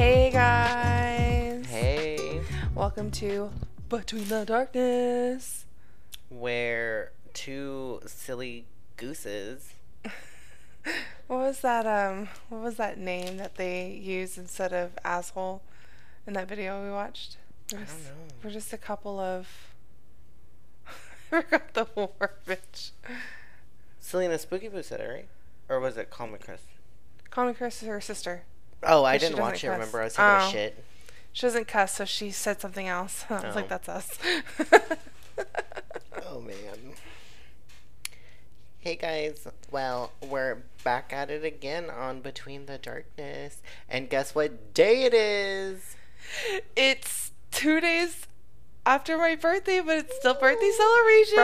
Hey 0.00 0.30
guys. 0.30 1.66
Hey, 1.66 2.40
Welcome 2.74 3.10
to 3.10 3.50
Between 3.90 4.28
the 4.28 4.46
Darkness. 4.46 5.66
where 6.30 7.12
two 7.34 8.00
silly 8.06 8.64
gooses. 8.96 9.74
What 11.26 11.40
was 11.40 11.60
that 11.60 11.86
um 11.86 12.30
what 12.48 12.62
was 12.62 12.76
that 12.76 12.96
name 12.96 13.36
that 13.36 13.56
they 13.56 13.90
used 13.90 14.38
instead 14.38 14.72
of 14.72 14.92
asshole 15.04 15.60
in 16.26 16.32
that 16.32 16.48
video 16.48 16.82
we 16.82 16.90
watched? 16.90 17.36
We're 17.70 17.80
I 17.80 17.82
just, 17.82 17.96
don't 17.96 18.04
know. 18.04 18.34
We're 18.42 18.50
just 18.52 18.72
a 18.72 18.78
couple 18.78 19.20
of 19.20 19.48
I 20.86 21.42
forgot 21.42 21.74
the 21.74 21.84
verbiage. 22.18 22.92
Selena 23.98 24.38
Spooky 24.38 24.68
Boo 24.68 24.82
said 24.82 25.00
it, 25.00 25.08
right? 25.08 25.28
Or 25.68 25.78
was 25.78 25.98
it 25.98 26.08
and 26.32 26.40
Chris? 26.42 26.62
Me 27.48 27.52
Chris 27.52 27.82
is 27.82 27.88
her 27.88 28.00
sister. 28.00 28.44
Oh, 28.82 29.04
I 29.04 29.18
didn't 29.18 29.32
doesn't 29.32 29.42
watch 29.44 29.64
it, 29.64 29.68
cuss. 29.68 29.72
remember? 29.78 30.00
I 30.00 30.04
was 30.04 30.14
taking 30.14 30.24
Oh. 30.30 30.48
a 30.48 30.50
shit. 30.50 30.84
She 31.32 31.42
doesn't 31.46 31.68
cuss, 31.68 31.94
so 31.94 32.04
she 32.04 32.30
said 32.30 32.60
something 32.60 32.88
else. 32.88 33.24
I 33.30 33.34
was 33.34 33.44
Oh. 33.44 33.50
like, 33.54 33.68
that's 33.68 33.88
us. 33.88 34.08
Oh, 36.26 36.40
man. 36.40 36.94
Hey, 38.78 38.96
guys. 38.96 39.46
Well, 39.70 40.12
we're 40.26 40.62
back 40.84 41.12
at 41.12 41.30
it 41.30 41.44
again 41.44 41.90
on 41.90 42.20
Between 42.20 42.66
the 42.66 42.78
Darkness. 42.78 43.60
And 43.88 44.08
guess 44.08 44.34
what 44.34 44.72
day 44.74 45.04
it 45.04 45.12
is? 45.14 45.96
it's 46.76 47.32
two 47.50 47.80
days 47.80 48.26
after 48.86 49.18
my 49.18 49.34
birthday, 49.36 49.80
but 49.80 49.98
it's 49.98 50.16
still 50.16 50.34
birthday 50.34 50.70
celebration. 50.70 51.38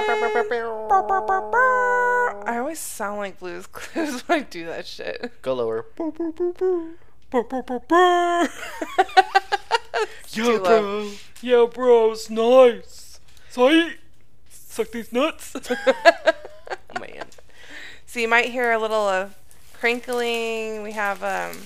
I 2.47 2.57
always 2.59 2.79
sound 2.79 3.19
like 3.19 3.39
Blue's 3.39 3.67
Clues 3.67 4.21
when 4.29 4.41
I 4.41 4.43
do 4.43 4.65
that 4.67 4.87
shit. 4.87 5.43
Go 5.43 5.55
lower. 5.55 5.85
It's 7.33 8.33
too 10.33 10.59
low. 10.59 11.11
Yeah, 11.43 11.67
bro, 11.73 12.13
it's 12.13 12.31
nice. 12.31 13.21
Sight. 13.51 13.99
Suck 14.51 14.91
these 14.93 15.13
nuts. 15.13 15.55
Oh, 15.55 15.77
man. 17.01 17.27
So 18.07 18.21
you 18.21 18.29
might 18.29 18.47
hear 18.51 18.73
a 18.73 18.79
little 18.79 19.09
of 19.09 19.37
crinkling. 19.75 20.83
We 20.83 20.93
have 20.93 21.23
um, 21.23 21.63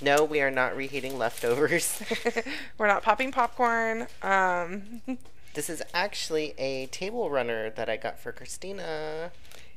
No, 0.00 0.24
we 0.24 0.40
are 0.40 0.50
not 0.50 0.76
reheating 0.76 1.18
leftovers. 1.18 2.02
we're 2.78 2.86
not 2.88 3.02
popping 3.02 3.32
popcorn. 3.32 4.06
Um, 4.22 5.00
This 5.54 5.70
is 5.70 5.82
actually 5.94 6.54
a 6.58 6.86
table 6.86 7.30
runner 7.30 7.70
that 7.70 7.88
I 7.88 7.96
got 7.96 8.18
for 8.18 8.32
Christina. 8.32 9.30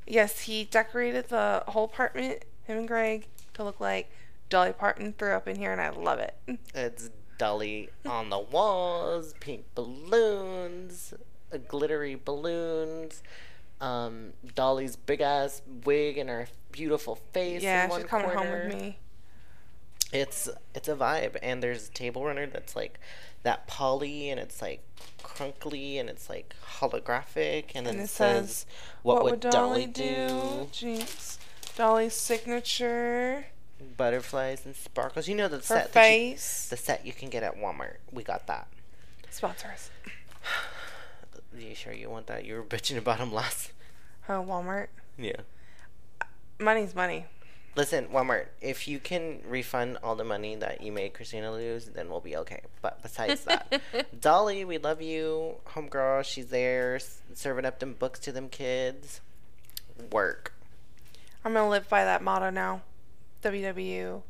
yes, 0.06 0.42
he 0.42 0.66
decorated 0.66 1.30
the 1.30 1.64
whole 1.70 1.86
apartment, 1.86 2.44
him 2.66 2.78
and 2.80 2.88
Greg, 2.88 3.28
to 3.56 3.64
look 3.64 3.80
like 3.80 4.10
Dolly 4.52 4.74
Parton 4.74 5.14
threw 5.18 5.32
up 5.32 5.48
in 5.48 5.56
here, 5.56 5.72
and 5.72 5.82
I 5.82 5.90
love 5.90 6.20
it. 6.20 6.36
It's 6.76 7.10
Dolly 7.38 7.90
on 8.06 8.30
the 8.30 8.38
walls, 8.38 9.34
pink 9.40 9.64
balloons, 9.74 11.14
glittery 11.68 12.16
balloons, 12.16 13.24
um, 13.80 14.34
Dolly's 14.54 14.96
big 14.98 15.22
ass 15.22 15.62
wig 15.86 16.18
and 16.18 16.30
her 16.30 16.48
beautiful 16.72 17.16
face. 17.34 17.64
Yeah, 17.64 17.90
she's 17.90 18.06
coming 18.06 18.30
home 18.30 18.52
with 18.52 18.76
me. 18.76 19.00
It's 20.14 20.50
it's 20.76 20.90
a 20.90 20.96
vibe, 20.96 21.38
and 21.42 21.64
there's 21.64 21.88
a 21.88 21.92
table 21.92 22.26
runner 22.26 22.46
that's 22.46 22.76
like 22.76 23.00
that 23.44 23.66
poly, 23.68 24.30
and 24.30 24.40
it's 24.40 24.62
like 24.62 24.84
crunkly, 25.24 25.98
and 25.98 26.10
it's 26.10 26.30
like 26.30 26.54
holographic, 26.80 27.72
and 27.74 27.86
then 27.86 27.94
And 27.94 28.02
it 28.02 28.04
it 28.04 28.10
says, 28.10 28.50
says, 28.50 28.66
"What, 29.02 29.24
would 29.24 29.40
Dolly, 29.40 29.86
do?" 29.88 30.68
Jinx. 30.74 31.40
Dolly's 31.78 32.14
signature. 32.14 33.46
Butterflies 33.98 34.66
and 34.66 34.76
sparkles. 34.76 35.28
You 35.28 35.36
know 35.36 35.48
the 35.48 35.58
Her 35.58 35.62
set 35.62 35.94
that 35.94 36.12
you, 36.12 36.32
the 36.34 36.78
set 36.78 37.06
you 37.06 37.14
can 37.14 37.30
get 37.30 37.44
at 37.44 37.58
Walmart. 37.58 37.98
We 38.12 38.24
got 38.24 38.48
that. 38.48 38.68
Sponsors. 39.30 39.90
Are 41.54 41.60
you 41.60 41.76
sure 41.76 41.94
you 41.94 42.10
want 42.10 42.28
that? 42.28 42.46
You 42.46 42.56
were 42.56 42.64
bitching 42.64 42.98
about 42.98 43.20
them 43.20 43.34
last. 43.34 43.72
Oh, 44.30 44.46
Walmart. 44.48 44.88
Yeah. 45.18 45.42
Money's 46.60 46.96
money. 46.96 47.26
Listen, 47.76 48.06
Walmart, 48.08 48.46
if 48.62 48.88
you 48.88 49.00
can 49.00 49.40
refund 49.46 49.98
all 50.04 50.16
the 50.16 50.24
money 50.24 50.56
that 50.56 50.82
you 50.82 50.92
made 50.92 51.14
Christina 51.14 51.52
lose, 51.52 51.86
then 51.86 52.10
we'll 52.10 52.20
be 52.22 52.38
okay. 52.38 52.62
But 52.82 53.02
besides 53.02 53.44
that, 53.46 53.82
Dolly, 54.22 54.64
we 54.64 54.78
love 54.78 55.02
you. 55.02 55.56
Homegirl, 55.70 56.24
she's 56.24 56.48
there 56.48 57.00
serving 57.34 57.66
up 57.66 57.80
them 57.80 57.94
books 57.94 58.20
to 58.22 58.32
them 58.32 58.48
kids. 58.48 59.22
Work. 60.12 60.54
I'm 61.44 61.54
gonna 61.54 61.70
live 61.70 61.90
by 61.90 62.06
that 62.06 62.22
motto 62.22 62.50
now. 62.52 62.82
WW. 63.44 64.22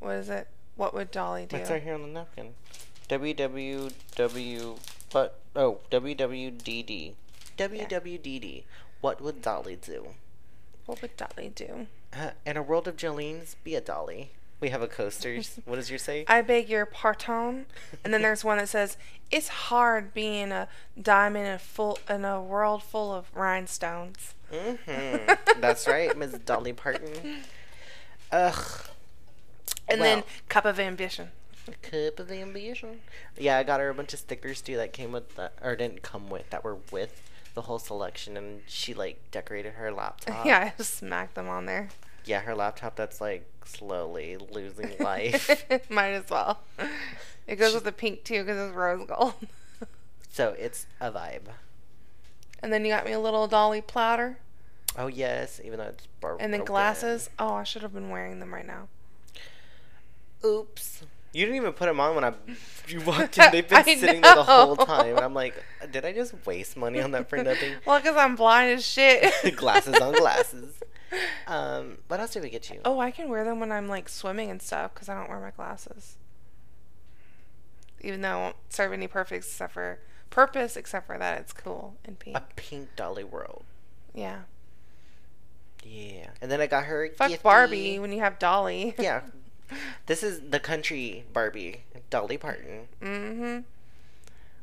What 0.00 0.14
is 0.16 0.28
it? 0.28 0.48
What 0.76 0.94
would 0.94 1.10
Dolly 1.10 1.46
do? 1.46 1.56
It's 1.56 1.70
right 1.70 1.82
here 1.82 1.94
on 1.94 2.02
the 2.02 2.08
napkin. 2.08 2.54
WWW. 3.08 4.78
But, 5.12 5.38
oh, 5.54 5.78
WWDD. 5.90 7.14
WWDD. 7.56 8.62
What 9.00 9.20
would 9.20 9.42
Dolly 9.42 9.76
do? 9.76 10.08
What 10.86 11.02
would 11.02 11.16
Dolly 11.16 11.50
do? 11.54 11.86
Uh, 12.12 12.30
in 12.44 12.56
a 12.56 12.62
world 12.62 12.88
of 12.88 12.96
Jolene's, 12.96 13.56
be 13.62 13.74
a 13.74 13.80
Dolly. 13.80 14.30
We 14.60 14.70
have 14.70 14.82
a 14.82 14.88
coaster. 14.88 15.38
what 15.64 15.76
does 15.76 15.90
yours 15.90 16.02
say? 16.02 16.24
I 16.28 16.40
beg 16.42 16.68
your 16.68 16.86
pardon. 16.86 17.66
And 18.02 18.12
then 18.12 18.22
there's 18.22 18.42
one 18.42 18.56
that 18.56 18.68
says, 18.70 18.96
"It's 19.30 19.48
hard 19.48 20.14
being 20.14 20.50
a 20.50 20.68
diamond 21.00 21.46
in 21.46 21.52
a 21.52 21.58
full 21.58 21.98
in 22.08 22.24
a 22.24 22.42
world 22.42 22.82
full 22.82 23.12
of 23.12 23.26
rhinestones." 23.34 24.34
Mm-hmm. 24.50 25.60
That's 25.60 25.86
right, 25.86 26.16
Miss 26.16 26.32
Dolly 26.32 26.72
Parton. 26.72 27.42
Ugh. 28.32 28.80
And 29.88 30.00
then 30.00 30.24
cup 30.48 30.64
of 30.64 30.80
ambition. 30.80 31.30
Cup 31.82 32.20
of 32.20 32.30
ambition. 32.30 33.00
Yeah, 33.38 33.58
I 33.58 33.62
got 33.62 33.80
her 33.80 33.88
a 33.88 33.94
bunch 33.94 34.12
of 34.12 34.20
stickers 34.20 34.60
too 34.60 34.76
that 34.76 34.92
came 34.92 35.12
with 35.12 35.36
that, 35.36 35.54
or 35.62 35.76
didn't 35.76 36.02
come 36.02 36.28
with, 36.28 36.48
that 36.50 36.64
were 36.64 36.78
with 36.90 37.22
the 37.54 37.62
whole 37.62 37.78
selection, 37.78 38.36
and 38.36 38.62
she 38.66 38.94
like 38.94 39.20
decorated 39.30 39.74
her 39.74 39.92
laptop. 39.92 40.44
yeah, 40.46 40.58
I 40.58 40.72
just 40.76 40.94
smacked 40.96 41.34
them 41.34 41.48
on 41.48 41.66
there. 41.66 41.88
Yeah, 42.24 42.40
her 42.40 42.54
laptop 42.54 42.96
that's 42.96 43.20
like 43.20 43.48
slowly 43.64 44.36
losing 44.36 44.92
life. 45.00 45.64
Might 45.90 46.10
as 46.10 46.28
well. 46.30 46.60
It 47.46 47.56
goes 47.56 47.74
with 47.74 47.84
the 47.84 47.92
pink 47.92 48.24
too 48.24 48.42
because 48.44 48.68
it's 48.68 48.76
rose 48.76 49.06
gold. 49.06 49.34
so 50.30 50.54
it's 50.58 50.86
a 51.00 51.10
vibe. 51.10 51.48
and 52.62 52.72
then 52.72 52.84
you 52.84 52.92
got 52.92 53.04
me 53.04 53.12
a 53.12 53.20
little 53.20 53.46
Dolly 53.46 53.80
platter. 53.80 54.38
Oh 54.98 55.06
yes, 55.08 55.60
even 55.64 55.78
though 55.78 55.86
it's 55.86 56.06
bar- 56.20 56.36
And 56.40 56.52
then 56.52 56.60
broken. 56.60 56.72
glasses. 56.72 57.30
Oh, 57.38 57.54
I 57.54 57.64
should 57.64 57.82
have 57.82 57.92
been 57.92 58.08
wearing 58.10 58.40
them 58.40 58.52
right 58.54 58.66
now. 58.66 58.88
Oops. 60.44 61.02
You 61.32 61.44
didn't 61.44 61.56
even 61.56 61.72
put 61.72 61.86
them 61.86 62.00
on 62.00 62.14
when 62.14 62.24
I 62.24 62.32
you 62.88 63.00
walked 63.02 63.36
in. 63.38 63.50
They've 63.52 63.68
been 63.68 63.78
I 63.78 63.82
sitting 63.82 64.20
there 64.22 64.34
the 64.34 64.42
whole 64.44 64.76
time, 64.76 65.16
and 65.16 65.20
I'm 65.20 65.34
like, 65.34 65.54
did 65.90 66.04
I 66.04 66.12
just 66.12 66.34
waste 66.46 66.76
money 66.76 67.00
on 67.00 67.10
that 67.10 67.28
for 67.28 67.36
nothing? 67.42 67.74
Well, 67.84 67.98
because 68.00 68.16
I'm 68.16 68.36
blind 68.36 68.72
as 68.72 68.86
shit. 68.86 69.56
glasses 69.56 69.96
on 69.96 70.14
glasses. 70.14 70.74
Um, 71.46 71.98
what 72.08 72.20
else 72.20 72.32
did 72.32 72.42
we 72.42 72.50
get 72.50 72.70
you? 72.70 72.80
Oh, 72.84 72.98
I 72.98 73.10
can 73.10 73.28
wear 73.28 73.44
them 73.44 73.60
when 73.60 73.70
I'm 73.70 73.86
like 73.88 74.08
swimming 74.08 74.50
and 74.50 74.60
stuff 74.62 74.94
because 74.94 75.08
I 75.08 75.14
don't 75.14 75.28
wear 75.28 75.40
my 75.40 75.50
glasses. 75.50 76.16
Even 78.00 78.20
though 78.22 78.38
it 78.38 78.40
won't 78.42 78.56
serve 78.70 78.92
any 78.92 79.06
purpose 79.08 79.46
except 79.46 79.72
for 79.74 79.98
purpose, 80.30 80.76
except 80.76 81.06
for 81.06 81.18
that 81.18 81.40
it's 81.40 81.52
cool 81.52 81.96
and 82.04 82.18
pink. 82.18 82.36
A 82.36 82.42
pink 82.56 82.88
Dolly 82.96 83.24
World. 83.24 83.64
yeah. 84.14 84.42
Yeah, 85.88 86.28
and 86.42 86.50
then 86.50 86.60
I 86.60 86.66
got 86.66 86.84
her. 86.84 87.08
Fuck 87.16 87.30
gifty- 87.30 87.42
Barbie 87.42 87.98
when 87.98 88.12
you 88.12 88.20
have 88.20 88.38
Dolly. 88.38 88.94
Yeah, 88.98 89.22
this 90.06 90.22
is 90.22 90.40
the 90.50 90.60
country 90.60 91.24
Barbie, 91.32 91.82
Dolly 92.10 92.38
Parton. 92.38 92.88
Mm-hmm. 93.00 93.58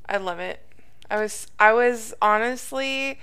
I 0.07 0.17
love 0.17 0.39
it. 0.39 0.59
I 1.09 1.19
was 1.21 1.47
I 1.59 1.73
was 1.73 2.13
honestly 2.21 3.19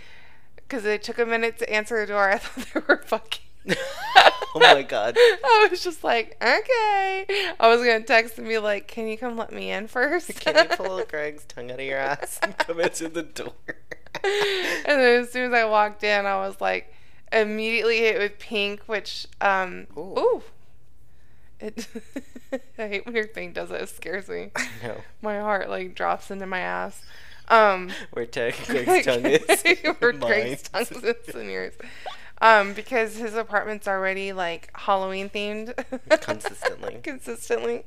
because 0.56 0.84
it 0.84 1.02
took 1.02 1.18
a 1.18 1.26
minute 1.26 1.58
to 1.58 1.70
answer 1.72 2.00
the 2.00 2.12
door. 2.12 2.30
I 2.30 2.38
thought 2.38 2.66
they 2.72 2.80
were 2.88 3.02
fucking. 3.04 3.40
oh 4.16 4.54
my 4.54 4.82
god. 4.82 5.14
I 5.18 5.68
was 5.70 5.82
just 5.82 6.02
like, 6.02 6.36
okay. 6.42 7.26
I 7.58 7.68
was 7.68 7.78
gonna 7.80 8.00
text 8.02 8.38
and 8.38 8.48
be 8.48 8.58
like, 8.58 8.88
"Can 8.88 9.06
you 9.08 9.18
come 9.18 9.36
let 9.36 9.52
me 9.52 9.70
in 9.70 9.86
first? 9.88 10.40
Can 10.40 10.56
you 10.56 10.76
pull 10.76 11.02
Greg's 11.08 11.44
tongue 11.44 11.70
out 11.70 11.80
of 11.80 11.84
your 11.84 11.98
ass 11.98 12.38
and 12.42 12.56
come 12.56 12.80
into 12.80 13.08
the 13.08 13.22
door? 13.22 13.52
and 14.24 14.84
then 14.86 15.22
as 15.22 15.30
soon 15.30 15.52
as 15.52 15.58
I 15.58 15.64
walked 15.64 16.02
in, 16.04 16.26
I 16.26 16.36
was 16.46 16.60
like 16.60 16.92
immediately 17.32 17.98
hit 17.98 18.18
with 18.18 18.38
pink, 18.38 18.82
which 18.86 19.26
um 19.40 19.86
Ooh. 19.96 20.18
ooh. 20.18 20.42
It 21.58 21.86
I 22.78 22.88
hate 22.88 23.06
when 23.06 23.14
your 23.14 23.26
thing 23.26 23.52
does 23.52 23.70
it. 23.70 23.80
It 23.82 23.88
scares 23.88 24.28
me. 24.28 24.50
no, 24.82 24.96
My 25.22 25.38
heart 25.38 25.68
like 25.68 25.94
drops 25.94 26.30
into 26.30 26.46
my 26.46 26.60
ass. 26.60 27.02
Um 27.48 27.90
where 28.12 28.26
Tech 28.26 28.54
Greg's 28.66 29.06
tongue 29.06 29.26
is. 29.26 29.62
where. 30.00 30.12
Greg's 30.12 30.62
tongue 30.62 30.86
is 31.28 31.34
in 31.34 31.48
yours. 31.50 31.74
Um, 32.42 32.72
because 32.72 33.16
his 33.16 33.34
apartment's 33.34 33.86
already 33.86 34.32
like 34.32 34.70
Halloween 34.74 35.28
themed 35.28 35.74
Consistently. 36.22 36.98
consistently. 37.02 37.84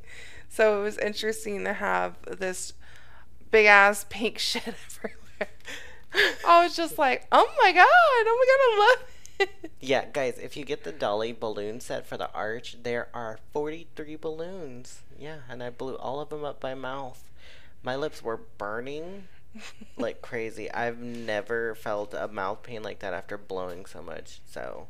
So 0.48 0.80
it 0.80 0.84
was 0.84 1.00
interesting 1.00 1.64
to 1.64 1.74
have 1.74 2.18
this 2.28 2.74
big 3.50 3.66
ass 3.66 4.06
pink 4.10 4.38
shit 4.38 4.62
everywhere. 4.68 5.50
I 6.48 6.64
was 6.64 6.76
just 6.76 7.00
like, 7.00 7.26
oh 7.32 7.50
my 7.64 7.72
god, 7.72 7.88
oh 7.88 8.38
my 8.38 8.46
god, 8.46 8.62
I 8.62 9.00
love 9.02 9.10
Yeah, 9.80 10.06
guys, 10.06 10.38
if 10.42 10.56
you 10.56 10.64
get 10.64 10.86
the 10.86 10.94
Dolly 10.94 11.34
balloon 11.34 11.82
set 11.82 12.06
for 12.06 12.16
the 12.16 12.32
arch, 12.32 12.78
there 12.84 13.10
are 13.14 13.40
43 13.52 14.16
balloons. 14.16 15.02
Yeah, 15.20 15.40
and 15.50 15.62
I 15.62 15.72
blew 15.72 15.96
all 15.96 16.22
of 16.22 16.30
them 16.30 16.46
up 16.46 16.62
by 16.62 16.74
mouth. 16.74 17.30
My 17.84 17.98
lips 17.98 18.24
were 18.24 18.40
burning 18.58 19.28
like 19.98 20.22
crazy. 20.22 20.72
I've 20.72 21.00
never 21.00 21.76
felt 21.76 22.14
a 22.14 22.28
mouth 22.28 22.64
pain 22.64 22.82
like 22.84 23.00
that 23.00 23.14
after 23.14 23.38
blowing 23.38 23.86
so 23.86 24.02
much. 24.02 24.40
So, 24.46 24.88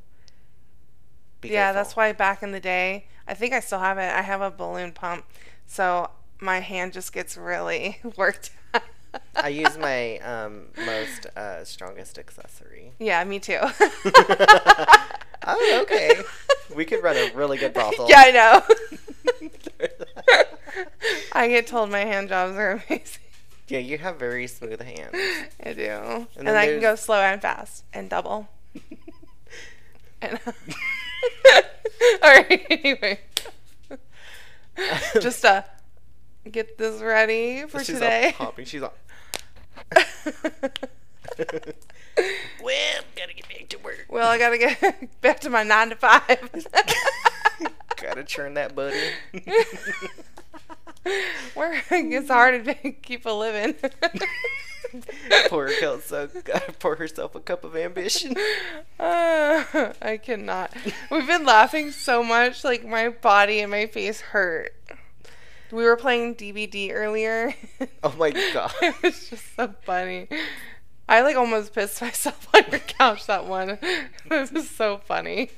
yeah, 1.41 1.49
careful. 1.49 1.73
that's 1.73 1.95
why 1.95 2.11
back 2.13 2.43
in 2.43 2.51
the 2.51 2.59
day, 2.59 3.07
I 3.27 3.33
think 3.33 3.53
I 3.53 3.59
still 3.59 3.79
have 3.79 3.97
it. 3.97 4.13
I 4.13 4.21
have 4.21 4.41
a 4.41 4.51
balloon 4.51 4.91
pump, 4.91 5.25
so 5.65 6.11
my 6.39 6.59
hand 6.59 6.93
just 6.93 7.11
gets 7.13 7.35
really 7.37 7.99
worked. 8.17 8.51
I 9.35 9.49
use 9.49 9.77
my 9.77 10.17
um, 10.19 10.67
most 10.85 11.25
uh, 11.35 11.63
strongest 11.65 12.17
accessory. 12.17 12.93
Yeah, 12.99 13.23
me 13.23 13.39
too. 13.39 13.59
Oh, 15.45 15.79
okay. 15.81 16.21
We 16.75 16.85
could 16.85 17.03
run 17.03 17.17
a 17.17 17.31
really 17.35 17.57
good 17.57 17.73
brothel. 17.73 18.07
Yeah, 18.09 18.23
I 18.25 18.31
know. 18.31 18.63
I 21.33 21.47
get 21.49 21.67
told 21.67 21.91
my 21.91 21.99
hand 21.99 22.29
jobs 22.29 22.55
are 22.55 22.71
amazing. 22.89 23.21
yeah, 23.67 23.79
you 23.79 23.97
have 23.97 24.17
very 24.17 24.47
smooth 24.47 24.81
hands. 24.81 25.15
I 25.63 25.73
do. 25.73 26.27
And, 26.37 26.47
then 26.47 26.55
I 26.55 26.67
can 26.67 26.79
go 26.79 26.95
slow 26.95 27.17
and 27.17 27.41
fast 27.41 27.83
and 27.93 28.09
double. 28.09 28.47
And 30.21 30.39
All 30.45 30.51
right, 32.23 32.65
anyway. 32.69 33.19
Just 35.19 35.43
uh 35.43 35.63
get 36.49 36.77
this 36.77 37.01
ready 37.01 37.63
for 37.67 37.79
She's 37.79 37.95
today. 37.95 38.33
all 38.39 38.47
popping. 38.47 38.65
She's 38.65 38.81
all. 38.81 38.93
Well, 42.63 43.01
gotta 43.15 43.33
get 43.33 43.47
back 43.49 43.69
to 43.69 43.77
work. 43.77 44.05
well, 44.09 44.29
I 44.29 44.37
gotta 44.37 44.57
get 44.57 45.21
back 45.21 45.39
to 45.41 45.49
my 45.49 45.63
nine 45.63 45.89
to 45.89 45.95
five. 45.95 46.21
gotta 48.01 48.23
churn 48.23 48.53
that 48.55 48.75
buddy. 48.75 48.99
Work 51.55 51.83
it's 51.91 52.29
hard 52.29 52.63
to 52.63 52.73
keep 52.91 53.25
a 53.25 53.31
living. 53.31 53.75
pour 55.49 55.67
herself, 55.67 56.05
so, 56.05 56.27
got 56.27 56.65
to 56.65 56.71
pour 56.73 56.95
herself 56.95 57.35
a 57.35 57.41
cup 57.41 57.65
of 57.65 57.75
ambition. 57.75 58.35
Uh, 58.97 59.93
I 60.01 60.17
cannot. 60.23 60.73
We've 61.11 61.27
been 61.27 61.45
laughing 61.45 61.91
so 61.91 62.23
much, 62.23 62.63
like 62.63 62.85
my 62.85 63.09
body 63.09 63.59
and 63.59 63.69
my 63.71 63.87
face 63.87 64.21
hurt. 64.21 64.73
We 65.73 65.83
were 65.85 65.95
playing 65.97 66.35
DVD 66.35 66.91
earlier. 66.93 67.53
Oh 68.03 68.13
my 68.17 68.29
god. 68.53 68.71
it 68.81 68.95
was 69.01 69.29
just 69.29 69.55
so 69.55 69.73
funny. 69.83 70.27
I 71.09 71.21
like 71.21 71.35
almost 71.35 71.73
pissed 71.73 72.01
myself 72.07 72.47
on 72.53 72.63
your 72.71 72.79
couch 72.79 73.25
that 73.25 73.45
one. 73.45 73.77
It 74.31 74.51
was 74.53 74.69
so 74.69 74.99
funny. 74.99 75.49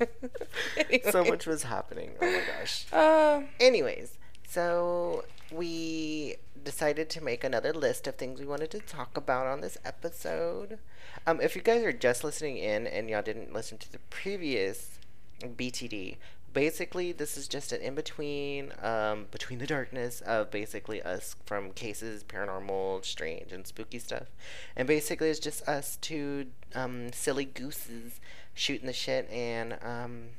So 1.12 1.24
much 1.24 1.46
was 1.46 1.64
happening. 1.64 2.12
Oh 2.22 2.26
my 2.32 2.42
gosh. 2.60 2.86
Uh, 2.92 3.42
Anyways, 3.60 4.18
so 4.48 5.24
we 5.52 6.36
decided 6.64 7.10
to 7.12 7.22
make 7.24 7.44
another 7.44 7.74
list 7.74 8.08
of 8.08 8.16
things 8.16 8.40
we 8.40 8.46
wanted 8.46 8.72
to 8.72 8.80
talk 8.80 9.16
about 9.18 9.46
on 9.48 9.62
this 9.62 9.78
episode. 9.86 10.80
Um, 11.28 11.40
if 11.42 11.56
you 11.56 11.62
guys 11.62 11.84
are 11.84 11.94
just 11.94 12.24
listening 12.24 12.58
in 12.58 12.88
and 12.88 13.10
y'all 13.10 13.22
didn't 13.22 13.54
listen 13.54 13.78
to 13.80 13.92
the 13.92 14.00
previous 14.10 14.98
BTD, 15.42 16.16
basically 16.56 17.12
this 17.12 17.38
is 17.38 17.48
just 17.48 17.74
an 17.74 17.81
in 17.81 17.94
between, 17.94 18.72
um, 18.81 19.28
between 19.30 19.60
the 19.60 19.68
darkness 19.68 20.22
of 20.22 20.50
basically 20.50 21.04
us 21.04 21.36
from 21.46 21.72
cases, 21.72 22.24
paranormal, 22.24 23.04
strange, 23.06 23.52
and 23.52 23.68
spooky 23.68 24.00
stuff, 24.00 24.28
and 24.75 24.88
basically 24.88 25.30
it's 25.30 25.40
just 25.40 25.68
us 25.68 25.98
two 25.98 26.48
um, 26.74 27.12
silly 27.12 27.46
gooses 27.46 28.19
shooting 28.56 28.88
the 28.88 28.94
shit 28.94 29.30
and 29.30 29.78
um, 29.84 30.30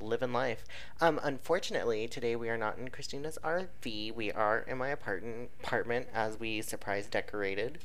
living 0.00 0.32
life. 0.32 0.64
Um, 1.00 1.20
unfortunately, 1.22 2.08
today 2.08 2.34
we 2.34 2.48
are 2.48 2.56
not 2.56 2.78
in 2.78 2.88
Christina's 2.88 3.38
RV. 3.44 4.14
We 4.14 4.32
are 4.32 4.60
in 4.60 4.78
my 4.78 4.88
apartment 4.88 5.50
apartment 5.62 6.08
as 6.14 6.40
we 6.40 6.62
surprise 6.62 7.06
decorated. 7.06 7.80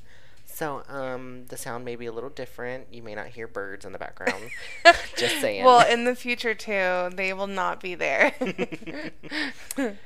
So, 0.54 0.84
um, 0.88 1.46
the 1.48 1.58
sound 1.58 1.84
may 1.84 1.96
be 1.96 2.06
a 2.06 2.12
little 2.12 2.30
different. 2.30 2.94
You 2.94 3.02
may 3.02 3.16
not 3.16 3.26
hear 3.30 3.48
birds 3.48 3.86
in 3.86 3.92
the 3.92 3.98
background. 3.98 4.52
Just 5.18 5.42
saying. 5.42 5.66
well, 5.66 5.84
in 5.92 6.04
the 6.04 6.14
future 6.14 6.54
too, 6.54 7.10
they 7.16 7.34
will 7.34 7.48
not 7.48 7.80
be 7.80 7.96
there. 7.96 8.36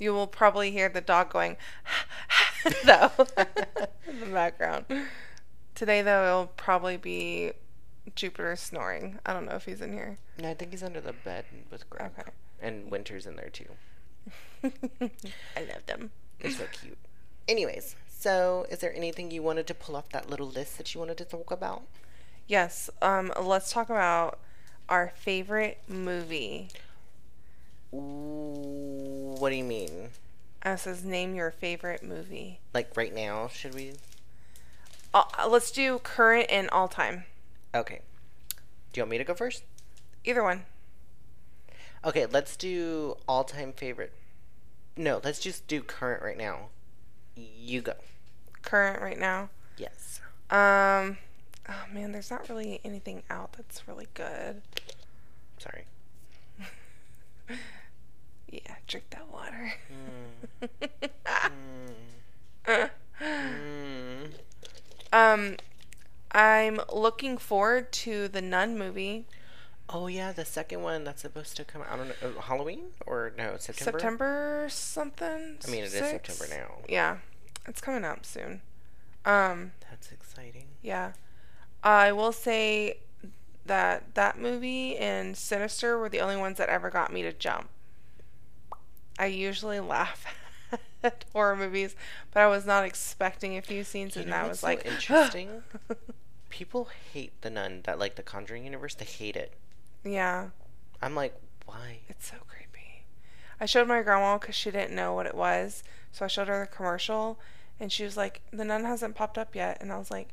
you 0.00 0.12
will 0.12 0.26
probably 0.26 0.72
hear 0.72 0.88
the 0.88 1.00
dog 1.00 1.30
going, 1.30 1.56
though, 2.84 3.12
in 4.08 4.18
the 4.18 4.26
background. 4.32 4.86
Today, 5.76 6.02
though, 6.02 6.26
it'll 6.26 6.46
probably 6.56 6.96
be 6.96 7.52
Jupiter 8.16 8.56
snoring. 8.56 9.20
I 9.24 9.32
don't 9.32 9.46
know 9.46 9.54
if 9.54 9.64
he's 9.64 9.80
in 9.80 9.92
here. 9.92 10.18
no, 10.40 10.50
I 10.50 10.54
think 10.54 10.72
he's 10.72 10.82
under 10.82 11.00
the 11.00 11.12
bed 11.12 11.44
with 11.70 11.88
Greg. 11.88 12.10
Okay. 12.18 12.30
And 12.60 12.90
Winter's 12.90 13.26
in 13.26 13.36
there 13.36 13.48
too. 13.48 13.68
I 14.64 15.60
love 15.60 15.86
them. 15.86 16.10
They're 16.40 16.50
so 16.50 16.64
cute. 16.72 16.98
Anyways, 17.46 17.94
so 18.24 18.64
is 18.70 18.78
there 18.78 18.96
anything 18.96 19.30
you 19.30 19.42
wanted 19.42 19.66
to 19.66 19.74
pull 19.74 19.94
off 19.94 20.08
that 20.08 20.30
little 20.30 20.46
list 20.46 20.78
that 20.78 20.94
you 20.94 20.98
wanted 20.98 21.18
to 21.18 21.26
talk 21.26 21.50
about? 21.50 21.82
Yes. 22.46 22.88
Um. 23.02 23.30
Let's 23.38 23.70
talk 23.70 23.90
about 23.90 24.38
our 24.88 25.12
favorite 25.14 25.82
movie. 25.86 26.68
Ooh, 27.92 29.34
what 29.38 29.50
do 29.50 29.56
you 29.56 29.64
mean? 29.64 30.08
Uh, 30.64 30.70
it 30.70 30.78
says 30.78 31.04
name 31.04 31.34
your 31.34 31.50
favorite 31.50 32.02
movie. 32.02 32.60
Like 32.72 32.96
right 32.96 33.14
now? 33.14 33.48
Should 33.48 33.74
we? 33.74 33.92
Uh, 35.12 35.24
let's 35.46 35.70
do 35.70 35.98
current 35.98 36.46
and 36.48 36.70
all 36.70 36.88
time. 36.88 37.24
Okay. 37.74 38.00
Do 38.94 39.00
you 39.00 39.02
want 39.02 39.10
me 39.10 39.18
to 39.18 39.24
go 39.24 39.34
first? 39.34 39.64
Either 40.24 40.42
one. 40.42 40.64
Okay, 42.02 42.24
let's 42.24 42.56
do 42.56 43.18
all 43.28 43.44
time 43.44 43.74
favorite. 43.74 44.14
No, 44.96 45.20
let's 45.22 45.40
just 45.40 45.68
do 45.68 45.82
current 45.82 46.22
right 46.22 46.38
now. 46.38 46.68
You 47.36 47.82
go. 47.82 47.92
Current 48.64 49.02
right 49.02 49.18
now. 49.18 49.50
Yes. 49.76 50.20
Um. 50.50 51.18
Oh 51.68 51.84
man, 51.92 52.12
there's 52.12 52.30
not 52.30 52.48
really 52.48 52.80
anything 52.84 53.22
out 53.30 53.52
that's 53.54 53.86
really 53.88 54.08
good. 54.14 54.62
Sorry. 55.58 55.84
Yeah, 58.50 58.76
drink 58.86 59.06
that 59.10 59.32
water. 59.32 59.72
Mm. 60.62 62.90
Mm. 63.22 64.32
um, 65.12 65.56
I'm 66.32 66.80
looking 66.92 67.38
forward 67.38 67.92
to 67.92 68.26
the 68.28 68.42
Nun 68.42 68.76
movie. 68.76 69.26
Oh 69.88 70.08
yeah, 70.08 70.32
the 70.32 70.44
second 70.44 70.82
one 70.82 71.04
that's 71.04 71.22
supposed 71.22 71.56
to 71.56 71.64
come 71.64 71.82
out. 71.82 72.00
on 72.00 72.10
uh, 72.22 72.40
Halloween 72.40 72.86
or 73.06 73.32
no 73.38 73.56
September? 73.58 73.98
September 73.98 74.66
something. 74.70 75.58
I 75.66 75.70
mean, 75.70 75.82
it 75.82 75.86
is 75.86 75.92
six? 75.92 76.34
September 76.34 76.54
now. 76.54 76.74
Yeah, 76.88 77.18
it's 77.66 77.80
coming 77.80 78.04
up 78.04 78.24
soon. 78.26 78.60
Um, 79.24 79.72
That's 79.90 80.12
exciting. 80.12 80.66
yeah. 80.82 81.12
I 81.82 82.12
will 82.12 82.32
say 82.32 82.98
that 83.66 84.14
that 84.14 84.38
movie 84.38 84.96
and 84.96 85.36
Sinister 85.36 85.98
were 85.98 86.08
the 86.08 86.20
only 86.20 86.36
ones 86.36 86.58
that 86.58 86.68
ever 86.68 86.90
got 86.90 87.12
me 87.12 87.22
to 87.22 87.32
jump. 87.32 87.68
I 89.18 89.26
usually 89.26 89.80
laugh 89.80 90.26
at 91.02 91.24
horror 91.32 91.56
movies, 91.56 91.94
but 92.32 92.42
I 92.42 92.46
was 92.48 92.66
not 92.66 92.84
expecting 92.84 93.56
a 93.56 93.62
few 93.62 93.84
scenes, 93.84 94.16
You 94.16 94.22
and 94.22 94.30
what's 94.30 94.48
was 94.48 94.60
so 94.60 94.66
like, 94.66 94.86
interesting? 94.86 95.62
People 96.50 96.88
hate 97.12 97.32
the 97.42 97.50
nun 97.50 97.80
that 97.84 97.98
like 97.98 98.14
the 98.16 98.22
Conjuring 98.22 98.64
universe. 98.64 98.94
They 98.94 99.04
hate 99.04 99.36
it. 99.36 99.52
yeah, 100.04 100.48
I'm 101.02 101.14
like, 101.14 101.34
why? 101.66 101.98
it's 102.08 102.28
so 102.30 102.36
creepy. 102.48 102.63
I 103.60 103.66
showed 103.66 103.88
my 103.88 104.02
grandma 104.02 104.38
because 104.38 104.54
she 104.54 104.70
didn't 104.70 104.94
know 104.94 105.14
what 105.14 105.26
it 105.26 105.34
was, 105.34 105.82
so 106.12 106.24
I 106.24 106.28
showed 106.28 106.48
her 106.48 106.60
the 106.60 106.76
commercial, 106.76 107.38
and 107.80 107.90
she 107.92 108.04
was 108.04 108.16
like, 108.16 108.42
"The 108.52 108.64
nun 108.64 108.84
hasn't 108.84 109.14
popped 109.14 109.38
up 109.38 109.54
yet," 109.54 109.78
and 109.80 109.92
I 109.92 109.98
was 109.98 110.10
like, 110.10 110.28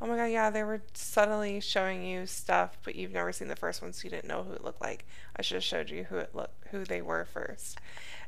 "Oh 0.00 0.06
my 0.06 0.16
god, 0.16 0.26
yeah, 0.26 0.50
they 0.50 0.62
were 0.62 0.82
subtly 0.92 1.60
showing 1.60 2.04
you 2.04 2.26
stuff, 2.26 2.78
but 2.82 2.94
you've 2.94 3.12
never 3.12 3.32
seen 3.32 3.48
the 3.48 3.56
first 3.56 3.82
one, 3.82 3.92
so 3.92 4.04
you 4.04 4.10
didn't 4.10 4.28
know 4.28 4.42
who 4.42 4.52
it 4.52 4.64
looked 4.64 4.80
like. 4.82 5.04
I 5.36 5.42
should 5.42 5.56
have 5.56 5.64
showed 5.64 5.90
you 5.90 6.04
who 6.04 6.16
it 6.18 6.34
looked, 6.34 6.68
who 6.68 6.84
they 6.84 7.02
were 7.02 7.24
first. 7.24 7.78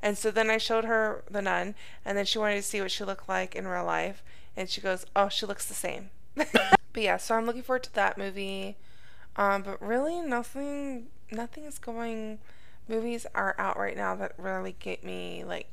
And 0.02 0.16
so 0.18 0.30
then 0.30 0.50
I 0.50 0.58
showed 0.58 0.84
her 0.84 1.24
the 1.30 1.42
nun, 1.42 1.74
and 2.04 2.16
then 2.16 2.24
she 2.24 2.38
wanted 2.38 2.56
to 2.56 2.62
see 2.62 2.80
what 2.80 2.90
she 2.90 3.04
looked 3.04 3.28
like 3.28 3.54
in 3.54 3.66
real 3.66 3.84
life, 3.84 4.22
and 4.56 4.68
she 4.68 4.80
goes, 4.80 5.06
"Oh, 5.14 5.28
she 5.28 5.46
looks 5.46 5.66
the 5.66 5.74
same." 5.74 6.10
but 6.34 6.78
yeah, 6.94 7.16
so 7.16 7.34
I'm 7.34 7.46
looking 7.46 7.62
forward 7.62 7.84
to 7.84 7.94
that 7.94 8.18
movie. 8.18 8.76
Um, 9.36 9.62
but 9.62 9.80
really, 9.82 10.20
nothing, 10.20 11.08
nothing 11.30 11.64
is 11.64 11.78
going. 11.78 12.38
Movies 12.88 13.26
are 13.34 13.54
out 13.58 13.78
right 13.78 13.96
now 13.96 14.14
that 14.16 14.32
really 14.38 14.76
get 14.78 15.02
me 15.04 15.44
like 15.44 15.68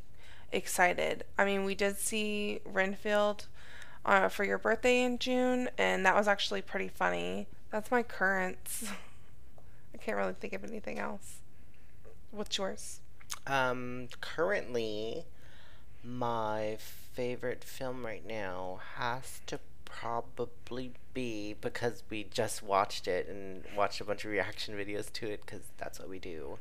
excited. 0.51 1.23
I 1.37 1.45
mean, 1.45 1.65
we 1.65 1.75
did 1.75 1.97
see 1.97 2.59
Renfield 2.65 3.47
uh, 4.05 4.29
for 4.29 4.43
your 4.43 4.57
birthday 4.57 5.01
in 5.03 5.17
June, 5.19 5.69
and 5.77 6.05
that 6.05 6.15
was 6.15 6.27
actually 6.27 6.61
pretty 6.61 6.87
funny. 6.87 7.47
That's 7.71 7.91
my 7.91 8.03
currents. 8.03 8.85
I 9.93 9.97
can't 9.97 10.17
really 10.17 10.33
think 10.33 10.53
of 10.53 10.63
anything 10.63 10.99
else. 10.99 11.37
What's 12.31 12.57
yours? 12.57 12.99
Um, 13.45 14.07
currently, 14.21 15.25
my 16.03 16.77
favorite 16.79 17.63
film 17.63 18.05
right 18.05 18.25
now 18.25 18.79
has 18.95 19.41
to 19.47 19.59
probably 19.85 20.91
be 21.13 21.55
because 21.61 22.03
we 22.09 22.23
just 22.23 22.63
watched 22.63 23.07
it 23.07 23.27
and 23.27 23.63
watched 23.77 24.01
a 24.01 24.03
bunch 24.03 24.25
of 24.25 24.31
reaction 24.31 24.75
videos 24.75 25.11
to 25.13 25.27
it 25.27 25.41
because 25.45 25.61
that's 25.77 25.99
what 25.99 26.09
we 26.09 26.19
do. 26.19 26.57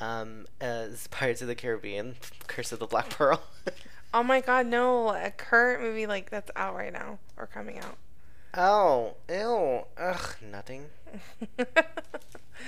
Um, 0.00 0.46
as 0.60 1.06
Pirates 1.08 1.42
of 1.42 1.48
the 1.48 1.54
Caribbean, 1.54 2.16
Curse 2.46 2.72
of 2.72 2.78
the 2.80 2.86
Black 2.86 3.10
Pearl. 3.10 3.42
Oh 4.14 4.22
my 4.22 4.42
god, 4.42 4.66
no. 4.66 5.08
A 5.08 5.30
current 5.30 5.80
movie 5.80 6.06
like 6.06 6.28
that's 6.28 6.50
out 6.54 6.74
right 6.74 6.92
now 6.92 7.18
or 7.38 7.46
coming 7.46 7.78
out. 7.78 7.96
oh, 8.52 9.14
ew, 9.26 9.84
ugh, 9.96 10.36
nothing. 10.42 10.86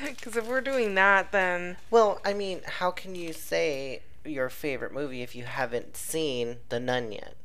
Because 0.02 0.36
if 0.38 0.46
we're 0.48 0.62
doing 0.62 0.94
that, 0.94 1.32
then 1.32 1.76
Well, 1.90 2.18
I 2.24 2.32
mean, 2.32 2.62
how 2.64 2.90
can 2.90 3.14
you 3.14 3.34
say 3.34 4.00
your 4.24 4.48
favorite 4.48 4.92
movie 4.94 5.20
if 5.20 5.36
you 5.36 5.44
haven't 5.44 5.98
seen 5.98 6.56
The 6.70 6.80
Nun 6.80 7.12
yet? 7.12 7.36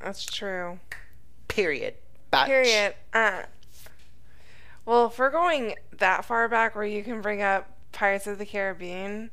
that's 0.00 0.24
true. 0.24 0.80
Period. 1.48 1.94
Batch. 2.30 2.48
Period. 2.48 2.94
Uh, 3.12 3.42
well, 4.84 5.06
if 5.06 5.18
we're 5.18 5.30
going 5.30 5.74
that 5.98 6.24
far 6.24 6.48
back 6.48 6.74
where 6.74 6.84
you 6.84 7.02
can 7.02 7.20
bring 7.20 7.42
up 7.42 7.68
Pirates 7.92 8.26
of 8.26 8.38
the 8.38 8.46
Caribbean, 8.46 9.30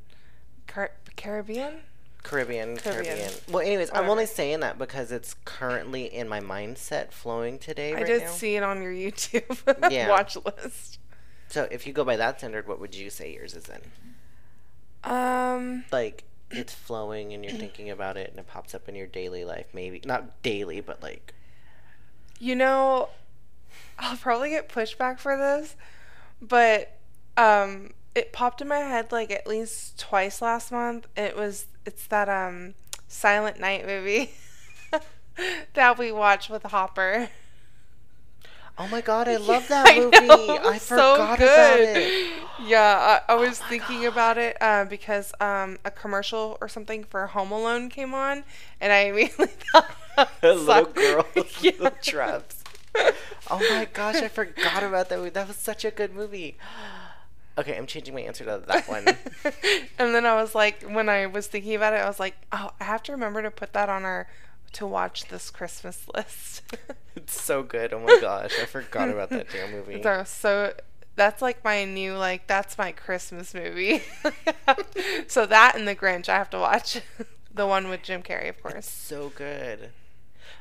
Car- 0.68 0.92
Caribbean? 1.16 1.78
Caribbean, 2.22 2.76
Caribbean. 2.78 3.16
Caribbean. 3.16 3.34
Well, 3.50 3.66
anyways, 3.66 3.90
I'm 3.94 4.10
only 4.10 4.26
saying 4.26 4.60
that 4.60 4.78
because 4.78 5.12
it's 5.12 5.36
currently 5.46 6.14
in 6.14 6.28
my 6.28 6.42
mindset 6.42 7.12
flowing 7.14 7.58
today. 7.58 7.92
I 7.92 7.96
right 7.96 8.06
did 8.06 8.22
now. 8.24 8.30
see 8.32 8.56
it 8.58 8.64
on 8.64 8.82
your 8.82 8.92
YouTube 8.92 9.90
Yeah. 9.92 10.10
watch 10.10 10.36
list. 10.36 11.00
So 11.48 11.68
if 11.72 11.88
you 11.88 11.94
go 11.94 12.04
by 12.04 12.18
that 12.18 12.38
standard, 12.40 12.68
what 12.68 12.80
would 12.80 12.94
you 12.94 13.10
say 13.10 13.34
yours 13.34 13.56
is 13.56 13.70
in? 13.70 13.80
Um, 15.10 15.86
Like 15.92 16.26
it's 16.52 16.74
flowing 16.74 17.34
and 17.34 17.44
you're 17.44 17.54
thinking 17.54 17.90
about 17.90 18.18
it 18.18 18.30
and 18.32 18.40
it 18.40 18.48
pops 18.48 18.76
up 18.76 18.90
in 18.90 18.96
your 18.96 19.08
daily 19.08 19.46
life, 19.46 19.68
maybe 19.74 20.02
not 20.04 20.42
daily, 20.44 20.82
but 20.82 21.02
like 21.02 21.34
you 22.40 22.56
know, 22.56 23.10
I'll 24.00 24.18
probably 24.18 24.50
get 24.52 24.70
pushback 24.70 25.20
for 25.20 25.38
this, 25.38 25.76
but 26.42 26.98
um, 27.38 27.92
it 28.16 28.34
popped 28.34 28.62
in 28.62 28.68
my 28.68 28.80
head 28.80 29.12
like 29.12 29.32
at 29.32 29.48
least 29.48 30.00
twice 30.00 30.42
last 30.42 30.72
month. 30.72 31.08
It 31.18 31.36
was 31.38 31.68
it's 31.86 32.08
that 32.08 32.30
um 32.30 32.76
Silent 33.08 33.60
Night 33.60 33.86
movie 33.86 34.32
that 35.74 35.98
we 35.98 36.12
watched 36.12 36.50
with 36.50 36.64
Hopper. 36.64 37.30
Oh 38.78 38.88
my 38.88 39.02
god, 39.02 39.28
I 39.28 39.38
love 39.38 39.68
that 39.68 39.90
I 39.90 39.94
movie. 39.94 40.58
know, 40.60 40.60
I 40.64 40.80
so 40.80 41.28
forgot 41.30 41.42
about 41.42 41.82
it. 41.82 42.16
Yeah, 42.58 43.22
I, 43.30 43.34
I 43.34 43.36
was 43.36 43.60
Oh 43.62 43.62
thinking 43.62 44.06
God. 44.06 44.06
about 44.06 44.38
it 44.38 44.58
uh, 44.62 44.86
because 44.86 45.34
um, 45.40 45.78
a 45.86 45.92
commercial 45.92 46.58
or 46.62 46.68
something 46.68 47.04
for 47.06 47.28
Home 47.28 47.52
Alone 47.52 47.90
came 47.90 48.14
on, 48.14 48.44
and 48.82 48.92
I 48.92 48.98
immediately 49.10 49.48
thought 49.72 49.96
little 50.52 50.86
girl 50.86 51.26
Yeah. 51.62 51.92
traps. 52.02 52.59
Oh 53.52 53.58
my 53.72 53.88
gosh, 53.92 54.18
I 54.18 54.28
forgot 54.28 54.84
about 54.84 55.10
that 55.10 55.18
movie. 55.18 55.32
That 55.32 55.48
was 55.48 55.58
such 55.58 55.84
a 55.86 55.92
good 55.92 56.14
movie. 56.14 56.58
Okay, 57.58 57.76
I'm 57.76 57.88
changing 57.88 58.14
my 58.14 58.22
answer 58.22 58.46
to 58.46 58.64
that 58.68 58.88
one. 58.88 59.06
and 60.00 60.16
then 60.16 60.26
I 60.26 60.36
was 60.36 60.56
like, 60.56 60.82
when 60.84 61.10
I 61.10 61.26
was 61.26 61.48
thinking 61.48 61.76
about 61.76 61.92
it, 61.92 61.98
I 61.98 62.08
was 62.08 62.18
like, 62.18 62.38
oh, 62.54 62.72
I 62.80 62.86
have 62.86 63.04
to 63.04 63.12
remember 63.12 63.42
to 63.42 63.52
put 63.52 63.74
that 63.74 63.90
on 63.90 64.06
our 64.06 64.30
to 64.74 64.88
watch 64.88 65.28
this 65.28 65.50
Christmas 65.50 66.06
list. 66.16 66.62
it's 67.18 67.42
so 67.42 67.62
good. 67.64 67.92
Oh 67.92 68.00
my 68.00 68.18
gosh, 68.22 68.54
I 68.62 68.66
forgot 68.66 69.10
about 69.10 69.30
that 69.32 69.48
damn 69.52 69.72
movie. 69.72 70.02
so, 70.02 70.24
so 70.26 70.74
that's 71.18 71.42
like 71.42 71.62
my 71.66 71.84
new 71.84 72.16
like 72.16 72.48
that's 72.48 72.78
my 72.78 72.94
Christmas 72.94 73.54
movie. 73.54 74.04
so 75.28 75.46
that 75.46 75.76
and 75.76 75.86
The 75.86 75.96
Grinch 75.96 76.30
I 76.30 76.38
have 76.38 76.50
to 76.52 76.60
watch. 76.60 77.02
the 77.54 77.68
one 77.68 77.90
with 77.90 78.04
Jim 78.04 78.24
Carrey, 78.24 78.48
of 78.48 78.62
course. 78.64 78.90
so 78.90 79.34
good. 79.36 79.90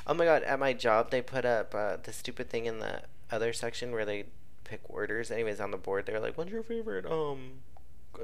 Oh 0.08 0.14
my 0.14 0.24
god, 0.24 0.42
at 0.44 0.58
my 0.58 0.72
job 0.72 1.10
they 1.10 1.20
put 1.22 1.44
up 1.44 1.74
uh, 1.74 1.96
the 2.02 2.12
stupid 2.12 2.48
thing 2.48 2.66
in 2.66 2.78
the 2.78 3.02
other 3.30 3.52
section 3.52 3.92
where 3.92 4.04
they 4.06 4.24
pick 4.64 4.80
orders. 4.88 5.30
Anyways, 5.30 5.60
on 5.60 5.70
the 5.70 5.76
board 5.76 6.06
they're 6.06 6.20
like, 6.20 6.36
"What's 6.38 6.50
your 6.50 6.62
favorite 6.62 7.04
um 7.06 7.60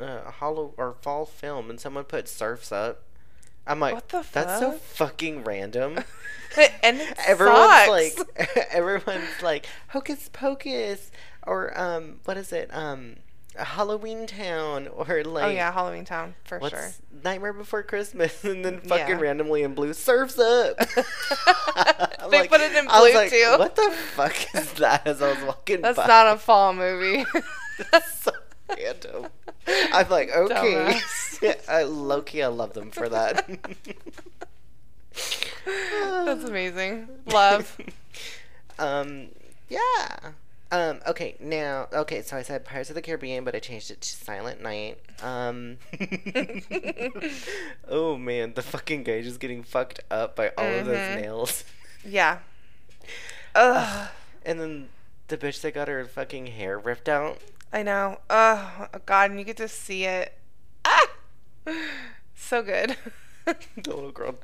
uh, 0.01 0.31
hollow 0.31 0.73
or 0.77 0.95
fall 1.03 1.27
film?" 1.27 1.69
And 1.71 1.79
someone 1.79 2.05
put 2.05 2.27
Surfs 2.29 2.73
Up. 2.73 3.03
I'm 3.67 3.81
like, 3.81 3.95
What 3.95 4.09
the 4.11 4.23
fuck? 4.23 4.33
that's 4.33 4.61
so 4.61 4.73
fucking 4.73 5.43
random. 5.45 5.99
and 6.83 7.01
everyone's 7.27 7.87
sucks. 7.87 7.89
like, 8.19 8.69
everyone's 8.71 9.43
like, 9.43 9.67
Hocus 9.89 10.29
Pocus, 10.33 11.11
or 11.47 11.79
um, 11.81 12.21
what 12.27 12.37
is 12.37 12.53
it, 12.53 12.69
um, 12.75 13.17
Halloween 13.57 14.27
Town, 14.27 14.89
or 14.89 15.23
like, 15.25 15.45
oh 15.45 15.49
yeah, 15.49 15.73
Halloween 15.73 16.05
Town 16.05 16.35
for 16.45 16.59
what's 16.59 16.75
sure. 16.75 16.91
Nightmare 17.23 17.53
Before 17.53 17.83
Christmas, 17.83 18.43
and 18.45 18.65
then 18.65 18.81
fucking 18.81 19.09
Yeah. 19.17 19.21
randomly 19.21 19.63
in 19.63 19.75
blue, 19.75 19.93
Surfs 19.93 20.39
Up. 20.39 20.77
They 22.31 22.49
put 22.49 22.61
it 22.63 22.75
in 22.75 22.87
blue, 22.87 23.15
like, 23.15 23.31
too. 23.31 23.55
What 23.59 23.77
the 23.77 23.91
fuck 24.15 24.35
is 24.55 24.73
that? 24.75 25.07
As 25.07 25.21
I 25.23 25.29
was 25.35 25.43
walking 25.45 25.83
That's 25.83 25.97
by. 25.97 26.07
not 26.07 26.35
a 26.35 26.39
fall 26.39 26.73
movie. 26.73 27.25
That's 27.93 28.23
so 28.23 28.33
random. 28.69 29.27
I'm 29.69 30.09
like, 30.09 30.31
okay. 30.35 30.99
I, 31.69 31.83
low 31.85 32.23
key, 32.23 32.43
I 32.43 32.47
love 32.49 32.73
them 32.73 32.91
for 32.91 33.09
that. 33.11 33.47
That's 35.67 36.45
amazing. 36.45 37.09
Love. 37.27 37.77
um, 38.79 39.29
yeah. 39.69 40.33
Um, 40.75 41.01
okay, 41.07 41.37
now, 41.39 41.87
okay, 41.93 42.23
so 42.23 42.37
I 42.37 42.43
said 42.43 42.65
Pirates 42.65 42.89
of 42.91 42.97
the 42.97 43.03
Caribbean, 43.03 43.45
but 43.45 43.55
I 43.55 43.61
changed 43.61 43.93
it 43.93 44.01
to 44.01 44.09
Silent 44.09 44.61
Night. 44.61 44.99
Um, 45.23 45.77
oh 47.89 48.17
man, 48.17 48.55
the 48.55 48.63
fucking 48.63 49.05
guy 49.05 49.23
just 49.23 49.39
getting 49.39 49.63
fucked 49.63 50.01
up 50.11 50.35
by 50.35 50.49
all 50.59 50.67
of 50.67 50.87
those 50.87 50.97
Mhm. 50.97 51.21
nails. 51.21 51.65
Yeah. 52.05 52.39
Ugh. 53.55 54.09
And 54.45 54.61
then 54.61 54.89
the 55.29 55.37
bitch 55.39 55.61
that 55.61 55.75
got 55.75 55.87
her 55.87 56.05
fucking 56.07 56.49
hair 56.49 56.77
ripped 56.79 57.09
out. 57.09 57.39
I 57.73 57.83
know. 57.85 58.19
Oh 58.29 58.89
God, 59.07 59.31
and 59.31 59.39
you 59.39 59.45
get 59.45 59.57
to 59.59 59.69
see 59.69 60.05
it. 60.05 60.37
Ah, 60.85 61.07
so 62.35 62.63
good. 62.63 62.97
The 63.45 63.95
little 63.95 64.11
girl 64.11 64.37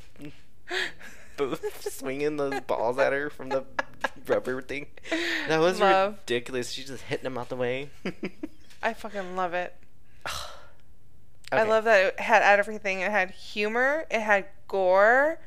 both 1.40 1.92
swinging 1.92 2.36
those 2.36 2.60
balls 2.60 2.98
at 2.98 3.12
her 3.12 3.30
from 3.30 3.48
the 3.48 3.64
rubber 4.26 4.60
thing. 4.60 4.86
That 5.48 5.60
was 5.60 5.80
Love. 5.80 6.18
ridiculous. 6.20 6.70
She's 6.70 6.86
just 6.86 7.04
hitting 7.04 7.24
them 7.24 7.38
out 7.38 7.48
the 7.48 7.56
way. 7.56 7.90
I 8.82 8.94
fucking 8.94 9.36
love 9.36 9.54
it. 9.54 9.74
I 11.52 11.64
love 11.64 11.84
that 11.84 12.06
it 12.06 12.20
had 12.20 12.42
everything. 12.42 13.00
It 13.00 13.10
had 13.10 13.30
humor. 13.32 14.06
It 14.10 14.20
had 14.20 14.46
gore. 14.68 15.40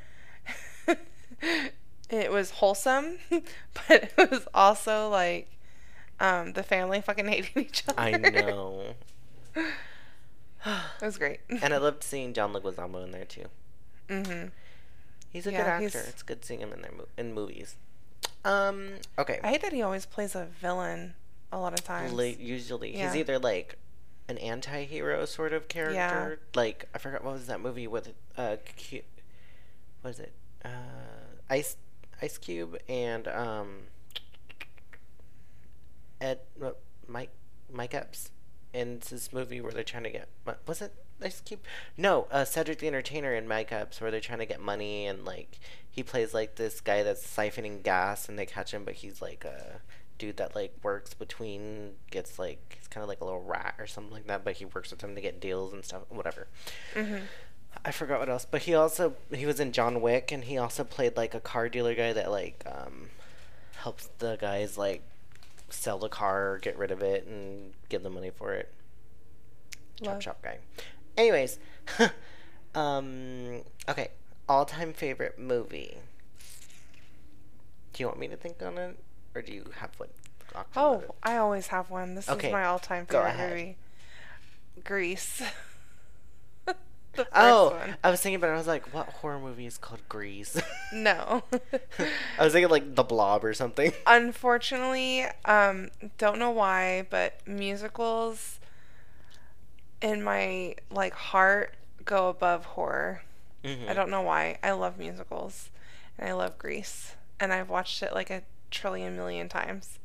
it 2.09 2.29
was 2.31 2.51
wholesome, 2.51 3.19
but 3.29 3.43
it 3.89 4.13
was 4.17 4.45
also 4.53 5.07
like 5.09 5.50
um, 6.19 6.53
the 6.53 6.63
family 6.63 7.00
fucking 7.00 7.27
hating 7.27 7.63
each 7.63 7.83
other. 7.88 8.00
I 8.00 8.12
know. 8.12 8.95
It 9.55 9.65
was 11.01 11.17
great. 11.17 11.39
And 11.50 11.73
I 11.73 11.77
loved 11.77 12.03
seeing 12.03 12.33
John 12.33 12.51
Leguizamo 12.51 13.01
in 13.03 13.12
there 13.12 13.25
too. 13.25 13.45
hmm 14.09 14.47
He's 15.33 15.47
a 15.47 15.51
Yeah, 15.51 15.57
good 15.57 15.67
actor. 15.67 15.99
he's- 15.99 16.07
It's 16.09 16.23
good 16.23 16.45
seeing 16.45 16.61
him 16.61 16.71
in 16.71 16.81
there 16.81 16.91
mo- 16.91 17.07
in 17.17 17.33
movies. 17.33 17.75
Um. 18.45 18.99
Okay. 19.17 19.39
I 19.43 19.47
hate 19.49 19.61
that 19.63 19.73
he 19.73 19.81
always 19.81 20.05
plays 20.05 20.35
a 20.35 20.45
villain 20.45 21.15
a 21.51 21.57
lot 21.57 21.73
of 21.73 21.83
times. 21.83 22.13
Like, 22.13 22.39
usually 22.39 22.95
Yeah. 22.95 23.07
he's 23.07 23.15
either 23.17 23.39
like 23.39 23.77
an 24.29 24.37
anti-hero 24.37 25.25
sort 25.25 25.51
of 25.53 25.67
character. 25.67 25.93
Yeah. 25.95 26.35
Like 26.53 26.87
I 26.93 26.97
forgot 26.97 27.23
what 27.23 27.33
was 27.33 27.47
that 27.47 27.59
movie 27.59 27.87
with 27.87 28.13
uh 28.37 28.57
what 30.01 30.09
is 30.11 30.19
it? 30.19 30.33
Uh 30.63 30.69
Ice 31.49 31.77
Ice 32.21 32.37
Cube 32.37 32.77
and 32.87 33.27
um 33.27 33.87
Ed 36.21 36.39
Mike 37.07 37.31
Mike 37.71 37.93
Epps. 37.93 38.29
And 38.73 39.01
this 39.01 39.31
movie 39.31 39.61
where 39.61 39.71
they're 39.71 39.83
trying 39.83 40.03
to 40.03 40.09
get 40.09 40.27
what 40.45 40.59
was 40.67 40.81
it 40.81 40.93
Ice 41.22 41.41
Cube? 41.41 41.62
No, 41.98 42.27
uh 42.32 42.46
Cedric 42.46 42.79
the 42.79 42.88
Entertainer 42.88 43.34
in 43.34 43.48
Mike 43.48 43.72
Epps 43.72 44.01
where 44.01 44.12
they're 44.12 44.20
trying 44.20 44.39
to 44.39 44.46
get 44.46 44.60
money 44.60 45.05
and 45.05 45.24
like 45.25 45.60
he 45.89 46.03
plays 46.03 46.34
like 46.34 46.55
this 46.55 46.82
guy 46.82 47.03
that's 47.03 47.25
siphoning 47.25 47.84
gas 47.84 48.27
and 48.27 48.38
they 48.38 48.46
catch 48.46 48.74
him 48.74 48.84
but 48.84 48.96
he's 48.96 49.22
like 49.22 49.46
a 49.46 49.79
dude 50.17 50.38
that 50.38 50.55
like 50.55 50.74
works 50.84 51.13
between 51.13 51.91
gets 52.12 52.38
like 52.39 52.77
he's 52.77 52.88
kind 52.88 53.03
of 53.03 53.08
like 53.10 53.22
a 53.22 53.24
little 53.24 53.43
rat 53.43 53.75
or 53.79 53.88
something 53.88 54.13
like 54.13 54.27
that 54.27 54.43
but 54.43 54.55
he 54.55 54.65
works 54.65 54.89
with 54.91 55.00
them 55.00 55.15
to 55.15 55.22
get 55.22 55.39
deals 55.39 55.74
and 55.74 55.84
stuff 55.86 56.03
whatever 56.10 56.48
hmm 56.96 57.17
i 57.84 57.91
forgot 57.91 58.20
what 58.20 58.29
else 58.29 58.46
but 58.50 58.62
he 58.63 58.74
also 58.75 59.15
he 59.34 59.46
was 59.46 59.60
in 59.60 59.72
john 59.72 60.00
wick 60.01 60.32
and 60.32 60.43
he 60.46 60.58
also 60.58 60.84
played 60.84 61.17
like 61.17 61.34
a 61.34 61.39
car 61.39 61.67
dealer 61.67 61.96
guy 61.96 62.13
that 62.13 62.29
like 62.29 62.63
um 62.67 63.10
helps 63.77 64.10
the 64.20 64.38
guys 64.39 64.77
like 64.77 65.01
sell 65.70 65.98
the 65.98 66.10
car 66.10 66.60
get 66.62 66.77
rid 66.77 66.91
of 66.91 67.01
it 67.01 67.25
and 67.25 67.74
give 67.89 68.03
them 68.03 68.13
money 68.13 68.29
for 68.29 68.53
it 68.53 68.72
chop 69.98 70.13
Love. 70.13 70.22
chop 70.22 70.41
guy 70.43 70.58
anyways 71.17 71.60
um 72.75 73.62
okay 73.88 74.10
all-time 74.50 74.93
favorite 74.93 75.38
movie 75.39 75.98
do 77.93 78.03
you 78.03 78.08
want 78.08 78.20
me 78.20 78.27
to 78.27 78.36
think 78.36 78.62
on 78.62 78.77
it 78.77 78.98
or 79.36 79.41
do 79.41 79.53
you 79.53 79.65
have 79.77 79.91
one 80.00 80.10
Oh? 80.75 81.03
I 81.24 81.38
always 81.38 81.67
have 81.67 81.89
one. 81.89 82.15
This 82.15 82.29
Okay, 82.29 82.48
is 82.48 82.53
my 82.53 82.65
all-time 82.65 83.05
go 83.08 83.24
favorite 83.24 83.50
movie. 83.50 83.77
Grease. 84.84 85.41
Oh, 87.32 87.70
one. 87.77 87.96
I 88.03 88.10
was 88.10 88.22
thinking 88.22 88.38
about 88.38 88.50
it. 88.50 88.53
I 88.53 88.58
was 88.58 88.65
like, 88.65 88.91
what 88.91 89.08
horror 89.08 89.38
movie 89.38 89.67
is 89.67 89.77
called 89.77 90.00
Grease? 90.10 90.60
No. 90.93 91.43
I 92.39 92.43
was 92.43 92.53
thinking 92.53 92.72
like 92.72 92.96
The 92.96 93.03
Blob 93.03 93.46
or 93.46 93.53
something. 93.53 93.93
Unfortunately, 94.08 95.25
um, 95.46 95.91
don't 96.17 96.39
know 96.39 96.50
why, 96.50 97.05
but 97.12 97.39
musicals 97.48 98.60
in 100.03 100.22
my 100.22 100.75
like 100.91 101.13
heart 101.13 101.74
go 102.05 102.29
above 102.29 102.65
horror. 102.65 103.24
Mhm. 103.63 103.89
I 103.89 103.93
don't 103.93 104.12
know 104.12 104.22
why. 104.22 104.60
I 104.62 104.72
love 104.74 105.00
musicals, 105.00 105.72
and 106.19 106.29
I 106.29 106.33
love 106.33 106.60
Grease, 106.60 107.15
and 107.39 107.51
I've 107.53 107.69
watched 107.69 108.03
it 108.03 108.13
like 108.13 108.29
a 108.29 108.43
trillion 108.69 109.15
million 109.15 109.50
times. 109.50 109.98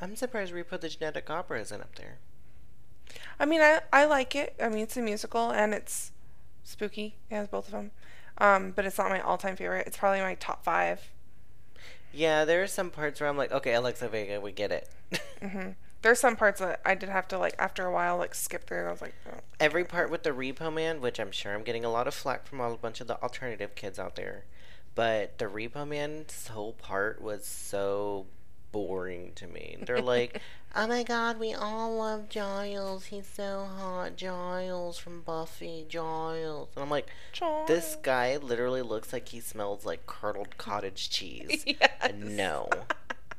I'm 0.00 0.16
surprised 0.16 0.52
we 0.52 0.62
put 0.64 0.80
the 0.82 0.88
Genetic 0.88 1.30
Opera 1.30 1.60
isn't 1.60 1.80
up 1.80 1.94
there. 1.94 2.18
I 3.38 3.46
mean, 3.46 3.60
I 3.62 3.80
I 3.92 4.04
like 4.04 4.34
it. 4.34 4.54
I 4.60 4.68
mean, 4.68 4.82
it's 4.82 4.96
a 4.96 5.02
musical 5.02 5.50
and 5.50 5.72
it's 5.72 6.12
spooky. 6.64 7.14
It 7.30 7.36
has 7.36 7.48
both 7.48 7.66
of 7.66 7.72
them, 7.72 7.92
um, 8.38 8.72
but 8.72 8.84
it's 8.84 8.98
not 8.98 9.08
my 9.10 9.20
all-time 9.20 9.56
favorite. 9.56 9.86
It's 9.86 9.96
probably 9.96 10.20
my 10.20 10.34
top 10.34 10.64
five. 10.64 11.08
Yeah, 12.12 12.44
there 12.44 12.62
are 12.62 12.66
some 12.66 12.90
parts 12.90 13.20
where 13.20 13.28
I'm 13.30 13.36
like, 13.36 13.52
okay, 13.52 13.74
Alexa 13.74 14.08
Vega, 14.08 14.40
we 14.40 14.50
get 14.50 14.72
it. 14.72 14.88
hmm 15.42 15.70
There's 16.02 16.20
some 16.20 16.36
parts 16.36 16.60
that 16.60 16.80
I 16.84 16.94
did 16.94 17.08
have 17.08 17.28
to 17.28 17.38
like 17.38 17.54
after 17.58 17.84
a 17.84 17.92
while 17.92 18.16
like 18.16 18.34
skip 18.34 18.66
through. 18.66 18.86
I 18.86 18.90
was 18.90 19.02
like, 19.02 19.14
oh. 19.30 19.40
Every 19.58 19.84
part 19.84 20.10
with 20.10 20.22
the 20.22 20.30
Repo 20.30 20.72
Man, 20.72 21.00
which 21.00 21.20
I'm 21.20 21.32
sure 21.32 21.54
I'm 21.54 21.62
getting 21.62 21.84
a 21.84 21.90
lot 21.90 22.08
of 22.08 22.14
flack 22.14 22.46
from 22.46 22.60
all 22.60 22.72
a 22.72 22.76
bunch 22.76 23.00
of 23.00 23.06
the 23.06 23.20
alternative 23.22 23.74
kids 23.74 23.98
out 23.98 24.16
there, 24.16 24.44
but 24.94 25.38
the 25.38 25.46
Repo 25.46 25.86
Man's 25.86 26.48
whole 26.48 26.72
part 26.72 27.20
was 27.20 27.44
so 27.44 28.26
boring 28.72 29.32
to 29.34 29.46
me. 29.46 29.76
They're 29.84 30.00
like, 30.00 30.40
oh 30.76 30.86
my 30.86 31.02
god, 31.02 31.38
we 31.38 31.52
all 31.52 31.96
love 31.96 32.28
Giles. 32.28 33.06
He's 33.06 33.26
so 33.26 33.68
hot. 33.78 34.16
Giles 34.16 34.98
from 34.98 35.22
Buffy. 35.22 35.86
Giles. 35.88 36.68
And 36.76 36.82
I'm 36.82 36.90
like, 36.90 37.08
this 37.66 37.96
guy 38.02 38.36
literally 38.36 38.82
looks 38.82 39.12
like 39.12 39.28
he 39.28 39.40
smells 39.40 39.84
like 39.84 40.06
curdled 40.06 40.56
cottage 40.58 41.10
cheese. 41.10 41.64
Yes. 41.80 42.12
No. 42.16 42.68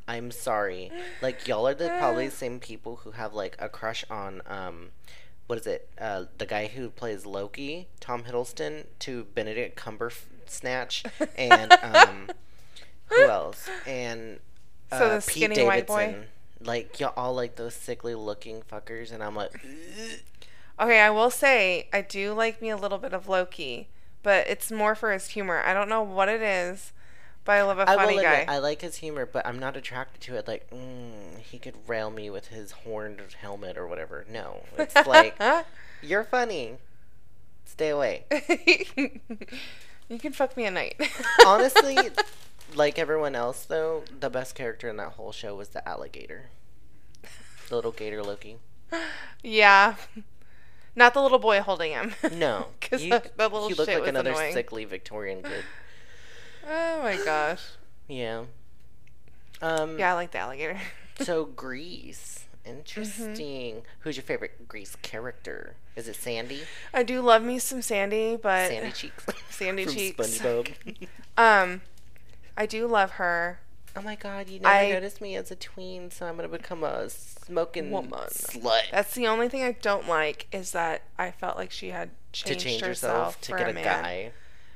I'm 0.08 0.32
sorry. 0.32 0.92
Like 1.22 1.48
y'all 1.48 1.68
are 1.68 1.74
the 1.74 1.90
probably 2.00 2.28
the 2.28 2.36
same 2.36 2.60
people 2.60 2.98
who 2.98 3.12
have 3.12 3.34
like 3.34 3.56
a 3.60 3.70
crush 3.70 4.04
on 4.10 4.42
um 4.48 4.90
what 5.48 5.60
is 5.60 5.68
it? 5.68 5.90
Uh 6.00 6.26
the 6.38 6.46
guy 6.46 6.68
who 6.68 6.90
plays 6.90 7.26
Loki, 7.26 7.88
Tom 8.00 8.24
Hiddleston, 8.24 8.86
to 9.00 9.26
Benedict 9.36 9.76
Cumbersnatch 9.76 11.04
and 11.38 11.72
um 11.82 12.30
who 13.08 13.24
else? 13.24 13.70
And 13.86 14.40
uh, 14.92 15.00
So 15.00 15.10
the 15.10 15.16
Pete 15.18 15.44
skinny 15.52 15.64
white 15.66 15.88
boy? 15.88 16.16
Like 16.64 17.00
y'all 17.00 17.14
all 17.18 17.34
like 17.34 17.56
those 17.56 17.74
sickly 17.76 18.16
looking 18.16 18.62
fuckers 18.62 19.12
and 19.12 19.24
I'm 19.24 19.36
like 19.36 19.52
Okay, 20.80 21.00
I 21.00 21.10
will 21.12 21.30
say 21.30 21.88
I 21.94 22.02
do 22.02 22.34
like 22.34 22.62
me 22.62 22.70
a 22.70 22.78
little 22.78 22.98
bit 22.98 23.14
of 23.14 23.28
Loki, 23.28 23.88
but 24.24 24.48
it's 24.48 24.72
more 24.72 24.96
for 24.96 25.12
his 25.12 25.28
humor. 25.30 25.62
I 25.64 25.74
don't 25.74 25.90
know 25.90 26.02
what 26.02 26.28
it 26.30 26.42
is, 26.42 26.92
but 27.46 27.54
I 27.54 27.64
love 27.64 27.80
a 27.80 27.90
I 27.90 27.96
funny 27.96 28.16
will 28.16 28.24
guy. 28.24 28.34
admit, 28.34 28.50
I 28.50 28.58
like 28.60 28.82
his 28.82 28.98
humor, 28.98 29.26
but 29.26 29.46
I'm 29.46 29.60
not 29.60 29.76
attracted 29.76 30.22
to 30.22 30.36
it. 30.36 30.48
Like, 30.48 30.70
mm, 30.70 31.40
he 31.40 31.58
could 31.58 31.76
rail 31.88 32.10
me 32.12 32.30
with 32.30 32.48
his 32.48 32.72
horned 32.72 33.22
helmet 33.42 33.78
or 33.78 33.88
whatever. 33.88 34.26
No, 34.30 34.64
it's 34.78 34.96
like 35.08 35.36
you're 36.02 36.24
funny. 36.24 36.78
Stay 37.66 37.90
away. 37.90 38.26
you 40.10 40.20
can 40.20 40.34
fuck 40.34 40.56
me 40.58 40.66
at 40.66 40.74
night. 40.74 40.96
Honestly, 41.46 41.98
like 42.76 43.00
everyone 43.00 43.36
else, 43.36 43.66
though, 43.66 44.04
the 44.20 44.30
best 44.30 44.56
character 44.56 44.90
in 44.90 44.98
that 44.98 45.14
whole 45.14 45.32
show 45.32 45.56
was 45.56 45.70
the 45.70 45.88
alligator, 45.88 46.50
the 47.70 47.76
little 47.76 47.92
gator 47.92 48.22
Loki. 48.22 48.58
yeah. 49.42 49.96
Not 50.94 51.14
the 51.14 51.22
little 51.22 51.40
boy 51.40 51.62
holding 51.62 51.94
him. 51.94 52.14
No, 52.34 52.68
because 52.80 53.02
the, 53.02 53.24
the 53.38 53.48
little 53.48 53.70
he 53.70 53.74
looked 53.74 53.90
like 53.94 54.08
another 54.08 54.32
annoying. 54.32 54.54
sickly 54.54 54.84
Victorian 54.84 55.42
kid. 55.42 55.64
Oh 56.68 57.02
my 57.04 57.18
gosh. 57.24 57.64
Yeah. 58.08 58.44
Um. 59.62 59.98
Yeah, 60.00 60.12
I 60.12 60.14
like 60.16 60.32
the 60.32 60.40
alligator. 60.40 60.80
So. 61.20 61.46
Mm-hmm. 61.46 62.40
Interesting. 62.66 63.82
Who's 64.00 64.16
your 64.18 64.24
favorite 64.24 64.68
Grease 64.68 64.96
character? 65.04 65.76
Is 65.96 66.08
it 66.08 66.16
Sandy? 66.16 66.62
I 66.94 67.04
do 67.04 67.22
love 67.22 67.44
me 67.44 67.60
some 67.60 67.82
Sandy, 67.82 68.38
but 68.42 68.70
Sandy 68.70 68.92
Cheeks. 68.92 69.26
Sandy 69.50 69.84
From 69.86 69.94
Cheeks. 69.94 70.18
SpongeBob. 70.40 71.08
um, 71.38 71.82
I 72.58 72.66
do 72.66 72.88
love 72.88 73.12
her. 73.12 73.60
oh 73.96 74.02
my 74.02 74.16
god, 74.16 74.50
you 74.50 74.60
never 74.60 74.74
I- 74.74 74.92
noticed 74.92 75.22
me 75.22 75.36
as 75.36 75.52
a 75.52 75.56
tween, 75.56 76.10
so 76.12 76.26
I'm 76.26 76.36
gonna 76.38 76.48
become 76.48 76.84
a 76.84 77.10
smoking 77.10 77.92
Woman. 77.92 78.12
slut. 78.30 78.90
That's 78.92 79.14
the 79.14 79.28
only 79.28 79.50
thing 79.50 79.64
I 79.64 79.74
don't 79.74 80.08
like 80.08 80.48
is 80.52 80.72
that 80.72 81.04
I 81.20 81.32
felt 81.32 81.58
like 81.58 81.72
she 81.72 81.90
had 81.90 82.10
to 82.34 82.44
changed, 82.50 82.64
change 82.66 82.82
herself 82.82 83.36
herself 83.36 83.42
to 83.42 83.52
get 83.52 83.68
a, 83.68 83.72
a, 83.72 83.74
man. 83.74 83.84
guy. 83.84 84.32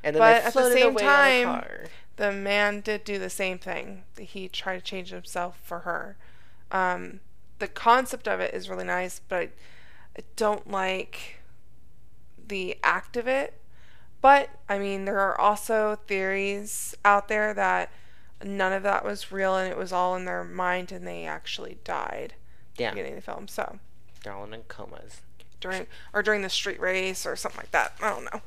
And 0.06 0.16
then 0.16 0.22
But 0.22 0.42
they 0.42 0.48
at 0.48 0.54
the 0.54 0.72
same 0.72 0.88
away 0.94 1.04
time- 1.04 1.42
a 1.50 1.52
car. 1.62 1.80
The 2.18 2.32
man 2.32 2.80
did 2.80 3.04
do 3.04 3.20
the 3.20 3.30
same 3.30 3.58
thing. 3.60 4.04
He 4.18 4.48
tried 4.48 4.76
to 4.78 4.82
change 4.82 5.10
himself 5.10 5.60
for 5.62 5.80
her. 5.80 6.16
Um, 6.72 7.20
the 7.60 7.68
concept 7.68 8.26
of 8.28 8.40
it 8.40 8.54
is 8.54 8.70
really 8.70 8.86
nice, 8.86 9.20
but 9.28 9.38
I, 9.38 9.50
I 10.18 10.22
don't 10.38 10.72
like 10.72 11.40
the 12.48 12.78
act 12.84 13.18
of 13.18 13.28
it. 13.28 13.56
But 14.22 14.50
I 14.70 14.80
mean, 14.80 15.04
there 15.04 15.20
are 15.20 15.38
also 15.40 15.98
theories 16.08 16.96
out 17.04 17.28
there 17.28 17.54
that 17.54 17.92
none 18.44 18.72
of 18.72 18.84
that 18.84 19.04
was 19.04 19.32
real 19.32 19.56
and 19.58 19.70
it 19.70 19.78
was 19.78 19.92
all 19.92 20.16
in 20.16 20.24
their 20.26 20.44
mind 20.44 20.92
and 20.94 21.06
they 21.06 21.26
actually 21.26 21.80
died 21.84 22.36
Yeah, 22.78 22.92
beginning 22.92 23.14
of 23.18 23.26
the 23.26 23.32
film. 23.32 23.48
So 23.50 23.80
they're 24.24 24.34
all 24.34 24.52
in 24.52 24.64
comas. 24.70 25.22
during 25.60 25.86
or 26.14 26.24
during 26.24 26.44
the 26.44 26.50
street 26.50 26.80
race 26.80 27.26
or 27.26 27.36
something 27.36 27.60
like 27.60 27.72
that. 27.72 27.94
I 28.02 28.10
don't 28.10 28.24
know. 28.26 28.42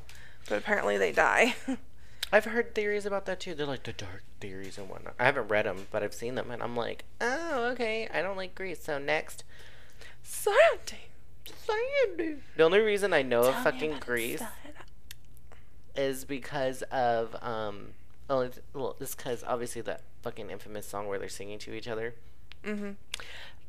But 0.49 0.57
apparently 0.57 0.97
they 0.97 1.11
die. 1.11 1.55
I've 2.31 2.45
heard 2.45 2.75
theories 2.75 3.05
about 3.05 3.25
that 3.25 3.39
too. 3.39 3.55
They're 3.55 3.65
like 3.65 3.83
the 3.83 3.93
dark 3.93 4.23
theories 4.39 4.77
and 4.77 4.89
whatnot. 4.89 5.15
I 5.19 5.25
haven't 5.25 5.47
read 5.47 5.65
them, 5.65 5.87
but 5.91 6.03
I've 6.03 6.13
seen 6.13 6.35
them, 6.35 6.51
and 6.51 6.61
I'm 6.61 6.75
like, 6.75 7.05
oh, 7.21 7.69
okay. 7.71 8.07
I 8.13 8.21
don't 8.21 8.37
like 8.37 8.53
Grease. 8.53 8.83
So 8.83 8.99
next, 8.99 9.43
Sandy. 10.21 11.07
Sandy. 11.45 12.35
The 12.55 12.63
only 12.63 12.79
reason 12.79 13.13
I 13.13 13.21
know 13.23 13.41
of 13.41 13.53
Tell 13.53 13.63
me 13.63 13.63
fucking 13.71 13.95
Grease 13.99 14.43
is 15.95 16.25
because 16.25 16.81
of 16.83 17.35
um. 17.43 17.89
Well, 18.27 18.41
it's, 18.41 18.59
well, 18.75 18.95
it's 18.99 19.15
because 19.15 19.43
obviously 19.47 19.81
that 19.83 20.03
fucking 20.21 20.51
infamous 20.51 20.85
song 20.87 21.07
where 21.07 21.17
they're 21.17 21.29
singing 21.29 21.57
to 21.59 21.73
each 21.73 21.87
other, 21.87 22.13
Mhm. 22.63 22.95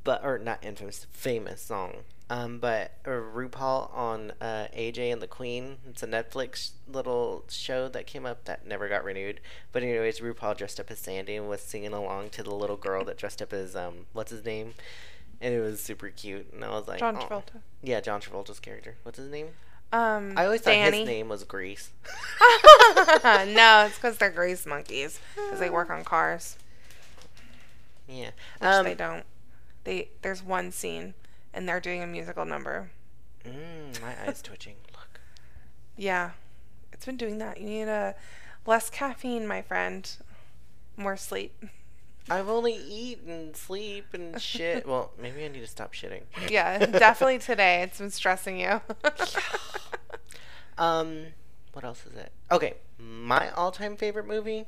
But 0.05 0.25
or 0.25 0.39
not 0.39 0.65
infamous, 0.65 1.07
famous 1.13 1.63
song. 1.63 1.99
Um, 2.29 2.59
but 2.59 2.93
uh, 3.05 3.11
RuPaul 3.11 3.93
on 3.93 4.33
uh, 4.41 4.69
AJ 4.73 5.13
and 5.13 5.21
the 5.21 5.27
Queen. 5.27 5.79
It's 5.89 6.03
a 6.05 6.07
Netflix 6.07 6.71
little 6.87 7.45
show 7.49 7.89
that 7.89 8.07
came 8.07 8.25
up 8.25 8.45
that 8.45 8.65
never 8.65 8.89
got 8.89 9.03
renewed. 9.03 9.41
But 9.73 9.83
anyways, 9.83 10.21
RuPaul 10.21 10.57
dressed 10.57 10.79
up 10.79 10.93
as 10.93 11.01
Sandy 11.01 11.35
and 11.35 11.49
was 11.49 11.61
singing 11.61 11.93
along 11.93 12.31
to 12.31 12.45
the 12.45 12.55
little 12.55 12.77
girl 12.77 13.05
that 13.07 13.19
dressed 13.19 13.43
up 13.43 13.53
as 13.53 13.75
um, 13.75 14.07
what's 14.13 14.31
his 14.31 14.45
name, 14.45 14.75
and 15.41 15.53
it 15.53 15.61
was 15.61 15.81
super 15.83 16.09
cute. 16.09 16.53
And 16.53 16.65
I 16.65 16.69
was 16.71 16.87
like, 16.87 17.01
John 17.01 17.17
"Aw." 17.17 17.21
Travolta. 17.27 17.63
Yeah, 17.83 18.01
John 18.01 18.21
Travolta's 18.21 18.61
character. 18.61 18.95
What's 19.03 19.19
his 19.19 19.29
name? 19.29 19.49
Um, 19.93 20.35
I 20.37 20.45
always 20.45 20.61
Danny. 20.63 20.89
thought 20.89 20.99
his 20.99 21.07
name 21.09 21.29
was 21.29 21.43
Grease. 21.43 21.91
no, 23.25 23.87
it's 23.87 23.97
because 23.97 24.19
they're 24.19 24.31
grease 24.31 24.65
monkeys. 24.67 25.19
Because 25.35 25.59
they 25.59 25.69
work 25.69 25.91
on 25.91 26.05
cars, 26.05 26.57
yeah. 28.09 28.27
which 28.61 28.71
Um, 28.71 28.85
they 28.85 28.95
don't. 28.95 29.25
They 29.85 30.11
there's 30.23 30.43
one 30.43 30.71
scene, 30.73 31.15
and 31.55 31.69
they're 31.69 31.81
doing 31.81 32.03
a 32.03 32.07
musical 32.07 32.45
number. 32.45 32.91
mm, 33.45 34.01
my 34.03 34.15
eyes 34.27 34.43
twitching. 34.43 34.77
Look. 34.93 35.21
Yeah, 35.97 36.31
it's 36.93 37.05
been 37.07 37.17
doing 37.17 37.39
that. 37.39 37.61
You 37.61 37.67
need 37.67 37.89
a 37.89 38.15
less 38.67 38.91
caffeine, 38.91 39.47
my 39.47 39.63
friend. 39.63 40.11
More 40.97 41.17
sleep. 41.17 41.65
I've 42.31 42.49
only 42.49 42.75
eat 42.75 43.23
and 43.27 43.57
sleep 43.57 44.09
and 44.13 44.41
shit. 44.41 44.87
well, 44.87 45.11
maybe 45.21 45.45
I 45.45 45.49
need 45.49 45.61
to 45.61 45.67
stop 45.67 45.95
shitting. 45.95 46.23
Yeah, 46.49 46.79
definitely 46.87 47.39
today. 47.39 47.83
It's 47.83 47.99
been 47.99 48.11
stressing 48.11 48.61
you. 48.61 48.81
Um, 50.79 51.27
what 51.73 51.85
else 51.85 52.05
is 52.07 52.17
it? 52.17 52.33
Okay, 52.51 52.75
my 52.99 53.51
all-time 53.51 53.97
favorite 53.97 54.27
movie. 54.27 54.67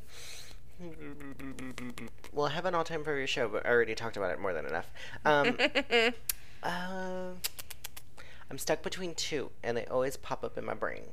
Well, 2.32 2.46
I 2.46 2.50
have 2.50 2.64
an 2.64 2.74
all-time 2.74 3.00
favorite 3.04 3.28
show, 3.28 3.48
but 3.48 3.66
I 3.66 3.70
already 3.70 3.94
talked 3.94 4.16
about 4.16 4.30
it 4.30 4.40
more 4.40 4.52
than 4.52 4.66
enough. 4.66 4.90
Um, 5.24 5.56
uh, 6.62 7.30
I'm 8.50 8.58
stuck 8.58 8.82
between 8.82 9.14
two, 9.14 9.50
and 9.62 9.76
they 9.76 9.84
always 9.86 10.16
pop 10.16 10.42
up 10.44 10.56
in 10.56 10.64
my 10.64 10.74
brain. 10.74 11.04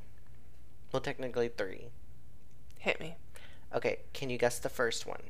Well, 0.92 1.02
technically 1.02 1.50
three. 1.50 1.86
Hit 2.80 3.00
me. 3.00 3.16
Okay, 3.74 4.00
can 4.14 4.30
you 4.30 4.38
guess 4.38 4.60
the 4.60 4.70
first 4.70 5.06
one? 5.06 5.22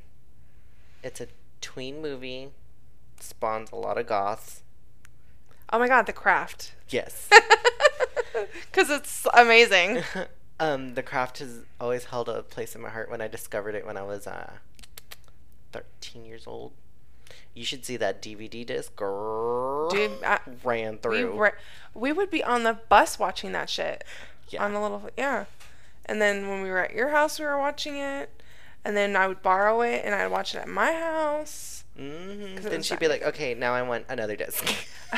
It's 1.04 1.20
a 1.20 1.28
tween 1.62 2.02
movie. 2.02 2.50
Spawns 3.20 3.72
a 3.72 3.76
lot 3.76 3.98
of 3.98 4.08
goths. 4.08 4.62
Oh 5.72 5.80
my 5.80 5.88
god, 5.88 6.06
The 6.06 6.14
Craft. 6.14 6.74
Yes. 6.90 7.30
Because 8.72 8.90
it's 8.90 9.28
amazing. 9.34 10.04
um, 10.60 10.96
the 10.96 11.04
craft 11.04 11.40
has 11.40 11.62
always 11.80 12.06
held 12.06 12.30
a 12.30 12.44
place 12.44 12.76
in 12.76 12.82
my 12.82 12.90
heart 12.90 13.10
when 13.10 13.22
I 13.22 13.28
discovered 13.28 13.76
it 13.76 13.86
when 13.86 13.98
I 13.98 14.04
was 14.04 14.28
uh, 14.28 14.54
13 15.72 16.26
years 16.26 16.46
old. 16.48 16.74
You 17.54 17.66
should 17.66 17.86
see 17.86 17.98
that 17.98 18.22
DVD 18.22 18.66
disc. 18.66 18.96
Grrr, 18.96 19.90
Dude, 19.92 20.24
I- 20.24 20.40
ran 20.64 20.94
We, 20.94 20.98
through. 21.00 21.36
were, 21.36 21.58
we 21.94 22.12
would 22.14 22.30
be 22.30 22.44
on 22.44 22.64
the 22.64 22.80
bus 22.90 23.20
watching 23.20 23.52
that 23.54 23.70
shit. 23.70 24.04
Yeah. 24.50 24.64
On 24.64 24.74
a 24.74 24.82
little 24.82 25.10
yeah. 25.18 25.46
And 26.06 26.22
then 26.22 26.48
when 26.48 26.62
we 26.64 26.70
were 26.70 26.80
at 26.80 26.94
your 26.94 27.10
house, 27.10 27.38
we 27.40 27.46
were 27.46 27.58
watching 27.60 27.98
it. 27.98 28.42
And 28.86 28.96
then 28.96 29.16
I 29.16 29.28
would 29.28 29.42
borrow 29.44 29.82
it 29.82 30.02
and 30.06 30.16
I'd 30.16 30.28
watch 30.32 30.56
it 30.56 30.60
at 30.60 30.68
my 30.68 30.92
house. 30.94 31.84
hmm 31.98 32.58
it 32.58 32.64
Then 32.64 32.82
she'd 32.82 32.98
be 33.00 33.08
like, 33.08 33.22
okay, 33.24 33.54
now 33.54 33.74
I 33.74 33.82
want 33.84 34.06
another 34.10 34.36
disc. 34.36 34.64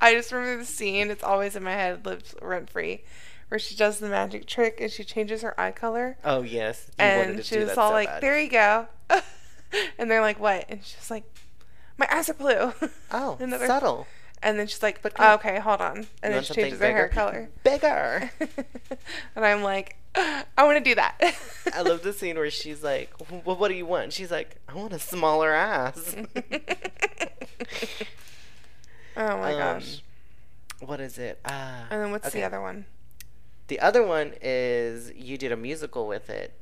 I 0.00 0.12
just 0.12 0.30
remember 0.30 0.58
the 0.58 0.66
scene. 0.66 1.10
It's 1.10 1.24
always 1.24 1.56
in 1.56 1.62
my 1.62 1.72
head, 1.72 2.04
lives 2.04 2.34
rent 2.42 2.70
free, 2.70 3.02
where 3.48 3.58
she 3.58 3.74
does 3.76 3.98
the 3.98 4.08
magic 4.08 4.46
trick 4.46 4.80
and 4.80 4.90
she 4.90 5.04
changes 5.04 5.42
her 5.42 5.58
eye 5.60 5.70
color. 5.72 6.16
oh 6.24 6.42
yes. 6.42 6.86
You 6.98 7.04
and 7.04 7.36
to 7.38 7.42
she 7.42 7.58
was 7.58 7.70
all 7.76 7.90
so 7.90 7.94
like, 7.94 8.08
bad. 8.08 8.22
"There 8.22 8.38
you 8.40 8.50
go," 8.50 8.86
and 9.98 10.10
they're 10.10 10.20
like, 10.20 10.40
"What?" 10.40 10.64
And 10.68 10.84
she's 10.84 11.10
like, 11.10 11.24
"My 11.98 12.08
eyes 12.10 12.28
are 12.30 12.34
blue." 12.34 12.72
Oh, 13.10 13.36
Another- 13.40 13.66
subtle. 13.66 14.06
And 14.42 14.58
then 14.58 14.66
she's 14.66 14.82
like, 14.82 15.00
But 15.00 15.12
"Oh, 15.18 15.34
okay, 15.34 15.58
hold 15.58 15.80
on," 15.80 16.06
and 16.22 16.34
then 16.34 16.42
she 16.42 16.52
changes 16.52 16.78
her 16.78 16.86
hair 16.86 17.08
color. 17.08 17.48
Bigger. 17.64 18.30
and 19.34 19.44
I'm 19.44 19.62
like, 19.62 19.96
I 20.14 20.44
want 20.64 20.76
to 20.76 20.84
do 20.84 20.94
that. 20.96 21.18
I 21.72 21.80
love 21.80 22.02
the 22.02 22.12
scene 22.12 22.36
where 22.36 22.50
she's 22.50 22.82
like, 22.84 23.10
well, 23.44 23.56
what 23.56 23.68
do 23.68 23.74
you 23.74 23.86
want? 23.86 24.12
She's 24.12 24.30
like, 24.30 24.58
I 24.68 24.74
want 24.74 24.92
a 24.92 24.98
smaller 24.98 25.50
ass. 25.52 26.14
oh 29.16 29.38
my 29.38 29.52
Um, 29.54 29.58
gosh. 29.58 30.02
What 30.80 31.00
is 31.00 31.18
it? 31.18 31.40
Uh, 31.44 31.84
And 31.90 32.02
then 32.02 32.10
what's 32.10 32.26
okay. 32.28 32.40
the 32.40 32.46
other 32.46 32.60
one? 32.60 32.84
The 33.68 33.80
other 33.80 34.06
one 34.06 34.34
is 34.42 35.12
you 35.16 35.38
did 35.38 35.50
a 35.50 35.56
musical 35.56 36.06
with 36.06 36.28
it 36.28 36.54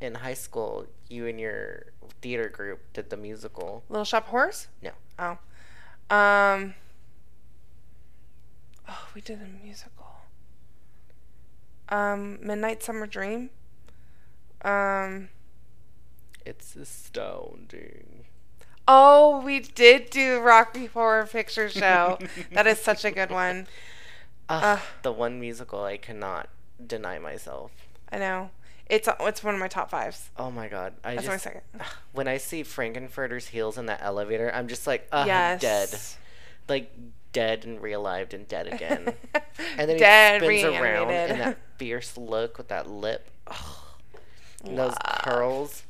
in 0.00 0.16
high 0.16 0.34
school. 0.34 0.86
You 1.08 1.26
and 1.26 1.40
your 1.40 1.92
theater 2.20 2.48
group 2.48 2.80
did 2.92 3.10
the 3.10 3.16
musical. 3.16 3.84
Little 3.88 4.04
Shop 4.04 4.24
of 4.24 4.30
Horrors? 4.30 4.68
No. 4.82 4.90
Oh. 5.18 5.38
Um. 6.14 6.74
Oh, 8.88 9.08
we 9.14 9.20
did 9.20 9.40
a 9.40 9.64
musical. 9.64 10.06
Um, 11.88 12.38
Midnight 12.42 12.82
Summer 12.82 13.06
Dream. 13.06 13.50
Um. 14.62 15.28
It's 16.44 16.74
astounding. 16.74 18.24
Oh, 18.88 19.40
we 19.44 19.60
did 19.60 20.10
do 20.10 20.40
Rocky 20.40 20.86
Horror 20.86 21.26
Picture 21.26 21.68
Show. 21.68 22.18
that 22.52 22.66
is 22.66 22.80
such 22.80 23.04
a 23.04 23.12
good 23.12 23.30
one. 23.30 23.68
Ugh, 24.48 24.62
Ugh. 24.78 24.80
the 25.02 25.12
one 25.12 25.40
musical 25.40 25.82
I 25.84 25.96
cannot 25.96 26.48
deny 26.84 27.18
myself. 27.18 27.70
I 28.10 28.18
know. 28.18 28.50
It's 28.88 29.08
it's 29.20 29.42
one 29.44 29.54
of 29.54 29.60
my 29.60 29.68
top 29.68 29.90
fives. 29.90 30.30
Oh 30.36 30.50
my 30.50 30.68
god! 30.68 30.94
I 31.04 31.14
That's 31.14 31.26
my 31.26 31.34
just 31.34 31.44
second. 31.44 31.62
when 32.12 32.28
I 32.28 32.36
see 32.36 32.62
Frank-N-Furter's 32.62 33.46
heels 33.48 33.78
in 33.78 33.86
that 33.86 34.00
elevator, 34.02 34.50
I'm 34.54 34.68
just 34.68 34.86
like, 34.86 35.08
uh, 35.12 35.24
yes. 35.26 35.60
dead, 35.62 35.98
like 36.68 36.92
dead 37.32 37.64
and 37.64 37.80
realived 37.80 38.34
and 38.34 38.46
dead 38.48 38.66
again. 38.66 39.14
And 39.78 39.88
then 39.88 39.98
Dead 39.98 40.42
he 40.42 40.58
spins 40.58 40.76
around 40.76 41.10
and 41.10 41.40
that 41.40 41.58
fierce 41.78 42.16
look 42.18 42.58
with 42.58 42.68
that 42.68 42.88
lip. 42.90 43.30
Ugh. 43.46 43.56
And 44.64 44.78
those 44.78 44.94
curls. 45.22 45.84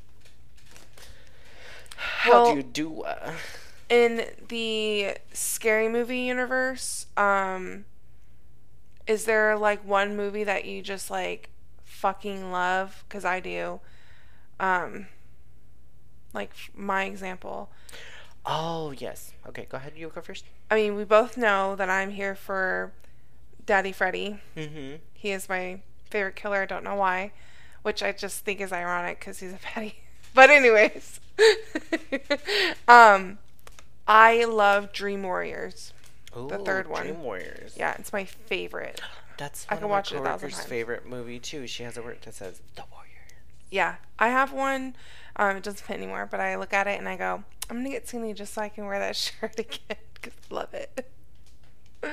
How 1.97 2.31
Well- 2.31 2.51
do 2.53 2.57
you 2.59 2.63
do? 2.63 3.03
Uh, 3.03 3.33
in 3.89 4.27
the 4.49 5.17
scary 5.33 5.89
movie 5.89 6.21
universe, 6.21 7.07
um, 7.17 7.85
is 9.07 9.25
there 9.25 9.57
like 9.57 9.87
one 9.87 10.17
movie 10.17 10.45
that 10.45 10.65
you 10.65 10.83
just 10.83 11.11
like 11.11 11.51
fucking 11.85 12.51
love? 12.53 13.05
Because 13.09 13.25
I 13.25 13.41
do. 13.41 13.81
Um, 14.61 15.07
like 16.33 16.53
my 16.75 17.05
example. 17.05 17.71
oh 18.47 18.93
yes. 18.93 19.33
Okay, 19.49 19.67
go 19.69 19.77
ahead. 19.77 19.93
You 19.97 20.11
go 20.15 20.21
first. 20.21 20.45
I 20.71 20.77
mean, 20.77 20.97
we 20.97 21.05
both 21.05 21.37
know 21.37 21.77
that 21.77 21.91
I'm 21.91 22.11
here 22.11 22.35
for 22.35 22.93
Daddy 23.67 23.93
Freddy. 23.93 24.41
Mm-hmm. 24.57 24.97
He 25.15 25.31
is 25.31 25.49
my 25.49 25.81
favorite 26.09 26.37
killer. 26.37 26.63
I 26.63 26.67
don't 26.67 26.85
know 26.85 26.95
why, 26.95 27.33
which 27.83 28.03
I 28.03 28.13
just 28.13 28.45
think 28.45 28.61
is 28.61 28.73
ironic 28.73 29.19
because 29.19 29.39
he's 29.41 29.53
a 29.53 29.59
baddie. 29.59 29.95
But 30.35 30.49
anyways, 30.49 31.21
um, 32.89 33.37
I 34.09 34.45
love 34.45 34.91
Dream 34.91 35.25
Warriors. 35.25 35.93
The 36.35 36.59
third 36.59 36.89
one. 36.89 37.03
Dream 37.03 37.23
Warriors. 37.23 37.75
Yeah, 37.77 37.95
it's 37.99 38.13
my 38.13 38.25
favorite. 38.25 39.01
That's 39.39 39.67
I 39.69 39.75
one 39.75 39.79
could 39.81 39.85
of 39.85 39.91
my 39.91 39.97
watch 39.97 40.13
it 40.13 40.17
a 40.17 40.23
thousand 40.25 40.51
times. 40.51 40.65
favorite 40.65 41.07
movie 41.07 41.39
too. 41.39 41.67
She 41.67 41.83
has 41.83 41.97
a 41.97 42.03
word 42.03 42.19
that 42.23 42.35
says 42.35 42.61
"The 42.75 42.85
Warrior." 42.91 43.09
Yeah, 43.71 43.97
I 44.19 44.29
have 44.29 44.53
one. 44.53 44.97
Um, 45.37 45.57
it 45.57 45.63
doesn't 45.63 45.81
fit 45.85 45.97
anymore, 45.97 46.29
but 46.31 46.41
I 46.41 46.57
look 46.57 46.73
at 46.75 46.87
it 46.87 46.99
and 46.99 47.09
I 47.09 47.17
go, 47.17 47.43
I'm 47.71 47.77
gonna 47.79 47.89
get 47.89 48.07
skinny 48.07 48.35
just 48.35 48.53
so 48.55 48.61
I 48.63 48.69
can 48.69 48.85
wear 48.87 48.99
that 48.99 49.17
shirt 49.17 49.59
again 49.59 49.97
because 50.15 50.35
I 50.51 50.55
love 50.55 50.75
it. 50.75 51.11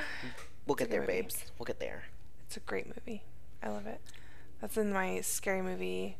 We'll 0.65 0.75
get 0.75 0.91
there, 0.91 1.01
movie. 1.01 1.13
babes. 1.13 1.45
We'll 1.57 1.65
get 1.65 1.79
there. 1.79 2.03
It's 2.45 2.55
a 2.55 2.59
great 2.59 2.85
movie. 2.85 3.23
I 3.63 3.69
love 3.69 3.87
it. 3.87 3.99
That's 4.61 4.77
in 4.77 4.93
my 4.93 5.19
scary 5.21 5.63
movie, 5.63 6.17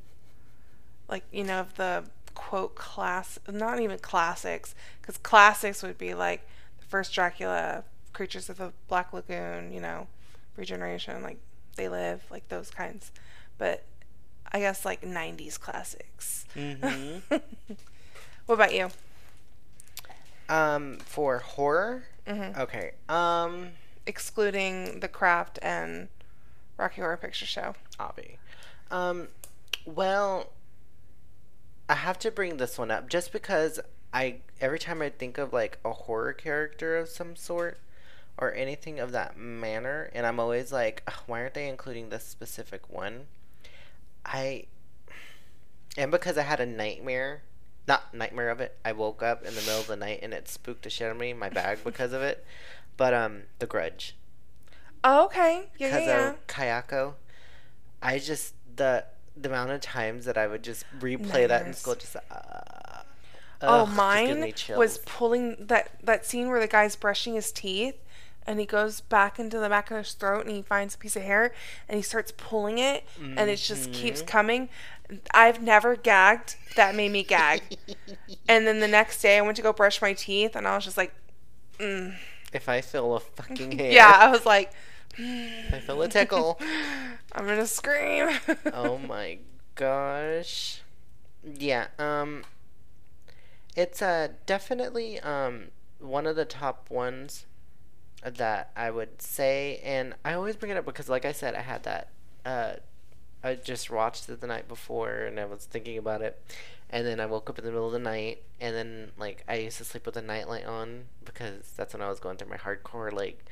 like 1.07 1.23
you 1.31 1.43
know, 1.43 1.59
of 1.59 1.75
the 1.75 2.05
quote 2.33 2.73
class, 2.75 3.37
not 3.47 3.79
even 3.79 3.99
classics, 3.99 4.73
because 5.01 5.17
classics 5.17 5.83
would 5.83 5.99
be 5.99 6.15
like 6.15 6.47
the 6.79 6.85
first 6.87 7.13
Dracula, 7.13 7.83
Creatures 8.13 8.49
of 8.49 8.57
the 8.57 8.73
Black 8.87 9.13
Lagoon, 9.13 9.71
you 9.71 9.79
know, 9.81 10.07
Regeneration, 10.55 11.21
like 11.23 11.37
They 11.75 11.87
Live, 11.89 12.23
like 12.29 12.47
those 12.49 12.69
kinds. 12.71 13.11
But 13.57 13.83
I 14.51 14.59
guess 14.59 14.85
like 14.85 15.01
'90s 15.01 15.59
classics. 15.59 16.45
Mhm. 16.55 17.21
what 18.45 18.55
about 18.55 18.73
you? 18.73 18.89
Um, 20.47 20.97
for 20.99 21.37
horror. 21.39 22.03
hmm 22.27 22.51
Okay. 22.57 22.91
Um, 23.07 23.69
Excluding 24.07 24.99
The 25.01 25.07
Craft 25.07 25.59
and 25.61 26.07
Rocky 26.77 27.01
Horror 27.01 27.17
Picture 27.17 27.45
Show. 27.45 27.75
Avi. 27.99 28.39
Um, 28.89 29.27
well, 29.85 30.51
I 31.87 31.93
have 31.95 32.17
to 32.19 32.31
bring 32.31 32.57
this 32.57 32.77
one 32.79 32.89
up 32.89 33.07
just 33.09 33.31
because 33.31 33.79
I 34.13 34.37
every 34.59 34.79
time 34.79 35.01
I 35.01 35.09
think 35.09 35.37
of 35.37 35.53
like 35.53 35.77
a 35.85 35.91
horror 35.91 36.33
character 36.33 36.97
of 36.97 37.09
some 37.09 37.35
sort 37.35 37.77
or 38.39 38.53
anything 38.53 38.99
of 38.99 39.11
that 39.11 39.37
manner, 39.37 40.09
and 40.13 40.25
I'm 40.25 40.39
always 40.39 40.71
like, 40.71 41.07
why 41.27 41.41
aren't 41.41 41.53
they 41.53 41.67
including 41.67 42.09
this 42.09 42.23
specific 42.23 42.89
one? 42.89 43.27
I 44.25 44.65
and 45.97 46.11
because 46.11 46.37
I 46.37 46.43
had 46.43 46.59
a 46.59 46.65
nightmare, 46.65 47.43
not 47.87 48.13
nightmare 48.13 48.49
of 48.49 48.61
it. 48.61 48.77
I 48.85 48.91
woke 48.93 49.21
up 49.21 49.39
in 49.45 49.55
the 49.55 49.61
middle 49.61 49.79
of 49.79 49.87
the 49.87 49.95
night 49.95 50.19
and 50.21 50.33
it 50.33 50.47
spooked 50.47 50.83
the 50.83 50.89
shit 50.89 51.07
out 51.07 51.11
of 51.11 51.17
me, 51.17 51.33
my 51.33 51.49
bag 51.49 51.79
because 51.83 52.13
of 52.13 52.21
it. 52.21 52.45
But 52.97 53.13
um, 53.13 53.43
The 53.59 53.65
Grudge 53.65 54.15
Oh, 55.03 55.25
okay. 55.25 55.69
Yeah, 55.77 55.87
yeah, 55.87 55.99
because 55.99 56.07
yeah. 56.07 56.29
of 56.31 56.47
Kayako. 56.47 57.13
I 58.01 58.19
just 58.19 58.53
the 58.75 59.05
the 59.35 59.49
amount 59.49 59.71
of 59.71 59.81
times 59.81 60.25
that 60.25 60.37
I 60.37 60.47
would 60.47 60.63
just 60.63 60.85
replay 60.99 61.47
that 61.47 61.65
in 61.65 61.73
school, 61.73 61.95
just 61.95 62.15
uh, 62.15 62.19
Oh, 63.61 63.81
ugh, 63.81 63.89
mine 63.95 64.53
was 64.75 64.99
pulling 64.99 65.57
that 65.59 65.91
that 66.03 66.25
scene 66.25 66.47
where 66.49 66.61
the 66.61 66.67
guy's 66.67 66.95
brushing 66.95 67.35
his 67.35 67.51
teeth 67.51 67.95
and 68.49 68.59
he 68.59 68.65
goes 68.65 68.99
back 68.99 69.37
into 69.37 69.59
the 69.59 69.69
back 69.69 69.91
of 69.91 69.97
his 69.97 70.13
throat 70.13 70.43
and 70.47 70.55
he 70.55 70.63
finds 70.63 70.95
a 70.95 70.97
piece 70.97 71.15
of 71.15 71.21
hair 71.21 71.53
and 71.87 71.95
he 71.97 72.01
starts 72.01 72.33
pulling 72.35 72.79
it 72.79 73.05
and 73.21 73.47
it 73.47 73.57
just 73.57 73.93
keeps 73.93 74.23
Mhm. 74.23 74.27
coming. 74.27 74.69
I've 75.35 75.61
never 75.61 75.95
gagged. 75.95 76.55
That 76.75 76.95
made 76.95 77.11
me 77.11 77.23
gag. 77.23 77.61
and 78.49 78.65
then 78.65 78.79
the 78.79 78.87
next 78.87 79.21
day 79.21 79.37
I 79.37 79.41
went 79.41 79.55
to 79.57 79.61
go 79.61 79.71
brush 79.71 80.01
my 80.01 80.13
teeth 80.13 80.55
and 80.55 80.67
I 80.67 80.73
was 80.75 80.83
just 80.83 80.97
like, 80.97 81.13
mm. 81.77 82.15
if 82.51 82.67
I 82.67 82.81
feel 82.81 83.13
a 83.15 83.19
fucking 83.19 83.71
hair, 83.77 83.91
yeah, 83.91 84.17
I 84.19 84.31
was 84.31 84.47
like, 84.47 84.71
if 85.15 85.73
I 85.75 85.79
feel 85.79 86.01
a 86.01 86.07
tickle. 86.07 86.59
I'm 87.33 87.45
gonna 87.45 87.67
scream. 87.67 88.29
oh 88.73 88.97
my 88.97 89.37
gosh. 89.75 90.81
Yeah, 91.43 91.89
um 91.99 92.43
it's 93.75 94.01
uh 94.01 94.29
definitely 94.47 95.19
um 95.19 95.65
one 95.99 96.25
of 96.25 96.35
the 96.35 96.45
top 96.45 96.89
ones 96.89 97.45
that 98.23 98.71
I 98.75 98.91
would 98.91 99.21
say 99.21 99.79
and 99.83 100.13
I 100.25 100.33
always 100.33 100.55
bring 100.55 100.71
it 100.71 100.77
up 100.77 100.85
because 100.85 101.07
like 101.09 101.25
I 101.25 101.31
said 101.31 101.55
I 101.55 101.61
had 101.61 101.83
that 101.83 102.09
uh 102.45 102.73
I 103.43 103.55
just 103.55 103.89
watched 103.89 104.27
it 104.27 104.41
the 104.41 104.47
night 104.47 104.67
before 104.67 105.11
and 105.11 105.39
I 105.39 105.45
was 105.45 105.63
thinking 105.65 105.97
about 105.97 106.21
it. 106.21 106.41
And 106.89 107.07
then 107.07 107.19
I 107.19 107.25
woke 107.25 107.49
up 107.49 107.57
in 107.57 107.63
the 107.63 107.71
middle 107.71 107.87
of 107.87 107.93
the 107.93 107.99
night 107.99 108.43
and 108.59 108.75
then 108.75 109.11
like 109.17 109.43
I 109.47 109.55
used 109.55 109.77
to 109.77 109.85
sleep 109.85 110.05
with 110.05 110.15
the 110.15 110.21
nightlight 110.21 110.65
on 110.65 111.05
because 111.23 111.71
that's 111.77 111.93
when 111.93 112.01
I 112.01 112.09
was 112.09 112.19
going 112.19 112.37
through 112.37 112.49
my 112.49 112.57
hardcore 112.57 113.13
like 113.13 113.45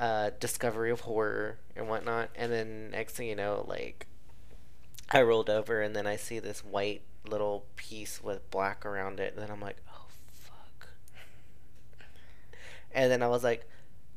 uh 0.00 0.30
discovery 0.40 0.90
of 0.90 1.02
horror 1.02 1.58
and 1.76 1.88
whatnot. 1.88 2.30
And 2.34 2.50
then 2.50 2.90
next 2.90 3.14
thing 3.14 3.28
you 3.28 3.36
know 3.36 3.64
like 3.68 4.06
I 5.10 5.22
rolled 5.22 5.50
over 5.50 5.80
and 5.80 5.94
then 5.94 6.06
I 6.06 6.16
see 6.16 6.38
this 6.38 6.64
white 6.64 7.02
little 7.28 7.66
piece 7.76 8.22
with 8.22 8.50
black 8.50 8.84
around 8.84 9.20
it. 9.20 9.34
And 9.34 9.42
then 9.42 9.50
I'm 9.50 9.60
like, 9.60 9.76
oh 9.88 10.06
fuck. 10.32 10.88
And 12.92 13.10
then 13.12 13.22
I 13.22 13.28
was 13.28 13.44
like, 13.44 13.68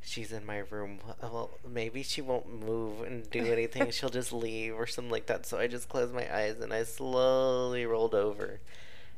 she's 0.05 0.31
in 0.31 0.45
my 0.45 0.59
room. 0.69 0.99
Well, 1.21 1.51
maybe 1.67 2.03
she 2.03 2.21
won't 2.21 2.47
move 2.63 3.01
and 3.01 3.29
do 3.29 3.43
anything. 3.45 3.91
She'll 3.91 4.09
just 4.09 4.31
leave 4.45 4.75
or 4.75 4.87
something 4.87 5.11
like 5.11 5.25
that. 5.27 5.45
So 5.45 5.57
I 5.57 5.67
just 5.67 5.89
closed 5.89 6.13
my 6.13 6.33
eyes 6.33 6.59
and 6.59 6.71
I 6.71 6.83
slowly 6.83 7.85
rolled 7.85 8.15
over. 8.15 8.59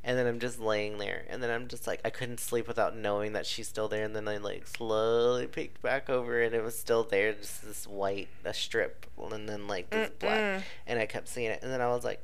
And 0.04 0.18
then 0.18 0.26
I'm 0.26 0.40
just 0.40 0.58
laying 0.58 1.00
there, 1.00 1.26
and 1.28 1.44
then 1.44 1.50
I'm 1.50 1.68
just 1.68 1.86
like, 1.86 2.00
I 2.06 2.12
couldn't 2.12 2.40
sleep 2.40 2.66
without 2.66 2.96
knowing 2.96 3.34
that 3.34 3.46
she's 3.46 3.68
still 3.68 3.90
there. 3.90 4.06
And 4.06 4.16
then 4.16 4.26
I 4.26 4.38
like 4.38 4.66
slowly 4.66 5.48
peeked 5.48 5.82
back 5.82 6.10
over, 6.10 6.42
and 6.42 6.56
it 6.56 6.64
was 6.64 6.78
still 6.80 7.04
there, 7.04 7.34
just 7.34 7.66
this 7.66 7.86
white 7.86 8.30
a 8.46 8.54
strip, 8.54 9.06
and 9.20 9.50
then 9.50 9.68
like 9.68 9.90
this 9.90 10.10
black, 10.20 10.40
Mm-mm. 10.40 10.64
and 10.86 11.00
I 11.00 11.08
kept 11.08 11.28
seeing 11.28 11.50
it, 11.52 11.60
and 11.62 11.72
then 11.72 11.82
I 11.82 11.88
was 11.88 12.06
like. 12.06 12.22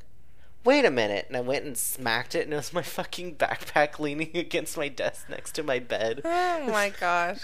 Wait 0.63 0.85
a 0.85 0.91
minute, 0.91 1.25
and 1.27 1.35
I 1.35 1.41
went 1.41 1.65
and 1.65 1.77
smacked 1.77 2.35
it, 2.35 2.45
and 2.45 2.53
it 2.53 2.55
was 2.55 2.71
my 2.71 2.81
fucking 2.83 3.35
backpack 3.35 3.99
leaning 3.99 4.31
against 4.37 4.77
my 4.77 4.87
desk 4.87 5.27
next 5.27 5.51
to 5.55 5.63
my 5.63 5.79
bed. 5.79 6.21
Oh 6.23 6.67
my 6.71 6.89
gosh. 6.97 7.41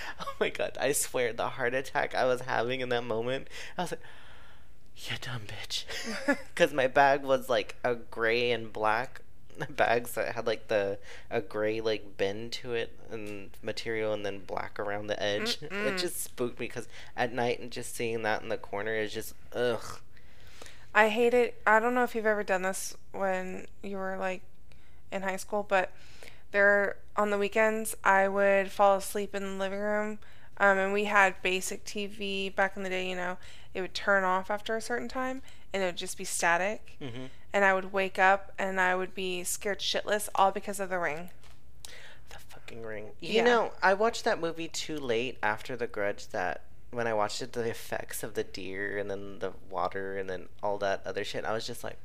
oh 0.20 0.34
my 0.40 0.50
god, 0.50 0.76
I 0.80 0.92
swear 0.92 1.32
the 1.32 1.50
heart 1.50 1.74
attack 1.74 2.14
I 2.14 2.24
was 2.24 2.42
having 2.42 2.80
in 2.80 2.88
that 2.90 3.04
moment, 3.04 3.48
I 3.76 3.82
was 3.82 3.92
like, 3.92 4.00
you 4.96 5.16
dumb 5.20 5.42
bitch. 5.46 5.84
Because 6.54 6.72
my 6.72 6.86
bag 6.86 7.22
was 7.22 7.48
like 7.48 7.76
a 7.84 7.94
gray 7.94 8.50
and 8.50 8.72
black 8.72 9.20
bags 9.70 10.12
that 10.14 10.34
had 10.34 10.46
like 10.46 10.68
the 10.68 10.98
a 11.30 11.40
gray 11.40 11.80
like 11.80 12.16
bend 12.16 12.52
to 12.52 12.74
it 12.74 12.92
and 13.10 13.50
material 13.62 14.12
and 14.12 14.24
then 14.24 14.40
black 14.46 14.78
around 14.78 15.06
the 15.06 15.20
edge. 15.22 15.58
It 15.62 15.70
Mm-mm. 15.70 15.98
just 15.98 16.22
spooked 16.22 16.58
me 16.58 16.66
because 16.66 16.88
at 17.16 17.32
night 17.32 17.60
and 17.60 17.70
just 17.70 17.94
seeing 17.94 18.22
that 18.22 18.42
in 18.42 18.48
the 18.48 18.56
corner 18.56 18.94
is 18.94 19.12
just 19.12 19.34
ugh. 19.54 20.00
I 20.94 21.08
hate 21.08 21.34
it. 21.34 21.60
I 21.66 21.78
don't 21.80 21.94
know 21.94 22.02
if 22.04 22.14
you've 22.14 22.26
ever 22.26 22.42
done 22.42 22.62
this 22.62 22.96
when 23.12 23.66
you 23.82 23.96
were 23.96 24.16
like 24.16 24.42
in 25.12 25.22
high 25.22 25.36
school, 25.36 25.64
but 25.68 25.92
there 26.50 26.96
on 27.16 27.30
the 27.30 27.38
weekends 27.38 27.96
I 28.04 28.28
would 28.28 28.70
fall 28.70 28.96
asleep 28.96 29.34
in 29.34 29.42
the 29.42 29.58
living 29.58 29.80
room. 29.80 30.18
Um, 30.58 30.78
and 30.78 30.92
we 30.92 31.04
had 31.04 31.40
basic 31.42 31.84
TV 31.84 32.50
back 32.54 32.76
in 32.76 32.82
the 32.82 32.88
day, 32.90 33.08
you 33.08 33.16
know, 33.16 33.38
it 33.74 33.80
would 33.80 33.94
turn 33.94 34.24
off 34.24 34.50
after 34.50 34.76
a 34.76 34.80
certain 34.80 35.08
time 35.08 35.42
and 35.72 35.82
it 35.82 35.86
would 35.86 35.96
just 35.96 36.18
be 36.18 36.24
static. 36.24 36.96
hmm 37.00 37.26
And 37.52 37.64
I 37.64 37.74
would 37.74 37.92
wake 37.92 38.18
up 38.18 38.52
and 38.58 38.80
I 38.80 38.94
would 38.96 39.14
be 39.14 39.44
scared 39.44 39.78
shitless 39.80 40.28
all 40.34 40.50
because 40.50 40.80
of 40.80 40.90
the 40.90 40.98
ring. 40.98 41.30
The 42.30 42.38
fucking 42.38 42.82
ring. 42.82 43.10
You 43.20 43.34
Yeah. 43.34 43.44
know, 43.44 43.72
I 43.82 43.94
watched 43.94 44.24
that 44.24 44.40
movie 44.40 44.68
too 44.68 44.98
late 44.98 45.38
after 45.42 45.76
The 45.76 45.86
Grudge 45.86 46.28
that 46.28 46.62
when 46.90 47.06
I 47.06 47.14
watched 47.14 47.42
it, 47.42 47.52
the 47.52 47.68
effects 47.68 48.22
of 48.22 48.34
the 48.34 48.44
deer 48.44 48.98
and 48.98 49.10
then 49.10 49.38
the 49.40 49.52
water 49.70 50.16
and 50.18 50.28
then 50.28 50.48
all 50.62 50.78
that 50.78 51.02
other 51.06 51.24
shit, 51.24 51.44
I 51.44 51.52
was 51.52 51.66
just 51.66 51.84
like, 51.84 51.98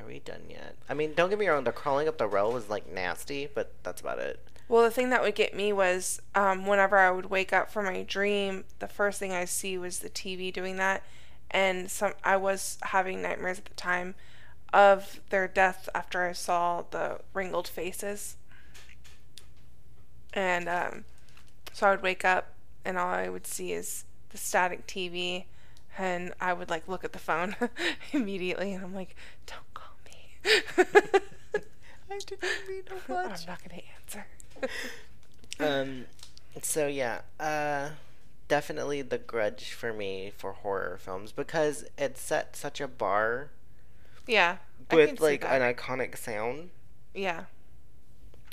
are 0.00 0.06
we 0.06 0.20
done 0.20 0.42
yet? 0.48 0.76
I 0.88 0.94
mean, 0.94 1.14
don't 1.14 1.30
get 1.30 1.38
me 1.38 1.48
wrong, 1.48 1.64
the 1.64 1.72
crawling 1.72 2.08
up 2.08 2.18
the 2.18 2.26
row 2.26 2.50
was 2.50 2.68
like 2.68 2.90
nasty, 2.92 3.48
but 3.52 3.72
that's 3.82 4.00
about 4.00 4.18
it. 4.18 4.40
Well, 4.68 4.82
the 4.82 4.90
thing 4.90 5.10
that 5.10 5.22
would 5.22 5.34
get 5.34 5.54
me 5.54 5.72
was 5.72 6.20
um, 6.34 6.66
whenever 6.66 6.98
I 6.98 7.10
would 7.10 7.30
wake 7.30 7.52
up 7.52 7.70
from 7.70 7.86
my 7.86 8.02
dream, 8.02 8.64
the 8.80 8.88
first 8.88 9.18
thing 9.18 9.32
I 9.32 9.46
see 9.46 9.78
was 9.78 10.00
the 10.00 10.10
TV 10.10 10.52
doing 10.52 10.76
that, 10.76 11.02
and 11.50 11.90
some 11.90 12.12
I 12.22 12.36
was 12.36 12.78
having 12.82 13.22
nightmares 13.22 13.58
at 13.58 13.64
the 13.64 13.74
time 13.74 14.14
of 14.72 15.20
their 15.30 15.48
death 15.48 15.88
after 15.94 16.28
I 16.28 16.32
saw 16.32 16.84
the 16.90 17.20
wrinkled 17.32 17.66
faces, 17.66 18.36
and 20.34 20.68
um, 20.68 21.04
so 21.72 21.86
I 21.86 21.90
would 21.92 22.02
wake 22.02 22.24
up 22.24 22.52
and 22.84 22.98
all 22.98 23.08
I 23.08 23.28
would 23.28 23.46
see 23.46 23.72
is 23.72 24.04
the 24.30 24.38
static 24.38 24.86
TV, 24.86 25.44
and 25.96 26.32
I 26.40 26.52
would 26.52 26.70
like 26.70 26.88
look 26.88 27.04
at 27.04 27.12
the 27.12 27.18
phone 27.18 27.56
immediately, 28.12 28.72
and 28.72 28.84
I'm 28.84 28.94
like, 28.94 29.16
"Don't 29.46 29.60
call 29.60 29.66
me." 29.66 29.67
I 32.10 32.18
didn't 32.26 32.68
mean 32.68 32.82
to 32.84 32.94
I'm 33.08 33.28
not 33.30 33.60
gonna 33.62 33.82
answer. 34.00 34.26
um, 35.60 36.04
so 36.62 36.86
yeah, 36.86 37.20
uh, 37.38 37.90
definitely 38.48 39.02
The 39.02 39.18
Grudge 39.18 39.72
for 39.72 39.92
me 39.92 40.32
for 40.36 40.52
horror 40.52 40.98
films 41.00 41.32
because 41.32 41.84
it 41.96 42.16
set 42.18 42.56
such 42.56 42.80
a 42.80 42.88
bar 42.88 43.50
Yeah. 44.26 44.56
I 44.90 44.96
can 44.96 44.98
with 45.10 45.18
see 45.18 45.24
like 45.24 45.40
that. 45.42 45.60
an 45.60 45.74
iconic 45.74 46.16
sound. 46.16 46.70
yeah. 47.14 47.44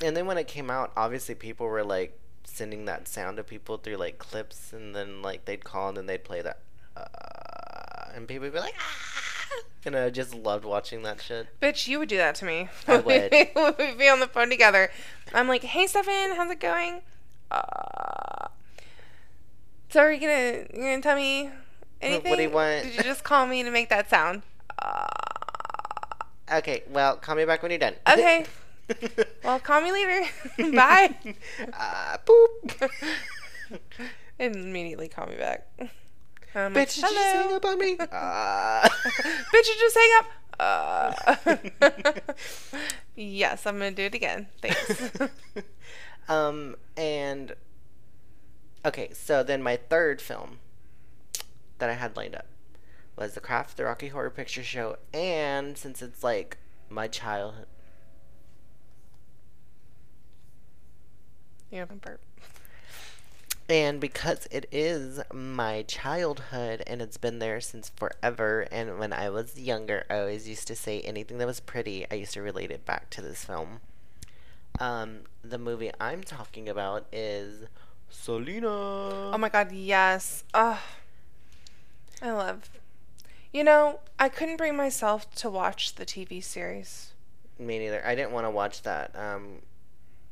And 0.03 0.15
then 0.17 0.25
when 0.25 0.37
it 0.37 0.47
came 0.49 0.69
out, 0.69 0.91
obviously 0.97 1.35
people 1.35 1.67
were 1.67 1.83
like 1.83 2.19
sending 2.43 2.83
that 2.85 3.07
sound 3.07 3.37
to 3.37 3.43
people 3.43 3.77
through 3.77 3.95
like 3.95 4.17
clips, 4.17 4.73
and 4.73 4.93
then 4.93 5.21
like 5.21 5.45
they'd 5.45 5.63
call 5.63 5.87
and 5.87 5.95
then 5.97 6.05
they'd 6.05 6.23
play 6.25 6.41
that, 6.41 6.59
uh, 6.97 8.11
and 8.13 8.27
people 8.27 8.43
would 8.43 8.53
be 8.53 8.59
like, 8.59 8.75
ah! 8.77 9.21
And 9.85 9.95
I 9.95 10.09
just 10.09 10.33
loved 10.33 10.65
watching 10.65 11.03
that 11.03 11.21
shit. 11.21 11.47
Bitch, 11.61 11.87
you 11.87 11.99
would 11.99 12.09
do 12.09 12.17
that 12.17 12.35
to 12.35 12.45
me. 12.45 12.69
I 12.87 12.97
would. 12.97 13.31
We'd 13.31 13.97
be 13.97 14.07
on 14.09 14.19
the 14.19 14.27
phone 14.27 14.49
together. 14.49 14.89
I'm 15.33 15.47
like, 15.47 15.63
hey, 15.63 15.87
Stefan, 15.87 16.35
how's 16.35 16.51
it 16.51 16.59
going? 16.59 17.01
Uh, 17.51 18.47
so 19.89 20.01
are 20.01 20.11
you 20.11 20.19
gonna, 20.19 20.65
you 20.73 20.81
gonna 20.81 21.01
tell 21.01 21.15
me 21.15 21.49
anything? 22.01 22.29
what 22.29 22.37
do 22.37 22.43
you 22.43 22.49
want? 22.49 22.83
Did 22.83 22.95
you 22.95 23.03
just 23.03 23.23
call 23.23 23.45
me 23.47 23.63
to 23.63 23.71
make 23.71 23.89
that 23.89 24.09
sound? 24.09 24.41
Uh, 24.79 25.07
Okay, 26.51 26.83
well, 26.91 27.15
call 27.17 27.35
me 27.35 27.43
back 27.43 27.63
when 27.63 27.71
you're 27.71 27.79
done. 27.79 27.95
okay. 28.07 28.45
Well, 29.43 29.59
call 29.59 29.81
me 29.81 29.91
later. 29.91 30.25
Bye. 30.75 31.15
uh, 31.73 32.17
boop. 32.23 32.89
and 34.37 34.55
immediately 34.55 35.07
call 35.07 35.25
me 35.25 35.35
back. 35.37 35.65
Bitch, 36.55 36.95
did 36.95 36.97
you 36.97 37.01
just 37.03 37.35
hang 37.35 37.53
up 37.53 37.65
on 37.65 37.79
me? 37.79 37.97
Uh. 37.99 38.87
Bitch, 39.53 39.67
you 39.67 39.75
just 39.77 39.97
hang 39.97 40.11
up. 40.19 40.25
Uh. 40.57 41.11
yes, 43.15 43.65
I'm 43.65 43.77
gonna 43.77 43.91
do 43.91 44.03
it 44.03 44.15
again. 44.15 44.47
Thanks. 44.61 45.11
um, 46.29 46.77
and 46.95 47.55
okay, 48.85 49.09
so 49.11 49.43
then 49.43 49.61
my 49.61 49.75
third 49.75 50.21
film 50.21 50.59
that 51.79 51.89
I 51.89 51.93
had 51.93 52.15
lined 52.15 52.35
up 52.35 52.47
was 53.17 53.33
The 53.33 53.41
Craft, 53.41 53.75
the 53.75 53.83
Rocky 53.83 54.07
Horror 54.07 54.29
Picture 54.29 54.63
Show, 54.63 54.95
and 55.13 55.77
since 55.77 56.01
it's 56.01 56.23
like 56.23 56.57
my 56.89 57.09
childhood, 57.09 57.67
you 61.69 61.79
know, 61.79 61.85
burp. 61.85 62.21
And 63.67 63.99
because 63.99 64.47
it 64.51 64.67
is 64.71 65.19
my 65.33 65.83
childhood 65.83 66.83
and 66.85 67.01
it's 67.01 67.17
been 67.17 67.39
there 67.39 67.59
since 67.61 67.89
forever, 67.95 68.67
and 68.71 68.99
when 68.99 69.11
I 69.11 69.29
was 69.29 69.59
younger, 69.59 70.05
I 70.09 70.19
always 70.19 70.47
used 70.47 70.67
to 70.67 70.75
say 70.75 71.01
anything 71.01 71.37
that 71.39 71.47
was 71.47 71.59
pretty, 71.59 72.05
I 72.11 72.15
used 72.15 72.33
to 72.33 72.41
relate 72.41 72.71
it 72.71 72.85
back 72.85 73.09
to 73.11 73.21
this 73.21 73.43
film. 73.43 73.79
Um, 74.79 75.21
the 75.43 75.57
movie 75.57 75.91
I'm 75.99 76.23
talking 76.23 76.69
about 76.69 77.05
is 77.11 77.65
Selena. 78.09 78.67
Oh 78.67 79.37
my 79.37 79.49
god, 79.49 79.71
yes. 79.71 80.43
Ugh. 80.53 80.77
I 82.21 82.31
love. 82.31 82.69
You 83.51 83.63
know, 83.63 83.99
I 84.19 84.29
couldn't 84.29 84.57
bring 84.57 84.75
myself 84.75 85.33
to 85.35 85.49
watch 85.49 85.95
the 85.95 86.05
TV 86.05 86.43
series. 86.43 87.13
Me 87.57 87.79
neither. 87.79 88.05
I 88.05 88.15
didn't 88.15 88.31
want 88.31 88.45
to 88.45 88.51
watch 88.51 88.81
that. 88.83 89.15
Um, 89.15 89.61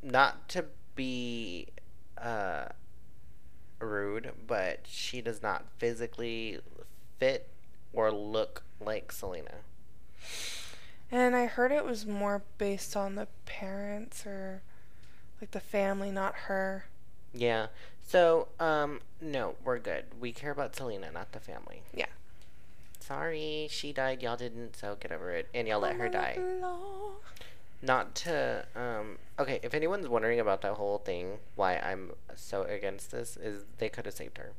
not 0.01 0.49
to 0.49 0.65
be 0.95 1.67
uh, 2.17 2.65
rude, 3.85 4.31
but 4.47 4.81
she 4.87 5.21
does 5.21 5.41
not 5.41 5.65
physically 5.77 6.59
fit 7.19 7.49
or 7.93 8.11
look 8.11 8.63
like 8.79 9.11
Selena. 9.11 9.55
And 11.11 11.35
I 11.35 11.45
heard 11.45 11.71
it 11.71 11.85
was 11.85 12.05
more 12.05 12.41
based 12.57 12.95
on 12.97 13.15
the 13.15 13.27
parents 13.45 14.25
or 14.25 14.61
like 15.39 15.51
the 15.51 15.59
family, 15.59 16.09
not 16.09 16.33
her. 16.33 16.85
Yeah. 17.33 17.67
So, 18.01 18.47
um, 18.59 19.01
no, 19.21 19.55
we're 19.63 19.79
good. 19.79 20.05
We 20.19 20.31
care 20.31 20.51
about 20.51 20.75
Selena, 20.75 21.11
not 21.11 21.31
the 21.31 21.39
family. 21.39 21.83
Yeah. 21.93 22.07
Sorry, 22.99 23.67
she 23.69 23.91
died. 23.93 24.21
Y'all 24.23 24.37
didn't, 24.37 24.75
so 24.75 24.97
get 24.99 25.11
over 25.11 25.31
it. 25.31 25.49
And 25.53 25.67
y'all 25.67 25.81
let 25.81 25.97
her 25.97 26.09
die. 26.09 26.39
Not 27.83 28.15
to 28.15 28.65
um 28.75 29.17
okay 29.37 29.59
if 29.61 29.73
anyone's 29.73 30.07
wondering 30.07 30.39
about 30.39 30.61
that 30.61 30.73
whole 30.73 30.97
thing 30.99 31.37
why 31.55 31.77
i'm 31.77 32.11
so 32.33 32.63
against 32.63 33.11
this 33.11 33.35
is 33.37 33.65
they 33.77 33.89
could 33.89 34.05
have 34.05 34.15
saved 34.15 34.37
her. 34.37 34.53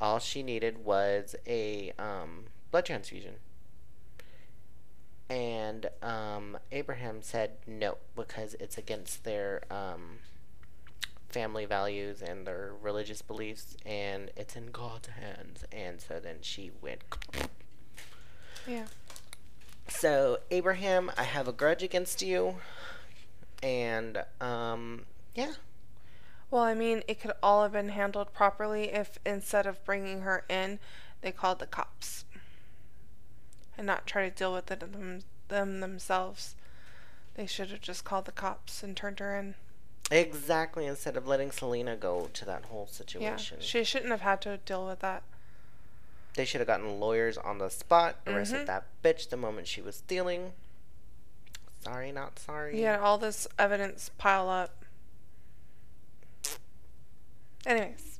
All 0.00 0.18
she 0.18 0.42
needed 0.42 0.84
was 0.84 1.34
a 1.46 1.92
um 1.98 2.44
blood 2.70 2.86
transfusion. 2.86 3.34
And 5.28 5.90
um 6.02 6.58
abraham 6.70 7.22
said 7.22 7.52
no 7.66 7.98
because 8.14 8.54
it's 8.60 8.78
against 8.78 9.24
their 9.24 9.62
um 9.70 10.18
family 11.28 11.64
values 11.64 12.22
and 12.22 12.46
their 12.46 12.72
religious 12.80 13.20
beliefs 13.20 13.76
and 13.84 14.30
it's 14.36 14.54
in 14.54 14.66
god's 14.70 15.08
hands. 15.08 15.64
And 15.72 16.00
so 16.00 16.20
then 16.20 16.36
she 16.42 16.70
went. 16.80 17.02
Yeah. 18.66 18.86
So, 19.88 20.38
Abraham, 20.50 21.10
I 21.16 21.24
have 21.24 21.48
a 21.48 21.52
grudge 21.52 21.82
against 21.82 22.22
you. 22.22 22.56
And, 23.62 24.24
um, 24.40 25.06
yeah. 25.34 25.52
Well, 26.50 26.62
I 26.62 26.74
mean, 26.74 27.02
it 27.08 27.20
could 27.20 27.32
all 27.42 27.62
have 27.62 27.72
been 27.72 27.88
handled 27.88 28.32
properly 28.32 28.92
if 28.92 29.18
instead 29.24 29.66
of 29.66 29.84
bringing 29.84 30.20
her 30.20 30.44
in, 30.48 30.78
they 31.20 31.32
called 31.32 31.58
the 31.58 31.66
cops 31.66 32.24
and 33.76 33.86
not 33.86 34.06
try 34.06 34.28
to 34.28 34.34
deal 34.34 34.52
with 34.52 34.70
it 34.70 34.80
them, 34.80 35.20
them 35.48 35.80
themselves. 35.80 36.54
They 37.34 37.46
should 37.46 37.70
have 37.70 37.80
just 37.80 38.04
called 38.04 38.26
the 38.26 38.32
cops 38.32 38.82
and 38.82 38.96
turned 38.96 39.18
her 39.18 39.36
in. 39.36 39.54
Exactly, 40.10 40.86
instead 40.86 41.16
of 41.16 41.26
letting 41.26 41.50
Selena 41.50 41.96
go 41.96 42.28
to 42.34 42.44
that 42.44 42.66
whole 42.66 42.86
situation. 42.86 43.22
Yeah, 43.22 43.36
situation. 43.36 43.66
she 43.66 43.84
shouldn't 43.84 44.10
have 44.10 44.20
had 44.20 44.40
to 44.42 44.58
deal 44.58 44.86
with 44.86 45.00
that. 45.00 45.22
They 46.34 46.44
should 46.44 46.60
have 46.60 46.66
gotten 46.66 46.98
lawyers 47.00 47.38
on 47.38 47.58
the 47.58 47.68
spot, 47.70 48.16
arrested 48.26 48.62
Mhm. 48.62 48.66
that 48.66 48.84
bitch 49.02 49.28
the 49.28 49.36
moment 49.36 49.68
she 49.68 49.80
was 49.80 49.96
stealing. 49.96 50.52
Sorry, 51.82 52.10
not 52.12 52.38
sorry. 52.38 52.74
He 52.76 52.82
had 52.82 52.98
all 53.00 53.18
this 53.18 53.46
evidence 53.58 54.10
pile 54.18 54.48
up. 54.48 54.84
Anyways, 57.66 58.18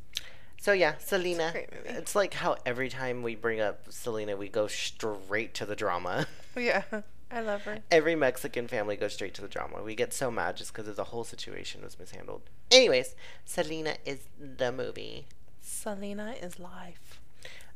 So 0.60 0.72
yeah, 0.72 0.96
Selena. 0.98 1.50
great 1.52 1.72
movie. 1.72 1.88
It's 1.98 2.14
like 2.14 2.34
how 2.34 2.56
every 2.64 2.88
time 2.88 3.22
we 3.22 3.34
bring 3.34 3.60
up 3.60 3.86
Selena, 3.92 4.36
we 4.36 4.48
go 4.48 4.66
straight 4.66 5.54
to 5.54 5.66
the 5.66 5.76
drama. 5.76 6.26
yeah, 6.56 6.84
I 7.30 7.40
love 7.40 7.62
her. 7.62 7.80
Every 7.90 8.14
Mexican 8.14 8.68
family 8.68 8.96
goes 8.96 9.12
straight 9.14 9.34
to 9.34 9.42
the 9.42 9.48
drama. 9.48 9.82
We 9.82 9.94
get 9.94 10.14
so 10.14 10.30
mad 10.30 10.56
just 10.56 10.72
because 10.72 10.94
the 10.94 11.04
whole 11.04 11.24
situation 11.24 11.82
was 11.82 11.98
mishandled. 11.98 12.42
Anyways, 12.70 13.14
Selena 13.44 13.96
is 14.06 14.20
the 14.38 14.72
movie. 14.72 15.26
Selena 15.60 16.34
is 16.40 16.58
life. 16.58 17.20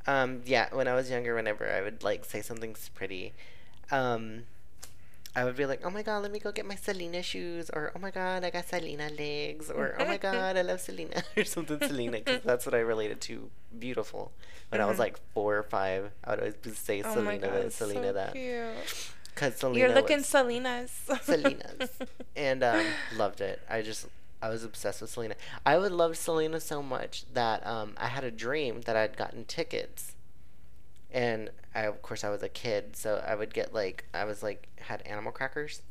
Um, 0.08 0.40
yeah, 0.46 0.66
when 0.72 0.88
I 0.88 0.94
was 0.94 1.10
younger, 1.10 1.34
whenever 1.34 1.68
I 1.68 1.80
would 1.84 2.02
like 2.02 2.24
say 2.24 2.40
something's 2.40 2.88
pretty, 2.98 3.34
um, 3.92 4.44
I 5.36 5.44
would 5.44 5.54
be 5.56 5.66
like, 5.66 5.80
"Oh 5.84 5.90
my 5.90 6.02
god, 6.02 6.22
let 6.24 6.32
me 6.32 6.38
go 6.40 6.50
get 6.50 6.64
my 6.64 6.74
Selena 6.74 7.22
shoes," 7.22 7.68
or 7.76 7.92
"Oh 7.94 7.98
my 8.00 8.10
god, 8.10 8.42
I 8.42 8.50
got 8.50 8.64
Selena 8.66 9.10
legs," 9.10 9.70
or 9.70 9.94
"Oh 10.00 10.06
my 10.06 10.16
god, 10.28 10.56
I 10.56 10.62
love 10.62 10.80
Selena," 10.80 11.22
or 11.36 11.44
something 11.44 11.78
Selena, 11.80 12.18
because 12.24 12.42
that's 12.42 12.64
what 12.64 12.74
I 12.74 12.80
related 12.80 13.20
to. 13.28 13.50
Beautiful. 13.78 14.32
When 14.70 14.80
I 14.80 14.86
was 14.86 14.96
Mhm. 14.96 15.00
like 15.06 15.16
four 15.34 15.58
or 15.58 15.62
five, 15.62 16.10
I 16.24 16.30
would 16.30 16.40
always 16.40 16.78
say 16.78 17.02
Oh 17.04 17.12
Selena 17.14 17.38
god, 17.46 17.62
this, 17.68 17.74
Selena 17.76 18.08
so 18.08 18.12
that, 18.14 18.32
cute. 18.32 19.12
because 19.34 19.56
Selena 19.56 19.78
You're 19.78 19.94
looking 19.94 20.18
was 20.24 20.26
Selena's. 20.26 20.90
Selena's, 21.22 21.90
and 22.34 22.64
um, 22.64 22.86
loved 23.14 23.40
it. 23.42 23.60
I 23.68 23.82
just 23.82 24.06
I 24.40 24.48
was 24.48 24.64
obsessed 24.64 25.00
with 25.00 25.10
Selena. 25.10 25.34
I 25.66 25.78
would 25.78 25.92
love 25.92 26.16
Selena 26.16 26.60
so 26.60 26.82
much 26.82 27.24
that 27.32 27.66
um, 27.66 27.94
I 27.96 28.06
had 28.06 28.24
a 28.24 28.30
dream 28.30 28.82
that 28.82 28.96
I'd 28.96 29.16
gotten 29.16 29.44
tickets, 29.44 30.14
and 31.10 31.50
I 31.74 31.82
of 31.82 32.02
course 32.02 32.24
I 32.24 32.30
was 32.30 32.42
a 32.42 32.48
kid, 32.48 32.96
so 32.96 33.22
I 33.26 33.34
would 33.34 33.52
get 33.52 33.74
like 33.74 34.04
I 34.14 34.24
was 34.24 34.42
like 34.42 34.68
had 34.80 35.02
animal 35.02 35.32
crackers, 35.32 35.82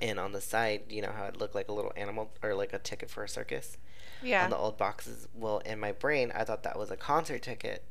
and 0.00 0.18
on 0.18 0.32
the 0.32 0.40
side, 0.40 0.82
you 0.88 1.02
know 1.02 1.12
how 1.12 1.26
it 1.26 1.36
looked 1.36 1.54
like 1.54 1.68
a 1.68 1.72
little 1.72 1.92
animal 1.96 2.30
or 2.42 2.54
like 2.54 2.72
a 2.72 2.78
ticket 2.78 3.10
for 3.10 3.22
a 3.22 3.28
circus 3.28 3.76
yeah. 4.22 4.44
on 4.44 4.50
the 4.50 4.56
old 4.56 4.76
boxes. 4.76 5.28
Well, 5.34 5.58
in 5.58 5.78
my 5.80 5.92
brain, 5.92 6.32
I 6.34 6.44
thought 6.44 6.62
that 6.62 6.78
was 6.78 6.90
a 6.90 6.96
concert 6.96 7.42
ticket. 7.42 7.84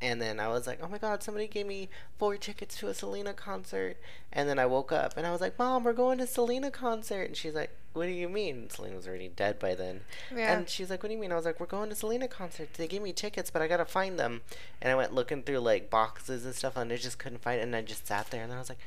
And 0.00 0.20
then 0.20 0.40
I 0.40 0.48
was 0.48 0.66
like, 0.66 0.80
oh 0.82 0.88
my 0.88 0.98
god, 0.98 1.22
somebody 1.22 1.46
gave 1.46 1.66
me 1.66 1.88
four 2.18 2.36
tickets 2.36 2.76
to 2.78 2.88
a 2.88 2.94
Selena 2.94 3.32
concert. 3.32 3.98
And 4.32 4.48
then 4.48 4.58
I 4.58 4.66
woke 4.66 4.90
up 4.90 5.16
and 5.16 5.24
I 5.24 5.30
was 5.30 5.40
like, 5.40 5.56
Mom, 5.58 5.84
we're 5.84 5.92
going 5.92 6.18
to 6.18 6.26
Selena 6.26 6.72
concert. 6.72 7.22
And 7.22 7.36
she's 7.36 7.54
like, 7.54 7.70
what 7.92 8.06
do 8.06 8.12
you 8.12 8.28
mean? 8.28 8.70
Selena 8.70 8.96
was 8.96 9.06
already 9.06 9.28
dead 9.28 9.58
by 9.58 9.74
then. 9.74 10.00
yeah. 10.34 10.56
And 10.56 10.68
she's 10.68 10.90
like, 10.90 11.02
what 11.02 11.08
do 11.08 11.14
you 11.14 11.20
mean? 11.20 11.32
I 11.32 11.36
was 11.36 11.44
like, 11.44 11.60
we're 11.60 11.66
going 11.66 11.88
to 11.90 11.94
Selena 11.94 12.28
concert. 12.28 12.74
They 12.74 12.88
gave 12.88 13.02
me 13.02 13.12
tickets, 13.12 13.50
but 13.50 13.62
I 13.62 13.68
gotta 13.68 13.84
find 13.84 14.18
them. 14.18 14.42
And 14.80 14.90
I 14.90 14.94
went 14.94 15.14
looking 15.14 15.42
through 15.42 15.58
like 15.58 15.90
boxes 15.90 16.44
and 16.44 16.54
stuff, 16.54 16.76
and 16.76 16.92
I 16.92 16.96
just 16.96 17.18
couldn't 17.18 17.42
find 17.42 17.60
it. 17.60 17.64
And 17.64 17.76
I 17.76 17.82
just 17.82 18.06
sat 18.06 18.30
there, 18.30 18.42
and 18.42 18.52
I 18.52 18.58
was 18.58 18.68
like, 18.68 18.78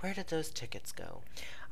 where 0.00 0.14
did 0.14 0.28
those 0.28 0.50
tickets 0.50 0.90
go? 0.90 1.20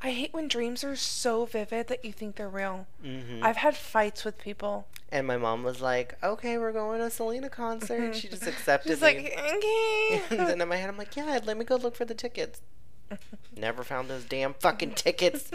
I 0.01 0.11
hate 0.11 0.33
when 0.33 0.47
dreams 0.47 0.83
are 0.83 0.95
so 0.95 1.45
vivid 1.45 1.87
that 1.89 2.03
you 2.03 2.11
think 2.11 2.37
they're 2.37 2.49
real. 2.49 2.87
Mm-hmm. 3.05 3.43
I've 3.43 3.57
had 3.57 3.75
fights 3.75 4.23
with 4.25 4.37
people. 4.37 4.87
And 5.11 5.27
my 5.27 5.37
mom 5.37 5.63
was 5.63 5.81
like, 5.81 6.15
okay, 6.23 6.57
we're 6.57 6.71
going 6.71 6.99
to 6.99 7.05
a 7.05 7.09
Selena 7.11 7.49
concert. 7.49 8.15
She 8.15 8.29
just 8.29 8.47
accepted 8.47 8.89
She's 8.89 9.01
me. 9.01 9.07
like, 9.07 9.17
okay. 9.37 10.21
and 10.31 10.39
then 10.47 10.61
in 10.61 10.67
my 10.67 10.77
head, 10.77 10.89
I'm 10.89 10.97
like, 10.97 11.15
yeah, 11.15 11.39
let 11.43 11.57
me 11.57 11.65
go 11.65 11.75
look 11.75 11.95
for 11.95 12.05
the 12.05 12.15
tickets. 12.15 12.61
Never 13.57 13.83
found 13.83 14.09
those 14.09 14.23
damn 14.23 14.53
fucking 14.55 14.93
tickets 14.93 15.51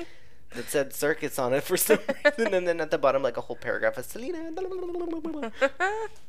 that 0.57 0.69
said 0.69 0.93
circus 0.93 1.39
on 1.39 1.55
it 1.55 1.63
for 1.63 1.77
some 1.77 1.99
reason. 2.25 2.55
And 2.55 2.67
then 2.67 2.81
at 2.81 2.91
the 2.91 2.99
bottom, 2.99 3.23
like 3.23 3.37
a 3.37 3.43
whole 3.43 3.57
paragraph 3.57 3.97
of 3.97 4.05
Selena. 4.05 4.51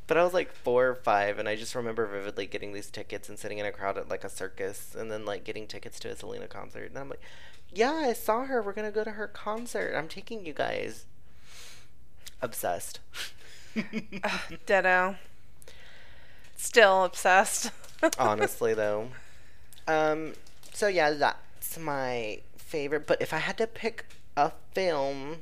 But 0.06 0.16
I 0.16 0.24
was 0.24 0.32
like 0.32 0.52
four 0.52 0.88
or 0.88 0.94
five, 0.94 1.38
and 1.38 1.48
I 1.48 1.56
just 1.56 1.74
remember 1.74 2.06
vividly 2.06 2.46
getting 2.46 2.72
these 2.72 2.90
tickets 2.90 3.28
and 3.28 3.38
sitting 3.38 3.58
in 3.58 3.66
a 3.66 3.72
crowd 3.72 3.98
at 3.98 4.08
like 4.08 4.24
a 4.24 4.30
circus, 4.30 4.94
and 4.96 5.10
then 5.10 5.24
like 5.24 5.44
getting 5.44 5.66
tickets 5.66 5.98
to 6.00 6.10
a 6.10 6.16
Selena 6.16 6.46
concert. 6.46 6.90
And 6.90 6.98
I'm 6.98 7.08
like, 7.08 7.22
yeah, 7.72 7.92
I 7.92 8.12
saw 8.12 8.44
her. 8.44 8.62
We're 8.62 8.72
gonna 8.72 8.90
go 8.90 9.04
to 9.04 9.12
her 9.12 9.26
concert. 9.26 9.94
I'm 9.96 10.08
taking 10.08 10.46
you 10.46 10.52
guys. 10.52 11.04
Obsessed. 12.40 13.00
Ditto. 14.66 15.16
Still 16.56 17.04
obsessed. 17.04 17.70
honestly 18.18 18.74
though 18.74 19.08
um 19.86 20.32
so 20.72 20.86
yeah 20.86 21.10
that's 21.10 21.78
my 21.78 22.38
favorite 22.56 23.06
but 23.06 23.20
if 23.20 23.32
i 23.32 23.38
had 23.38 23.58
to 23.58 23.66
pick 23.66 24.06
a 24.38 24.52
film 24.72 25.38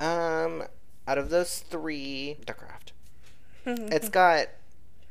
um 0.00 0.62
out 1.06 1.18
of 1.18 1.30
those 1.30 1.60
three 1.60 2.36
the 2.46 2.52
craft 2.54 2.92
it's 3.66 4.08
got 4.08 4.46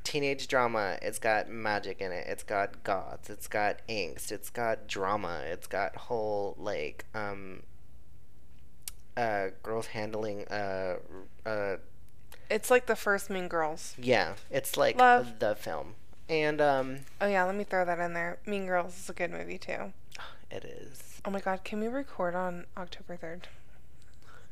teenage 0.04 0.48
drama 0.48 0.98
it's 1.02 1.20
got 1.20 1.50
magic 1.50 2.00
in 2.00 2.12
it 2.12 2.26
it's 2.28 2.44
got 2.44 2.84
gods 2.84 3.30
it's 3.30 3.48
got 3.48 3.78
angst 3.90 4.32
it's 4.32 4.50
got 4.50 4.88
drama 4.88 5.42
it's 5.46 5.68
got 5.68 5.96
whole 5.96 6.56
like 6.58 7.06
um 7.14 7.62
uh 9.18 9.48
girls 9.64 9.88
handling 9.88 10.48
uh 10.48 10.96
uh 11.46 11.76
It's 12.50 12.72
like 12.72 12.86
the 12.86 12.96
first 12.96 13.30
Mean 13.30 13.48
Girls. 13.50 13.94
yeah, 14.00 14.36
it's 14.50 14.78
like 14.78 14.98
Love. 14.98 15.40
the 15.40 15.56
film. 15.56 15.96
And 16.30 16.62
um 16.62 17.00
Oh 17.20 17.28
yeah, 17.28 17.44
let 17.44 17.56
me 17.56 17.64
throw 17.66 17.84
that 17.84 18.00
in 18.00 18.14
there. 18.14 18.38
Mean 18.46 18.68
Girls 18.68 18.96
is 18.98 19.10
a 19.10 19.14
good 19.14 19.32
movie 19.32 19.58
too. 19.58 19.92
It 20.52 20.64
is. 20.66 21.22
Oh 21.26 21.32
my 21.32 21.40
god, 21.40 21.64
can 21.64 21.80
we 21.80 21.88
record 21.88 22.36
on 22.36 22.66
October 22.78 23.18
3rd? 23.18 23.44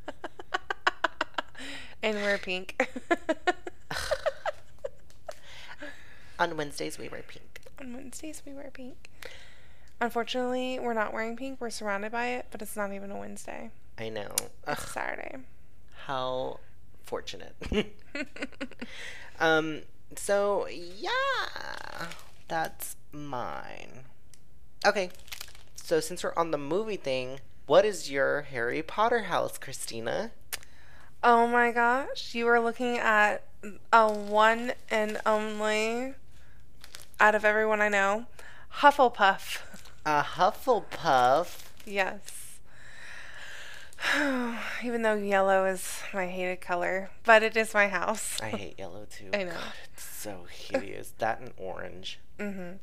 and 2.02 2.16
wear 2.16 2.38
pink. 2.38 2.88
On 6.38 6.54
Wednesdays 6.56 6.98
we 6.98 7.08
wear 7.08 7.22
pink. 7.26 7.60
on 7.80 7.94
Wednesdays 7.94 8.42
we 8.46 8.52
wear 8.52 8.70
pink. 8.70 9.08
Unfortunately, 10.02 10.78
we're 10.78 10.92
not 10.92 11.14
wearing 11.14 11.34
pink. 11.34 11.58
We're 11.60 11.70
surrounded 11.70 12.12
by 12.12 12.26
it, 12.26 12.46
but 12.50 12.60
it's 12.60 12.76
not 12.76 12.92
even 12.92 13.10
a 13.10 13.16
Wednesday. 13.16 13.70
I 13.98 14.10
know. 14.10 14.28
It's 14.38 14.50
Ugh, 14.66 14.78
Saturday. 14.92 15.36
how 16.04 16.60
fortunate. 17.04 17.54
um 19.40 19.80
so 20.14 20.66
yeah, 20.68 21.10
that's 22.48 22.96
mine. 23.12 24.04
Okay. 24.86 25.08
So 25.86 26.00
since 26.00 26.24
we're 26.24 26.34
on 26.36 26.50
the 26.50 26.58
movie 26.58 26.96
thing, 26.96 27.38
what 27.66 27.84
is 27.84 28.10
your 28.10 28.42
Harry 28.42 28.82
Potter 28.82 29.20
house, 29.20 29.56
Christina? 29.56 30.32
Oh 31.22 31.46
my 31.46 31.70
gosh, 31.70 32.34
you 32.34 32.48
are 32.48 32.58
looking 32.58 32.98
at 32.98 33.44
a 33.92 34.12
one 34.12 34.72
and 34.90 35.20
only 35.24 36.14
out 37.20 37.36
of 37.36 37.44
everyone 37.44 37.80
I 37.80 37.88
know, 37.88 38.26
Hufflepuff. 38.80 39.60
A 40.04 40.24
Hufflepuff. 40.24 41.66
Yes. 41.84 42.58
Even 44.82 45.02
though 45.02 45.14
yellow 45.14 45.66
is 45.66 46.00
my 46.12 46.26
hated 46.26 46.60
color, 46.60 47.10
but 47.22 47.44
it 47.44 47.56
is 47.56 47.72
my 47.72 47.86
house. 47.86 48.40
I 48.42 48.48
hate 48.48 48.76
yellow 48.76 49.06
too. 49.08 49.30
I 49.32 49.44
know. 49.44 49.52
God, 49.52 49.72
it's 49.94 50.02
so 50.02 50.46
hideous. 50.50 51.12
that 51.18 51.38
and 51.38 51.52
orange. 51.56 52.18
Mm-hmm. 52.40 52.78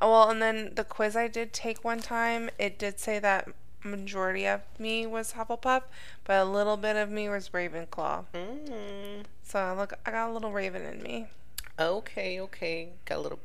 Well, 0.00 0.30
and 0.30 0.40
then 0.40 0.72
the 0.74 0.84
quiz 0.84 1.16
I 1.16 1.28
did 1.28 1.52
take 1.52 1.82
one 1.84 2.00
time, 2.00 2.50
it 2.58 2.78
did 2.78 3.00
say 3.00 3.18
that 3.18 3.48
majority 3.84 4.46
of 4.46 4.60
me 4.78 5.06
was 5.06 5.32
Hufflepuff, 5.32 5.82
but 6.24 6.40
a 6.40 6.44
little 6.44 6.76
bit 6.76 6.96
of 6.96 7.10
me 7.10 7.28
was 7.28 7.48
Ravenclaw. 7.50 8.24
Mm. 8.34 9.24
So 9.42 9.74
look, 9.76 9.94
I 10.06 10.10
got 10.10 10.30
a 10.30 10.32
little 10.32 10.52
Raven 10.52 10.82
in 10.82 11.02
me. 11.02 11.26
Okay, 11.78 12.40
okay. 12.40 12.88
Got 13.04 13.18
a 13.18 13.20
little, 13.20 13.38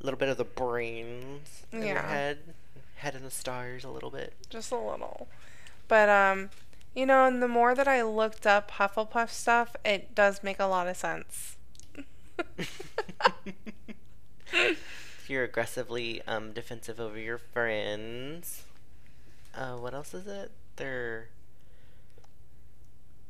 little 0.00 0.18
bit 0.18 0.28
of 0.28 0.36
the 0.36 0.44
brains 0.44 1.64
in 1.72 1.78
your 1.82 1.96
Yeah. 1.96 2.08
head, 2.08 2.38
head 2.96 3.14
in 3.14 3.22
the 3.22 3.30
stars 3.30 3.84
a 3.84 3.90
little 3.90 4.10
bit. 4.10 4.32
just 4.50 4.70
a 4.72 4.76
little. 4.76 5.28
But 5.88 6.08
um, 6.08 6.50
you 6.94 7.06
know, 7.06 7.24
and 7.26 7.40
the 7.42 7.48
more 7.48 7.74
that 7.74 7.86
I 7.88 8.02
looked 8.02 8.46
up 8.46 8.72
Hufflepuff 8.72 9.30
stuff, 9.30 9.76
it 9.84 10.14
does 10.14 10.42
make 10.42 10.58
a 10.58 10.64
lot 10.66 10.88
of 10.88 10.96
sense. 10.96 11.56
You're 15.28 15.44
aggressively 15.44 16.22
um 16.26 16.52
defensive 16.52 17.00
over 17.00 17.18
your 17.18 17.38
friends. 17.38 18.62
Uh, 19.54 19.74
what 19.76 19.94
else 19.94 20.12
is 20.14 20.26
it? 20.26 20.50
They're 20.76 21.28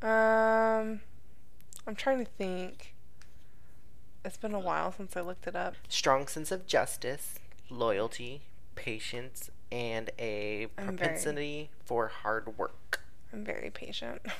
um, 0.02 1.00
I'm 1.86 1.94
trying 1.96 2.18
to 2.18 2.30
think. 2.36 2.94
It's 4.24 4.36
been 4.36 4.54
a 4.54 4.58
while 4.60 4.92
since 4.92 5.16
I 5.16 5.20
looked 5.20 5.46
it 5.46 5.54
up. 5.56 5.74
strong 5.88 6.26
sense 6.26 6.50
of 6.50 6.66
justice, 6.66 7.36
loyalty, 7.70 8.42
patience, 8.74 9.50
and 9.70 10.10
a 10.18 10.64
I'm 10.76 10.84
very- 10.84 10.96
propensity 10.96 11.70
for 11.84 12.08
hard 12.08 12.58
work. 12.58 13.00
I'm 13.32 13.44
very 13.44 13.70
patient. 13.70 14.22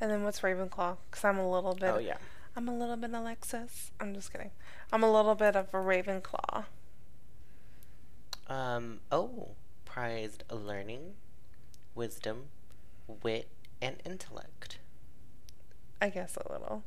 And 0.00 0.12
then 0.12 0.22
what's 0.22 0.42
Ravenclaw? 0.42 0.96
Because 1.10 1.24
I'm 1.24 1.38
a 1.38 1.50
little 1.50 1.74
bit. 1.74 1.90
Oh 1.92 1.98
yeah. 1.98 2.18
I'm 2.54 2.68
a 2.68 2.72
little 2.78 2.94
bit 2.96 3.10
Alexis. 3.12 3.90
I'm 3.98 4.14
just 4.14 4.32
kidding. 4.32 4.52
I'm 4.92 5.02
a 5.02 5.10
little 5.10 5.34
bit 5.34 5.56
of 5.56 5.74
a 5.74 5.78
Ravenclaw. 5.78 6.66
Um. 8.48 9.00
Oh, 9.12 9.50
prized 9.84 10.44
learning, 10.50 11.14
wisdom, 11.94 12.44
wit, 13.22 13.48
and 13.82 13.96
intellect. 14.04 14.78
I 16.00 16.08
guess 16.08 16.36
a 16.36 16.52
little. 16.52 16.84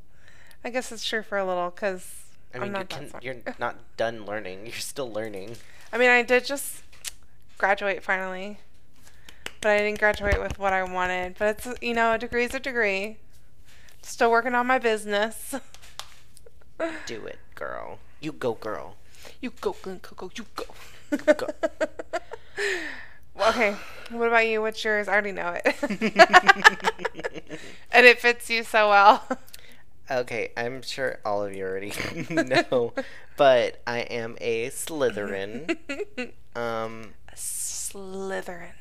I 0.63 0.69
guess 0.69 0.91
it's 0.91 1.03
true 1.03 1.21
for 1.23 1.37
a 1.37 1.45
little 1.45 1.69
because 1.69 2.25
I 2.53 2.57
I'm 2.57 2.71
mean, 2.71 2.75
you 2.75 2.85
can, 2.85 3.11
you're 3.21 3.35
not 3.59 3.77
done 3.97 4.25
learning. 4.25 4.65
You're 4.65 4.73
still 4.75 5.11
learning. 5.11 5.57
I 5.91 5.97
mean, 5.97 6.09
I 6.09 6.23
did 6.23 6.45
just 6.45 6.83
graduate 7.57 8.03
finally, 8.03 8.59
but 9.59 9.71
I 9.71 9.77
didn't 9.79 9.99
graduate 9.99 10.39
with 10.39 10.57
what 10.57 10.73
I 10.73 10.83
wanted. 10.83 11.35
But 11.37 11.57
it's 11.65 11.81
you 11.81 11.93
know, 11.93 12.13
a 12.13 12.17
degree's 12.17 12.53
a 12.53 12.59
degree. 12.59 13.17
Still 14.01 14.31
working 14.31 14.55
on 14.55 14.65
my 14.65 14.79
business. 14.79 15.55
Do 17.05 17.25
it, 17.25 17.39
girl. 17.53 17.99
You 18.19 18.31
go, 18.31 18.53
girl. 18.53 18.95
You 19.39 19.51
go, 19.61 19.75
Glen 19.81 19.99
Coco. 19.99 20.31
You 20.35 20.45
go. 20.55 20.65
Okay. 23.39 23.75
What 24.11 24.27
about 24.27 24.47
you? 24.47 24.61
What's 24.61 24.83
yours? 24.83 25.07
I 25.07 25.13
already 25.13 25.31
know 25.31 25.57
it. 25.63 25.75
and 27.91 28.05
it 28.05 28.19
fits 28.19 28.49
you 28.49 28.63
so 28.63 28.89
well. 28.89 29.27
Okay, 30.09 30.51
I'm 30.57 30.81
sure 30.81 31.19
all 31.25 31.43
of 31.43 31.55
you 31.55 31.63
already 31.63 31.93
know, 32.29 32.93
but 33.37 33.81
I 33.87 33.99
am 33.99 34.35
a 34.41 34.67
Slytherin. 34.69 35.77
Um, 36.53 37.13
Slytherin. 37.33 38.73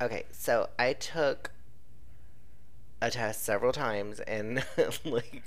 okay, 0.00 0.22
so 0.30 0.68
I 0.78 0.92
took 0.92 1.50
a 3.02 3.10
test 3.10 3.42
several 3.42 3.72
times, 3.72 4.20
and 4.20 4.64
like 5.04 5.42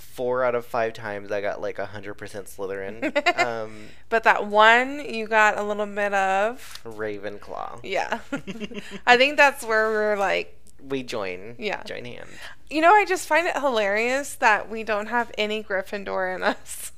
four 0.00 0.42
out 0.44 0.54
of 0.54 0.66
five 0.66 0.92
times, 0.94 1.30
I 1.30 1.40
got 1.40 1.60
like 1.60 1.78
a 1.78 1.86
hundred 1.86 2.14
percent 2.14 2.46
Slytherin. 2.46 3.12
Um, 3.46 3.86
But 4.08 4.24
that 4.24 4.46
one 4.46 5.04
you 5.12 5.26
got 5.26 5.56
a 5.58 5.62
little 5.62 5.86
bit 5.86 6.12
of. 6.12 6.80
Ravenclaw. 6.84 7.80
Yeah. 7.82 8.20
I 9.06 9.16
think 9.16 9.36
that's 9.36 9.64
where 9.64 9.88
we're 9.90 10.16
like, 10.16 10.58
We 10.82 11.02
join. 11.02 11.56
Yeah. 11.58 11.82
Join 11.84 12.04
hands. 12.04 12.30
you 12.68 12.80
know, 12.80 12.92
I 12.92 13.04
just 13.04 13.26
find 13.28 13.46
it 13.46 13.56
hilarious 13.56 14.34
that 14.36 14.68
we 14.70 14.82
don't 14.84 15.06
have 15.08 15.30
any 15.38 15.62
Gryffindor 15.62 16.34
in 16.34 16.42
us. 16.42 16.92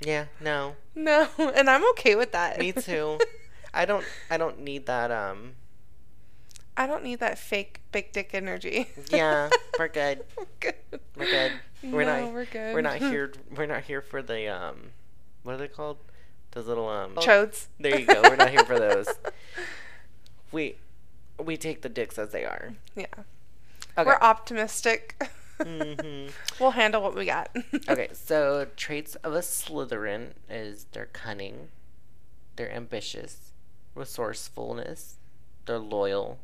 Yeah. 0.00 0.26
No. 0.40 0.76
No, 0.94 1.28
and 1.38 1.68
I'm 1.70 1.88
okay 1.90 2.14
with 2.16 2.32
that. 2.32 2.58
Me 2.58 2.72
too. 2.72 3.18
I 3.74 3.84
don't. 3.84 4.04
I 4.30 4.36
don't 4.36 4.60
need 4.60 4.86
that. 4.86 5.10
Um. 5.12 5.54
I 6.78 6.86
don't 6.86 7.02
need 7.02 7.18
that 7.20 7.38
fake 7.38 7.80
big 7.92 8.12
dick 8.12 8.30
energy. 8.32 8.88
Yeah. 9.10 9.50
We're 9.78 9.88
good. 9.88 10.24
We're 10.38 10.46
good. 10.60 10.74
We're 11.16 11.24
good. 11.26 11.52
We're 11.82 12.04
No, 12.04 12.24
not. 12.24 12.32
we're 12.32 12.44
good. 12.44 12.74
We're 12.74 12.80
not 12.80 12.96
here. 13.10 13.32
We're 13.54 13.66
not 13.66 13.82
here 13.84 14.00
for 14.00 14.22
the 14.22 14.48
um. 14.48 14.90
What 15.42 15.54
are 15.54 15.58
they 15.58 15.68
called? 15.68 15.98
Those 16.52 16.66
little 16.66 16.88
um. 16.88 17.14
Chodes. 17.16 17.66
There 17.80 17.98
you 17.98 18.06
go. 18.06 18.22
We're 18.22 18.36
not 18.36 18.50
here 18.50 18.64
for 18.64 18.78
those. 18.78 19.08
We 20.52 20.76
we 21.38 21.56
take 21.56 21.82
the 21.82 21.88
dicks 21.88 22.18
as 22.18 22.30
they 22.32 22.44
are. 22.44 22.74
Yeah. 22.96 23.06
Okay. 23.96 24.06
We're 24.06 24.18
optimistic. 24.20 25.22
Mhm. 25.58 26.30
we'll 26.60 26.70
handle 26.72 27.02
what 27.02 27.16
we 27.16 27.26
got. 27.26 27.50
Okay, 27.88 28.08
so 28.12 28.68
traits 28.76 29.16
of 29.16 29.34
a 29.34 29.40
Slytherin 29.40 30.34
is 30.48 30.86
they're 30.92 31.06
cunning, 31.12 31.68
they're 32.54 32.70
ambitious, 32.72 33.50
resourcefulness, 33.96 35.16
they're 35.66 35.78
loyal, 35.80 36.38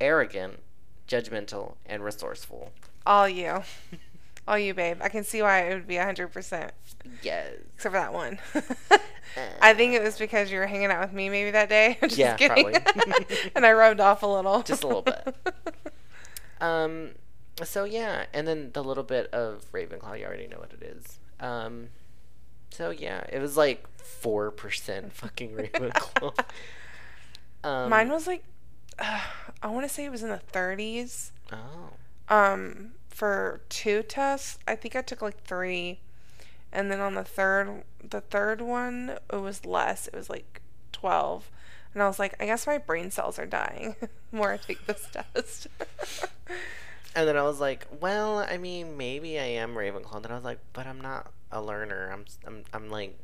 arrogant, 0.00 0.60
judgmental, 1.08 1.74
and 1.86 2.02
resourceful. 2.04 2.72
All 3.06 3.28
you. 3.28 3.62
All 4.48 4.58
you, 4.58 4.74
babe. 4.74 4.98
I 5.00 5.08
can 5.08 5.24
see 5.24 5.42
why 5.42 5.60
it 5.68 5.74
would 5.74 5.86
be 5.88 5.94
100%, 5.96 6.70
Yes. 7.22 7.48
except 7.74 7.80
for 7.82 7.90
that 7.90 8.12
one. 8.12 8.38
I 9.60 9.74
think 9.74 9.94
it 9.94 10.02
was 10.02 10.16
because 10.18 10.50
you 10.52 10.58
were 10.58 10.66
hanging 10.66 10.86
out 10.90 11.00
with 11.00 11.12
me 11.12 11.28
maybe 11.28 11.50
that 11.50 11.68
day. 11.68 11.98
Just 12.02 12.16
Yeah, 12.16 12.36
kidding. 12.36 12.72
probably. 12.72 13.26
and 13.56 13.66
I 13.66 13.72
rubbed 13.72 14.00
off 14.00 14.22
a 14.22 14.26
little. 14.26 14.62
Just 14.62 14.84
a 14.84 14.86
little 14.86 15.02
bit. 15.02 15.34
Um, 16.60 17.10
so 17.62 17.84
yeah, 17.84 18.26
and 18.32 18.46
then 18.46 18.70
the 18.72 18.82
little 18.84 19.02
bit 19.04 19.26
of 19.32 19.64
Ravenclaw, 19.72 20.18
you 20.18 20.24
already 20.26 20.46
know 20.46 20.58
what 20.58 20.72
it 20.72 20.82
is. 20.82 21.18
Um, 21.40 21.88
so 22.70 22.90
yeah, 22.90 23.24
it 23.30 23.40
was 23.40 23.56
like 23.56 23.86
four 23.98 24.50
percent 24.50 25.12
fucking 25.12 25.52
Ravenclaw. 25.54 26.38
Um, 27.64 27.90
Mine 27.90 28.08
was 28.10 28.26
like, 28.26 28.44
uh, 28.98 29.20
I 29.62 29.68
want 29.68 29.86
to 29.86 29.92
say 29.92 30.04
it 30.04 30.10
was 30.10 30.22
in 30.22 30.28
the 30.28 30.40
30s. 30.52 31.30
Oh, 31.52 31.90
Um, 32.28 32.92
for 33.08 33.62
two 33.68 34.02
tests, 34.02 34.58
I 34.68 34.74
think 34.74 34.94
I 34.96 35.02
took 35.02 35.22
like 35.22 35.42
three, 35.44 36.00
and 36.72 36.90
then 36.90 37.00
on 37.00 37.14
the 37.14 37.24
third, 37.24 37.84
the 38.02 38.20
third 38.20 38.60
one, 38.60 39.18
it 39.32 39.36
was 39.40 39.64
less. 39.64 40.06
It 40.08 40.14
was 40.14 40.28
like 40.28 40.60
12. 40.92 41.50
And 41.94 42.02
I 42.02 42.06
was 42.08 42.18
like, 42.18 42.34
I 42.38 42.44
guess 42.44 42.66
my 42.66 42.76
brain 42.78 43.10
cells 43.10 43.38
are 43.38 43.46
dying 43.46 43.96
more 44.32 44.52
I 44.52 44.56
take 44.58 44.84
this 44.86 45.08
test. 45.34 45.66
and 47.14 47.26
then 47.26 47.36
I 47.38 47.42
was 47.42 47.58
like, 47.60 47.86
well, 48.00 48.38
I 48.40 48.58
mean, 48.58 48.96
maybe 48.98 49.38
I 49.38 49.44
am 49.44 49.74
Ravenclaw. 49.74 50.20
Then 50.22 50.32
I 50.32 50.34
was 50.34 50.44
like, 50.44 50.58
but 50.74 50.86
I'm 50.86 51.00
not 51.00 51.32
a 51.50 51.62
learner. 51.62 52.10
I'm, 52.12 52.24
I'm, 52.46 52.64
I'm 52.74 52.90
like 52.90 53.18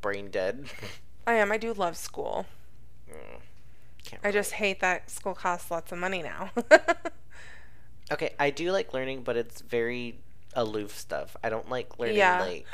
brain 0.00 0.30
dead. 0.30 0.66
I 1.26 1.34
am. 1.34 1.52
I 1.52 1.56
do 1.58 1.72
love 1.72 1.96
school. 1.96 2.46
Mm, 3.08 3.40
Can't 4.08 4.24
I 4.24 4.32
just 4.32 4.52
hate 4.52 4.80
that 4.80 5.10
school 5.10 5.34
costs 5.34 5.70
lots 5.70 5.92
of 5.92 5.98
money 5.98 6.22
now. 6.22 6.50
okay. 8.12 8.34
I 8.38 8.50
do 8.50 8.72
like 8.72 8.92
learning, 8.94 9.22
but 9.22 9.36
it's 9.36 9.60
very 9.60 10.18
aloof 10.54 10.96
stuff. 10.96 11.36
I 11.44 11.50
don't 11.50 11.68
like 11.68 11.98
learning 11.98 12.16
Yeah. 12.16 12.40
like 12.40 12.66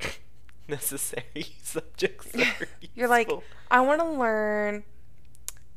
necessary 0.68 1.46
subjects. 1.62 2.30
that 2.32 2.60
are 2.62 2.68
You're 2.94 3.08
like. 3.08 3.30
I 3.70 3.80
want 3.80 4.00
to 4.00 4.08
learn 4.08 4.84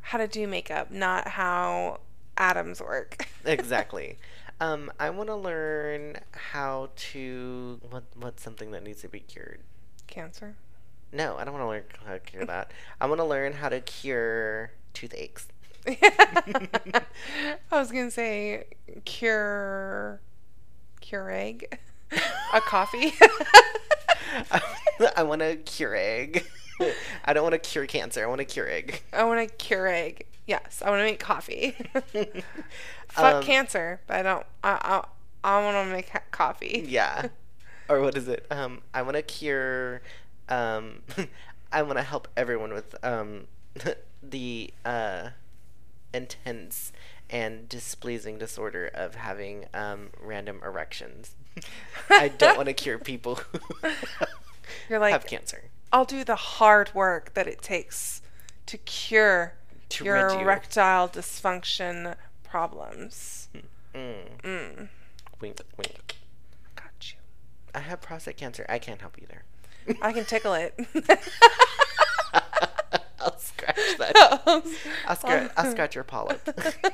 how 0.01 0.17
to 0.17 0.27
do 0.27 0.47
makeup, 0.47 0.91
not 0.91 1.27
how 1.29 1.99
atoms 2.37 2.81
work. 2.81 3.27
exactly. 3.45 4.17
Um, 4.59 4.91
I 4.99 5.09
want 5.09 5.27
to 5.29 5.35
learn 5.35 6.17
how 6.31 6.89
to 7.11 7.79
what 7.89 8.03
what's 8.15 8.43
something 8.43 8.71
that 8.71 8.83
needs 8.83 9.01
to 9.01 9.09
be 9.09 9.19
cured. 9.19 9.61
Cancer. 10.07 10.55
No, 11.13 11.37
I 11.37 11.43
don't 11.45 11.53
want 11.53 11.63
to 11.63 11.67
learn 11.67 11.83
how 12.05 12.13
to 12.13 12.19
cure 12.19 12.45
that. 12.45 12.71
I 12.99 13.05
want 13.05 13.19
to 13.19 13.25
learn 13.25 13.53
how 13.53 13.69
to 13.69 13.79
cure 13.81 14.71
toothaches. 14.93 15.47
I 15.87 17.05
was 17.71 17.91
gonna 17.91 18.11
say 18.11 18.65
cure 19.05 20.21
cure 21.01 21.29
egg. 21.29 21.77
A 22.53 22.61
coffee. 22.61 23.13
I 25.17 25.23
want 25.23 25.41
to 25.41 25.57
cure 25.57 25.95
egg. 25.95 26.45
I 27.25 27.33
don't 27.33 27.43
want 27.43 27.53
to 27.53 27.59
cure 27.59 27.85
cancer. 27.85 28.23
I 28.23 28.27
want 28.27 28.39
to 28.39 28.45
cure 28.45 28.69
egg. 28.69 29.01
I 29.11 29.23
want 29.23 29.47
to 29.47 29.53
cure 29.55 29.87
egg. 29.87 30.25
Yes, 30.45 30.81
I 30.85 30.89
want 30.89 31.01
to 31.01 31.05
make 31.05 31.19
coffee. 31.19 31.75
Fuck 33.09 33.35
Um, 33.35 33.43
cancer, 33.43 34.01
but 34.07 34.17
I 34.17 34.23
don't. 34.23 34.45
I 34.63 35.01
I, 35.43 35.57
I 35.57 35.63
want 35.63 35.87
to 35.87 35.93
make 35.93 36.11
coffee. 36.31 36.85
Yeah. 36.87 37.27
Or 37.89 37.99
what 38.01 38.15
is 38.15 38.27
it? 38.27 38.45
Um, 38.49 38.81
I 38.93 39.01
want 39.01 39.15
to 39.17 39.21
cure. 39.21 40.01
Um, 40.49 41.01
I 41.71 41.81
want 41.81 41.97
to 41.97 42.03
help 42.03 42.27
everyone 42.37 42.73
with 42.73 42.95
um, 43.03 43.47
the 44.23 44.73
uh, 44.85 45.29
intense 46.13 46.91
and 47.29 47.67
displeasing 47.67 48.37
disorder 48.37 48.89
of 48.93 49.15
having 49.15 49.65
um, 49.73 50.09
random 50.21 50.61
erections. 50.63 51.35
I 52.09 52.27
don't 52.27 52.57
want 52.57 52.67
to 52.67 52.73
cure 52.73 52.99
people 52.99 53.35
who 53.35 53.59
You're 54.89 54.99
like, 54.99 55.13
have 55.13 55.25
cancer. 55.25 55.63
I'll 55.91 56.05
do 56.05 56.23
the 56.23 56.35
hard 56.35 56.93
work 56.93 57.33
that 57.33 57.47
it 57.47 57.61
takes 57.61 58.21
to 58.67 58.77
cure 58.77 59.53
To 59.89 60.03
your 60.05 60.31
you. 60.31 60.39
erectile 60.39 61.07
dysfunction 61.07 62.15
problems. 62.43 63.49
Mm. 63.95 64.25
Mm, 64.43 64.87
Wink, 65.39 65.59
wink. 65.77 66.15
got 66.75 67.11
you. 67.11 67.17
I 67.75 67.79
have 67.79 68.01
prostate 68.01 68.37
cancer. 68.37 68.65
I 68.69 68.79
can't 68.79 69.01
help 69.01 69.17
you 69.17 69.27
either. 69.29 69.43
I 70.01 70.13
can 70.13 70.25
tickle 70.25 70.53
it. 70.53 70.73
I'll 73.19 73.37
scratch 73.37 73.97
that. 73.99 74.13
I'll, 75.07 75.15
scratch. 75.15 75.51
I'll 75.57 75.71
scratch 75.71 75.95
your 75.95 76.03
polyp. 76.03 76.47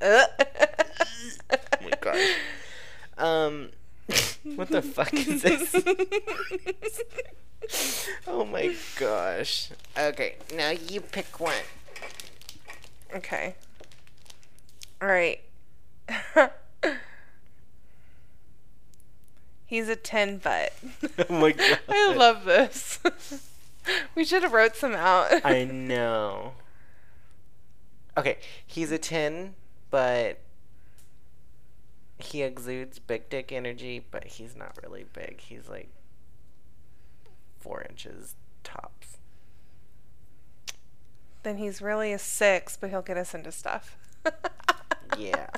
Oh 0.00 0.26
my 1.82 1.90
gosh. 2.00 2.30
Um, 3.16 3.70
what 4.54 4.68
the 4.68 4.80
fuck 4.80 5.12
is 5.12 5.42
this? 5.42 5.74
oh 8.28 8.44
my 8.44 8.76
gosh. 8.96 9.70
Okay, 9.98 10.36
now 10.54 10.70
you 10.70 11.00
pick 11.00 11.40
one. 11.40 11.54
Okay. 13.16 13.56
All 15.02 15.08
right. 15.08 15.40
He's 19.68 19.88
a 19.88 19.96
10 19.96 20.38
butt. 20.38 20.72
Oh 21.28 21.40
my 21.40 21.52
god. 21.52 21.78
I 21.88 22.14
love 22.14 22.44
this. 22.46 22.98
we 24.14 24.24
should 24.24 24.42
have 24.42 24.52
wrote 24.52 24.74
some 24.74 24.94
out. 24.94 25.44
I 25.44 25.64
know. 25.64 26.54
Okay, 28.16 28.38
he's 28.66 28.90
a 28.90 28.98
10, 28.98 29.54
but 29.90 30.40
he 32.18 32.42
exudes 32.42 32.98
big 32.98 33.28
dick 33.28 33.52
energy, 33.52 34.02
but 34.10 34.24
he's 34.24 34.56
not 34.56 34.76
really 34.82 35.04
big. 35.12 35.40
He's 35.40 35.68
like 35.68 35.90
four 37.60 37.84
inches 37.88 38.34
tops. 38.64 39.18
then 41.42 41.58
he's 41.58 41.80
really 41.80 42.12
a 42.12 42.18
6, 42.18 42.76
but 42.78 42.90
he'll 42.90 43.02
get 43.02 43.16
us 43.16 43.34
into 43.34 43.52
stuff. 43.52 43.96
Yeah. 45.16 45.48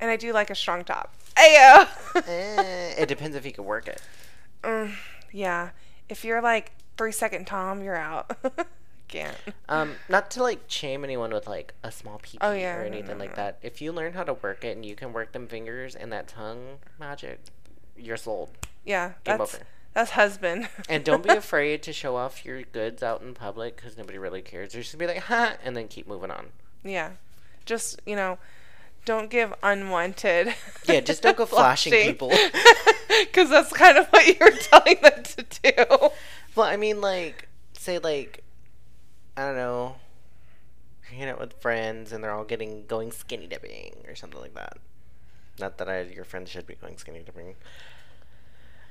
And 0.00 0.10
I 0.10 0.16
do 0.16 0.32
like 0.32 0.50
a 0.50 0.54
strong 0.54 0.84
top. 0.84 1.14
Ayo! 1.36 1.88
Eh, 2.28 2.94
it 3.02 3.08
depends 3.08 3.36
if 3.36 3.44
he 3.44 3.50
can 3.50 3.64
work 3.64 3.88
it. 3.88 4.00
Mm, 4.62 4.94
yeah. 5.32 5.70
If 6.08 6.24
you're 6.24 6.40
like 6.40 6.72
three 6.96 7.10
second 7.12 7.46
Tom, 7.46 7.82
you're 7.82 7.96
out. 7.96 8.36
Can't. 9.08 9.36
Um, 9.68 9.94
not 10.08 10.30
to 10.32 10.42
like 10.42 10.60
shame 10.68 11.04
anyone 11.04 11.32
with 11.32 11.46
like 11.46 11.74
a 11.82 11.90
small 11.92 12.18
pee 12.22 12.38
Oh, 12.40 12.52
yeah, 12.52 12.76
or 12.76 12.80
no, 12.82 12.86
anything 12.86 13.18
no, 13.18 13.24
like 13.24 13.34
that. 13.36 13.58
If 13.62 13.80
you 13.82 13.92
learn 13.92 14.12
how 14.14 14.22
to 14.24 14.34
work 14.34 14.64
it 14.64 14.76
and 14.76 14.84
you 14.86 14.94
can 14.96 15.12
work 15.12 15.32
them 15.32 15.46
fingers 15.46 15.94
and 15.94 16.12
that 16.12 16.28
tongue 16.28 16.78
magic, 16.98 17.40
you're 17.96 18.16
sold. 18.16 18.50
Yeah. 18.84 19.08
Game 19.24 19.38
That's 19.38 19.54
over. 19.54 19.64
that's 19.92 20.10
husband. 20.12 20.68
And 20.88 21.04
don't 21.04 21.22
be 21.22 21.30
afraid 21.30 21.82
to 21.84 21.92
show 21.92 22.16
off 22.16 22.44
your 22.44 22.62
goods 22.62 23.02
out 23.02 23.22
in 23.22 23.34
public 23.34 23.76
because 23.76 23.96
nobody 23.98 24.18
really 24.18 24.42
cares. 24.42 24.72
You're 24.74 24.82
just 24.82 24.96
gonna 24.96 25.06
be 25.08 25.14
like, 25.14 25.24
ha, 25.24 25.54
and 25.64 25.76
then 25.76 25.88
keep 25.88 26.06
moving 26.06 26.30
on. 26.30 26.46
yeah. 26.84 27.10
Just 27.66 28.00
you 28.06 28.14
know, 28.16 28.38
don't 29.04 29.30
give 29.30 29.52
unwanted. 29.62 30.54
Yeah, 30.86 31.00
just 31.00 31.22
don't 31.22 31.36
go 31.36 31.46
flashing 31.46 31.92
people. 31.92 32.32
Because 33.08 33.48
that's 33.48 33.72
kind 33.72 33.96
of 33.96 34.06
what 34.08 34.26
you're 34.26 34.50
telling 34.50 34.96
them 35.02 35.22
to 35.22 35.44
do. 35.62 36.08
Well, 36.56 36.66
I 36.66 36.76
mean, 36.76 37.00
like, 37.00 37.48
say, 37.72 37.98
like, 37.98 38.42
I 39.36 39.46
don't 39.46 39.56
know, 39.56 39.96
hanging 41.02 41.28
out 41.28 41.38
with 41.40 41.52
friends 41.60 42.12
and 42.12 42.22
they're 42.24 42.32
all 42.32 42.44
getting 42.44 42.86
going 42.86 43.12
skinny 43.12 43.46
dipping 43.46 43.94
or 44.08 44.14
something 44.16 44.40
like 44.40 44.54
that. 44.54 44.78
Not 45.60 45.78
that 45.78 45.88
I, 45.88 46.02
your 46.02 46.24
friends 46.24 46.50
should 46.50 46.66
be 46.66 46.74
going 46.74 46.98
skinny 46.98 47.20
dipping. 47.20 47.54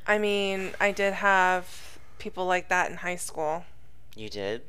I 0.08 0.18
mean, 0.18 0.72
I 0.80 0.92
did 0.92 1.14
have 1.16 1.98
people 2.20 2.46
like 2.46 2.70
that 2.70 2.90
in 2.90 2.98
high 2.98 3.16
school, 3.18 3.66
You 4.16 4.30
did? 4.30 4.62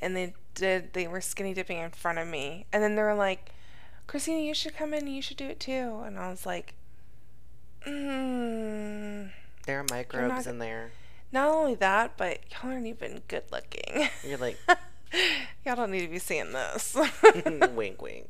and 0.00 0.16
they 0.16 0.34
did. 0.54 0.92
They 0.92 1.08
were 1.08 1.20
skinny 1.20 1.52
dipping 1.54 1.78
in 1.78 1.90
front 1.90 2.18
of 2.18 2.28
me, 2.28 2.66
and 2.72 2.82
then 2.82 2.94
they 2.94 3.02
were 3.02 3.14
like, 3.14 3.50
"Christina, 4.08 4.40
you 4.40 4.54
should 4.54 4.74
come 4.76 4.92
in. 4.92 5.06
You 5.06 5.22
should 5.22 5.36
do 5.36 5.46
it 5.46 5.60
too." 5.60 6.02
And 6.04 6.18
I 6.18 6.28
was 6.30 6.44
like, 6.44 6.74
mm, 7.86 9.30
There 9.66 9.78
are 9.80 9.84
microbes 9.90 10.28
not- 10.28 10.46
in 10.46 10.58
there. 10.58 10.90
"Not 11.30 11.48
only 11.50 11.74
that, 11.76 12.16
but 12.16 12.40
y'all 12.50 12.72
aren't 12.72 12.86
even 12.86 13.22
good 13.28 13.44
looking. 13.52 14.08
You're 14.24 14.38
like, 14.38 14.58
y'all 15.64 15.76
don't 15.76 15.90
need 15.90 16.00
to 16.02 16.08
be 16.08 16.18
seeing 16.18 16.52
this." 16.52 16.96
wink, 17.74 18.00
wink. 18.02 18.26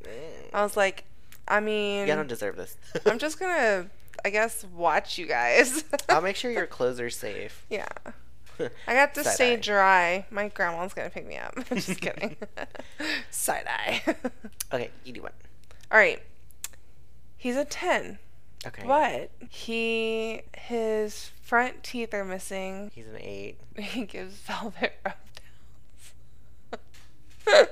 I 0.53 0.61
was 0.63 0.75
like, 0.77 1.05
I 1.47 1.59
mean, 1.59 2.07
Y'all 2.07 2.17
don't 2.17 2.27
deserve 2.27 2.55
this. 2.57 2.77
I'm 3.05 3.17
just 3.17 3.39
gonna, 3.39 3.87
I 4.23 4.29
guess, 4.29 4.65
watch 4.65 5.17
you 5.17 5.25
guys. 5.25 5.83
I'll 6.09 6.21
make 6.21 6.35
sure 6.35 6.51
your 6.51 6.67
clothes 6.67 6.99
are 6.99 7.09
safe. 7.09 7.65
yeah. 7.69 7.87
I 8.85 8.93
got 8.93 9.13
to 9.13 9.23
Side 9.23 9.33
stay 9.35 9.53
eye. 9.53 9.55
dry. 9.55 10.25
My 10.29 10.49
grandma's 10.49 10.93
gonna 10.93 11.09
pick 11.09 11.25
me 11.25 11.37
up. 11.37 11.55
just 11.73 12.01
kidding. 12.01 12.35
Side 13.31 13.63
eye. 13.67 14.01
Okay, 14.73 14.89
you 15.05 15.13
do 15.13 15.21
one. 15.23 15.31
All 15.91 15.97
right. 15.97 16.21
He's 17.37 17.55
a 17.55 17.65
10, 17.65 18.19
Okay. 18.67 18.83
but 18.85 19.31
he 19.49 20.41
his 20.57 21.31
front 21.41 21.83
teeth 21.83 22.13
are 22.13 22.25
missing. 22.25 22.91
He's 22.93 23.07
an 23.07 23.17
eight. 23.19 23.57
He 23.79 24.05
gives 24.05 24.35
velvet 24.35 24.93
rub 25.05 25.15
downs. 27.45 27.67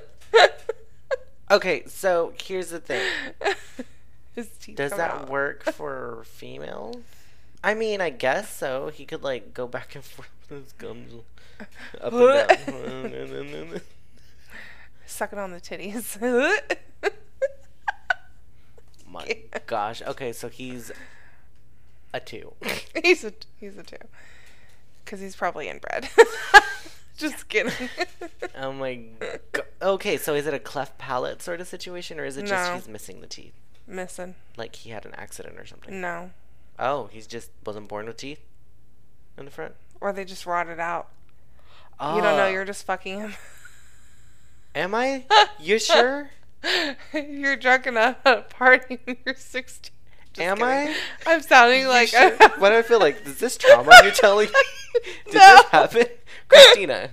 Okay, 1.50 1.82
so 1.86 2.32
here's 2.42 2.70
the 2.70 2.78
thing. 2.80 3.02
his 4.34 4.48
teeth 4.60 4.76
Does 4.76 4.92
that 4.92 5.10
out. 5.10 5.28
work 5.30 5.64
for 5.64 6.22
females? 6.26 6.96
I 7.64 7.74
mean, 7.74 8.00
I 8.00 8.10
guess 8.10 8.54
so. 8.54 8.88
He 8.88 9.04
could 9.06 9.22
like 9.22 9.54
go 9.54 9.66
back 9.66 9.94
and 9.94 10.04
forth 10.04 10.28
with 10.50 10.62
his 10.64 10.72
gums 10.72 11.12
up 12.00 12.12
and 12.12 13.10
down. 13.70 13.80
Sucking 15.06 15.38
on 15.38 15.52
the 15.52 15.60
titties. 15.60 16.18
My 19.10 19.38
gosh. 19.66 20.02
Okay, 20.02 20.32
so 20.32 20.48
he's 20.48 20.92
a 22.12 22.20
two. 22.20 22.52
he's 23.02 23.24
a 23.24 23.32
he's 23.58 23.76
a 23.78 23.82
two, 23.82 23.96
because 25.04 25.20
he's 25.20 25.36
probably 25.36 25.68
inbred. 25.68 26.08
Just 27.16 27.48
kidding. 27.48 27.72
Oh 28.56 28.72
my. 28.72 29.00
Go- 29.52 29.62
okay, 29.82 30.16
so 30.16 30.34
is 30.34 30.46
it 30.46 30.54
a 30.54 30.58
cleft 30.60 30.98
palate 30.98 31.42
sort 31.42 31.60
of 31.60 31.66
situation, 31.66 32.20
or 32.20 32.24
is 32.24 32.36
it 32.36 32.46
just 32.46 32.70
No. 32.70 32.76
he's 32.76 32.86
missing 32.86 33.20
the 33.20 33.26
teeth, 33.26 33.54
Missing. 33.88 34.36
like 34.56 34.76
he 34.76 34.90
had 34.90 35.04
an 35.04 35.14
accident 35.16 35.58
or 35.58 35.66
something? 35.66 36.00
No. 36.00 36.30
Oh, 36.78 37.08
he's 37.10 37.26
just 37.26 37.50
wasn't 37.66 37.88
born 37.88 38.06
with 38.06 38.18
teeth 38.18 38.38
in 39.36 39.46
the 39.46 39.50
front. 39.50 39.74
Or 40.00 40.12
they 40.12 40.24
just 40.24 40.46
rotted 40.46 40.78
out. 40.78 41.08
Oh, 41.98 42.14
You 42.14 42.22
don't 42.22 42.36
know. 42.36 42.44
Ah. 42.44 42.48
You're 42.50 42.64
just 42.64 42.86
fucking 42.86 43.18
him. 43.18 43.34
Am 44.76 44.94
I? 44.94 45.24
You 45.58 45.80
sure? 45.80 46.30
you're 47.12 47.56
drunk 47.56 47.86
enough 47.86 48.16
at 48.24 48.38
a 48.38 48.42
party 48.42 48.98
when 49.04 49.16
you're 49.24 49.34
16. 49.34 49.92
Just 50.34 50.46
Am 50.46 50.56
kidding. 50.58 50.68
I? 50.68 50.96
I'm 51.26 51.40
sounding 51.42 51.82
You 51.82 51.88
like. 51.88 52.08
sure? 52.08 52.30
Why 52.58 52.68
do 52.70 52.76
I 52.78 52.82
feel 52.82 53.00
like 53.00 53.26
is 53.26 53.38
this 53.38 53.56
trauma 53.56 53.92
you're 54.02 54.12
telling 54.12 54.48
me? 54.94 55.00
Did 55.26 55.34
No. 55.34 55.56
this 55.56 55.64
happen, 55.70 56.06
Christina? 56.48 57.10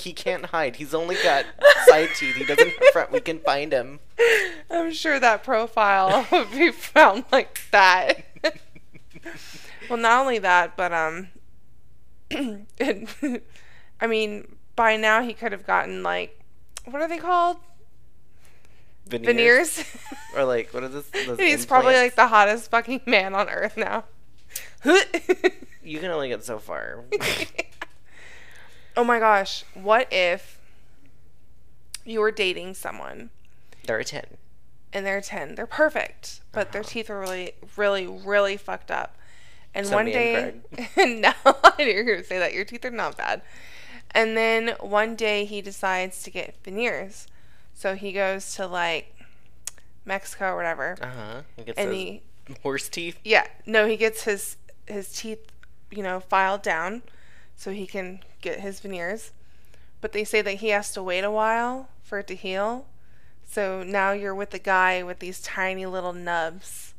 He 0.00 0.12
can't 0.12 0.46
hide. 0.46 0.76
He's 0.76 0.94
only 0.94 1.16
got 1.16 1.44
side 1.86 2.10
teeth. 2.16 2.36
He 2.36 2.44
doesn't 2.44 2.68
have 2.68 2.88
front. 2.92 3.12
We 3.12 3.20
can 3.20 3.40
find 3.40 3.72
him. 3.72 4.00
I'm 4.70 4.92
sure 4.92 5.18
that 5.20 5.42
profile 5.42 6.26
would 6.30 6.50
be 6.52 6.70
found 6.70 7.24
like 7.32 7.60
that. 7.72 8.24
well, 9.90 9.98
not 9.98 10.20
only 10.20 10.38
that, 10.38 10.76
but 10.76 10.92
um, 10.92 11.28
it, 12.30 13.42
I 14.00 14.06
mean, 14.06 14.56
by 14.76 14.96
now 14.96 15.22
he 15.22 15.34
could 15.34 15.50
have 15.52 15.66
gotten 15.66 16.02
like, 16.02 16.38
what 16.84 17.02
are 17.02 17.08
they 17.08 17.18
called? 17.18 17.56
Veneers. 19.08 19.82
Or 20.36 20.44
like 20.44 20.72
what 20.74 20.84
is 20.84 20.92
this? 20.92 21.10
Those 21.26 21.38
He's 21.38 21.66
probably 21.66 21.94
like 21.94 22.14
the 22.16 22.28
hottest 22.28 22.70
fucking 22.70 23.00
man 23.06 23.34
on 23.34 23.48
earth 23.48 23.76
now. 23.76 24.04
You 25.82 26.00
can 26.00 26.10
only 26.10 26.28
get 26.28 26.44
so 26.44 26.58
far. 26.58 27.04
oh 28.96 29.04
my 29.04 29.18
gosh, 29.18 29.64
what 29.74 30.06
if 30.12 30.58
you 32.04 32.20
were 32.20 32.30
dating 32.30 32.74
someone 32.74 33.30
They're 33.86 33.98
a 34.00 34.04
ten. 34.04 34.24
and 34.92 35.06
they're 35.06 35.20
10. 35.22 35.54
They're 35.54 35.66
perfect, 35.66 36.40
but 36.52 36.72
their 36.72 36.80
Uh-huh. 36.82 36.90
teeth 36.90 37.08
are 37.10 37.18
really, 37.20 37.52
really, 37.76 38.06
really 38.06 38.56
fucked 38.58 38.90
up. 38.90 39.16
And 39.74 39.86
So 39.86 39.94
one 39.96 40.06
day, 40.06 40.54
and 40.96 41.20
no, 41.22 41.32
I 41.44 41.72
knew 41.78 41.86
you 41.86 41.96
were 41.96 42.04
going 42.04 42.18
to 42.18 42.24
say 42.24 42.38
that. 42.38 42.52
Your 42.52 42.64
teeth 42.66 42.84
are 42.84 42.90
not 42.90 43.16
bad. 43.16 43.40
And 44.10 44.36
then 44.36 44.74
one 44.80 45.14
day 45.16 45.44
he 45.46 45.60
decides 45.62 46.22
to 46.24 46.30
get 46.30 46.56
veneers. 46.64 47.26
So 47.78 47.94
he 47.94 48.10
goes 48.10 48.56
to 48.56 48.66
like 48.66 49.14
Mexico 50.04 50.46
or 50.52 50.56
whatever. 50.56 50.96
Uh 51.00 51.06
huh. 51.06 51.42
He 51.56 51.62
gets 51.62 51.78
And 51.78 51.92
he, 51.94 52.22
horse 52.64 52.88
teeth. 52.88 53.20
yeah, 53.22 53.46
no, 53.66 53.86
he 53.86 53.96
gets 53.96 54.24
his 54.24 54.56
his 54.86 55.12
teeth, 55.12 55.46
you 55.92 56.02
know, 56.02 56.18
filed 56.18 56.62
down 56.62 57.02
so 57.54 57.70
he 57.70 57.86
can 57.86 58.18
get 58.40 58.58
his 58.58 58.80
veneers. 58.80 59.30
But 60.00 60.10
they 60.12 60.24
say 60.24 60.42
that 60.42 60.54
he 60.54 60.70
has 60.70 60.90
to 60.94 61.02
wait 61.04 61.22
a 61.22 61.30
while 61.30 61.88
for 62.02 62.18
it 62.18 62.26
to 62.26 62.34
heal. 62.34 62.86
So 63.48 63.84
now 63.84 64.10
you're 64.10 64.34
with 64.34 64.50
the 64.50 64.58
guy 64.58 65.04
with 65.04 65.20
these 65.20 65.40
tiny 65.40 65.86
little 65.86 66.12
nubs. 66.12 66.94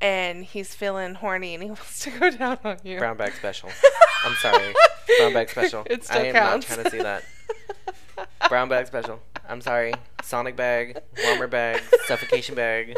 And 0.00 0.44
he's 0.44 0.74
feeling 0.76 1.14
horny 1.14 1.54
and 1.54 1.62
he 1.64 1.70
wants 1.74 1.98
to 2.04 2.10
go 2.10 2.30
down 2.30 2.58
on 2.62 2.78
you. 2.84 2.98
Brown 2.98 3.16
bag 3.16 3.32
special. 3.34 3.68
I'm 4.24 4.34
sorry. 4.36 4.72
Brown 5.18 5.32
bag 5.32 5.48
special. 5.50 5.82
It 5.90 6.04
still 6.04 6.20
I 6.22 6.24
am 6.26 6.34
counts. 6.34 6.68
not 6.68 6.74
trying 6.76 6.84
to 6.84 6.90
see 6.90 7.02
that. 7.02 7.24
Brown 8.48 8.68
bag 8.68 8.86
special. 8.86 9.20
I'm 9.48 9.60
sorry. 9.60 9.92
Sonic 10.22 10.56
bag, 10.56 10.98
warmer 11.24 11.46
bag, 11.46 11.82
suffocation 12.06 12.54
bag. 12.54 12.96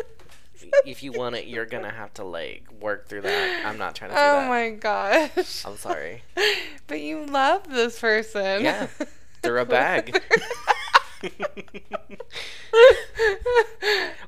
If 0.87 1.03
you 1.03 1.13
want 1.13 1.37
it, 1.37 1.47
you're 1.47 1.67
gonna 1.67 1.91
have 1.91 2.13
to 2.15 2.25
like 2.25 2.65
work 2.81 3.09
through 3.09 3.23
that. 3.23 3.65
I'm 3.67 3.79
not 3.79 3.95
trying 3.95 4.11
to 4.11 4.17
Oh 4.17 4.41
that. 4.41 4.49
my 4.49 4.71
gosh. 4.71 5.65
I'm 5.65 5.77
sorry. 5.77 6.23
But 6.87 7.01
you 7.01 7.25
love 7.25 7.67
this 7.67 7.99
person. 7.99 8.63
Yeah, 8.63 8.89
they're 9.41 9.57
a 9.57 9.65
bag. 9.65 10.23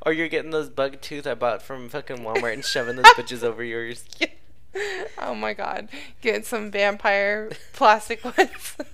or 0.07 0.13
you're 0.13 0.29
getting 0.29 0.51
those 0.51 0.69
bug 0.71 1.01
tooth 1.01 1.27
I 1.27 1.35
bought 1.35 1.63
from 1.63 1.89
fucking 1.89 2.19
Walmart 2.19 2.55
and 2.55 2.65
shoving 2.65 2.97
those 2.97 3.05
bitches 3.07 3.43
over 3.43 3.63
yours. 3.63 4.05
oh 5.19 5.35
my 5.35 5.53
god. 5.53 5.89
Getting 6.23 6.45
some 6.45 6.71
vampire 6.71 7.51
plastic 7.73 8.25
ones 8.25 8.51
from 8.51 8.87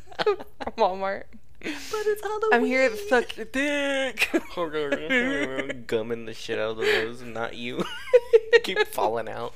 Walmart. 0.76 1.24
But 1.62 2.06
it's 2.06 2.22
Halloween. 2.22 2.50
I'm 2.52 2.64
here 2.64 2.88
to 2.88 2.96
suck 2.96 3.36
your 3.36 3.46
dick. 3.46 4.28
Gumming 5.86 6.26
the 6.26 6.34
shit 6.34 6.58
out 6.58 6.72
of 6.72 6.76
those, 6.78 7.22
not 7.22 7.54
you. 7.56 7.84
Keep 8.64 8.88
falling 8.88 9.28
out. 9.28 9.54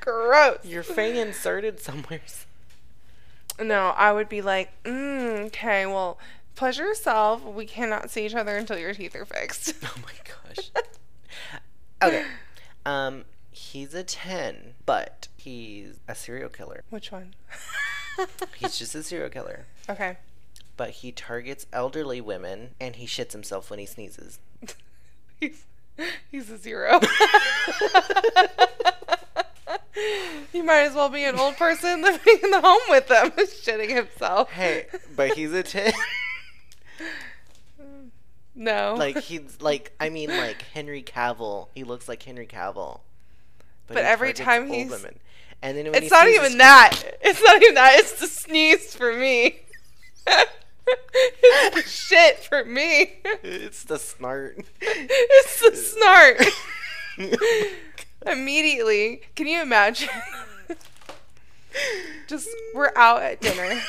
Gross. 0.00 0.58
Your 0.64 0.82
fang 0.82 1.16
inserted 1.16 1.80
somewhere. 1.80 2.20
No, 3.58 3.88
I 3.96 4.12
would 4.12 4.28
be 4.28 4.40
like, 4.40 4.70
mm, 4.84 5.46
okay, 5.46 5.84
well, 5.84 6.18
pleasure 6.54 6.84
yourself. 6.84 7.44
We 7.44 7.66
cannot 7.66 8.10
see 8.10 8.24
each 8.24 8.34
other 8.34 8.56
until 8.56 8.78
your 8.78 8.94
teeth 8.94 9.14
are 9.16 9.24
fixed. 9.24 9.74
Oh 9.84 9.94
my 10.02 10.12
gosh. 10.54 10.70
Okay. 12.02 12.24
Um, 12.86 13.24
he's 13.50 13.92
a 13.94 14.02
10, 14.02 14.74
but 14.86 15.28
he's 15.36 16.00
a 16.08 16.14
serial 16.14 16.48
killer. 16.48 16.84
Which 16.88 17.12
one? 17.12 17.34
He's 18.56 18.78
just 18.78 18.94
a 18.94 19.02
serial 19.02 19.30
killer. 19.30 19.66
okay. 19.88 20.16
But 20.80 20.90
he 20.92 21.12
targets 21.12 21.66
elderly 21.74 22.22
women 22.22 22.70
and 22.80 22.96
he 22.96 23.04
shits 23.04 23.32
himself 23.32 23.68
when 23.68 23.78
he 23.78 23.84
sneezes. 23.84 24.38
He's, 25.38 25.66
He's 26.30 26.48
a 26.50 26.56
zero. 26.56 27.00
he 30.50 30.62
might 30.62 30.84
as 30.84 30.94
well 30.94 31.10
be 31.10 31.24
an 31.24 31.38
old 31.38 31.58
person 31.58 32.00
living 32.00 32.38
in 32.42 32.50
the 32.50 32.62
home 32.62 32.80
with 32.88 33.08
them, 33.08 33.30
shitting 33.36 33.90
himself. 33.90 34.50
Hey, 34.52 34.86
but 35.14 35.34
he's 35.34 35.52
a 35.52 35.62
10. 35.62 35.92
No. 38.54 38.94
like, 38.96 39.18
he's 39.18 39.60
like, 39.60 39.92
I 40.00 40.08
mean, 40.08 40.30
like 40.30 40.62
Henry 40.72 41.02
Cavill. 41.02 41.68
He 41.74 41.84
looks 41.84 42.08
like 42.08 42.22
Henry 42.22 42.46
Cavill. 42.46 43.00
But 43.86 43.98
he 43.98 44.02
every 44.04 44.32
time 44.32 44.62
old 44.62 44.72
he's- 44.72 44.90
women. 44.90 45.18
And 45.60 45.76
then 45.76 45.92
when 45.92 46.00
he 46.00 46.06
it's 46.06 46.10
not 46.10 46.26
even 46.26 46.56
that. 46.56 47.02
It's 47.20 47.42
not 47.42 47.60
even 47.60 47.74
that. 47.74 47.98
It's 47.98 48.18
the 48.18 48.28
sneeze 48.28 48.94
for 48.94 49.12
me. 49.12 49.60
It's 50.86 51.74
the 51.74 51.82
shit 51.88 52.38
for 52.38 52.64
me. 52.64 53.14
It's 53.42 53.84
the 53.84 53.96
snart. 53.96 54.64
It's 54.80 55.60
the 55.60 55.70
snart. 57.18 57.72
Immediately. 58.26 59.22
Can 59.34 59.46
you 59.46 59.62
imagine? 59.62 60.08
Just 62.26 62.48
we're 62.74 62.92
out 62.96 63.22
at 63.22 63.40
dinner. 63.40 63.80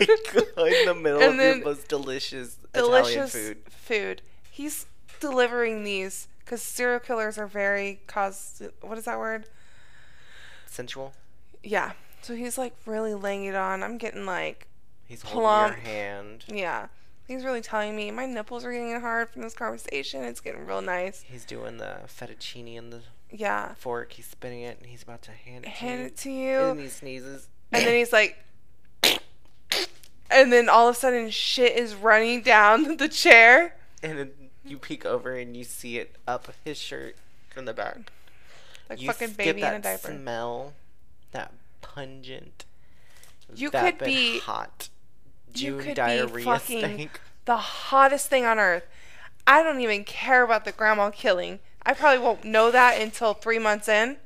in 0.00 0.86
the 0.86 0.96
middle 1.00 1.20
And 1.22 1.40
of 1.40 1.56
your 1.56 1.64
most 1.64 1.88
delicious, 1.88 2.56
delicious 2.72 3.34
Italian 3.34 3.56
food. 3.64 3.72
food. 3.72 4.22
He's 4.50 4.86
delivering 5.20 5.84
these 5.84 6.28
because 6.40 6.62
serial 6.62 7.00
killers 7.00 7.38
are 7.38 7.46
very 7.46 8.00
cause. 8.06 8.62
What 8.82 8.98
is 8.98 9.04
that 9.04 9.18
word? 9.18 9.46
Sensual. 10.66 11.12
Yeah. 11.62 11.92
So 12.22 12.34
he's 12.34 12.56
like 12.58 12.74
really 12.86 13.14
laying 13.14 13.44
it 13.44 13.54
on. 13.54 13.82
I'm 13.82 13.98
getting 13.98 14.24
like, 14.26 14.68
He's 15.12 15.20
holding 15.22 15.40
Plump. 15.42 15.76
your 15.76 15.80
hand. 15.84 16.44
yeah. 16.48 16.86
He's 17.28 17.44
really 17.44 17.60
telling 17.60 17.94
me 17.94 18.10
my 18.10 18.24
nipples 18.24 18.64
are 18.64 18.72
getting 18.72 18.98
hard 18.98 19.28
from 19.30 19.42
this 19.42 19.52
conversation. 19.52 20.22
It's 20.24 20.40
getting 20.40 20.64
real 20.66 20.80
nice. 20.80 21.20
He's 21.26 21.44
doing 21.44 21.76
the 21.76 21.98
fettuccine 22.06 22.74
in 22.76 22.88
the 22.88 23.02
Yeah. 23.30 23.74
fork. 23.74 24.12
He's 24.12 24.26
spinning 24.26 24.62
it, 24.62 24.78
and 24.78 24.86
he's 24.88 25.02
about 25.02 25.20
to 25.22 25.32
hand 25.32 25.64
it 25.66 25.68
Hand 25.72 26.00
to 26.00 26.06
it 26.06 26.16
to 26.18 26.30
you. 26.30 26.50
you. 26.50 26.58
And 26.70 26.80
he 26.80 26.88
sneezes. 26.88 27.48
And 27.70 27.86
then 27.86 27.94
he's 27.94 28.12
like, 28.12 28.38
and 30.30 30.50
then 30.52 30.68
all 30.68 30.88
of 30.88 30.96
a 30.96 30.98
sudden 30.98 31.28
shit 31.30 31.76
is 31.76 31.94
running 31.94 32.40
down 32.42 32.96
the 32.96 33.08
chair. 33.08 33.76
And 34.02 34.18
then 34.18 34.30
you 34.64 34.78
peek 34.78 35.04
over 35.04 35.34
and 35.36 35.56
you 35.56 35.64
see 35.64 35.98
it 35.98 36.16
up 36.26 36.48
his 36.64 36.78
shirt 36.78 37.16
from 37.50 37.66
the 37.66 37.74
back. 37.74 38.10
Like 38.88 39.00
you 39.00 39.08
fucking 39.12 39.34
baby 39.34 39.62
in 39.62 39.74
a 39.74 39.78
diaper. 39.78 40.08
smell, 40.08 40.72
that 41.32 41.52
pungent, 41.82 42.64
You 43.54 43.70
could 43.70 43.98
be- 43.98 44.38
hot 44.40 44.88
you 45.54 45.70
June 45.70 45.78
could 45.78 45.86
be 45.88 45.94
diarrhea 45.94 46.44
fucking- 46.44 46.78
stank. 46.78 47.20
the 47.44 47.56
hottest 47.56 48.28
thing 48.28 48.44
on 48.44 48.58
earth. 48.58 48.84
I 49.46 49.62
don't 49.62 49.80
even 49.80 50.04
care 50.04 50.42
about 50.42 50.64
the 50.64 50.72
grandma 50.72 51.10
killing. 51.10 51.58
I 51.84 51.94
probably 51.94 52.24
won't 52.24 52.44
know 52.44 52.70
that 52.70 53.00
until 53.00 53.34
three 53.34 53.58
months 53.58 53.88
in. 53.88 54.16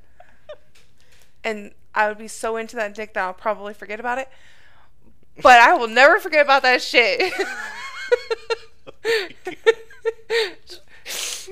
And 1.43 1.73
I 1.95 2.09
would 2.09 2.19
be 2.19 2.29
so 2.29 2.57
into 2.57 2.77
that 2.77 2.95
dick 2.95 3.15
that 3.15 3.25
I'll 3.25 3.33
probably 3.33 3.73
forget 3.73 3.99
about 3.99 4.19
it. 4.19 4.29
But 5.43 5.61
I 5.61 5.73
will 5.75 5.89
never 5.89 6.19
forget 6.19 6.45
about 6.45 6.63
that 6.63 6.83
shit. 6.83 7.33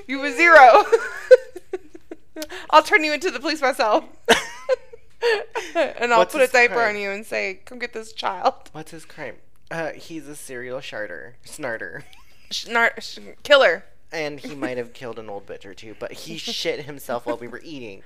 you 0.07 0.23
a 0.25 0.33
zero. 0.33 0.85
I'll 2.71 2.83
turn 2.83 3.05
you 3.05 3.13
into 3.13 3.31
the 3.31 3.41
police 3.41 3.63
myself. 3.63 4.05
and 5.75 6.13
I'll 6.13 6.19
What's 6.21 6.33
put 6.35 6.43
a 6.43 6.53
diaper 6.53 6.75
crime? 6.75 6.97
on 6.97 7.01
you 7.01 7.11
and 7.11 7.25
say, 7.25 7.61
come 7.65 7.79
get 7.79 7.93
this 7.93 8.13
child. 8.13 8.55
What's 8.73 8.91
his 8.91 9.05
crime? 9.05 9.37
Uh, 9.71 9.91
he's 9.93 10.29
a 10.29 10.37
serial 10.37 10.81
sharter, 10.81 11.35
snarter. 11.45 12.03
Snart, 12.51 13.01
sh- 13.03 13.19
killer. 13.43 13.85
And 14.13 14.39
he 14.39 14.55
might 14.55 14.77
have 14.77 14.93
killed 14.93 15.19
an 15.19 15.29
old 15.29 15.47
bitch 15.47 15.65
or 15.65 15.75
two, 15.75 15.97
but 15.99 16.13
he 16.13 16.37
shit 16.39 16.85
himself 16.85 17.27
while 17.27 17.37
we 17.37 17.49
were 17.49 17.61
eating. 17.65 18.03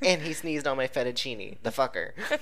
and 0.00 0.22
he 0.22 0.32
sneezed 0.32 0.66
on 0.66 0.76
my 0.76 0.86
fettuccine, 0.88 1.56
the 1.62 1.70
fucker. 1.70 2.12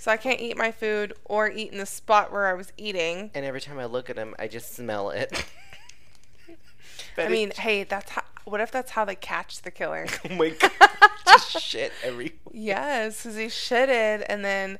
So 0.00 0.12
I 0.12 0.16
can't 0.16 0.38
eat 0.40 0.56
my 0.56 0.70
food 0.70 1.12
or 1.24 1.50
eat 1.50 1.72
in 1.72 1.78
the 1.78 1.84
spot 1.84 2.30
where 2.30 2.46
I 2.46 2.54
was 2.54 2.72
eating. 2.76 3.32
And 3.34 3.44
every 3.44 3.60
time 3.60 3.80
I 3.80 3.84
look 3.86 4.08
at 4.08 4.16
him, 4.16 4.32
I 4.38 4.46
just 4.46 4.72
smell 4.76 5.10
it. 5.10 5.44
I 7.18 7.28
mean, 7.28 7.50
hey, 7.50 7.82
that's 7.82 8.10
how. 8.12 8.22
What 8.44 8.60
if 8.60 8.70
that's 8.70 8.92
how 8.92 9.04
they 9.04 9.16
catch 9.16 9.62
the 9.62 9.72
killer? 9.72 10.06
oh 10.30 10.34
my 10.36 10.50
god, 10.50 10.70
just 11.26 11.60
shit 11.60 11.92
everywhere. 12.04 12.32
yes, 12.52 13.24
because 13.24 13.36
he 13.36 13.46
shitted 13.46 14.24
and 14.28 14.44
then 14.44 14.78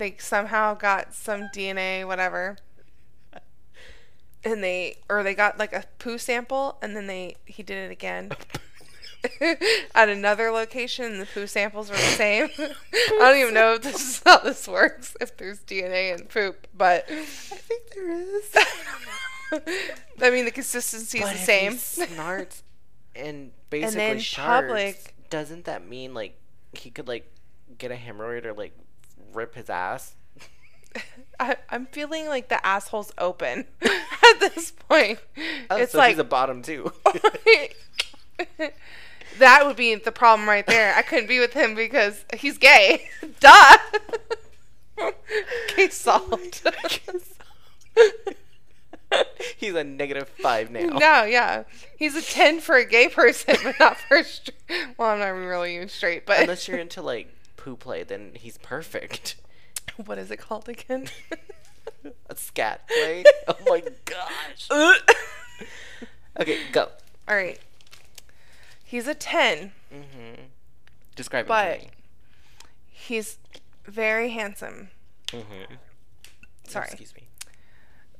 they 0.00 0.16
somehow 0.18 0.74
got 0.74 1.14
some 1.14 1.42
DNA, 1.54 2.04
whatever. 2.06 2.56
And 4.42 4.64
they, 4.64 4.96
or 5.08 5.22
they 5.22 5.34
got 5.34 5.58
like 5.58 5.72
a 5.74 5.84
poo 5.98 6.16
sample 6.18 6.78
and 6.82 6.96
then 6.96 7.06
they, 7.06 7.36
he 7.44 7.62
did 7.62 7.76
it 7.76 7.92
again. 7.92 8.32
At 9.94 10.08
another 10.08 10.50
location, 10.50 11.18
the 11.18 11.26
poo 11.26 11.46
samples 11.46 11.90
were 11.90 11.96
the 11.96 12.02
same. 12.02 12.48
I 12.58 13.16
don't 13.18 13.36
even 13.38 13.52
know 13.54 13.74
if 13.74 13.82
this 13.82 13.96
is 14.00 14.22
how 14.24 14.38
this 14.38 14.66
works, 14.66 15.14
if 15.20 15.36
there's 15.36 15.60
DNA 15.60 16.18
in 16.18 16.26
poop, 16.26 16.66
but 16.74 17.04
I 17.10 17.24
think 17.24 17.82
there 17.94 18.10
is. 18.10 18.56
I 20.22 20.30
mean, 20.30 20.46
the 20.46 20.50
consistency 20.50 21.18
is 21.18 21.24
But 21.24 21.28
the 21.32 21.34
if 21.38 21.44
same. 21.44 21.72
he 21.72 21.78
snorts 21.78 22.62
and 23.14 23.50
basically 23.68 23.96
then 23.96 24.18
shards, 24.20 24.66
public- 24.68 25.14
doesn't 25.28 25.66
that 25.66 25.86
mean 25.86 26.14
like 26.14 26.38
he 26.72 26.88
could 26.90 27.08
like 27.08 27.30
get 27.76 27.90
a 27.90 27.96
hemorrhoid 27.96 28.46
or 28.46 28.54
like 28.54 28.72
rip 29.32 29.54
his 29.54 29.70
ass? 29.70 30.14
I, 31.40 31.56
I'm 31.70 31.86
feeling 31.86 32.26
like 32.26 32.48
the 32.48 32.64
asshole's 32.66 33.12
open 33.18 33.66
at 33.82 34.40
this 34.40 34.70
point. 34.70 35.18
Oh, 35.70 35.76
it's 35.76 35.92
so 35.92 35.98
like 35.98 36.10
he's 36.10 36.18
a 36.18 36.24
bottom 36.24 36.62
too. 36.62 36.92
Oh 38.60 38.68
that 39.38 39.66
would 39.66 39.76
be 39.76 39.94
the 39.94 40.12
problem 40.12 40.48
right 40.48 40.66
there. 40.66 40.94
I 40.94 41.02
couldn't 41.02 41.28
be 41.28 41.40
with 41.40 41.52
him 41.52 41.74
because 41.74 42.24
he's 42.34 42.56
gay. 42.58 43.08
Duh. 43.38 43.78
Case 45.68 45.96
solved. 45.96 46.66
he's 49.56 49.74
a 49.74 49.84
negative 49.84 50.28
five 50.28 50.70
now. 50.70 50.86
no, 50.86 51.24
yeah, 51.24 51.64
he's 51.98 52.16
a 52.16 52.22
ten 52.22 52.60
for 52.60 52.76
a 52.76 52.84
gay 52.84 53.08
person, 53.08 53.56
but 53.62 53.78
not 53.78 53.98
for 53.98 54.18
a 54.18 54.24
straight. 54.24 54.56
Well, 54.98 55.08
I'm 55.08 55.18
not 55.18 55.28
really 55.28 55.76
even 55.76 55.88
straight, 55.88 56.26
but 56.26 56.40
Unless 56.40 56.68
you're 56.68 56.78
into 56.78 57.02
like 57.02 57.28
poo 57.60 57.76
play, 57.76 58.02
then 58.02 58.32
he's 58.34 58.58
perfect. 58.58 59.36
what 60.04 60.18
is 60.18 60.30
it 60.30 60.38
called 60.38 60.68
again? 60.68 61.08
A 62.30 62.36
scat 62.36 62.86
play. 62.88 63.24
Oh 63.48 63.56
my 63.66 63.82
gosh. 64.04 64.68
Okay, 66.38 66.58
go. 66.72 66.88
All 67.28 67.34
right. 67.36 67.58
He's 68.84 69.06
a 69.06 69.14
ten. 69.14 69.72
Mm-hmm. 69.92 70.42
Describe 71.16 71.46
But- 71.46 71.78
him 71.80 71.90
He's 72.92 73.38
very 73.84 74.30
handsome. 74.30 74.88
Mm-hmm. 75.28 75.74
Sorry. 76.66 76.86
Excuse 76.86 77.14
me. 77.14 77.28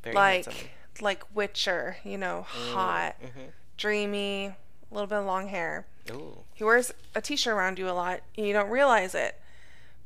Very 0.03 0.15
like 0.17 0.45
handsome. 0.47 0.69
like 1.01 1.23
Witcher, 1.35 1.97
you 2.05 2.19
know, 2.19 2.43
hot, 2.43 3.15
Mm-hmm. 3.23 3.41
dreamy, 3.77 4.47
a 4.47 4.57
little 4.91 5.07
bit 5.07 5.19
of 5.19 5.27
long 5.27 5.49
hair. 5.49 5.87
Ooh. 6.11 6.39
He 6.55 6.65
wears 6.65 6.93
a 7.15 7.21
t-shirt 7.21 7.55
around 7.55 7.79
you 7.79 7.89
a 7.89 7.93
lot, 7.93 8.21
and 8.37 8.47
you 8.47 8.53
don't 8.53 8.71
realize 8.71 9.15
it. 9.15 9.41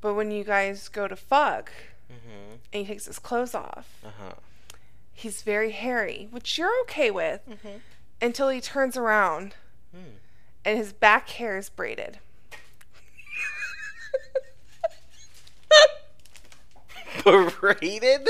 But 0.01 0.15
when 0.15 0.31
you 0.31 0.45
guys 0.45 0.89
go 0.89 1.09
to 1.09 1.17
fuck, 1.17 1.71
Mm-hmm. 2.13 2.55
and 2.73 2.83
he 2.83 2.93
takes 2.93 3.07
his 3.07 3.19
clothes 3.19 3.55
off, 3.55 3.89
Uh-huh. 4.05 4.35
he's 5.13 5.41
very 5.43 5.71
hairy, 5.73 6.29
which 6.31 6.59
you're 6.59 6.79
okay 6.83 7.11
with, 7.11 7.41
Mm-hmm. 7.49 7.79
until 8.21 8.49
he 8.51 8.61
turns 8.61 8.97
around 8.97 9.55
Hmm. 9.93 10.19
and 10.65 10.77
his 10.79 10.93
back 10.93 11.29
hair 11.31 11.57
is 11.57 11.71
braided. 11.71 12.19
Braided? 17.61 18.29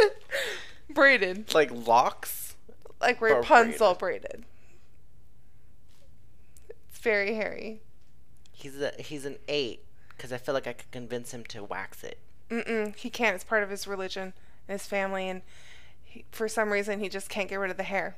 braided, 0.90 1.52
Like 1.54 1.70
locks? 1.72 2.54
like 3.00 3.20
Rapunzel 3.20 3.94
braided. 3.94 4.44
It's 4.44 4.53
very 7.04 7.34
hairy. 7.34 7.82
He's 8.50 8.80
a 8.80 8.92
he's 8.98 9.24
an 9.24 9.36
eight 9.46 9.84
because 10.08 10.32
I 10.32 10.38
feel 10.38 10.54
like 10.54 10.66
I 10.66 10.72
could 10.72 10.90
convince 10.90 11.32
him 11.32 11.44
to 11.44 11.62
wax 11.62 12.02
it. 12.02 12.18
Mm-mm, 12.50 12.96
he 12.96 13.10
can't. 13.10 13.34
It's 13.34 13.44
part 13.44 13.62
of 13.62 13.70
his 13.70 13.86
religion 13.86 14.32
and 14.66 14.80
his 14.80 14.86
family, 14.86 15.28
and 15.28 15.42
he, 16.02 16.24
for 16.30 16.48
some 16.48 16.70
reason, 16.70 17.00
he 17.00 17.08
just 17.08 17.28
can't 17.28 17.48
get 17.48 17.56
rid 17.56 17.70
of 17.70 17.76
the 17.76 17.82
hair. 17.84 18.16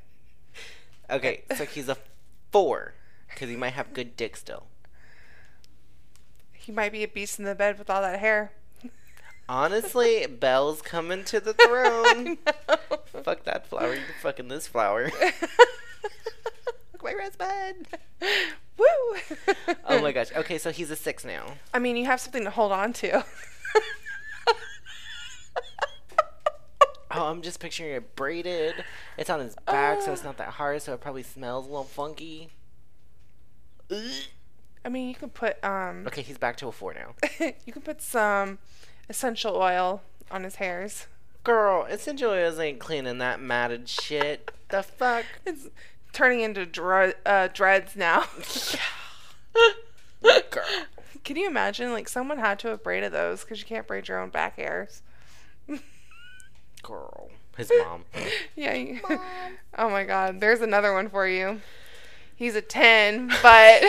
Okay, 1.10 1.42
so 1.56 1.64
he's 1.64 1.88
a 1.88 1.96
four 2.52 2.94
because 3.28 3.48
he 3.48 3.56
might 3.56 3.72
have 3.72 3.92
good 3.92 4.16
dick 4.16 4.36
still. 4.36 4.66
He 6.52 6.72
might 6.72 6.92
be 6.92 7.02
a 7.02 7.08
beast 7.08 7.38
in 7.38 7.44
the 7.44 7.54
bed 7.54 7.78
with 7.78 7.90
all 7.90 8.02
that 8.02 8.20
hair. 8.20 8.52
Honestly, 9.48 10.26
Belle's 10.40 10.82
coming 10.82 11.24
to 11.24 11.40
the 11.40 11.52
throne. 11.66 12.38
Fuck 13.22 13.44
that 13.44 13.66
flower. 13.66 13.94
You 13.94 14.00
fucking 14.20 14.48
this 14.48 14.66
flower. 14.66 15.10
Look 16.92 17.02
my 17.02 17.14
rosebud. 17.14 17.86
Woo! 18.76 18.84
Oh 19.86 20.00
my 20.00 20.12
gosh. 20.12 20.32
Okay, 20.34 20.58
so 20.58 20.70
he's 20.70 20.90
a 20.90 20.96
six 20.96 21.24
now. 21.24 21.54
I 21.72 21.78
mean, 21.78 21.96
you 21.96 22.04
have 22.06 22.20
something 22.20 22.44
to 22.44 22.50
hold 22.50 22.72
on 22.72 22.92
to. 22.94 23.24
Oh, 27.16 27.28
I'm 27.28 27.40
just 27.40 27.60
picturing 27.60 27.92
it 27.92 28.14
braided. 28.14 28.74
It's 29.16 29.30
on 29.30 29.40
his 29.40 29.56
back, 29.64 30.02
so 30.02 30.12
it's 30.12 30.22
not 30.22 30.36
that 30.36 30.50
hard, 30.50 30.82
so 30.82 30.92
it 30.92 31.00
probably 31.00 31.22
smells 31.22 31.64
a 31.64 31.68
little 31.68 31.84
funky. 31.84 32.50
I 33.90 34.88
mean, 34.90 35.08
you 35.08 35.14
can 35.14 35.30
put 35.30 35.62
um, 35.64 36.06
Okay, 36.06 36.20
he's 36.20 36.36
back 36.36 36.58
to 36.58 36.68
a 36.68 36.72
four 36.72 36.92
now. 36.92 37.14
you 37.64 37.72
can 37.72 37.80
put 37.80 38.02
some 38.02 38.58
essential 39.08 39.56
oil 39.56 40.02
on 40.30 40.44
his 40.44 40.56
hairs. 40.56 41.06
Girl, 41.42 41.84
essential 41.84 42.32
oils 42.32 42.58
ain't 42.58 42.80
cleaning 42.80 43.16
that 43.18 43.40
matted 43.40 43.88
shit. 43.88 44.50
The 44.68 44.82
fuck? 44.82 45.24
It's 45.46 45.68
turning 46.16 46.40
into 46.40 46.64
dre- 46.64 47.12
uh, 47.26 47.48
dreads 47.52 47.94
now. 47.94 48.24
Girl. 50.50 50.64
Can 51.24 51.36
you 51.36 51.46
imagine? 51.46 51.92
Like 51.92 52.08
someone 52.08 52.38
had 52.38 52.58
to 52.60 52.68
have 52.68 52.82
braided 52.82 53.12
those 53.12 53.42
because 53.42 53.60
you 53.60 53.66
can't 53.66 53.86
braid 53.86 54.08
your 54.08 54.18
own 54.20 54.30
back 54.30 54.56
hairs. 54.56 55.02
Girl. 56.82 57.28
His 57.56 57.70
mom. 57.84 58.04
Yeah. 58.56 58.72
you- 58.74 59.00
oh 59.78 59.90
my 59.90 60.04
God. 60.04 60.40
There's 60.40 60.62
another 60.62 60.94
one 60.94 61.10
for 61.10 61.28
you. 61.28 61.60
He's 62.34 62.54
a 62.54 62.62
ten, 62.62 63.30
but 63.42 63.82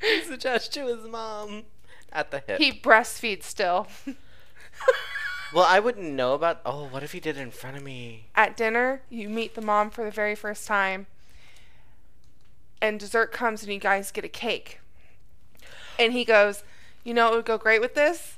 he's 0.00 0.28
attached 0.30 0.72
to 0.74 0.86
his 0.86 1.06
mom 1.08 1.64
at 2.12 2.30
the 2.30 2.42
hip. 2.46 2.58
he 2.58 2.72
breastfeeds 2.72 3.44
still. 3.44 3.86
Well, 5.52 5.66
I 5.68 5.78
wouldn't 5.80 6.12
know 6.12 6.34
about. 6.34 6.60
Oh, 6.66 6.86
what 6.88 7.02
if 7.02 7.12
he 7.12 7.20
did 7.20 7.36
it 7.36 7.40
in 7.40 7.50
front 7.50 7.76
of 7.76 7.82
me? 7.82 8.26
At 8.34 8.56
dinner, 8.56 9.02
you 9.10 9.28
meet 9.28 9.54
the 9.54 9.60
mom 9.62 9.90
for 9.90 10.04
the 10.04 10.10
very 10.10 10.34
first 10.34 10.66
time, 10.66 11.06
and 12.80 12.98
dessert 13.00 13.32
comes, 13.32 13.62
and 13.62 13.72
you 13.72 13.78
guys 13.80 14.10
get 14.10 14.24
a 14.24 14.28
cake. 14.28 14.80
And 15.98 16.12
he 16.12 16.24
goes, 16.24 16.62
"You 17.04 17.14
know, 17.14 17.32
it 17.32 17.36
would 17.36 17.44
go 17.46 17.58
great 17.58 17.80
with 17.80 17.94
this." 17.94 18.34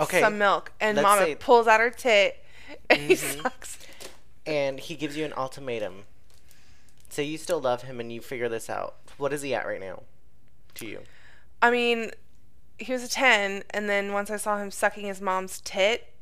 Okay. 0.00 0.20
some 0.20 0.38
milk, 0.38 0.72
and 0.80 0.96
Let's 0.96 1.04
Mama 1.04 1.24
say- 1.26 1.34
pulls 1.34 1.66
out 1.66 1.78
her 1.80 1.90
tit, 1.90 2.42
and 2.90 3.00
he 3.02 3.14
Mhm. 3.14 3.42
sucks. 3.42 3.78
and 4.46 4.80
he 4.80 4.96
gives 4.96 5.14
you 5.16 5.26
an 5.26 5.34
ultimatum. 5.34 6.04
Say 7.10 7.24
you 7.24 7.36
still 7.36 7.60
love 7.60 7.82
him 7.82 8.00
and 8.00 8.10
you 8.10 8.20
figure 8.22 8.48
this 8.48 8.70
out. 8.70 8.94
What 9.18 9.32
is 9.34 9.42
he 9.42 9.54
at 9.54 9.66
right 9.66 9.80
now? 9.80 10.04
To 10.76 10.86
you. 10.86 11.02
I 11.60 11.70
mean, 11.70 12.12
he 12.80 12.92
was 12.92 13.02
a 13.04 13.08
ten, 13.08 13.62
and 13.70 13.88
then 13.88 14.12
once 14.12 14.30
I 14.30 14.36
saw 14.36 14.58
him 14.58 14.70
sucking 14.70 15.04
his 15.06 15.20
mom's 15.20 15.60
tit, 15.60 16.12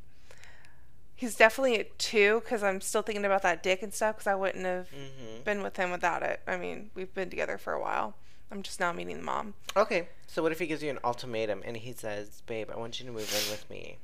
he's 1.15 1.35
definitely 1.35 1.79
a 1.79 1.83
two 1.97 2.41
because 2.43 2.63
I'm 2.63 2.81
still 2.81 3.01
thinking 3.01 3.25
about 3.25 3.41
that 3.43 3.63
dick 3.63 3.81
and 3.81 3.93
stuff 3.93 4.15
because 4.17 4.27
I 4.27 4.35
wouldn't 4.35 4.65
have 4.65 4.89
Mm-hmm. 4.91 5.43
been 5.43 5.63
with 5.63 5.77
him 5.77 5.91
without 5.91 6.23
it. 6.23 6.41
I 6.47 6.57
mean, 6.57 6.91
we've 6.95 7.13
been 7.13 7.29
together 7.29 7.57
for 7.57 7.73
a 7.73 7.81
while. 7.81 8.15
I'm 8.51 8.63
just 8.63 8.79
now 8.79 8.91
meeting 8.91 9.17
the 9.17 9.23
mom. 9.23 9.53
Okay. 9.77 10.09
So 10.27 10.41
what 10.41 10.51
if 10.51 10.59
he 10.59 10.67
gives 10.67 10.81
you 10.83 10.89
an 10.89 10.99
ultimatum 11.03 11.61
and 11.65 11.77
he 11.77 11.93
says, 11.93 12.41
"Babe, 12.45 12.69
I 12.73 12.77
want 12.77 12.99
you 12.99 13.05
to 13.05 13.11
move 13.11 13.29
in 13.31 13.51
with 13.51 13.69
me. 13.69 13.97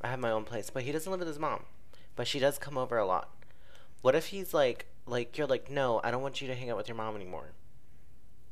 I 0.00 0.08
have 0.08 0.18
my 0.18 0.30
own 0.30 0.44
place." 0.44 0.70
But 0.70 0.82
he 0.84 0.92
doesn't 0.92 1.10
live 1.10 1.20
with 1.20 1.28
his 1.28 1.38
mom, 1.38 1.64
but 2.16 2.26
she 2.26 2.38
does 2.38 2.58
come 2.58 2.78
over 2.78 2.96
a 2.96 3.06
lot. 3.06 3.28
What 4.00 4.14
if 4.14 4.26
he's 4.26 4.52
like, 4.54 4.86
like 5.06 5.36
you're 5.36 5.46
like, 5.46 5.70
"No, 5.70 6.00
I 6.02 6.10
don't 6.10 6.22
want 6.22 6.40
you 6.40 6.48
to 6.48 6.54
hang 6.54 6.70
out 6.70 6.76
with 6.78 6.88
your 6.88 6.96
mom 6.96 7.14
anymore." 7.16 7.52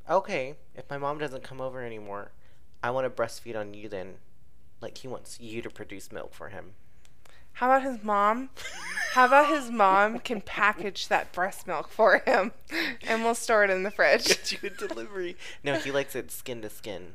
Okay. 0.08 0.56
If 0.74 0.88
my 0.90 0.98
mom 0.98 1.18
doesn't 1.18 1.42
come 1.42 1.60
over 1.60 1.82
anymore, 1.82 2.32
I 2.82 2.90
want 2.90 3.04
to 3.04 3.22
breastfeed 3.22 3.58
on 3.58 3.74
you. 3.74 3.88
Then, 3.88 4.16
like 4.80 4.98
he 4.98 5.08
wants 5.08 5.38
you 5.40 5.62
to 5.62 5.70
produce 5.70 6.10
milk 6.12 6.34
for 6.34 6.48
him. 6.48 6.72
How 7.54 7.66
about 7.66 7.82
his 7.82 8.02
mom? 8.02 8.50
How 9.12 9.26
about 9.26 9.48
his 9.48 9.70
mom 9.70 10.20
can 10.20 10.40
package 10.40 11.08
that 11.08 11.32
breast 11.32 11.66
milk 11.66 11.88
for 11.88 12.22
him, 12.24 12.52
and 13.02 13.22
we'll 13.24 13.34
store 13.34 13.64
it 13.64 13.70
in 13.70 13.82
the 13.82 13.90
fridge. 13.90 14.24
Get 14.28 14.52
you 14.52 14.58
a 14.68 14.70
delivery. 14.70 15.36
No, 15.64 15.74
he 15.74 15.90
likes 15.90 16.14
it 16.14 16.30
skin 16.30 16.62
to 16.62 16.70
skin. 16.70 17.14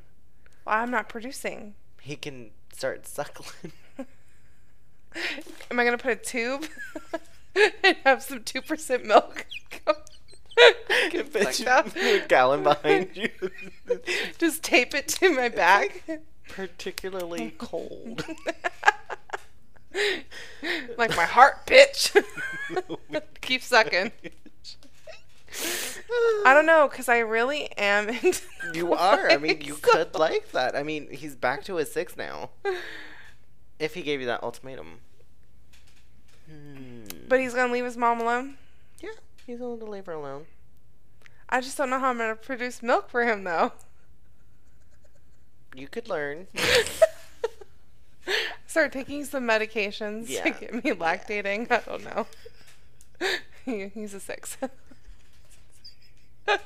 Well, 0.65 0.75
I'm 0.75 0.91
not 0.91 1.09
producing. 1.09 1.75
He 2.01 2.15
can 2.15 2.51
start 2.71 3.07
suckling. 3.07 3.71
Am 5.71 5.79
I 5.79 5.85
gonna 5.85 5.97
put 5.97 6.11
a 6.11 6.15
tube 6.15 6.65
and 7.55 7.97
have 8.03 8.21
some 8.21 8.43
two 8.43 8.61
percent 8.61 9.05
milk? 9.05 9.45
Get 11.11 11.33
Bet 11.33 11.59
you 11.59 11.67
a 11.67 12.25
gallon 12.27 12.63
behind 12.63 13.09
you. 13.15 13.29
Just 14.37 14.63
tape 14.63 14.93
it 14.93 15.07
to 15.09 15.29
my 15.35 15.49
back. 15.49 16.03
Particularly 16.49 17.53
cold. 17.57 18.23
like 20.97 21.15
my 21.15 21.25
heart, 21.25 21.65
bitch. 21.67 22.23
Keep 23.41 23.61
sucking. 23.61 24.11
I 26.45 26.53
don't 26.53 26.65
know, 26.65 26.87
cause 26.89 27.07
I 27.07 27.19
really 27.19 27.71
am 27.77 28.09
into. 28.09 28.41
You 28.73 28.93
are. 28.93 29.29
I 29.29 29.37
mean, 29.37 29.61
you 29.61 29.73
So- 29.75 29.79
could 29.91 30.15
like 30.15 30.51
that. 30.51 30.75
I 30.75 30.83
mean, 30.83 31.09
he's 31.11 31.35
back 31.35 31.63
to 31.65 31.75
his 31.75 31.91
six 31.91 32.17
now. 32.17 32.49
If 33.79 33.93
he 33.93 34.01
gave 34.01 34.19
you 34.21 34.25
that 34.27 34.43
ultimatum. 34.43 34.99
But 37.27 37.39
he's 37.39 37.53
gonna 37.53 37.73
leave 37.73 37.85
his 37.85 37.97
mom 37.97 38.21
alone. 38.21 38.57
Yeah, 39.45 39.53
he's 39.53 39.59
willing 39.59 39.79
to 39.79 39.85
leave 39.85 40.05
her 40.05 40.13
alone. 40.13 40.45
I 41.49 41.61
just 41.61 41.77
don't 41.77 41.89
know 41.89 41.99
how 41.99 42.09
I'm 42.09 42.17
gonna 42.17 42.35
produce 42.35 42.81
milk 42.83 43.09
for 43.09 43.23
him 43.25 43.43
though. 43.43 43.73
You 45.75 45.87
could 45.87 46.07
learn. 46.09 46.47
Start 48.67 48.91
taking 48.91 49.23
some 49.25 49.43
medications 49.47 50.29
Yeah. 50.29 50.43
to 50.43 50.49
get 50.51 50.73
me 50.73 50.91
lactating. 50.91 51.69
I 51.71 51.81
don't 51.85 52.03
know. 52.03 52.27
He, 53.65 53.87
he's 53.87 54.13
a 54.13 54.19
six. 54.19 54.57
oh 56.47 56.57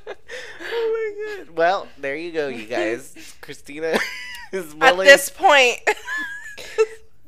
my 0.62 1.38
god. 1.46 1.56
Well, 1.56 1.88
there 1.98 2.18
you 2.18 2.34
go, 2.34 2.50
you 2.50 2.66
guys. 2.66 3.36
Christina 3.40 3.98
is 4.52 4.76
willing. 4.76 5.08
At 5.08 5.12
this 5.12 5.30
point, 5.30 5.78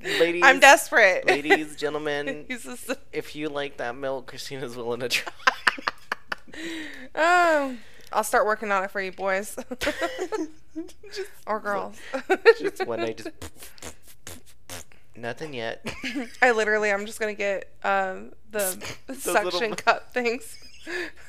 ladies, 0.03 0.41
I'm 0.45 0.59
desperate. 0.59 1.25
ladies, 1.25 1.75
gentlemen, 1.77 2.45
s- 2.49 2.89
if 3.11 3.35
you 3.35 3.49
like 3.49 3.77
that 3.77 3.95
milk, 3.95 4.27
Christina's 4.27 4.75
willing 4.75 4.99
to 5.01 5.09
try. 5.09 5.33
oh, 7.15 7.75
I'll 8.13 8.23
start 8.23 8.45
working 8.45 8.71
on 8.71 8.83
it 8.83 8.91
for 8.91 9.01
you 9.01 9.11
boys 9.11 9.57
or 11.47 11.59
girls. 11.59 11.97
Just 12.59 12.85
one 12.85 12.99
night, 12.99 13.17
just 13.17 13.29
nothing 15.15 15.53
yet. 15.53 15.85
I 16.41 16.51
literally, 16.51 16.91
I'm 16.91 17.05
just 17.05 17.19
gonna 17.19 17.33
get 17.33 17.71
um, 17.83 18.31
the 18.51 18.61
suction 19.17 19.43
little- 19.71 19.75
cup 19.75 20.13
things. 20.13 20.57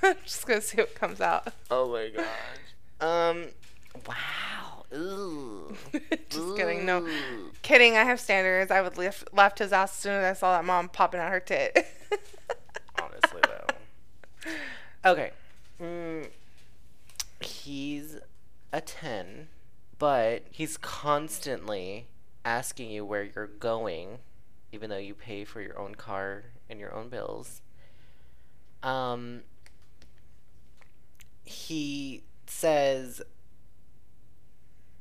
I'm 0.03 0.17
just 0.25 0.47
gonna 0.47 0.61
see 0.63 0.79
what 0.79 0.95
comes 0.95 1.21
out. 1.21 1.53
Oh 1.71 1.91
my 1.93 2.09
gosh. 2.09 2.27
Um. 3.01 3.49
Wow. 4.07 4.62
Ooh. 4.95 5.75
just 6.29 6.57
kidding. 6.57 6.85
No, 6.85 7.07
kidding. 7.63 7.97
I 7.97 8.05
have 8.05 8.21
standards. 8.21 8.71
I 8.71 8.81
would 8.81 8.99
lift 8.99 9.33
left 9.33 9.59
his 9.59 9.73
ass 9.73 9.93
as 9.93 9.99
soon 9.99 10.13
as 10.13 10.37
I 10.37 10.39
saw 10.39 10.57
that 10.57 10.65
mom 10.65 10.89
popping 10.89 11.21
out 11.21 11.31
her 11.31 11.41
tit. 11.41 11.75
Honestly, 13.03 13.41
though. 13.45 15.11
Okay. 15.11 15.31
Mm, 15.81 16.29
he's 17.41 18.19
a 18.73 18.81
10, 18.81 19.49
but 19.99 20.45
he's 20.51 20.77
constantly 20.77 22.07
asking 22.45 22.91
you 22.91 23.05
where 23.05 23.25
you're 23.25 23.47
going, 23.47 24.19
even 24.73 24.91
though 24.91 24.97
you 24.99 25.15
pay 25.15 25.45
for 25.45 25.61
your 25.61 25.79
own 25.79 25.95
car 25.95 26.45
and 26.69 26.79
your 26.79 26.95
own 26.95 27.09
bills. 27.09 27.63
Um, 28.83 29.43
he 31.45 32.23
says 32.47 33.23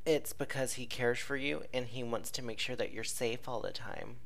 it's 0.06 0.34
because 0.34 0.74
he 0.74 0.86
cares 0.86 1.20
for 1.20 1.36
you 1.36 1.64
and 1.74 1.88
he 1.88 2.04
wants 2.04 2.32
to 2.32 2.42
make 2.42 2.60
sure 2.60 2.76
that 2.76 2.92
you're 2.92 3.04
safe 3.04 3.48
all 3.48 3.60
the 3.62 3.72
time 3.72 4.18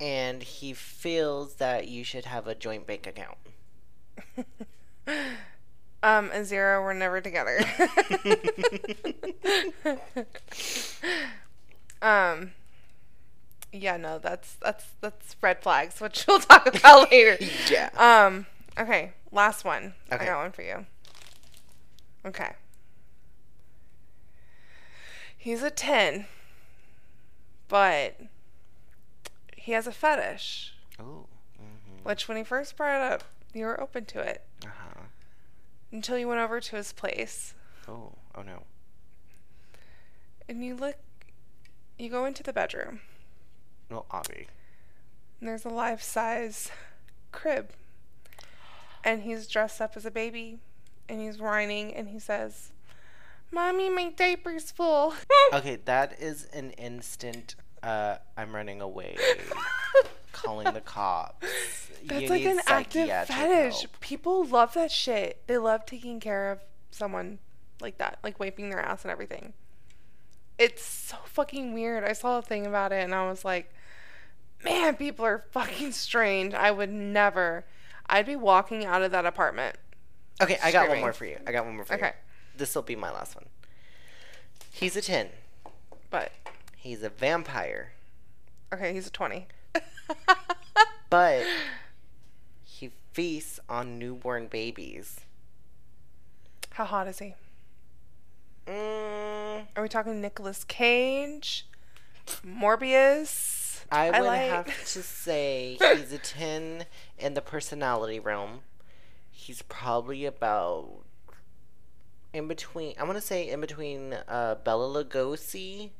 and 0.00 0.42
he 0.42 0.72
feels 0.72 1.54
that 1.54 1.88
you 1.88 2.04
should 2.04 2.24
have 2.24 2.46
a 2.46 2.54
joint 2.54 2.86
bank 2.86 3.06
account. 3.06 3.36
um, 6.02 6.30
and 6.32 6.46
zero, 6.46 6.82
we're 6.82 6.92
never 6.92 7.20
together. 7.20 7.58
um, 12.02 12.52
yeah, 13.72 13.96
no, 13.96 14.18
that's 14.18 14.54
that's 14.54 14.86
that's 15.00 15.36
red 15.40 15.62
flags, 15.62 16.00
which 16.00 16.24
we'll 16.28 16.40
talk 16.40 16.66
about 16.66 17.10
later. 17.10 17.44
Yeah. 17.70 17.90
Um, 17.96 18.46
okay, 18.78 19.12
last 19.32 19.64
one. 19.64 19.94
Okay. 20.12 20.24
I 20.24 20.26
got 20.26 20.38
one 20.42 20.52
for 20.52 20.62
you. 20.62 20.86
Okay. 22.24 22.52
He's 25.38 25.62
a 25.62 25.70
10, 25.70 26.26
but 27.68 28.20
he 29.56 29.72
has 29.72 29.86
a 29.86 29.92
fetish, 29.92 30.74
Oh. 30.98 31.26
Mm-hmm. 31.60 32.02
which 32.02 32.26
when 32.28 32.36
he 32.36 32.44
first 32.44 32.76
brought 32.76 32.96
it 32.96 33.12
up, 33.12 33.24
you 33.54 33.64
were 33.64 33.80
open 33.80 34.04
to 34.06 34.20
it 34.20 34.42
Uh 34.64 34.68
huh. 34.68 35.00
until 35.92 36.18
you 36.18 36.28
went 36.28 36.40
over 36.40 36.60
to 36.60 36.76
his 36.76 36.92
place 36.92 37.54
Oh. 37.86 38.12
Oh 38.34 38.42
no. 38.42 38.64
and 40.48 40.64
you 40.64 40.74
look, 40.74 40.96
you 41.98 42.08
go 42.10 42.24
into 42.24 42.42
the 42.42 42.52
bedroom 42.52 43.00
No, 43.90 44.04
Avi. 44.10 44.48
and 45.40 45.48
there's 45.48 45.64
a 45.64 45.68
life 45.70 46.02
size 46.02 46.70
crib. 47.32 47.70
And 49.04 49.22
he's 49.22 49.46
dressed 49.46 49.80
up 49.80 49.96
as 49.96 50.04
a 50.04 50.10
baby 50.10 50.58
and 51.08 51.20
he's 51.20 51.38
whining 51.38 51.94
and 51.94 52.08
he 52.08 52.18
says, 52.18 52.72
Mommy, 53.50 53.88
my 53.90 54.10
diaper's 54.10 54.70
full. 54.70 55.14
Okay, 55.52 55.76
that 55.86 56.20
is 56.20 56.44
an 56.52 56.72
instant. 56.72 57.54
Uh, 57.82 58.16
I'm 58.36 58.54
running 58.54 58.82
away 58.82 59.16
calling 60.32 60.72
the 60.74 60.80
cops. 60.82 61.46
That's 62.04 62.22
You 62.22 62.28
like 62.28 62.44
an 62.44 62.60
active 62.66 63.08
fetish. 63.08 63.80
help. 63.80 64.00
People 64.00 64.44
love 64.44 64.74
that 64.74 64.90
shit. 64.90 65.42
They 65.46 65.56
love 65.56 65.86
taking 65.86 66.20
care 66.20 66.50
of 66.52 66.60
someone 66.90 67.38
like 67.80 67.96
that, 67.98 68.18
like 68.22 68.38
wiping 68.38 68.68
their 68.68 68.80
ass 68.80 69.04
and 69.04 69.10
everything. 69.10 69.54
It's 70.58 70.84
so 70.84 71.16
fucking 71.24 71.72
weird. 71.72 72.04
I 72.04 72.12
saw 72.12 72.38
a 72.38 72.42
thing 72.42 72.66
about 72.66 72.92
it 72.92 73.02
and 73.04 73.14
I 73.14 73.28
was 73.30 73.44
like, 73.44 73.72
man, 74.64 74.96
people 74.96 75.24
are 75.24 75.44
fucking 75.52 75.92
strange. 75.92 76.52
I 76.52 76.70
would 76.70 76.90
never. 76.90 77.64
I'd 78.06 78.26
be 78.26 78.36
walking 78.36 78.84
out 78.84 79.02
of 79.02 79.12
that 79.12 79.24
apartment. 79.24 79.76
Okay, 80.42 80.58
I 80.62 80.72
got 80.72 80.88
one 80.88 81.00
more 81.00 81.12
for 81.12 81.24
you. 81.24 81.38
I 81.46 81.52
got 81.52 81.64
one 81.64 81.76
more 81.76 81.84
for 81.86 81.94
you. 81.94 81.98
Okay. 82.00 82.12
This 82.58 82.74
will 82.74 82.82
be 82.82 82.96
my 82.96 83.10
last 83.10 83.34
one. 83.36 83.46
He's 84.72 84.94
a 84.96 85.00
10. 85.02 85.28
But, 86.10 86.32
He's 86.76 87.02
a 87.02 87.08
vampire. 87.08 87.92
okay, 88.72 88.92
he's 88.92 89.06
a 89.06 89.10
20. 89.10 89.46
But 91.10 91.44
he 92.64 92.90
feasts 93.14 93.58
on 93.68 93.98
newborn 93.98 94.46
babies. 94.46 95.20
How 96.72 96.84
hot 96.84 97.08
is 97.08 97.18
he? 97.18 97.34
Mm, 98.66 99.66
Are 99.74 99.82
we 99.82 99.88
talking 99.88 100.20
Nicolas 100.20 100.64
Cage? 100.64 101.66
Morbius? 102.46 103.84
I 103.90 104.10
would 104.10 104.26
like- 104.26 104.50
have 104.50 104.66
to 104.92 105.02
say 105.02 105.78
he's 105.80 106.12
a 106.12 106.18
10 106.18 106.84
in 107.18 107.32
the 107.34 107.40
personality 107.40 108.20
realm. 108.20 108.60
He's 109.30 109.62
probably 109.62 110.26
about 110.26 111.04
in 112.32 112.48
between, 112.48 112.94
I 112.98 113.04
want 113.04 113.16
to 113.16 113.22
say 113.22 113.48
in 113.48 113.60
between 113.60 114.14
uh, 114.28 114.56
Bela 114.64 115.04
Lugosi 115.04 115.90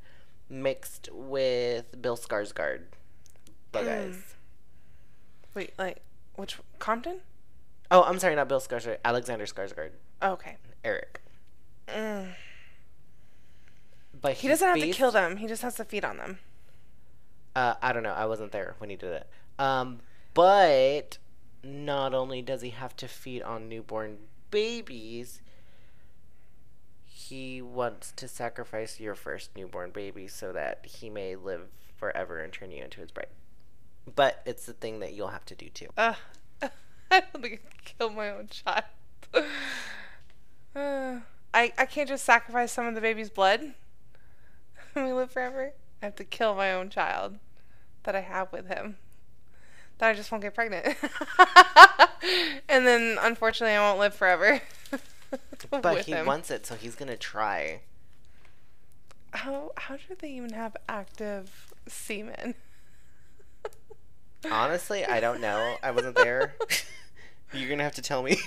mixed 0.48 1.08
with 1.12 2.00
Bill 2.00 2.16
Skarsgård. 2.16 2.82
But 3.72 3.84
guys. 3.84 4.14
Mm. 4.14 4.22
Wait, 5.54 5.72
like, 5.78 6.00
which 6.36 6.58
Compton? 6.78 7.20
Oh, 7.90 8.02
I'm 8.02 8.18
sorry, 8.18 8.34
not 8.34 8.48
Bill 8.48 8.60
Skarsgård. 8.60 8.98
Alexander 9.04 9.46
Skarsgård. 9.46 9.90
Oh, 10.22 10.32
okay. 10.32 10.56
Eric. 10.84 11.20
Mm. 11.88 12.28
But 14.20 14.34
He 14.34 14.48
doesn't 14.48 14.66
have 14.66 14.78
to 14.78 14.90
kill 14.90 15.10
them. 15.10 15.36
He 15.36 15.46
just 15.46 15.62
has 15.62 15.76
to 15.76 15.84
feed 15.84 16.04
on 16.04 16.16
them. 16.16 16.38
Uh, 17.54 17.74
I 17.82 17.92
don't 17.92 18.02
know. 18.02 18.12
I 18.12 18.26
wasn't 18.26 18.52
there 18.52 18.74
when 18.78 18.90
he 18.90 18.96
did 18.96 19.12
it. 19.12 19.26
Um, 19.58 20.00
but 20.34 21.18
not 21.62 22.14
only 22.14 22.42
does 22.42 22.62
he 22.62 22.70
have 22.70 22.96
to 22.96 23.08
feed 23.08 23.42
on 23.42 23.68
newborn 23.68 24.18
babies, 24.50 25.40
he 27.28 27.60
wants 27.60 28.12
to 28.12 28.26
sacrifice 28.26 29.00
your 29.00 29.14
first 29.14 29.50
newborn 29.56 29.90
baby 29.90 30.26
so 30.26 30.52
that 30.52 30.84
he 30.86 31.10
may 31.10 31.36
live 31.36 31.68
forever 31.96 32.38
and 32.38 32.52
turn 32.52 32.70
you 32.70 32.82
into 32.82 33.00
his 33.00 33.10
bride. 33.10 33.26
But 34.14 34.40
it's 34.46 34.64
the 34.64 34.72
thing 34.72 35.00
that 35.00 35.12
you'll 35.12 35.28
have 35.28 35.44
to 35.46 35.54
do 35.54 35.68
too. 35.68 35.88
Ugh. 35.98 36.16
I 36.62 37.20
don't 37.20 37.42
think 37.42 37.54
I 37.54 37.56
could 37.56 37.84
kill 37.84 38.10
my 38.10 38.30
own 38.30 38.48
child. 38.48 38.84
Uh, 39.34 39.42
I, 41.54 41.72
I 41.76 41.86
can't 41.86 42.08
just 42.08 42.24
sacrifice 42.24 42.72
some 42.72 42.86
of 42.86 42.94
the 42.94 43.00
baby's 43.00 43.30
blood 43.30 43.74
and 44.94 45.04
we 45.04 45.12
live 45.12 45.30
forever. 45.30 45.72
I 46.00 46.06
have 46.06 46.16
to 46.16 46.24
kill 46.24 46.54
my 46.54 46.72
own 46.72 46.88
child 46.88 47.38
that 48.04 48.14
I 48.16 48.20
have 48.20 48.52
with 48.52 48.68
him. 48.68 48.96
That 49.98 50.10
I 50.10 50.14
just 50.14 50.30
won't 50.30 50.42
get 50.42 50.54
pregnant. 50.54 50.86
and 52.68 52.86
then, 52.86 53.18
unfortunately, 53.20 53.74
I 53.74 53.80
won't 53.80 53.98
live 53.98 54.14
forever. 54.14 54.62
But 55.70 56.04
he 56.06 56.12
him. 56.12 56.26
wants 56.26 56.50
it, 56.50 56.66
so 56.66 56.74
he's 56.74 56.94
gonna 56.94 57.16
try. 57.16 57.82
How, 59.32 59.72
how 59.76 59.96
do 59.96 60.14
they 60.18 60.30
even 60.30 60.52
have 60.54 60.76
active 60.88 61.74
semen? 61.86 62.54
Honestly, 64.50 65.04
I 65.04 65.20
don't 65.20 65.40
know. 65.40 65.76
I 65.82 65.90
wasn't 65.90 66.16
there. 66.16 66.54
You're 67.52 67.68
gonna 67.68 67.82
have 67.82 67.94
to 67.96 68.02
tell 68.02 68.22
me. 68.22 68.38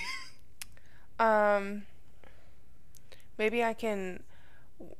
Um, 1.18 1.82
maybe 3.38 3.62
I 3.62 3.74
can, 3.74 4.22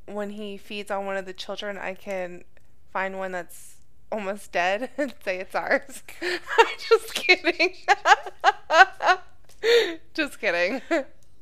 when 0.06 0.30
he 0.30 0.56
feeds 0.56 0.90
on 0.90 1.06
one 1.06 1.16
of 1.16 1.26
the 1.26 1.32
children, 1.32 1.78
I 1.78 1.94
can 1.94 2.44
find 2.92 3.18
one 3.18 3.32
that's 3.32 3.76
almost 4.12 4.52
dead 4.52 4.90
and 4.98 5.14
say 5.24 5.38
it's 5.40 5.54
ours. 5.54 6.02
I'm 6.20 6.78
just 6.88 7.14
kidding. 7.14 7.74
just 10.14 10.38
kidding. 10.40 10.82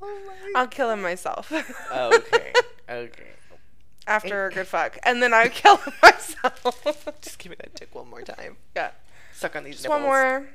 Oh 0.02 0.18
I'll 0.56 0.66
kill 0.68 0.90
him 0.90 1.02
myself. 1.02 1.52
Oh, 1.92 2.14
okay. 2.16 2.52
Okay. 2.88 3.24
After 4.06 4.46
a 4.46 4.50
good 4.50 4.66
fuck. 4.66 4.98
And 5.04 5.22
then 5.22 5.32
I 5.34 5.48
kill 5.48 5.76
him 5.76 5.92
myself. 6.02 6.82
Just 7.20 7.38
give 7.38 7.50
me 7.50 7.56
that 7.60 7.74
tick 7.74 7.94
one 7.94 8.08
more 8.08 8.22
time. 8.22 8.56
yeah. 8.74 8.90
Suck 9.32 9.56
on 9.56 9.64
these 9.64 9.74
Just 9.74 9.84
nipples. 9.84 10.00
one 10.00 10.02
more. 10.02 10.46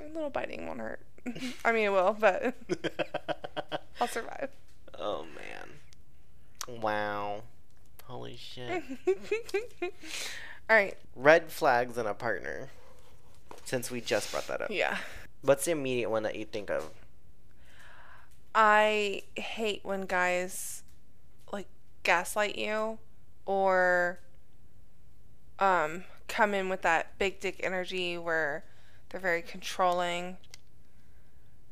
A 0.00 0.08
little 0.14 0.30
biting 0.30 0.66
won't 0.66 0.80
hurt. 0.80 1.00
I 1.64 1.72
mean, 1.72 1.84
it 1.84 1.92
will, 1.92 2.16
but 2.18 2.54
I'll 4.00 4.08
survive. 4.08 4.48
oh 4.98 5.24
man. 5.24 6.80
Wow. 6.80 7.42
Holy 8.04 8.36
shit. 8.36 8.82
All 10.68 10.76
right. 10.76 10.96
Red 11.14 11.50
flags 11.52 11.96
in 11.98 12.06
a 12.06 12.14
partner. 12.14 12.70
Since 13.64 13.90
we 13.90 14.00
just 14.00 14.30
brought 14.32 14.46
that 14.48 14.62
up. 14.62 14.70
Yeah. 14.70 14.96
What's 15.42 15.64
the 15.66 15.70
immediate 15.72 16.10
one 16.10 16.22
that 16.24 16.34
you 16.36 16.44
think 16.44 16.70
of? 16.70 16.90
I 18.54 19.22
hate 19.36 19.80
when 19.84 20.02
guys 20.02 20.82
like 21.52 21.68
gaslight 22.02 22.56
you 22.56 22.98
or 23.46 24.18
um 25.58 26.04
come 26.28 26.54
in 26.54 26.68
with 26.68 26.82
that 26.82 27.18
big 27.18 27.40
dick 27.40 27.60
energy 27.62 28.16
where 28.16 28.64
they're 29.08 29.20
very 29.20 29.42
controlling 29.42 30.36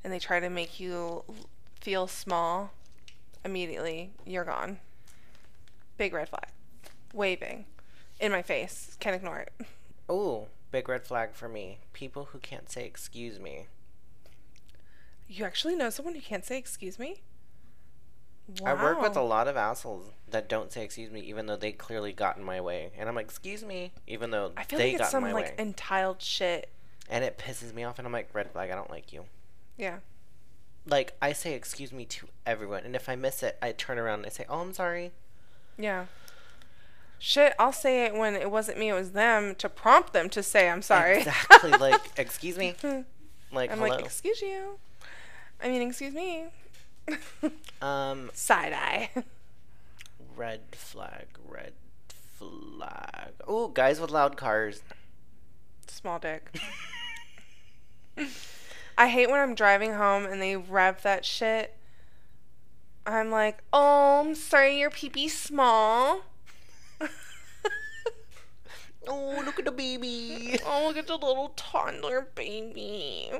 and 0.03 0.12
they 0.12 0.18
try 0.18 0.41
to 0.41 0.51
make 0.51 0.81
you 0.81 1.24
feel 1.81 2.07
small. 2.07 2.72
Immediately, 3.45 4.11
you're 4.26 4.45
gone. 4.45 4.79
Big 5.97 6.12
red 6.12 6.29
flag. 6.29 6.49
Waving 7.12 7.64
in 8.20 8.33
my 8.33 8.43
face. 8.43 8.97
Can't 9.01 9.16
ignore 9.16 9.39
it. 9.39 9.53
Ooh, 10.11 10.47
big 10.70 10.89
red 10.89 11.07
flag 11.07 11.35
for 11.35 11.49
me. 11.49 11.79
People 11.93 12.26
who 12.33 12.39
can't 12.39 12.70
say 12.70 12.85
excuse 12.85 13.39
me. 13.39 13.66
You 15.29 15.45
actually 15.45 15.76
know 15.76 15.91
someone 15.91 16.14
who 16.14 16.20
can't 16.20 16.45
say 16.45 16.59
excuse 16.59 16.99
me? 16.99 17.22
I 18.64 18.72
work 18.72 19.03
with 19.03 19.14
a 19.14 19.20
lot 19.22 19.47
of 19.47 19.59
assholes 19.59 20.07
that 20.31 20.49
don't 20.49 20.72
say 20.72 20.83
excuse 20.83 21.11
me 21.11 21.20
even 21.20 21.45
though 21.47 21.57
they 21.57 21.70
clearly 21.70 22.12
got 22.14 22.39
in 22.39 22.45
my 22.45 22.61
way. 22.62 22.91
And 22.97 23.07
I'm 23.09 23.14
like, 23.14 23.26
excuse 23.26 23.62
me, 23.62 23.93
even 24.07 24.31
though 24.31 24.53
I 24.57 24.62
feel 24.64 24.79
they 24.79 24.93
like 24.93 24.99
got 24.99 25.05
it's 25.05 25.11
some 25.12 25.24
in 25.24 25.31
my 25.31 25.35
like 25.35 25.59
way. 25.59 25.64
entitled 25.64 26.22
shit. 26.22 26.70
and 27.11 27.22
it 27.24 27.37
pisses 27.39 27.74
me 27.74 27.85
off 27.85 27.99
and 27.99 28.07
I'm 28.07 28.12
like, 28.12 28.31
red 28.33 28.51
flag, 28.51 28.70
I 28.70 28.74
don't 28.74 28.91
like 28.91 29.12
you. 29.12 29.24
Yeah. 29.76 29.99
Like 30.87 31.12
I 31.20 31.35
say 31.35 31.53
excuse 31.53 31.93
me 31.93 32.07
to 32.07 32.29
everyone 32.47 32.85
and 32.85 32.97
if 32.97 33.09
I 33.11 33.16
miss 33.16 33.43
it, 33.43 33.59
I 33.61 33.72
turn 33.72 33.99
around 33.99 34.20
and 34.20 34.26
I 34.26 34.31
say, 34.31 34.47
Oh 34.49 34.61
I'm 34.61 34.72
sorry. 34.72 35.12
Yeah. 35.76 36.07
Shit, 37.18 37.53
I'll 37.59 37.72
say 37.72 38.05
it 38.07 38.14
when 38.14 38.35
it 38.35 38.51
wasn't 38.51 38.79
me, 38.79 38.89
it 38.89 38.95
was 38.95 39.11
them 39.12 39.57
to 39.57 39.68
prompt 39.68 40.14
them 40.14 40.31
to 40.31 40.43
say 40.43 40.70
I'm 40.70 40.83
sorry. 40.83 41.18
Exactly. 41.18 41.72
like, 41.72 42.01
excuse 42.16 42.57
me. 42.57 42.74
Like 43.51 43.70
I'm 43.70 43.79
hello. 43.79 43.91
like, 43.97 44.05
excuse 44.05 44.43
you. 44.43 44.79
I 45.62 45.68
mean, 45.68 45.82
excuse 45.82 46.14
me. 46.14 46.44
um 47.82 48.30
Side 48.34 48.72
eye. 48.72 49.11
red 50.36 50.61
flag, 50.72 51.26
red 51.46 51.72
flag. 52.09 53.32
Oh, 53.46 53.68
guys 53.68 54.00
with 54.00 54.11
loud 54.11 54.36
cars. 54.36 54.82
Small 55.86 56.18
dick. 56.18 56.54
I 58.98 59.09
hate 59.09 59.30
when 59.30 59.40
I'm 59.40 59.54
driving 59.54 59.94
home 59.94 60.26
and 60.26 60.40
they 60.42 60.56
rev 60.56 61.02
that 61.02 61.24
shit. 61.24 61.74
I'm 63.06 63.30
like, 63.30 63.59
oh, 63.72 64.20
I'm 64.20 64.34
sorry, 64.34 64.78
your 64.78 64.90
pee 64.90 65.09
pee 65.09 65.28
small. 65.28 66.22
Oh, 69.11 69.42
look 69.44 69.59
at 69.59 69.64
the 69.64 69.72
baby. 69.72 70.59
Oh, 70.66 70.86
look 70.88 70.98
at 70.98 71.06
the 71.06 71.14
little 71.14 71.54
toddler 71.56 72.28
baby. 72.34 73.30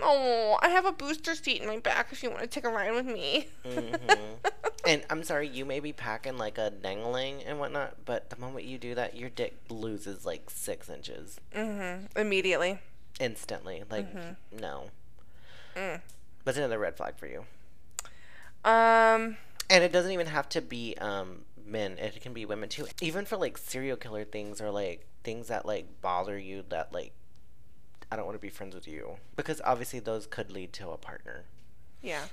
Oh, 0.00 0.58
I 0.62 0.68
have 0.70 0.86
a 0.86 0.92
booster 0.92 1.34
seat 1.34 1.60
in 1.60 1.68
my 1.68 1.78
back 1.78 2.08
if 2.12 2.22
you 2.22 2.30
want 2.30 2.42
to 2.42 2.46
take 2.48 2.64
a 2.64 2.68
ride 2.70 2.92
with 2.92 3.06
me. 3.06 3.48
Mhm. 3.64 4.18
And 4.84 5.04
I'm 5.08 5.22
sorry, 5.22 5.46
you 5.46 5.64
may 5.64 5.78
be 5.78 5.92
packing 5.92 6.38
like 6.38 6.58
a 6.58 6.68
dangling 6.70 7.44
and 7.44 7.60
whatnot, 7.60 8.04
but 8.04 8.30
the 8.30 8.36
moment 8.36 8.64
you 8.64 8.78
do 8.78 8.96
that, 8.96 9.16
your 9.16 9.30
dick 9.30 9.56
loses 9.68 10.26
like 10.26 10.50
six 10.50 10.88
inches 10.90 11.38
hmm 11.54 12.06
Immediately. 12.16 12.80
instantly. 13.20 13.84
Like, 13.88 14.08
no. 14.50 14.90
Mm. 15.76 16.00
That's 16.44 16.58
another 16.58 16.80
red 16.80 16.96
flag 16.96 17.14
for 17.16 17.28
you. 17.28 17.44
Um, 18.64 19.36
And 19.70 19.84
it 19.84 19.92
doesn't 19.92 20.10
even 20.10 20.26
have 20.26 20.48
to 20.50 20.60
be 20.60 20.96
um, 20.98 21.44
men, 21.64 21.96
it 21.98 22.20
can 22.20 22.32
be 22.32 22.44
women 22.44 22.68
too. 22.68 22.86
Even 23.00 23.24
for 23.24 23.36
like 23.36 23.58
serial 23.58 23.96
killer 23.96 24.24
things 24.24 24.60
or 24.60 24.70
like 24.72 25.06
things 25.22 25.46
that 25.46 25.64
like 25.64 26.00
bother 26.00 26.36
you 26.38 26.64
that 26.70 26.92
like, 26.92 27.12
I 28.12 28.16
don't 28.16 28.26
want 28.26 28.36
to 28.36 28.42
be 28.42 28.50
friends 28.50 28.74
with 28.74 28.86
you. 28.86 29.16
Because 29.36 29.62
obviously 29.64 29.98
those 29.98 30.26
could 30.26 30.50
lead 30.50 30.74
to 30.74 30.90
a 30.90 30.98
partner. 30.98 31.44
yeah. 32.02 32.24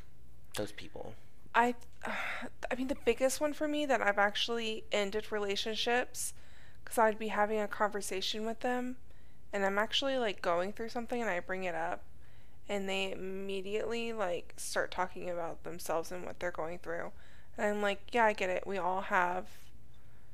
Those 0.57 0.73
people. 0.73 1.13
I, 1.55 1.75
I 2.05 2.75
mean, 2.75 2.89
the 2.89 2.97
biggest 3.05 3.39
one 3.39 3.53
for 3.53 3.65
me 3.65 3.85
that 3.85 4.01
I've 4.01 4.17
actually 4.17 4.83
ended 4.91 5.31
relationships 5.31 6.33
because 6.83 6.97
I'd 6.97 7.17
be 7.17 7.29
having 7.29 7.61
a 7.61 7.67
conversation 7.67 8.45
with 8.45 8.59
them 8.59 8.97
and 9.53 9.63
I'm 9.63 9.79
actually 9.79 10.17
like 10.17 10.41
going 10.41 10.73
through 10.73 10.89
something 10.89 11.21
and 11.21 11.29
I 11.29 11.39
bring 11.39 11.63
it 11.63 11.75
up 11.75 12.03
and 12.67 12.89
they 12.89 13.13
immediately 13.13 14.11
like 14.11 14.55
start 14.57 14.91
talking 14.91 15.29
about 15.29 15.63
themselves 15.63 16.11
and 16.11 16.25
what 16.25 16.41
they're 16.41 16.51
going 16.51 16.79
through. 16.79 17.11
And 17.57 17.67
I'm 17.67 17.81
like, 17.81 18.01
yeah, 18.11 18.25
I 18.25 18.33
get 18.33 18.49
it. 18.49 18.67
We 18.67 18.77
all 18.77 19.01
have 19.01 19.45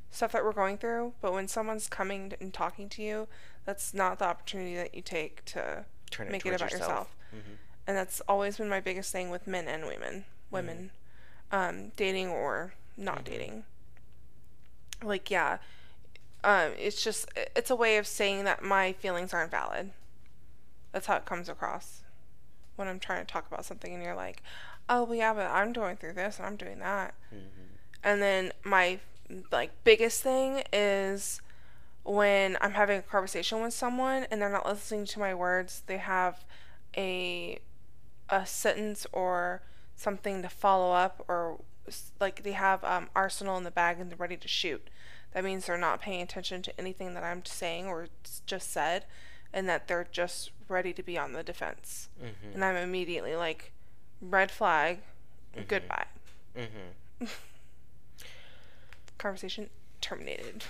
stuff 0.09 0.31
that 0.31 0.43
we're 0.43 0.53
going 0.53 0.79
through, 0.79 1.13
but 1.21 1.33
when 1.33 1.47
someone's 1.47 1.87
coming 1.87 2.33
and 2.41 2.51
talking 2.51 2.89
to 2.89 3.03
you, 3.03 3.27
that's 3.65 3.93
not 3.93 4.19
the 4.19 4.25
opportunity 4.25 4.75
that 4.75 4.93
you 4.95 5.01
take 5.01 5.43
to 5.45 5.85
Turn 6.11 6.27
it 6.27 6.31
make 6.31 6.45
it 6.45 6.53
about 6.53 6.71
yourself. 6.71 7.15
Mhm. 7.33 7.57
And 7.87 7.97
that's 7.97 8.21
always 8.21 8.57
been 8.57 8.69
my 8.69 8.79
biggest 8.79 9.11
thing 9.11 9.29
with 9.29 9.45
men 9.47 9.67
and 9.67 9.85
women, 9.85 10.25
women, 10.49 10.91
um, 11.51 11.89
dating 11.95 12.29
or 12.29 12.73
not 12.97 13.19
Mhm. 13.19 13.25
dating. 13.25 13.65
Like, 15.03 15.29
yeah, 15.29 15.57
um, 16.43 16.73
it's 16.77 17.03
just 17.03 17.27
it's 17.55 17.69
a 17.69 17.75
way 17.75 17.97
of 17.97 18.07
saying 18.07 18.43
that 18.45 18.63
my 18.63 18.93
feelings 18.93 19.33
aren't 19.33 19.51
valid. 19.51 19.91
That's 20.91 21.07
how 21.07 21.17
it 21.17 21.25
comes 21.25 21.49
across 21.49 22.03
when 22.75 22.87
I'm 22.87 22.99
trying 22.99 23.25
to 23.25 23.31
talk 23.31 23.47
about 23.47 23.65
something, 23.65 23.93
and 23.93 24.03
you're 24.03 24.15
like, 24.15 24.41
"Oh, 24.87 25.03
well, 25.03 25.15
yeah, 25.15 25.33
but 25.33 25.47
I'm 25.49 25.73
going 25.73 25.97
through 25.97 26.13
this 26.13 26.37
and 26.37 26.45
I'm 26.45 26.55
doing 26.55 26.79
that." 26.79 27.13
Mhm. 27.33 27.77
And 28.03 28.21
then 28.21 28.53
my 28.63 28.99
like 29.51 29.71
biggest 29.83 30.21
thing 30.21 30.63
is 30.71 31.41
when 32.05 32.57
I'm 32.61 32.71
having 32.73 32.99
a 32.99 33.01
conversation 33.01 33.61
with 33.61 33.73
someone 33.73 34.25
and 34.31 34.41
they're 34.41 34.49
not 34.49 34.65
listening 34.65 35.05
to 35.07 35.19
my 35.19 35.33
words, 35.33 35.83
they 35.87 35.97
have 35.97 36.45
a 36.95 37.59
a 38.29 38.45
sentence 38.45 39.05
or 39.11 39.61
something 39.95 40.41
to 40.41 40.49
follow 40.49 40.93
up 40.93 41.23
or 41.27 41.59
like 42.19 42.41
they 42.43 42.53
have 42.53 42.83
um, 42.83 43.09
arsenal 43.15 43.57
in 43.57 43.63
the 43.63 43.69
bag 43.71 43.99
and 43.99 44.09
they're 44.09 44.17
ready 44.17 44.37
to 44.37 44.47
shoot. 44.47 44.89
That 45.33 45.43
means 45.43 45.65
they're 45.65 45.77
not 45.77 46.01
paying 46.01 46.21
attention 46.21 46.61
to 46.63 46.79
anything 46.79 47.13
that 47.13 47.23
I'm 47.23 47.43
saying 47.45 47.87
or 47.87 48.07
just 48.45 48.71
said 48.71 49.05
and 49.53 49.67
that 49.69 49.87
they're 49.87 50.07
just 50.11 50.51
ready 50.67 50.93
to 50.93 51.03
be 51.03 51.17
on 51.17 51.33
the 51.33 51.43
defense. 51.43 52.09
Mhm. 52.21 52.55
And 52.55 52.65
I'm 52.65 52.75
immediately 52.75 53.35
like 53.35 53.71
red 54.21 54.49
flag, 54.51 54.99
Mhm. 55.55 55.67
goodbye. 55.67 56.05
Mhm. 56.55 57.29
Conversation 59.17 59.69
terminated. 60.01 60.63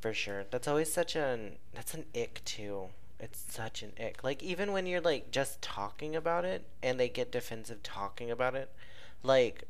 For 0.00 0.14
sure. 0.14 0.44
That's 0.50 0.68
always 0.68 0.92
such 0.92 1.16
an 1.16 1.56
that's 1.74 1.94
an 1.94 2.04
ick 2.14 2.40
too. 2.44 2.88
It's 3.18 3.44
such 3.48 3.82
an 3.82 3.92
ick. 4.00 4.22
Like 4.22 4.42
even 4.42 4.72
when 4.72 4.86
you're 4.86 5.00
like 5.00 5.30
just 5.30 5.60
talking 5.60 6.14
about 6.14 6.44
it 6.44 6.64
and 6.82 7.00
they 7.00 7.08
get 7.08 7.32
defensive 7.32 7.82
talking 7.82 8.30
about 8.30 8.54
it, 8.54 8.70
like 9.22 9.64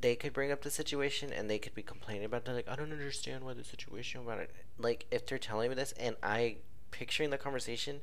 they 0.00 0.14
could 0.14 0.32
bring 0.32 0.52
up 0.52 0.62
the 0.62 0.70
situation 0.70 1.32
and 1.32 1.50
they 1.50 1.58
could 1.58 1.74
be 1.74 1.82
complaining 1.82 2.24
about 2.24 2.38
it. 2.38 2.44
They're 2.44 2.54
like, 2.54 2.68
I 2.68 2.76
don't 2.76 2.92
understand 2.92 3.44
why 3.44 3.54
the 3.54 3.64
situation 3.64 4.20
about 4.20 4.38
it. 4.38 4.50
Like 4.78 5.06
if 5.10 5.26
they're 5.26 5.38
telling 5.38 5.68
me 5.68 5.74
this 5.74 5.92
and 5.98 6.14
I 6.22 6.56
picturing 6.92 7.30
the 7.30 7.38
conversation, 7.38 8.00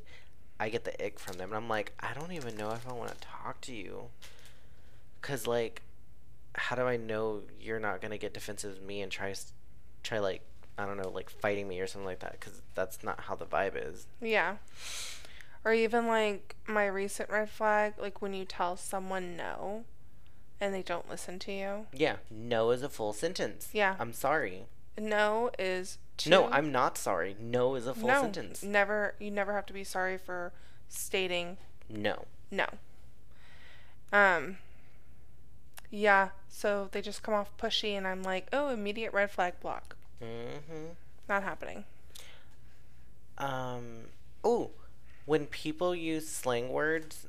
I 0.59 0.67
get 0.67 0.83
the 0.83 1.03
ick 1.03 1.17
from 1.17 1.37
them 1.37 1.49
and 1.49 1.57
I'm 1.57 1.69
like, 1.69 1.93
I 1.99 2.13
don't 2.13 2.33
even 2.33 2.57
know 2.57 2.71
if 2.71 2.87
I 2.87 2.91
want 2.91 3.11
to 3.11 3.27
talk 3.27 3.61
to 3.61 3.73
you. 3.73 4.09
Cause 5.21 5.47
like, 5.47 5.81
how 6.55 6.75
do 6.75 6.81
I 6.81 6.97
know 6.97 7.43
you're 7.57 7.79
not 7.79 8.01
gonna 8.01 8.17
get 8.17 8.33
defensive 8.33 8.73
with 8.73 8.83
me 8.85 9.01
and 9.01 9.09
try 9.09 9.33
try 10.03 10.19
like 10.19 10.41
I 10.77 10.85
don't 10.85 10.97
know, 10.97 11.09
like 11.09 11.29
fighting 11.29 11.67
me 11.67 11.79
or 11.79 11.87
something 11.87 12.05
like 12.05 12.19
that, 12.19 12.33
because 12.39 12.61
that's 12.75 13.03
not 13.03 13.21
how 13.21 13.35
the 13.35 13.45
vibe 13.45 13.73
is. 13.75 14.07
Yeah. 14.21 14.55
Or 15.65 15.73
even 15.73 16.07
like 16.07 16.55
my 16.67 16.85
recent 16.87 17.29
red 17.29 17.49
flag, 17.49 17.93
like 17.99 18.21
when 18.21 18.33
you 18.33 18.45
tell 18.45 18.75
someone 18.75 19.37
no 19.37 19.85
and 20.59 20.73
they 20.73 20.81
don't 20.81 21.09
listen 21.09 21.39
to 21.39 21.51
you. 21.51 21.87
Yeah, 21.93 22.17
no 22.31 22.71
is 22.71 22.83
a 22.83 22.89
full 22.89 23.13
sentence. 23.13 23.69
Yeah. 23.73 23.95
I'm 23.99 24.13
sorry. 24.13 24.63
No 24.97 25.51
is 25.57 25.97
two. 26.17 26.29
No, 26.29 26.47
I'm 26.49 26.71
not 26.71 26.97
sorry. 26.97 27.35
No 27.39 27.75
is 27.75 27.87
a 27.87 27.93
full 27.93 28.07
no, 28.07 28.21
sentence. 28.21 28.63
Never 28.63 29.15
you 29.19 29.31
never 29.31 29.53
have 29.53 29.65
to 29.67 29.73
be 29.73 29.83
sorry 29.83 30.17
for 30.17 30.53
stating 30.89 31.57
No. 31.89 32.25
no. 32.51 32.67
Um 34.11 34.57
yeah, 35.89 36.29
so 36.49 36.89
they 36.91 37.01
just 37.01 37.23
come 37.23 37.35
off 37.35 37.55
pushy 37.57 37.91
and 37.91 38.07
I'm 38.07 38.23
like, 38.23 38.47
"Oh, 38.51 38.69
immediate 38.69 39.13
red 39.13 39.29
flag 39.29 39.59
block." 39.59 39.95
Mm-hmm. 40.23 40.85
Not 41.29 41.43
happening. 41.43 41.83
Um. 43.37 44.05
Oh, 44.43 44.71
when 45.25 45.45
people 45.47 45.95
use 45.95 46.27
slang 46.29 46.69
words 46.69 47.27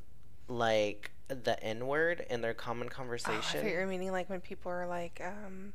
like 0.48 1.10
the 1.28 1.62
N 1.62 1.86
word 1.86 2.26
in 2.28 2.40
their 2.42 2.54
common 2.54 2.88
Oh, 2.88 2.92
I 2.92 2.94
conversation. 2.94 3.60
thought 3.60 3.70
you 3.70 3.76
were 3.76 3.86
meaning 3.86 4.12
like 4.12 4.28
when 4.28 4.40
people 4.40 4.70
are 4.70 4.86
like, 4.86 5.20
um, 5.24 5.72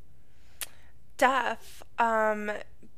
deaf, 1.17 1.83
um, 1.97 2.51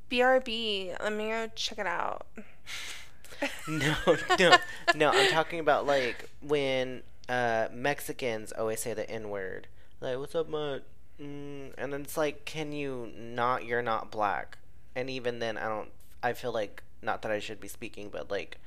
BRB. 0.09 0.95
Let 1.01 1.13
me 1.13 1.29
go 1.29 1.47
check 1.55 1.79
it 1.79 1.87
out. 1.87 2.27
no, 3.67 3.95
no, 4.39 4.57
no. 4.95 5.09
I'm 5.11 5.31
talking 5.31 5.59
about 5.59 5.85
like 5.85 6.29
when 6.41 7.03
uh, 7.29 7.67
Mexicans 7.73 8.51
always 8.51 8.81
say 8.81 8.93
the 8.93 9.09
N 9.09 9.29
word. 9.29 9.67
Like, 10.01 10.17
what's 10.17 10.35
up, 10.35 10.49
mud? 10.49 10.83
Mm, 11.19 11.73
and 11.77 11.93
it's 11.93 12.17
like, 12.17 12.45
can 12.45 12.71
you 12.71 13.11
not? 13.17 13.65
You're 13.65 13.81
not 13.81 14.11
black. 14.11 14.57
And 14.95 15.09
even 15.09 15.39
then, 15.39 15.57
I 15.57 15.67
don't. 15.67 15.89
I 16.23 16.33
feel 16.33 16.51
like 16.51 16.83
not 17.01 17.21
that 17.23 17.31
I 17.31 17.39
should 17.39 17.59
be 17.59 17.67
speaking, 17.67 18.09
but 18.09 18.29
like, 18.29 18.57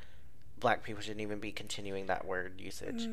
black 0.59 0.83
people 0.83 1.03
shouldn't 1.03 1.21
even 1.21 1.39
be 1.39 1.53
continuing 1.53 2.07
that 2.07 2.25
word 2.25 2.61
usage. 2.61 3.09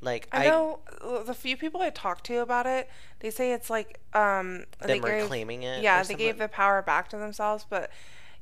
Like, 0.00 0.28
I 0.32 0.46
know 0.46 0.78
uh, 1.02 1.22
the 1.24 1.34
few 1.34 1.56
people 1.56 1.80
I 1.80 1.90
talked 1.90 2.24
to 2.26 2.38
about 2.38 2.66
it, 2.66 2.88
they 3.20 3.30
say 3.30 3.52
it's 3.52 3.68
like 3.68 3.98
um 4.14 4.64
they 4.80 4.98
them 4.98 5.02
gave, 5.02 5.22
reclaiming 5.22 5.64
it. 5.64 5.82
yeah 5.82 6.02
they 6.02 6.14
gave 6.14 6.38
the 6.38 6.48
power 6.48 6.82
back 6.82 7.08
to 7.10 7.16
themselves, 7.16 7.66
but 7.68 7.90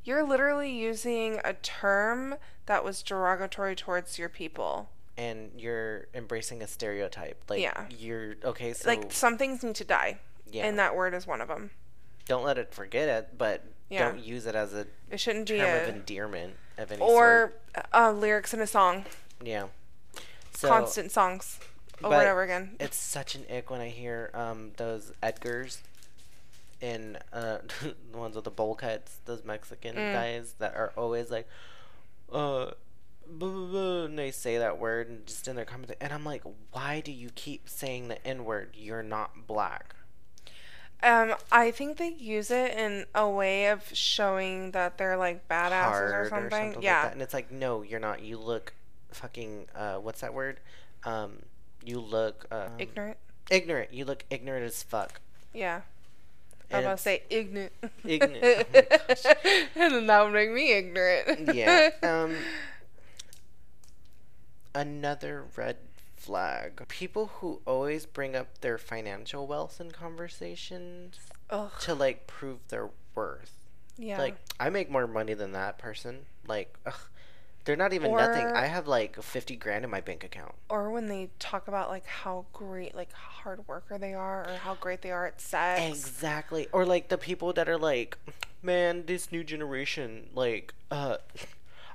you're 0.04 0.22
literally 0.22 0.70
using 0.70 1.40
a 1.44 1.54
term 1.54 2.36
that 2.66 2.84
was 2.84 3.02
derogatory 3.02 3.74
towards 3.74 4.18
your 4.18 4.28
people. 4.28 4.90
And 5.18 5.50
you're 5.58 6.06
embracing 6.14 6.62
a 6.62 6.66
stereotype. 6.66 7.42
Like, 7.48 7.60
Yeah. 7.60 7.86
you're 7.90 8.34
okay. 8.44 8.72
So 8.72 8.88
like 8.88 9.12
some 9.12 9.38
things 9.38 9.62
need 9.62 9.74
to 9.76 9.84
die, 9.84 10.18
yeah, 10.50 10.66
and 10.66 10.78
that 10.78 10.94
word 10.96 11.14
is 11.14 11.26
one 11.26 11.40
of 11.40 11.48
them. 11.48 11.70
don't 12.26 12.44
let 12.44 12.58
it 12.58 12.74
forget 12.74 13.08
it, 13.08 13.38
but 13.38 13.62
Yeah. 13.88 14.00
don't 14.10 14.18
use 14.18 14.46
it 14.46 14.54
as 14.56 14.74
a 14.74 14.86
It 15.10 15.18
shouldn't 15.20 15.48
be 15.48 15.58
term 15.58 15.70
a 15.78 15.82
of 15.82 15.88
endearment 15.94 16.56
of 16.76 16.90
any 16.90 16.98
sort. 16.98 17.10
or 17.10 17.52
uh, 17.94 18.10
lyrics 18.12 18.52
in 18.52 18.60
a 18.60 18.66
song. 18.66 19.04
Yeah. 19.40 19.68
So 20.52 20.68
constant 20.68 21.12
songs 21.12 21.60
over 22.02 22.14
and 22.14 22.28
over 22.28 22.42
again. 22.42 22.76
it's 22.80 22.96
such 22.96 23.34
an 23.36 23.44
ick 23.50 23.70
when 23.70 23.80
I 23.80 23.88
hear 23.90 24.30
um 24.34 24.72
those 24.76 25.12
Edgars 25.22 25.78
and 26.82 27.18
uh 27.32 27.58
the 28.12 28.18
ones 28.18 28.34
with 28.34 28.44
the 28.44 28.50
bowl 28.50 28.74
cuts, 28.74 29.18
those 29.24 29.44
Mexican 29.44 29.94
Mm. 29.96 30.12
guys 30.12 30.54
that 30.58 30.74
are 30.74 30.92
always 30.96 31.30
like 31.30 31.48
uh 32.32 32.70
blah, 33.28 33.48
blah, 33.48 33.66
blah, 33.66 34.04
and 34.04 34.18
they 34.18 34.30
say 34.30 34.58
that 34.58 34.78
word 34.78 35.08
and 35.08 35.26
just 35.26 35.48
in 35.48 35.56
their 35.56 35.64
comments 35.64 35.94
and 36.00 36.12
I'm 36.12 36.24
like, 36.24 36.42
why 36.72 37.00
do 37.00 37.12
you 37.12 37.30
keep 37.34 37.68
saying 37.68 38.08
the 38.08 38.24
N 38.26 38.44
word? 38.44 38.70
You're 38.74 39.02
not 39.02 39.46
black. 39.46 39.94
Um, 41.02 41.34
I 41.52 41.70
think 41.70 41.98
they 41.98 42.08
use 42.08 42.50
it 42.50 42.72
in 42.76 43.04
a 43.14 43.28
way 43.28 43.66
of 43.66 43.84
showing 43.92 44.70
that 44.70 44.96
they're 44.98 45.16
like 45.16 45.46
badasses 45.46 45.82
hard 45.82 46.14
or 46.14 46.28
something. 46.30 46.74
like 46.74 46.82
yeah. 46.82 47.04
that. 47.04 47.12
And 47.12 47.22
it's 47.22 47.34
like, 47.34 47.52
no, 47.52 47.82
you're 47.82 48.00
not. 48.00 48.22
You 48.22 48.38
look 48.38 48.72
fucking 49.10 49.66
uh 49.74 49.94
what's 49.96 50.20
that 50.20 50.34
word? 50.34 50.60
Um 51.04 51.38
you 51.84 52.00
look 52.00 52.46
um, 52.50 52.72
Ignorant. 52.78 53.16
ignorant. 53.50 53.92
You 53.92 54.04
look 54.04 54.24
ignorant 54.30 54.64
as 54.64 54.82
fuck. 54.82 55.20
Yeah. 55.54 55.82
And 56.70 56.78
I'm 56.78 56.84
about 56.84 56.96
to 56.96 57.02
say 57.02 57.22
ignorant. 57.30 57.72
Ignorant. 58.04 58.38
Oh 58.42 58.64
my 58.74 58.80
gosh. 59.08 59.24
and 59.76 59.92
then 59.94 60.06
that 60.06 60.24
would 60.24 60.32
make 60.32 60.50
me 60.50 60.72
ignorant. 60.72 61.54
yeah. 61.54 61.90
Um 62.02 62.34
another 64.76 65.44
red 65.56 65.76
flag. 66.16 66.86
People 66.88 67.26
who 67.38 67.60
always 67.66 68.06
bring 68.06 68.36
up 68.36 68.60
their 68.60 68.78
financial 68.78 69.46
wealth 69.46 69.80
in 69.80 69.90
conversations 69.90 71.18
Ugh. 71.50 71.70
to 71.80 71.94
like 71.94 72.26
prove 72.26 72.58
their 72.68 72.90
worth. 73.14 73.52
Yeah. 73.98 74.18
Like 74.18 74.36
I 74.60 74.70
make 74.70 74.90
more 74.90 75.06
money 75.06 75.34
than 75.34 75.52
that 75.52 75.78
person. 75.78 76.26
Like 76.46 76.76
ugh, 76.84 76.94
they're 77.64 77.76
not 77.76 77.92
even 77.92 78.12
nothing. 78.12 78.46
I 78.46 78.66
have 78.66 78.86
like 78.86 79.20
50 79.20 79.56
grand 79.56 79.84
in 79.84 79.90
my 79.90 80.00
bank 80.00 80.22
account. 80.24 80.54
or 80.68 80.90
when 80.90 81.06
they 81.08 81.30
talk 81.38 81.68
about 81.68 81.88
like 81.88 82.06
how 82.06 82.46
great, 82.52 82.94
like 82.94 83.12
hard 83.12 83.66
worker 83.66 83.98
they 83.98 84.14
are, 84.14 84.48
or 84.48 84.56
how 84.62 84.74
great 84.74 85.02
they 85.02 85.10
are 85.10 85.26
at 85.26 85.40
sex. 85.40 85.82
Exactly. 85.82 86.68
Or 86.72 86.84
like 86.84 87.08
the 87.08 87.18
people 87.18 87.52
that 87.54 87.68
are 87.68 87.78
like, 87.78 88.18
man, 88.62 89.04
this 89.06 89.32
new 89.32 89.42
generation, 89.42 90.28
like, 90.34 90.74
uh, 90.90 91.16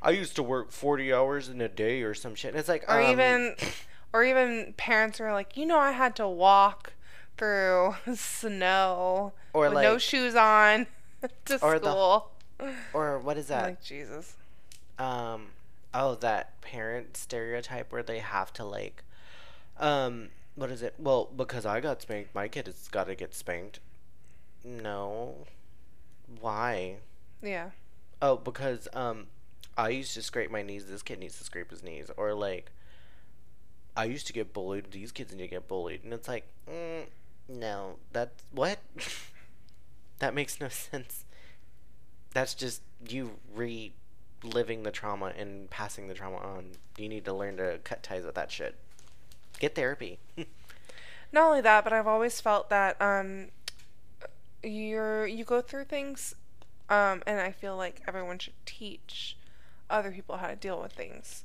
I 0.01 0.11
used 0.11 0.35
to 0.37 0.43
work 0.43 0.71
40 0.71 1.13
hours 1.13 1.47
in 1.49 1.61
a 1.61 1.69
day 1.69 2.01
or 2.01 2.13
some 2.13 2.33
shit. 2.35 2.51
And 2.51 2.59
it's 2.59 2.69
like, 2.69 2.83
Or 2.87 2.99
um, 3.01 3.11
even, 3.11 3.55
or 4.13 4.23
even 4.23 4.73
parents 4.77 5.19
are 5.21 5.31
like, 5.33 5.55
you 5.55 5.65
know, 5.65 5.77
I 5.77 5.91
had 5.91 6.15
to 6.17 6.27
walk 6.27 6.93
through 7.37 7.95
snow 8.15 9.33
Or 9.53 9.69
with 9.69 9.73
no 9.83 9.97
shoes 9.97 10.35
on 10.35 10.87
to 11.45 11.63
Or 11.63 11.79
the- 11.79 11.91
school. 11.91 12.31
or 12.93 13.19
what 13.19 13.37
is 13.37 13.47
that? 13.47 13.63
like 13.63 13.81
Jesus. 13.83 14.35
Um, 14.99 15.47
oh, 15.93 16.15
that 16.15 16.61
parent 16.61 17.15
stereotype 17.17 17.91
where 17.91 18.03
they 18.03 18.19
have 18.19 18.51
to 18.53 18.63
like, 18.63 19.03
um, 19.79 20.29
what 20.55 20.69
is 20.69 20.81
it? 20.81 20.93
Well, 20.99 21.29
because 21.35 21.65
I 21.65 21.79
got 21.79 22.01
spanked, 22.01 22.35
my 22.35 22.47
kid 22.47 22.67
has 22.67 22.87
got 22.87 23.05
to 23.07 23.15
get 23.15 23.33
spanked. 23.33 23.79
No. 24.63 25.47
Why? 26.39 26.97
Yeah. 27.41 27.71
Oh, 28.21 28.35
because 28.37 28.87
um, 28.93 29.27
I 29.81 29.89
used 29.89 30.13
to 30.13 30.21
scrape 30.21 30.51
my 30.51 30.61
knees. 30.61 30.85
This 30.85 31.01
kid 31.01 31.17
needs 31.17 31.39
to 31.39 31.43
scrape 31.43 31.71
his 31.71 31.81
knees, 31.81 32.11
or 32.15 32.35
like, 32.35 32.71
I 33.97 34.05
used 34.05 34.27
to 34.27 34.33
get 34.33 34.53
bullied. 34.53 34.91
These 34.91 35.11
kids 35.11 35.33
need 35.33 35.41
to 35.41 35.47
get 35.47 35.67
bullied, 35.67 36.03
and 36.03 36.13
it's 36.13 36.27
like, 36.27 36.45
mm, 36.69 37.05
no, 37.49 37.95
that's 38.13 38.43
what. 38.51 38.77
that 40.19 40.35
makes 40.35 40.61
no 40.61 40.67
sense. 40.69 41.25
That's 42.31 42.53
just 42.53 42.83
you 43.09 43.31
reliving 43.55 44.83
the 44.83 44.91
trauma 44.91 45.33
and 45.35 45.67
passing 45.71 46.07
the 46.07 46.13
trauma 46.13 46.37
on. 46.37 46.73
You 46.95 47.09
need 47.09 47.25
to 47.25 47.33
learn 47.33 47.57
to 47.57 47.79
cut 47.83 48.03
ties 48.03 48.23
with 48.23 48.35
that 48.35 48.51
shit. 48.51 48.75
Get 49.57 49.73
therapy. 49.73 50.19
Not 51.33 51.47
only 51.47 51.61
that, 51.61 51.83
but 51.83 51.91
I've 51.91 52.05
always 52.05 52.39
felt 52.39 52.69
that 52.69 53.01
um, 53.01 53.47
you're 54.61 55.25
you 55.25 55.43
go 55.43 55.59
through 55.59 55.85
things, 55.85 56.35
um, 56.87 57.23
and 57.25 57.39
I 57.39 57.51
feel 57.51 57.75
like 57.75 58.03
everyone 58.07 58.37
should 58.37 58.53
teach 58.67 59.37
other 59.91 60.11
people 60.11 60.37
how 60.37 60.47
to 60.47 60.55
deal 60.55 60.81
with 60.81 60.93
things. 60.93 61.43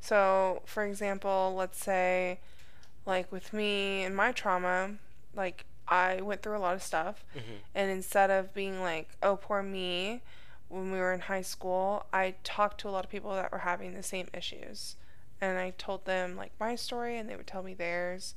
So, 0.00 0.62
for 0.64 0.84
example, 0.84 1.54
let's 1.56 1.82
say, 1.82 2.40
like 3.06 3.30
with 3.32 3.52
me 3.52 4.02
and 4.04 4.16
my 4.16 4.32
trauma, 4.32 4.94
like 5.34 5.64
I 5.88 6.20
went 6.20 6.42
through 6.42 6.56
a 6.56 6.60
lot 6.60 6.74
of 6.74 6.82
stuff, 6.82 7.24
Mhm. 7.34 7.58
and 7.74 7.90
instead 7.90 8.30
of 8.30 8.54
being 8.54 8.80
like, 8.80 9.10
"Oh, 9.22 9.36
poor 9.36 9.62
me," 9.62 10.22
when 10.68 10.90
we 10.92 10.98
were 10.98 11.12
in 11.12 11.20
high 11.20 11.42
school, 11.42 12.06
I 12.12 12.34
talked 12.44 12.80
to 12.80 12.88
a 12.88 12.90
lot 12.90 13.04
of 13.04 13.10
people 13.10 13.32
that 13.34 13.52
were 13.52 13.58
having 13.58 13.94
the 13.94 14.02
same 14.02 14.28
issues, 14.32 14.96
and 15.40 15.58
I 15.58 15.70
told 15.70 16.04
them 16.04 16.36
like 16.36 16.52
my 16.58 16.76
story, 16.76 17.18
and 17.18 17.28
they 17.28 17.36
would 17.36 17.46
tell 17.46 17.62
me 17.62 17.74
theirs, 17.74 18.34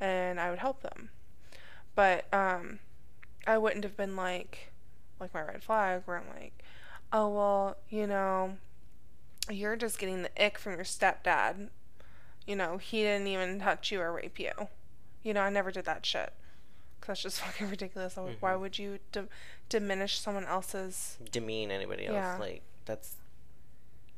and 0.00 0.38
I 0.40 0.50
would 0.50 0.60
help 0.60 0.82
them. 0.82 1.10
But 1.94 2.32
um, 2.32 2.78
I 3.46 3.58
wouldn't 3.58 3.84
have 3.84 3.96
been 3.96 4.16
like, 4.16 4.70
like 5.20 5.34
my 5.34 5.42
red 5.42 5.62
flag, 5.62 6.02
where 6.04 6.18
I'm 6.18 6.28
like, 6.28 6.62
"Oh 7.12 7.28
well, 7.28 7.76
you 7.88 8.06
know." 8.06 8.58
You're 9.50 9.76
just 9.76 9.98
getting 9.98 10.22
the 10.22 10.44
ick 10.44 10.58
from 10.58 10.74
your 10.74 10.84
stepdad. 10.84 11.68
You 12.46 12.56
know, 12.56 12.78
he 12.78 13.02
didn't 13.02 13.26
even 13.28 13.60
touch 13.60 13.90
you 13.92 14.00
or 14.00 14.12
rape 14.12 14.38
you. 14.38 14.50
You 15.22 15.34
know, 15.34 15.40
I 15.42 15.50
never 15.50 15.70
did 15.70 15.84
that 15.84 16.04
shit. 16.06 16.32
'Cause 17.00 17.08
that's 17.08 17.22
just 17.22 17.40
fucking 17.44 17.68
ridiculous. 17.70 18.16
I'm 18.16 18.26
like, 18.26 18.40
why 18.42 18.52
Mhm. 18.52 18.60
would 18.60 18.78
you 18.78 18.98
d- 19.10 19.28
diminish 19.68 20.18
someone 20.20 20.44
else's? 20.44 21.18
Demean 21.30 21.70
anybody 21.70 22.06
else. 22.06 22.14
Yeah. 22.14 22.36
Like 22.38 22.62
that's 22.84 23.16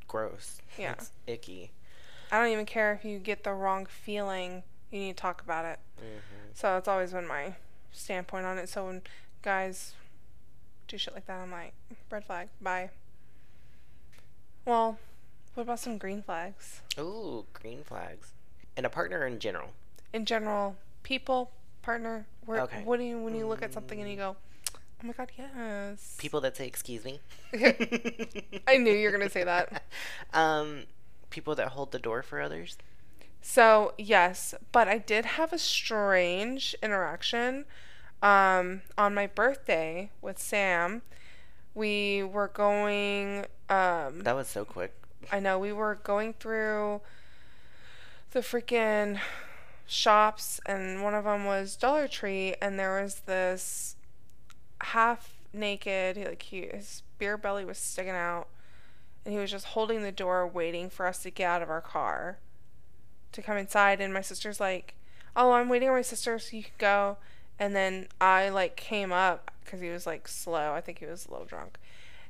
gross. 0.06 0.60
Yeah. 0.78 0.88
That's 0.94 1.12
icky. 1.26 1.70
I 2.30 2.38
don't 2.42 2.52
even 2.52 2.66
care 2.66 2.92
if 2.92 3.04
you 3.04 3.18
get 3.18 3.44
the 3.44 3.52
wrong 3.52 3.86
feeling. 3.86 4.62
You 4.90 5.00
need 5.00 5.16
to 5.16 5.20
talk 5.20 5.40
about 5.42 5.64
it. 5.64 5.78
hmm 5.98 6.50
So 6.54 6.76
it's 6.76 6.88
always 6.88 7.12
been 7.12 7.26
my 7.26 7.54
standpoint 7.92 8.44
on 8.46 8.58
it. 8.58 8.68
So 8.68 8.86
when 8.86 9.02
guys 9.42 9.94
do 10.88 10.98
shit 10.98 11.14
like 11.14 11.26
that, 11.26 11.40
I'm 11.40 11.50
like, 11.50 11.72
red 12.10 12.24
flag, 12.24 12.48
bye. 12.60 12.90
Well, 14.64 14.98
what 15.54 15.62
about 15.64 15.78
some 15.80 15.98
green 15.98 16.22
flags? 16.22 16.80
Ooh, 16.98 17.44
green 17.52 17.82
flags. 17.84 18.32
And 18.76 18.84
a 18.84 18.88
partner 18.90 19.26
in 19.26 19.38
general. 19.38 19.70
In 20.12 20.24
general, 20.24 20.76
people, 21.02 21.50
partner, 21.82 22.26
where, 22.46 22.60
Okay. 22.62 22.82
what 22.84 22.98
do 22.98 23.04
you 23.04 23.18
when 23.18 23.34
you 23.34 23.46
look 23.46 23.62
at 23.62 23.72
something 23.72 24.00
and 24.00 24.10
you 24.10 24.16
go, 24.16 24.36
oh 24.74 25.06
my 25.06 25.12
god, 25.12 25.30
yes. 25.38 26.16
People 26.18 26.40
that 26.42 26.56
say 26.56 26.66
excuse 26.66 27.04
me. 27.04 27.20
I 28.66 28.76
knew 28.78 28.92
you 28.92 29.06
were 29.10 29.16
gonna 29.16 29.30
say 29.30 29.44
that. 29.44 29.82
Um, 30.32 30.84
people 31.30 31.54
that 31.54 31.68
hold 31.68 31.92
the 31.92 31.98
door 32.00 32.22
for 32.22 32.40
others. 32.40 32.76
So 33.40 33.92
yes, 33.98 34.54
but 34.72 34.88
I 34.88 34.98
did 34.98 35.24
have 35.24 35.52
a 35.52 35.58
strange 35.58 36.74
interaction 36.82 37.66
um, 38.22 38.82
on 38.98 39.14
my 39.14 39.26
birthday 39.28 40.10
with 40.20 40.38
Sam. 40.38 41.02
We 41.74 42.22
were 42.24 42.48
going. 42.48 43.46
Um, 43.68 44.20
That 44.22 44.34
was 44.34 44.48
so 44.48 44.64
quick. 44.64 44.94
I 45.30 45.40
know 45.40 45.58
we 45.58 45.72
were 45.72 45.96
going 45.96 46.34
through 46.34 47.00
the 48.32 48.40
freaking 48.40 49.20
shops, 49.86 50.60
and 50.66 51.02
one 51.02 51.14
of 51.14 51.24
them 51.24 51.44
was 51.44 51.76
Dollar 51.76 52.08
Tree, 52.08 52.54
and 52.60 52.78
there 52.78 53.00
was 53.00 53.20
this 53.20 53.96
half 54.80 55.34
naked, 55.52 56.16
like 56.16 56.42
he, 56.42 56.62
his 56.72 57.02
beer 57.18 57.36
belly 57.36 57.64
was 57.64 57.78
sticking 57.78 58.12
out, 58.12 58.48
and 59.24 59.32
he 59.32 59.40
was 59.40 59.50
just 59.50 59.66
holding 59.66 60.02
the 60.02 60.12
door, 60.12 60.46
waiting 60.46 60.90
for 60.90 61.06
us 61.06 61.22
to 61.22 61.30
get 61.30 61.48
out 61.48 61.62
of 61.62 61.70
our 61.70 61.80
car 61.80 62.38
to 63.32 63.42
come 63.42 63.56
inside. 63.56 64.00
And 64.00 64.12
my 64.12 64.20
sister's 64.20 64.60
like, 64.60 64.94
"Oh, 65.36 65.52
I'm 65.52 65.68
waiting 65.68 65.88
on 65.88 65.94
my 65.94 66.02
sister, 66.02 66.38
so 66.38 66.56
you 66.56 66.64
can 66.64 66.72
go." 66.78 67.16
And 67.58 67.74
then 67.74 68.08
I 68.20 68.48
like 68.48 68.76
came 68.76 69.12
up 69.12 69.50
because 69.64 69.80
he 69.80 69.90
was 69.90 70.06
like 70.06 70.28
slow. 70.28 70.74
I 70.74 70.80
think 70.80 70.98
he 70.98 71.06
was 71.06 71.26
a 71.26 71.30
little 71.30 71.46
drunk, 71.46 71.78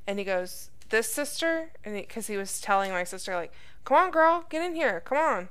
and 0.07 0.19
he 0.19 0.25
goes, 0.25 0.69
"This 0.89 1.11
sister," 1.11 1.71
and 1.83 1.95
because 1.95 2.27
he 2.27 2.37
was 2.37 2.61
telling 2.61 2.91
my 2.91 3.03
sister 3.03 3.35
like, 3.35 3.51
"Come 3.83 3.97
on, 3.97 4.11
girl, 4.11 4.45
get 4.49 4.63
in 4.63 4.75
here, 4.75 5.01
come 5.01 5.17
on." 5.17 5.49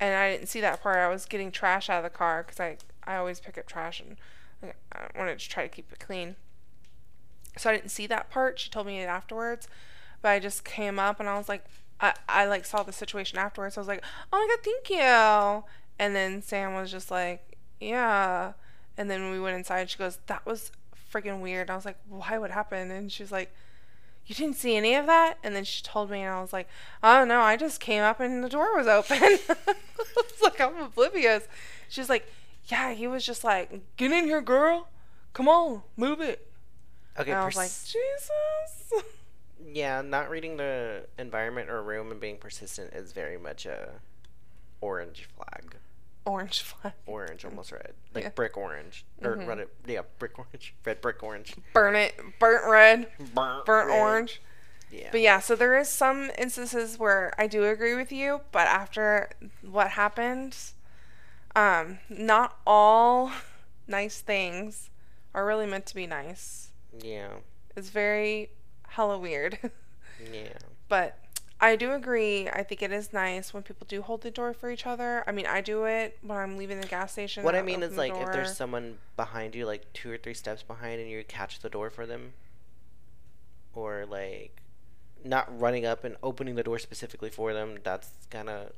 And 0.00 0.14
I 0.14 0.30
didn't 0.30 0.48
see 0.48 0.60
that 0.60 0.82
part. 0.82 0.98
I 0.98 1.08
was 1.08 1.26
getting 1.26 1.50
trash 1.50 1.90
out 1.90 1.98
of 1.98 2.04
the 2.04 2.16
car 2.16 2.44
because 2.44 2.60
I 2.60 2.78
I 3.04 3.16
always 3.16 3.40
pick 3.40 3.56
up 3.58 3.66
trash 3.66 4.00
and 4.00 4.16
like, 4.62 4.76
I 4.92 5.06
wanted 5.16 5.38
to 5.38 5.48
try 5.48 5.62
to 5.62 5.68
keep 5.68 5.92
it 5.92 5.98
clean. 5.98 6.36
So 7.56 7.70
I 7.70 7.74
didn't 7.74 7.90
see 7.90 8.06
that 8.06 8.30
part. 8.30 8.58
She 8.58 8.70
told 8.70 8.86
me 8.86 9.00
it 9.00 9.06
afterwards, 9.06 9.68
but 10.22 10.30
I 10.30 10.38
just 10.38 10.64
came 10.64 10.98
up 10.98 11.18
and 11.20 11.28
I 11.28 11.36
was 11.36 11.48
like, 11.48 11.64
I, 12.00 12.14
I 12.28 12.46
like 12.46 12.64
saw 12.64 12.82
the 12.82 12.92
situation 12.92 13.38
afterwards. 13.38 13.76
I 13.76 13.80
was 13.80 13.88
like, 13.88 14.04
oh 14.32 14.38
my 14.38 14.46
god, 14.54 14.64
thank 14.64 14.90
you. 14.90 15.64
And 15.98 16.14
then 16.14 16.42
Sam 16.42 16.74
was 16.74 16.90
just 16.90 17.10
like, 17.10 17.56
yeah. 17.80 18.52
And 18.96 19.10
then 19.10 19.30
we 19.30 19.40
went 19.40 19.56
inside, 19.56 19.90
she 19.90 19.98
goes, 19.98 20.18
that 20.26 20.44
was 20.46 20.70
freaking 21.12 21.40
weird. 21.40 21.62
And 21.62 21.70
I 21.70 21.76
was 21.76 21.84
like, 21.84 21.98
why? 22.08 22.38
What 22.38 22.50
happened? 22.50 22.92
And 22.92 23.10
she 23.10 23.22
was 23.22 23.32
like, 23.32 23.52
you 24.28 24.34
didn't 24.34 24.56
see 24.56 24.76
any 24.76 24.94
of 24.94 25.06
that? 25.06 25.38
And 25.42 25.56
then 25.56 25.64
she 25.64 25.82
told 25.82 26.10
me, 26.10 26.20
and 26.20 26.32
I 26.32 26.40
was 26.40 26.52
like, 26.52 26.68
oh 27.02 27.24
no, 27.24 27.40
I 27.40 27.56
just 27.56 27.80
came 27.80 28.02
up 28.02 28.20
and 28.20 28.44
the 28.44 28.48
door 28.48 28.76
was 28.76 28.86
open. 28.86 29.16
I 29.48 29.74
was 29.98 30.42
like, 30.42 30.60
I'm 30.60 30.76
oblivious. 30.80 31.48
She's 31.88 32.10
like, 32.10 32.30
yeah, 32.66 32.92
he 32.92 33.08
was 33.08 33.24
just 33.24 33.42
like, 33.42 33.80
get 33.96 34.12
in 34.12 34.26
here, 34.26 34.42
girl. 34.42 34.88
Come 35.32 35.48
on, 35.48 35.82
move 35.96 36.20
it. 36.20 36.46
Okay, 37.18 37.30
and 37.30 37.40
I 37.40 37.46
was 37.46 37.56
like, 37.56 37.70
Jesus. 37.70 39.04
yeah, 39.72 40.02
not 40.02 40.28
reading 40.28 40.58
the 40.58 41.06
environment 41.18 41.70
or 41.70 41.82
room 41.82 42.10
and 42.10 42.20
being 42.20 42.36
persistent 42.36 42.92
is 42.92 43.12
very 43.12 43.38
much 43.38 43.64
a 43.64 43.88
orange 44.80 45.26
flag. 45.34 45.76
Orange 46.28 46.60
flag. 46.62 46.92
Orange, 47.06 47.44
almost 47.44 47.72
red, 47.72 47.94
like 48.14 48.24
Yeah. 48.24 48.30
brick 48.30 48.56
orange 48.56 49.04
or 49.22 49.36
Mhm. 49.36 49.46
red. 49.48 49.68
Yeah, 49.86 50.02
brick 50.18 50.38
orange, 50.38 50.74
red 50.84 51.00
brick 51.00 51.22
orange, 51.22 51.56
Burn 51.72 51.94
it. 51.96 52.14
Burnt 52.38 52.64
red. 52.70 53.12
burnt, 53.34 53.64
Burnt 53.66 53.88
red. 53.88 53.98
orange. 54.00 54.42
Yeah, 54.90 55.08
But 55.10 55.20
yeah, 55.20 55.40
so 55.40 55.54
there 55.54 55.76
is 55.78 55.88
some 55.88 56.30
instances 56.38 56.98
where 56.98 57.32
I 57.38 57.46
do 57.46 57.64
agree 57.66 57.94
with 57.94 58.10
you, 58.10 58.40
but 58.52 58.66
after 58.68 59.30
what 59.62 59.90
happened, 59.92 60.56
um, 61.56 61.98
not 62.08 62.58
all 62.66 63.30
nice 63.86 64.20
things 64.20 64.90
are 65.34 65.44
really 65.44 65.66
meant 65.66 65.86
to 65.86 65.94
be 65.94 66.06
nice. 66.06 66.70
yeah, 66.98 67.28
It's 67.76 67.90
very 67.90 68.50
hella 68.88 69.18
weird. 69.18 69.58
yeah. 70.32 70.54
but 70.88 71.18
I 71.60 71.74
do 71.74 71.92
agree. 71.92 72.48
I 72.48 72.62
think 72.62 72.82
it 72.82 72.92
is 72.92 73.12
nice 73.12 73.52
when 73.52 73.64
people 73.64 73.86
do 73.88 74.00
hold 74.02 74.22
the 74.22 74.30
door 74.30 74.52
for 74.54 74.70
each 74.70 74.86
other. 74.86 75.24
I 75.26 75.32
mean, 75.32 75.46
I 75.46 75.60
do 75.60 75.84
it 75.84 76.16
when 76.22 76.38
I'm 76.38 76.56
leaving 76.56 76.80
the 76.80 76.86
gas 76.86 77.12
station. 77.12 77.42
What 77.42 77.56
I 77.56 77.62
mean 77.62 77.82
is 77.82 77.96
like 77.96 78.14
if 78.14 78.32
there's 78.32 78.56
someone 78.56 78.98
behind 79.16 79.54
you, 79.54 79.66
like 79.66 79.92
two 79.92 80.10
or 80.10 80.18
three 80.18 80.34
steps 80.34 80.62
behind, 80.62 81.00
and 81.00 81.10
you 81.10 81.24
catch 81.24 81.60
the 81.60 81.68
door 81.68 81.90
for 81.90 82.06
them, 82.06 82.32
or 83.74 84.06
like 84.08 84.62
not 85.24 85.60
running 85.60 85.84
up 85.84 86.04
and 86.04 86.16
opening 86.22 86.54
the 86.54 86.62
door 86.62 86.78
specifically 86.78 87.30
for 87.30 87.52
them. 87.52 87.78
That's 87.82 88.10
kind 88.30 88.48
of 88.48 88.72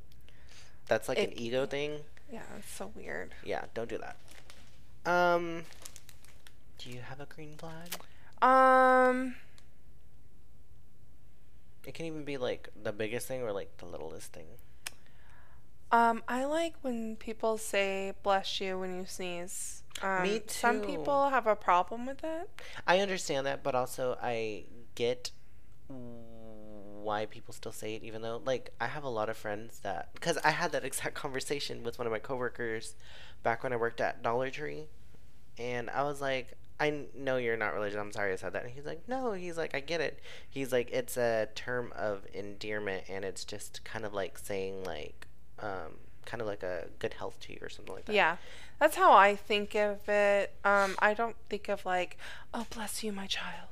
that's 0.88 1.08
like 1.08 1.18
an 1.18 1.38
ego 1.38 1.66
thing. 1.66 2.00
Yeah, 2.32 2.42
it's 2.58 2.70
so 2.72 2.90
weird. 2.94 3.34
Yeah, 3.44 3.64
don't 3.74 3.88
do 3.88 3.98
that. 3.98 4.16
Um, 5.10 5.64
do 6.78 6.90
you 6.90 7.00
have 7.00 7.20
a 7.20 7.26
green 7.26 7.56
flag? 7.58 7.96
Um, 8.42 9.34
It 11.84 11.94
can 11.94 12.06
even 12.06 12.24
be 12.24 12.36
like 12.36 12.68
the 12.80 12.92
biggest 12.92 13.26
thing 13.26 13.42
or 13.42 13.52
like 13.52 13.76
the 13.78 13.86
littlest 13.86 14.32
thing. 14.32 14.46
um, 15.92 16.22
I 16.28 16.44
like 16.44 16.74
when 16.82 17.16
people 17.16 17.58
say 17.58 18.14
"bless 18.22 18.60
you" 18.60 18.78
when 18.78 18.96
you 18.96 19.04
sneeze. 19.06 19.82
Um, 20.02 20.22
Me 20.22 20.40
Some 20.46 20.80
people 20.80 21.30
have 21.30 21.46
a 21.46 21.56
problem 21.56 22.06
with 22.06 22.22
it. 22.24 22.48
I 22.86 23.00
understand 23.00 23.46
that, 23.46 23.62
but 23.62 23.74
also 23.74 24.16
I 24.22 24.64
get 24.94 25.32
why 25.88 27.26
people 27.26 27.52
still 27.54 27.72
say 27.72 27.94
it, 27.94 28.02
even 28.04 28.22
though, 28.22 28.40
like, 28.44 28.72
I 28.80 28.86
have 28.86 29.04
a 29.04 29.08
lot 29.08 29.28
of 29.28 29.36
friends 29.36 29.80
that, 29.80 30.10
because 30.14 30.38
I 30.44 30.50
had 30.50 30.72
that 30.72 30.84
exact 30.90 31.14
conversation 31.14 31.82
with 31.82 31.98
one 31.98 32.06
of 32.06 32.12
my 32.12 32.18
coworkers 32.18 32.94
back 33.42 33.62
when 33.62 33.72
I 33.72 33.76
worked 33.76 34.00
at 34.00 34.22
Dollar 34.22 34.50
Tree, 34.50 34.86
and 35.58 35.90
I 35.90 36.02
was 36.04 36.20
like, 36.20 36.52
I 36.80 37.04
know 37.14 37.36
you're 37.36 37.56
not 37.58 37.74
religious. 37.74 37.98
I'm 37.98 38.10
sorry 38.10 38.32
I 38.32 38.36
said 38.36 38.54
that. 38.54 38.64
And 38.64 38.72
he's 38.72 38.86
like, 38.86 39.06
no. 39.06 39.32
He's 39.32 39.56
like, 39.58 39.74
I 39.74 39.80
get 39.80 40.00
it. 40.00 40.18
He's 40.48 40.72
like, 40.72 40.90
it's 40.90 41.16
a 41.18 41.48
term 41.54 41.92
of 41.94 42.26
endearment, 42.32 43.04
and 43.08 43.24
it's 43.24 43.44
just 43.44 43.84
kind 43.84 44.04
of 44.06 44.14
like 44.14 44.38
saying 44.38 44.82
like, 44.84 45.26
um, 45.60 45.98
kind 46.24 46.40
of 46.40 46.46
like 46.46 46.62
a 46.62 46.86
good 46.98 47.14
health 47.14 47.38
to 47.40 47.52
you 47.52 47.58
or 47.60 47.68
something 47.68 47.94
like 47.94 48.06
that. 48.06 48.14
Yeah, 48.14 48.36
that's 48.78 48.96
how 48.96 49.12
I 49.12 49.36
think 49.36 49.74
of 49.74 50.08
it. 50.08 50.54
Um, 50.64 50.94
I 51.00 51.12
don't 51.14 51.36
think 51.50 51.68
of 51.68 51.84
like, 51.84 52.16
"Oh, 52.54 52.66
bless 52.74 53.04
you, 53.04 53.12
my 53.12 53.26
child." 53.26 53.68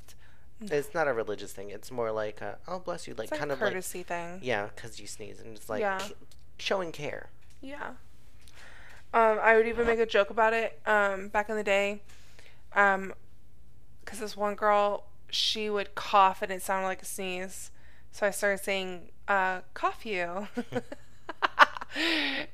It's 0.60 0.93
not 0.93 1.06
a 1.06 1.12
religious 1.12 1.52
thing. 1.52 1.70
It's 1.70 1.90
more 1.93 2.10
like, 2.10 2.40
a, 2.40 2.59
oh, 2.66 2.80
bless 2.80 3.06
you. 3.06 3.14
Like, 3.14 3.30
like 3.30 3.39
kind 3.39 3.52
a 3.52 3.55
of 3.55 3.60
like, 3.60 3.70
courtesy 3.72 4.02
thing. 4.02 4.40
yeah, 4.43 4.66
because 4.74 4.98
you 5.01 5.06
sneeze. 5.06 5.39
And 5.40 5.56
it's 5.56 5.68
like 5.68 5.80
Yeah. 5.80 6.02
showing 6.59 6.90
care. 6.90 7.30
Yeah. 7.62 7.90
Um, 9.14 9.39
I 9.40 9.56
would 9.56 9.66
even 9.68 9.86
make 9.86 10.01
a 10.01 10.05
joke 10.06 10.30
about 10.30 10.52
it. 10.52 10.80
Um, 10.85 11.28
back 11.28 11.48
in 11.48 11.55
the 11.56 11.62
day, 11.62 12.02
um, 12.74 13.14
because 14.04 14.20
this 14.20 14.36
one 14.36 14.54
girl, 14.54 15.04
she 15.30 15.68
would 15.68 15.94
cough 15.94 16.42
and 16.42 16.50
it 16.50 16.62
sounded 16.62 16.86
like 16.86 17.02
a 17.02 17.06
sneeze, 17.06 17.70
so 18.10 18.26
I 18.26 18.30
started 18.30 18.62
saying, 18.62 19.10
uh, 19.26 19.60
"Cough 19.74 20.06
you," 20.06 20.48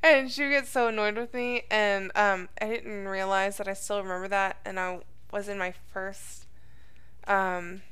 and 0.03 0.31
she 0.31 0.43
would 0.43 0.51
get 0.51 0.67
so 0.67 0.89
annoyed 0.89 1.17
with 1.17 1.35
me, 1.35 1.65
and 1.71 2.11
um, 2.17 2.49
I 2.61 2.67
didn't 2.67 3.09
realize 3.09 3.57
that 3.59 3.69
I 3.69 3.75
still 3.75 4.03
remember 4.03 4.29
that, 4.29 4.57
and 4.65 4.79
I 4.81 5.01
was 5.33 5.49
in 5.49 5.59
my 5.59 5.75
first 5.93 6.47
um 7.27 7.83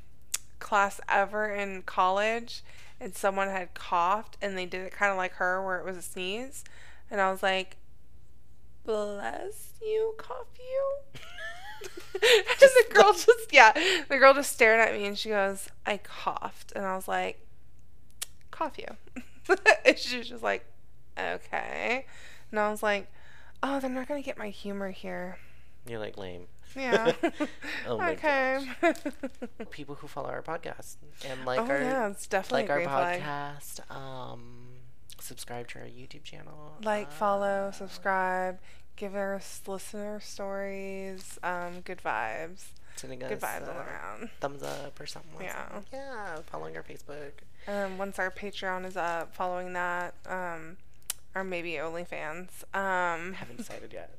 class 0.59 1.01
ever 1.09 1.49
in 1.49 1.81
college 1.81 2.63
and 2.99 3.13
someone 3.13 3.49
had 3.49 3.73
coughed 3.73 4.37
and 4.41 4.57
they 4.57 4.65
did 4.65 4.81
it 4.81 4.93
kind 4.93 5.11
of 5.11 5.17
like 5.17 5.33
her 5.33 5.61
where 5.63 5.77
it 5.77 5.85
was 5.85 5.97
a 5.97 6.01
sneeze. 6.01 6.63
And 7.11 7.19
I 7.19 7.31
was 7.31 7.43
like 7.43 7.75
bless 8.85 9.73
you 9.81 10.13
cough 10.17 10.47
you 10.57 10.95
and 12.13 12.21
the 12.59 12.85
girl 12.93 13.13
just 13.13 13.51
yeah 13.51 13.73
the 14.09 14.17
girl 14.17 14.33
just 14.33 14.51
stared 14.51 14.79
at 14.79 14.93
me 14.93 15.05
and 15.05 15.17
she 15.17 15.29
goes 15.29 15.67
I 15.85 15.97
coughed. 15.97 16.73
And 16.75 16.85
I 16.85 16.95
was 16.95 17.07
like 17.07 17.45
cough 18.51 18.77
you. 18.77 18.87
And 19.85 19.97
she 19.97 20.19
was 20.19 20.29
just 20.29 20.43
like 20.43 20.65
okay. 21.19 22.05
And 22.51 22.59
I 22.59 22.69
was 22.69 22.81
like 22.81 23.11
oh 23.61 23.79
they're 23.79 23.89
not 23.89 24.07
gonna 24.07 24.21
get 24.21 24.37
my 24.37 24.49
humor 24.49 24.91
here. 24.91 25.37
You're 25.87 25.99
like 25.99 26.17
lame. 26.17 26.47
yeah. 26.75 27.11
Oh 27.87 27.97
my 27.97 28.13
okay. 28.13 28.65
People 29.69 29.95
who 29.95 30.07
follow 30.07 30.29
our 30.29 30.41
podcast 30.41 30.95
and 31.27 31.45
like 31.45 31.59
oh 31.59 31.65
our 31.65 31.79
yeah 31.79 32.09
it's 32.09 32.25
definitely 32.25 32.61
like 32.63 32.69
our 32.69 32.77
green 32.77 32.89
flag. 32.89 33.21
podcast, 33.21 33.91
um, 33.95 34.63
subscribe 35.19 35.67
to 35.69 35.79
our 35.79 35.85
YouTube 35.85 36.23
channel. 36.23 36.77
like, 36.83 37.11
follow, 37.11 37.67
uh, 37.67 37.71
subscribe, 37.71 38.59
give 38.95 39.15
us 39.15 39.61
listener 39.67 40.19
stories, 40.19 41.39
um, 41.43 41.81
good 41.83 41.99
vibes, 42.03 42.65
sending 42.95 43.19
good 43.19 43.33
us, 43.33 43.39
vibes 43.41 43.67
all 43.67 43.79
uh, 43.79 43.83
around. 43.85 44.29
thumbs 44.39 44.63
up 44.63 44.99
or 44.99 45.05
something. 45.05 45.35
like 45.37 45.45
Yeah. 45.47 45.65
that. 45.73 45.83
yeah. 45.91 46.35
Following 46.51 46.75
our 46.77 46.83
Facebook. 46.83 47.31
And 47.67 47.97
once 47.97 48.19
our 48.19 48.29
Patreon 48.31 48.85
is 48.85 48.97
up, 48.97 49.33
following 49.35 49.73
that, 49.73 50.13
um, 50.27 50.77
or 51.33 51.43
maybe 51.43 51.71
OnlyFans, 51.73 52.49
um, 52.75 53.33
Haven't 53.33 53.57
decided 53.57 53.93
yet. 53.93 54.11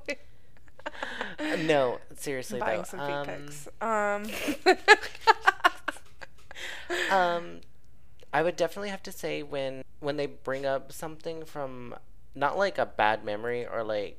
No, 1.66 1.98
seriously 2.16 2.60
buying 2.60 2.78
though. 2.78 2.84
some 2.84 3.00
um, 3.00 3.26
pics. 3.26 3.68
Um, 3.82 4.24
um, 7.10 7.60
I 8.32 8.42
would 8.42 8.56
definitely 8.56 8.88
have 8.90 9.02
to 9.02 9.12
say 9.12 9.42
when 9.42 9.82
when 10.00 10.16
they 10.16 10.26
bring 10.26 10.64
up 10.64 10.92
something 10.92 11.44
from 11.44 11.94
not 12.38 12.56
like 12.56 12.78
a 12.78 12.86
bad 12.86 13.24
memory 13.24 13.66
or 13.66 13.82
like 13.82 14.18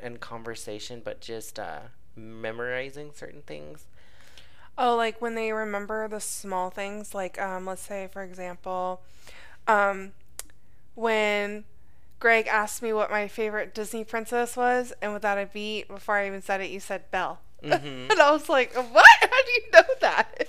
in 0.00 0.18
conversation, 0.18 1.00
but 1.04 1.20
just 1.20 1.58
uh, 1.58 1.80
memorizing 2.16 3.10
certain 3.14 3.42
things. 3.42 3.86
Oh, 4.76 4.96
like 4.96 5.20
when 5.20 5.34
they 5.34 5.52
remember 5.52 6.08
the 6.08 6.20
small 6.20 6.70
things, 6.70 7.14
like 7.14 7.40
um, 7.40 7.66
let's 7.66 7.82
say, 7.82 8.08
for 8.10 8.22
example, 8.22 9.02
um, 9.68 10.12
when 10.94 11.64
Greg 12.18 12.46
asked 12.46 12.82
me 12.82 12.92
what 12.92 13.10
my 13.10 13.28
favorite 13.28 13.74
Disney 13.74 14.02
princess 14.04 14.56
was, 14.56 14.92
and 15.00 15.12
without 15.12 15.38
a 15.38 15.46
beat, 15.46 15.88
before 15.88 16.16
I 16.16 16.26
even 16.26 16.42
said 16.42 16.60
it, 16.60 16.70
you 16.70 16.80
said 16.80 17.10
Belle. 17.10 17.38
Mhm. 17.62 17.74
and 18.10 18.20
I 18.20 18.30
was 18.32 18.48
like, 18.48 18.74
what? 18.74 19.06
How 19.20 19.42
do 19.44 19.52
you 19.52 19.62
know 19.72 19.94
that? 20.00 20.48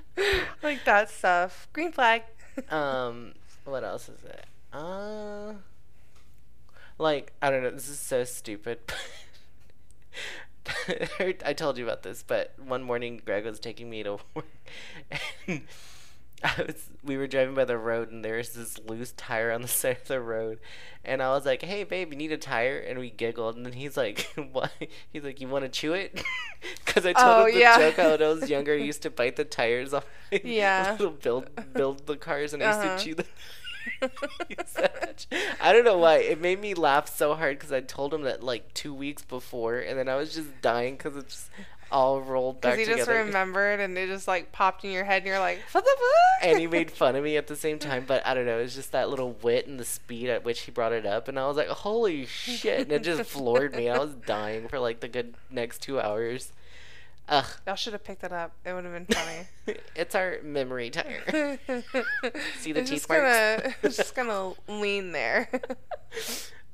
like 0.62 0.84
that 0.84 1.10
stuff. 1.10 1.66
Green 1.72 1.90
flag. 1.92 2.22
um, 2.70 3.32
what 3.64 3.82
else 3.82 4.08
is 4.08 4.22
it? 4.24 4.44
Uh, 4.72 5.54
like 7.02 7.32
I 7.42 7.50
don't 7.50 7.62
know. 7.62 7.70
This 7.70 7.88
is 7.88 7.98
so 7.98 8.24
stupid. 8.24 8.78
I 11.44 11.52
told 11.54 11.76
you 11.76 11.84
about 11.84 12.02
this, 12.02 12.22
but 12.22 12.52
one 12.64 12.82
morning 12.82 13.20
Greg 13.24 13.44
was 13.44 13.58
taking 13.58 13.90
me 13.90 14.02
to 14.04 14.12
work, 14.34 14.46
and 15.48 15.62
I 16.44 16.62
was 16.66 16.88
we 17.02 17.16
were 17.16 17.26
driving 17.26 17.54
by 17.54 17.64
the 17.64 17.76
road, 17.76 18.12
and 18.12 18.24
there 18.24 18.36
was 18.36 18.50
this 18.50 18.78
loose 18.86 19.12
tire 19.16 19.50
on 19.50 19.62
the 19.62 19.68
side 19.68 19.96
of 20.02 20.08
the 20.08 20.20
road, 20.20 20.60
and 21.04 21.20
I 21.20 21.30
was 21.30 21.44
like, 21.44 21.62
"Hey, 21.62 21.82
babe, 21.82 22.12
you 22.12 22.16
need 22.18 22.30
a 22.30 22.36
tire?" 22.38 22.78
And 22.78 22.98
we 23.00 23.10
giggled, 23.10 23.56
and 23.56 23.66
then 23.66 23.72
he's 23.72 23.96
like, 23.96 24.32
"What?" 24.52 24.70
He's 25.12 25.24
like, 25.24 25.40
"You 25.40 25.48
want 25.48 25.64
to 25.64 25.68
chew 25.68 25.94
it?" 25.94 26.22
Because 26.86 27.04
I 27.06 27.12
told 27.12 27.26
Oh, 27.38 27.46
him 27.46 27.54
the 27.54 27.60
yeah. 27.60 27.76
joke 27.78 27.96
how 27.96 28.10
when 28.10 28.22
I 28.22 28.28
was 28.28 28.48
younger, 28.48 28.74
I 28.74 28.76
used 28.76 29.02
to 29.02 29.10
bite 29.10 29.34
the 29.34 29.44
tires 29.44 29.92
off. 29.92 30.06
Yeah. 30.44 30.96
build 31.22 31.48
build 31.72 32.06
the 32.06 32.16
cars, 32.16 32.54
and 32.54 32.62
I 32.62 32.68
used 32.68 32.78
Uh-huh. 32.80 32.98
to 32.98 33.04
chew 33.04 33.14
the. 33.16 33.24
I 35.60 35.72
don't 35.72 35.84
know 35.84 35.98
why 35.98 36.18
it 36.18 36.40
made 36.40 36.60
me 36.60 36.74
laugh 36.74 37.08
so 37.08 37.34
hard 37.34 37.58
because 37.58 37.72
I 37.72 37.80
told 37.80 38.12
him 38.12 38.22
that 38.22 38.42
like 38.42 38.72
two 38.74 38.94
weeks 38.94 39.22
before, 39.22 39.78
and 39.78 39.98
then 39.98 40.08
I 40.08 40.16
was 40.16 40.34
just 40.34 40.48
dying 40.60 40.96
because 40.96 41.16
it 41.16 41.28
just 41.28 41.50
all 41.92 42.20
rolled 42.20 42.60
back 42.60 42.76
Because 42.76 42.88
you 42.88 42.96
just 42.96 43.08
remembered 43.08 43.78
and 43.78 43.96
it 43.96 44.08
just 44.08 44.26
like 44.26 44.50
popped 44.50 44.84
in 44.84 44.90
your 44.90 45.04
head 45.04 45.18
and 45.18 45.26
you're 45.26 45.38
like, 45.38 45.60
what 45.72 45.84
the 45.84 45.90
fuck? 45.90 46.42
and 46.48 46.58
he 46.58 46.66
made 46.66 46.90
fun 47.02 47.14
of 47.14 47.22
me 47.22 47.36
at 47.36 47.46
the 47.46 47.56
same 47.56 47.78
time, 47.78 48.04
but 48.06 48.26
I 48.26 48.34
don't 48.34 48.46
know. 48.46 48.58
It 48.58 48.62
was 48.62 48.74
just 48.74 48.92
that 48.92 49.10
little 49.10 49.36
wit 49.42 49.66
and 49.66 49.78
the 49.78 49.84
speed 49.84 50.30
at 50.30 50.44
which 50.44 50.62
he 50.62 50.72
brought 50.72 50.92
it 50.92 51.06
up, 51.06 51.28
and 51.28 51.38
I 51.38 51.46
was 51.46 51.56
like, 51.56 51.68
"Holy 51.68 52.26
shit!" 52.26 52.80
And 52.80 52.92
it 52.92 53.02
just 53.02 53.30
floored 53.30 53.76
me. 53.76 53.88
I 53.88 53.98
was 53.98 54.14
dying 54.14 54.68
for 54.68 54.78
like 54.78 55.00
the 55.00 55.08
good 55.08 55.34
next 55.50 55.82
two 55.82 56.00
hours. 56.00 56.52
Ugh, 57.28 57.46
Y'all 57.66 57.76
should 57.76 57.92
have 57.92 58.04
picked 58.04 58.24
it 58.24 58.32
up. 58.32 58.52
It 58.64 58.72
would 58.72 58.84
have 58.84 58.92
been 58.92 59.06
funny. 59.06 59.78
it's 59.96 60.14
our 60.14 60.38
memory 60.42 60.90
tire. 60.90 61.22
See 62.58 62.72
the 62.72 62.80
it's 62.80 62.90
teeth 62.90 63.06
just 63.06 63.08
gonna, 63.08 63.74
it's 63.82 63.96
just 63.96 64.14
gonna 64.14 64.52
lean 64.68 65.12
there. 65.12 65.48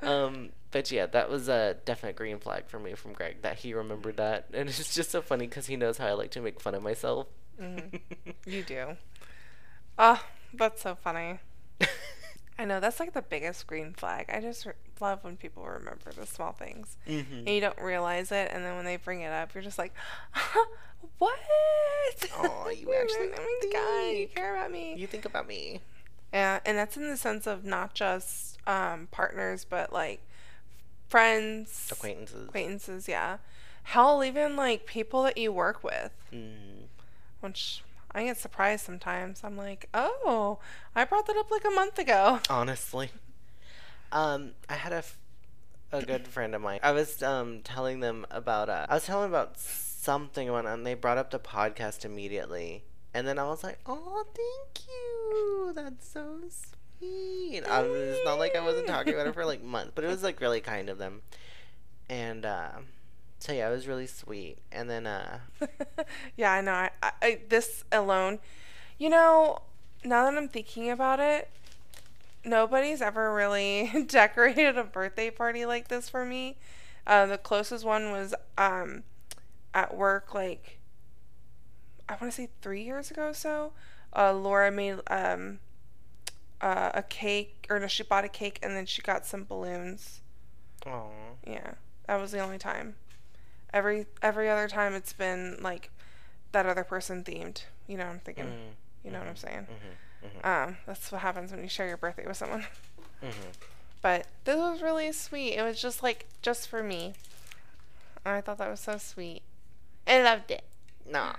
Um, 0.01 0.51
but 0.71 0.91
yeah, 0.91 1.07
that 1.07 1.29
was 1.29 1.49
a 1.49 1.77
definite 1.85 2.17
green 2.17 2.39
flag 2.39 2.65
for 2.67 2.79
me 2.79 2.95
from 2.95 3.13
Greg 3.13 3.43
that 3.43 3.59
he 3.59 3.75
remembered 3.75 4.17
that, 4.17 4.47
and 4.53 4.69
it's 4.69 4.95
just 4.95 5.11
so 5.11 5.21
funny 5.23 5.47
because 5.47 5.67
he 5.67 5.77
knows 5.77 5.99
how 5.99 6.07
I 6.07 6.13
like 6.13 6.31
to 6.33 6.41
make 6.41 6.61
fun 6.61 6.75
of 6.75 6.83
myself. 6.83 7.27
Mhm. 7.61 8.01
You 8.47 8.63
do. 8.63 8.97
Oh, 9.99 10.23
that's 10.55 10.83
so 10.83 10.95
funny. 10.95 11.41
I 12.59 12.65
know 12.65 12.81
that's 12.81 12.99
like 12.99 13.13
the 13.15 13.23
biggest 13.23 13.67
green 13.69 13.93
flag. 13.93 14.27
I 14.33 14.41
just 14.41 14.67
re- 14.67 14.73
love 15.01 15.23
when 15.23 15.37
people 15.37 15.65
remember 15.65 16.11
the 16.13 16.27
small 16.27 16.53
things 16.53 16.97
mm-hmm. 17.07 17.33
and 17.39 17.49
you 17.49 17.61
don't 17.61 17.81
realize 17.81 18.33
it, 18.33 18.51
and 18.53 18.65
then 18.65 18.75
when 18.77 18.85
they 18.85 18.97
bring 18.97 19.21
it 19.21 19.31
up, 19.33 19.55
you're 19.55 19.63
just 19.63 19.79
like, 19.79 19.93
"What? 21.19 21.39
Oh, 22.37 22.69
you 22.69 22.89
Oh 22.91 23.01
actually 23.01 23.29
my 23.29 23.71
God, 23.73 24.09
you 24.19 24.29
care 24.35 24.57
about 24.57 24.73
me." 24.73 24.95
You 24.97 25.07
think 25.07 25.25
about 25.25 25.47
me. 25.47 25.81
Yeah, 26.33 26.61
and 26.67 26.77
that's 26.77 26.97
in 26.97 27.09
the 27.09 27.17
sense 27.17 27.47
of 27.47 27.65
not 27.65 27.95
just 27.95 28.59
um, 28.67 29.07
partners, 29.11 29.65
but 29.65 29.93
like 29.93 30.21
friends, 31.09 31.89
Acquaintances. 31.93 32.49
acquaintances. 32.49 33.09
Yeah, 33.09 33.39
hell, 33.85 34.23
even 34.25 34.57
like 34.57 34.85
people 34.87 35.23
that 35.23 35.39
you 35.39 35.53
work 35.53 35.83
with, 35.85 36.11
Mm. 36.33 36.89
which 37.41 37.83
I 38.19 38.25
get 38.25 38.37
surprised 38.37 38.85
sometimes. 38.85 39.43
I'm 39.45 39.57
like, 39.57 39.89
oh, 39.95 40.59
I 40.93 41.05
brought 41.05 41.29
that 41.29 41.37
up 41.37 41.53
like 41.53 41.65
a 41.65 41.71
month 41.71 42.01
ago. 42.01 42.41
Honestly. 42.51 43.11
Um, 44.11 44.55
I 44.69 44.75
had 44.75 44.93
a, 44.93 44.97
f- 44.97 45.19
a 45.93 46.03
good 46.03 46.27
friend 46.27 46.53
of 46.57 46.61
mine. 46.61 46.81
I 46.83 46.91
was 46.91 47.23
um 47.23 47.61
telling 47.63 48.01
them 48.01 48.27
about 48.29 48.69
uh, 48.69 48.87
I 48.89 48.95
was 48.95 49.07
telling 49.07 49.29
about 49.29 49.57
something 49.57 50.49
going 50.49 50.67
on. 50.67 50.83
They 50.83 50.95
brought 50.95 51.17
up 51.17 51.31
the 51.31 51.39
podcast 51.39 52.05
immediately, 52.05 52.83
and 53.15 53.25
then 53.25 53.39
I 53.39 53.45
was 53.45 53.63
like, 53.63 53.79
"Oh, 53.87 54.25
thank 54.35 54.89
you. 54.89 55.73
That's 55.75 56.09
so 56.09 56.41
sweet." 56.99 57.63
I 57.71 57.83
was, 57.83 58.17
it's 58.17 58.25
not 58.25 58.41
like 58.41 58.57
I 58.57 58.65
wasn't 58.65 58.89
talking 58.89 59.15
about 59.15 59.29
it 59.29 59.35
for 59.35 59.45
like 59.45 59.63
months, 59.63 59.93
but 59.95 60.03
it 60.03 60.09
was 60.09 60.25
like 60.25 60.41
really 60.41 60.61
kind 60.61 60.89
of 60.89 60.99
them. 60.99 61.23
And 62.11 62.45
uh, 62.45 62.71
so 63.39 63.53
yeah, 63.53 63.69
it 63.69 63.73
was 63.73 63.87
really 63.87 64.07
sweet. 64.07 64.59
And 64.73 64.89
then 64.91 65.07
uh, 65.07 65.39
yeah, 66.37 66.53
I 66.53 66.61
know. 66.61 66.73
I, 66.73 66.91
I, 67.03 67.13
I 67.23 67.39
this 67.49 67.85
alone, 67.93 68.39
you 68.99 69.09
know, 69.09 69.61
now 70.05 70.25
that 70.31 70.37
I'm 70.37 70.49
thinking 70.49 70.91
about 70.91 71.21
it, 71.21 71.49
nobody's 72.45 73.01
ever 73.03 73.35
really 73.35 73.91
decorated 74.09 74.77
a 74.79 74.85
birthday 74.85 75.31
party 75.31 75.65
like 75.67 75.89
this 75.89 76.09
for 76.09 76.25
me. 76.25 76.59
Uh, 77.07 77.27
the 77.27 77.39
closest 77.39 77.85
one 77.85 78.11
was 78.11 78.35
um, 78.59 79.03
at 79.75 79.97
work, 79.97 80.35
like 80.35 80.79
I 82.09 82.13
want 82.15 82.33
to 82.33 82.33
say 82.33 82.49
three 82.61 82.83
years 82.83 83.11
ago. 83.11 83.29
or 83.29 83.35
So, 83.35 83.73
uh, 84.15 84.33
Laura 84.33 84.71
made 84.71 85.01
um, 85.09 85.59
uh, 86.61 86.91
a 86.95 87.03
cake, 87.03 87.67
or 87.71 87.79
no, 87.79 87.87
she 87.87 88.03
bought 88.03 88.25
a 88.25 88.29
cake 88.29 88.59
and 88.63 88.77
then 88.77 88.87
she 88.87 89.03
got 89.03 89.27
some 89.27 89.45
balloons. 89.45 90.21
oh, 90.87 91.11
Yeah, 91.47 91.73
that 92.07 92.17
was 92.21 92.33
the 92.33 92.41
only 92.41 92.59
time. 92.59 92.97
Every 93.73 94.07
every 94.23 94.49
other 94.49 94.69
time, 94.69 94.95
it's 94.95 95.13
been 95.13 95.59
like 95.61 95.91
that 96.53 96.67
other 96.67 96.85
person 96.85 97.23
themed. 97.25 97.63
You 97.87 97.97
know, 97.99 98.07
what 98.07 98.13
I'm 98.15 98.21
thinking. 98.21 98.45
mm, 98.47 98.75
You 99.05 99.11
know 99.11 99.19
what 99.19 99.29
I'm 99.29 99.37
saying? 99.37 99.67
mhm, 100.25 100.45
Um, 100.47 100.77
that's 100.87 101.11
what 101.13 101.21
happens 101.23 101.51
when 101.53 101.63
you 101.63 101.69
share 101.69 101.87
your 101.89 101.97
birthday 101.97 102.27
with 102.27 102.37
someone. 102.37 102.67
mhm. 103.23 103.33
But 104.01 104.27
this 104.45 104.57
was 104.57 104.81
really 104.81 105.11
sweet. 105.13 105.55
It 105.55 105.63
was 105.63 105.81
just 105.81 106.03
like 106.03 106.27
just 106.43 106.69
for 106.69 106.83
me. 106.83 107.15
I 108.25 108.41
thought 108.41 108.59
that 108.59 108.71
was 108.71 108.81
so 108.81 108.99
sweet. 108.99 109.43
I 110.07 110.23
loved 110.23 110.51
it. 110.51 110.65
Nah. 111.09 111.33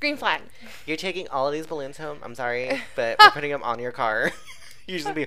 Green 0.00 0.16
flag. 0.16 0.42
You're 0.86 0.96
taking 0.96 1.28
all 1.28 1.46
of 1.48 1.52
these 1.52 1.66
balloons 1.66 1.96
home. 1.98 2.18
I'm 2.22 2.34
sorry, 2.34 2.82
but 2.96 3.16
we're 3.20 3.30
putting 3.30 3.50
them 3.50 3.62
on 3.62 3.78
your 3.78 3.92
car. 3.92 4.30
You're 4.86 4.98
just 4.98 5.06
gonna 5.08 5.26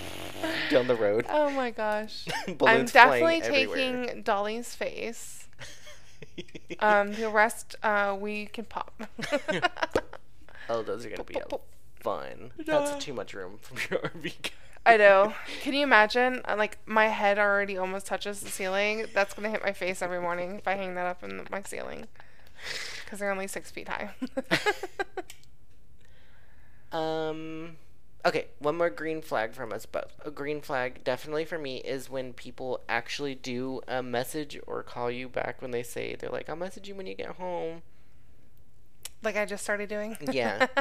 down 0.70 0.86
the 0.86 0.94
road. 0.94 1.26
Oh 1.28 1.50
my 1.50 1.70
gosh. 1.70 2.26
I'm 2.48 2.86
definitely 2.86 3.18
flying 3.20 3.42
everywhere. 3.42 3.76
taking 4.06 4.22
Dolly's 4.22 4.74
face. 4.74 5.39
Um, 6.80 7.12
the 7.12 7.28
rest 7.28 7.76
uh, 7.82 8.16
we 8.18 8.46
can 8.46 8.64
pop. 8.64 8.92
oh, 10.68 10.82
those 10.82 11.04
are 11.04 11.10
gonna 11.10 11.24
be 11.24 11.36
fun. 12.00 12.52
That's 12.64 13.02
too 13.04 13.12
much 13.12 13.34
room 13.34 13.58
for 13.60 13.74
your 13.94 14.00
RV. 14.02 14.32
I 14.86 14.96
know. 14.96 15.34
Can 15.62 15.74
you 15.74 15.82
imagine? 15.82 16.40
Uh, 16.48 16.56
Like 16.56 16.78
my 16.86 17.08
head 17.08 17.38
already 17.38 17.76
almost 17.76 18.06
touches 18.06 18.40
the 18.40 18.48
ceiling. 18.48 19.06
That's 19.12 19.34
gonna 19.34 19.50
hit 19.50 19.62
my 19.62 19.72
face 19.72 20.00
every 20.00 20.20
morning 20.20 20.56
if 20.56 20.66
I 20.66 20.74
hang 20.76 20.94
that 20.94 21.06
up 21.06 21.22
in 21.22 21.46
my 21.50 21.62
ceiling. 21.62 22.06
Because 23.04 23.18
they're 23.18 23.30
only 23.30 23.46
six 23.46 23.70
feet 23.70 23.88
high. 23.88 24.10
Um. 26.92 27.76
Okay, 28.24 28.48
one 28.58 28.76
more 28.76 28.90
green 28.90 29.22
flag 29.22 29.54
from 29.54 29.72
us 29.72 29.86
both. 29.86 30.12
A 30.24 30.30
green 30.30 30.60
flag, 30.60 31.02
definitely 31.04 31.44
for 31.44 31.58
me, 31.58 31.78
is 31.78 32.10
when 32.10 32.32
people 32.34 32.80
actually 32.88 33.34
do 33.34 33.80
a 33.88 34.02
message 34.02 34.58
or 34.66 34.82
call 34.82 35.10
you 35.10 35.28
back 35.28 35.62
when 35.62 35.70
they 35.70 35.82
say 35.82 36.16
they're 36.18 36.30
like, 36.30 36.48
"I'll 36.50 36.56
message 36.56 36.86
you 36.88 36.94
when 36.94 37.06
you 37.06 37.14
get 37.14 37.36
home." 37.36 37.82
like 39.22 39.36
I 39.36 39.44
just 39.44 39.62
started 39.62 39.88
doing. 39.88 40.16
Yeah. 40.32 40.66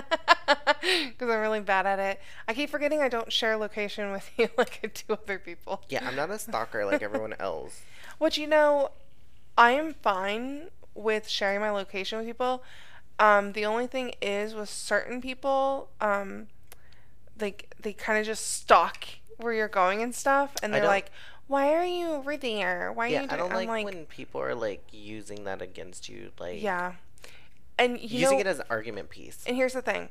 Because 0.81 1.29
I'm 1.29 1.41
really 1.41 1.59
bad 1.59 1.85
at 1.85 1.99
it. 1.99 2.21
I 2.47 2.53
keep 2.53 2.69
forgetting 2.69 3.01
I 3.01 3.09
don't 3.09 3.31
share 3.31 3.57
location 3.57 4.11
with 4.11 4.29
you 4.37 4.47
like 4.57 4.79
I 4.81 4.87
do 4.87 5.13
other 5.13 5.37
people. 5.37 5.83
Yeah, 5.89 6.07
I'm 6.07 6.15
not 6.15 6.31
a 6.31 6.39
stalker 6.39 6.85
like 6.85 7.01
everyone 7.01 7.35
else. 7.39 7.81
Which 8.17 8.37
you 8.37 8.47
know, 8.47 8.91
I 9.57 9.71
am 9.71 9.93
fine 9.93 10.69
with 10.95 11.27
sharing 11.27 11.59
my 11.59 11.69
location 11.69 12.17
with 12.17 12.27
people. 12.27 12.63
Um, 13.19 13.51
the 13.51 13.65
only 13.65 13.87
thing 13.87 14.13
is 14.21 14.53
with 14.53 14.69
certain 14.69 15.21
people, 15.21 15.89
um, 15.99 16.47
like 17.41 17.73
they 17.79 17.93
kind 17.93 18.19
of 18.19 18.25
just 18.25 18.47
stalk 18.53 19.05
where 19.37 19.53
you're 19.53 19.67
going 19.67 20.01
and 20.01 20.13
stuff, 20.13 20.55
and 20.61 20.73
they're 20.73 20.85
like, 20.85 21.11
"Why 21.47 21.73
are 21.73 21.85
you 21.85 22.07
over 22.09 22.37
there? 22.37 22.91
Why 22.91 23.05
are 23.05 23.09
Yeah, 23.09 23.21
you?" 23.21 23.25
I 23.25 23.27
doing-" 23.27 23.39
don't 23.39 23.51
I'm 23.51 23.67
like, 23.67 23.85
when 23.85 24.05
people 24.05 24.41
are 24.41 24.55
like 24.55 24.83
using 24.91 25.43
that 25.45 25.61
against 25.61 26.09
you, 26.09 26.31
like 26.39 26.61
yeah, 26.61 26.93
and 27.77 27.99
you 27.99 28.19
using 28.19 28.37
know, 28.37 28.41
it 28.41 28.47
as 28.47 28.59
an 28.59 28.65
argument 28.69 29.09
piece. 29.09 29.43
And 29.47 29.55
here's 29.55 29.73
the 29.73 29.81
thing 29.81 30.09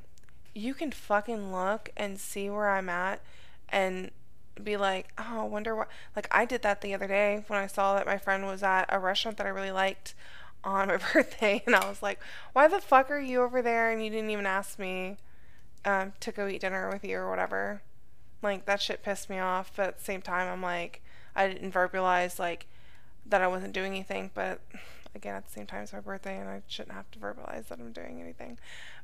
you 0.55 0.75
can 0.75 0.91
fucking 0.91 1.53
look 1.53 1.91
and 1.97 2.19
see 2.19 2.51
where 2.51 2.71
I'm 2.71 2.89
at 2.89 3.21
and 3.69 4.11
be 4.63 4.77
like, 4.77 5.09
oh, 5.19 5.41
I 5.41 5.45
wonder 5.45 5.77
what. 5.77 5.89
Like, 6.17 6.27
I 6.31 6.45
did 6.45 6.63
that 6.63 6.81
the 6.81 6.95
other 6.95 7.07
day 7.07 7.45
when 7.47 7.59
I 7.61 7.67
saw 7.67 7.95
that 7.95 8.07
my 8.07 8.19
friend 8.19 8.45
was 8.47 8.63
at 8.63 8.87
a 8.89 8.99
restaurant 8.99 9.37
that 9.39 9.47
I 9.47 9.51
really 9.51 9.71
liked 9.71 10.15
on 10.65 10.89
my 10.89 10.99
birthday. 11.13 11.63
And 11.67 11.77
I 11.77 11.89
was 11.89 12.03
like, 12.03 12.19
why 12.53 12.67
the 12.67 12.81
fuck 12.81 13.11
are 13.11 13.21
you 13.21 13.43
over 13.43 13.63
there 13.63 13.91
and 13.91 14.03
you 14.05 14.11
didn't 14.11 14.31
even 14.31 14.47
ask 14.47 14.79
me 14.79 15.17
um, 15.89 16.13
to 16.21 16.33
go 16.33 16.47
eat 16.47 16.61
dinner 16.61 16.89
with 16.91 17.05
you 17.05 17.19
or 17.19 17.31
whatever? 17.31 17.83
Like, 18.43 18.67
that 18.67 18.81
shit 18.81 19.03
pissed 19.03 19.31
me 19.31 19.39
off. 19.39 19.73
But 19.75 19.89
at 19.89 19.99
the 19.99 20.05
same 20.05 20.23
time, 20.23 20.49
I'm 20.49 20.63
like, 20.63 21.03
I 21.35 21.49
didn't 21.49 21.73
verbalize, 21.73 22.39
like, 22.39 22.67
that 23.27 23.43
I 23.43 23.49
wasn't 23.49 23.73
doing 23.73 23.93
anything. 23.93 24.31
But 24.35 24.61
again, 25.15 25.35
at 25.35 25.47
the 25.47 25.53
same 25.53 25.67
time, 25.67 25.83
it's 25.83 25.93
my 25.93 26.01
birthday 26.01 26.39
and 26.39 26.49
I 26.49 26.63
shouldn't 26.67 26.95
have 26.95 27.11
to 27.13 27.19
verbalize 27.19 27.69
that 27.69 27.79
I'm 27.79 27.93
doing 27.93 28.21
anything. 28.21 28.59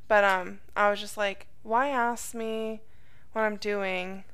But 0.08 0.24
um, 0.24 0.60
I 0.76 0.90
was 0.90 1.00
just 1.00 1.16
like, 1.16 1.46
why 1.62 1.88
ask 1.88 2.34
me 2.34 2.80
what 3.32 3.42
I'm 3.42 3.56
doing 3.56 4.24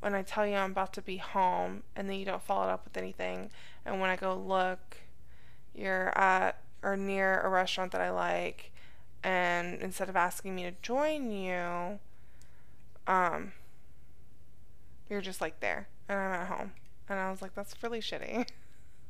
when 0.00 0.14
I 0.14 0.22
tell 0.22 0.46
you 0.46 0.54
I'm 0.54 0.70
about 0.70 0.92
to 0.94 1.02
be 1.02 1.18
home 1.18 1.82
and 1.94 2.08
then 2.08 2.16
you 2.16 2.24
don't 2.24 2.42
follow 2.42 2.68
it 2.68 2.70
up 2.70 2.84
with 2.84 2.96
anything? 2.96 3.50
And 3.84 4.00
when 4.00 4.10
I 4.10 4.16
go 4.16 4.34
look, 4.34 4.98
you're 5.74 6.16
at 6.18 6.62
or 6.82 6.96
near 6.96 7.40
a 7.40 7.48
restaurant 7.48 7.92
that 7.92 8.00
I 8.00 8.10
like, 8.10 8.72
and 9.22 9.80
instead 9.82 10.08
of 10.08 10.16
asking 10.16 10.54
me 10.54 10.62
to 10.64 10.72
join 10.82 11.30
you, 11.30 11.98
um, 13.06 13.52
you're 15.08 15.20
just 15.20 15.40
like 15.40 15.60
there, 15.60 15.88
and 16.08 16.18
I'm 16.18 16.32
at 16.32 16.46
home. 16.46 16.72
And 17.08 17.18
I 17.18 17.30
was 17.30 17.42
like, 17.42 17.54
that's 17.54 17.74
really 17.82 18.00
shitty. 18.00 18.48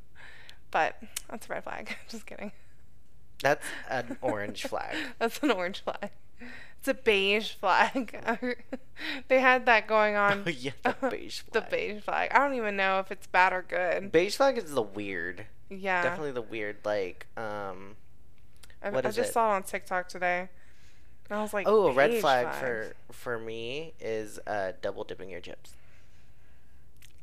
but 0.71 0.97
that's 1.29 1.47
a 1.47 1.53
red 1.53 1.65
flag. 1.65 1.97
just 2.09 2.27
kidding. 2.27 2.53
That's 3.43 3.67
an 3.89 4.17
orange 4.23 4.65
flag. 4.65 4.97
That's 5.19 5.39
an 5.43 5.51
orange 5.51 5.83
flag. 5.83 6.11
It's 6.79 6.89
a 6.89 6.95
beige 6.95 7.53
flag. 7.53 8.19
they 9.29 9.41
had 9.41 9.67
that 9.67 9.87
going 9.87 10.17
on. 10.17 10.45
Oh 10.47 10.49
yeah, 10.49 10.73
the 10.83 11.11
beige 11.11 11.41
flag. 11.41 11.53
the 11.53 11.71
beige 11.71 12.03
flag. 12.03 12.31
I 12.33 12.39
don't 12.39 12.55
even 12.55 12.77
know 12.77 13.01
if 13.01 13.13
it's 13.13 13.27
bad 13.27 13.53
or 13.53 13.63
good. 13.69 14.11
Beige 14.11 14.37
flag 14.37 14.57
is 14.57 14.73
the 14.73 14.83
weird. 14.83 15.45
Yeah. 15.69 16.03
Definitely 16.03 16.33
the 16.33 16.43
weird. 16.43 16.79
Like, 16.85 17.27
um, 17.37 17.97
I, 18.83 18.91
what 18.91 19.05
I 19.05 19.11
is 19.11 19.17
just 19.17 19.31
it? 19.31 19.33
saw 19.33 19.53
it 19.53 19.57
on 19.57 19.63
TikTok 19.63 20.09
today. 20.09 20.49
And 21.29 21.39
I 21.39 21.43
was 21.43 21.55
like, 21.55 21.67
oh, 21.69 21.87
a 21.89 21.93
red 21.93 22.21
flag 22.21 22.47
flags. 22.47 22.59
for 22.59 22.93
for 23.13 23.39
me 23.39 23.95
is 24.01 24.41
uh, 24.47 24.73
double 24.83 25.05
dipping 25.05 25.31
your 25.31 25.41
chips. 25.41 25.75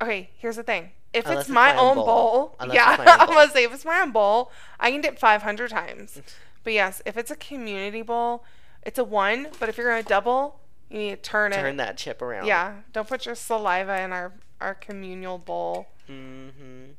Okay, 0.00 0.30
here's 0.38 0.56
the 0.56 0.62
thing. 0.62 0.90
If 1.12 1.26
Unless 1.26 1.40
it's 1.42 1.48
my, 1.48 1.72
my 1.72 1.80
own 1.80 1.96
bowl. 1.96 2.54
bowl, 2.58 2.68
yeah, 2.72 2.96
my 3.04 3.04
own 3.04 3.20
I'm 3.20 3.26
bowl. 3.26 3.36
gonna 3.36 3.50
say 3.50 3.64
if 3.64 3.74
it's 3.74 3.84
my 3.84 4.00
own 4.00 4.12
bowl, 4.12 4.50
I 4.78 4.90
can 4.90 5.00
dip 5.00 5.18
500 5.18 5.70
times. 5.70 6.20
but 6.64 6.72
yes, 6.72 7.02
if 7.04 7.16
it's 7.16 7.30
a 7.30 7.36
community 7.36 8.02
bowl, 8.02 8.44
it's 8.82 8.98
a 8.98 9.04
one. 9.04 9.48
But 9.58 9.68
if 9.68 9.76
you're 9.76 9.88
gonna 9.90 10.02
double, 10.02 10.60
you 10.88 10.98
need 10.98 11.10
to 11.10 11.16
turn, 11.16 11.52
Turn 11.52 11.60
it. 11.60 11.62
Turn 11.62 11.76
that 11.78 11.96
chip 11.98 12.22
around. 12.22 12.46
Yeah, 12.46 12.76
don't 12.92 13.08
put 13.08 13.26
your 13.26 13.34
saliva 13.34 14.00
in 14.00 14.12
our 14.12 14.32
our 14.60 14.74
communal 14.74 15.38
bowl. 15.38 15.88
Mm-hmm. 16.08 16.92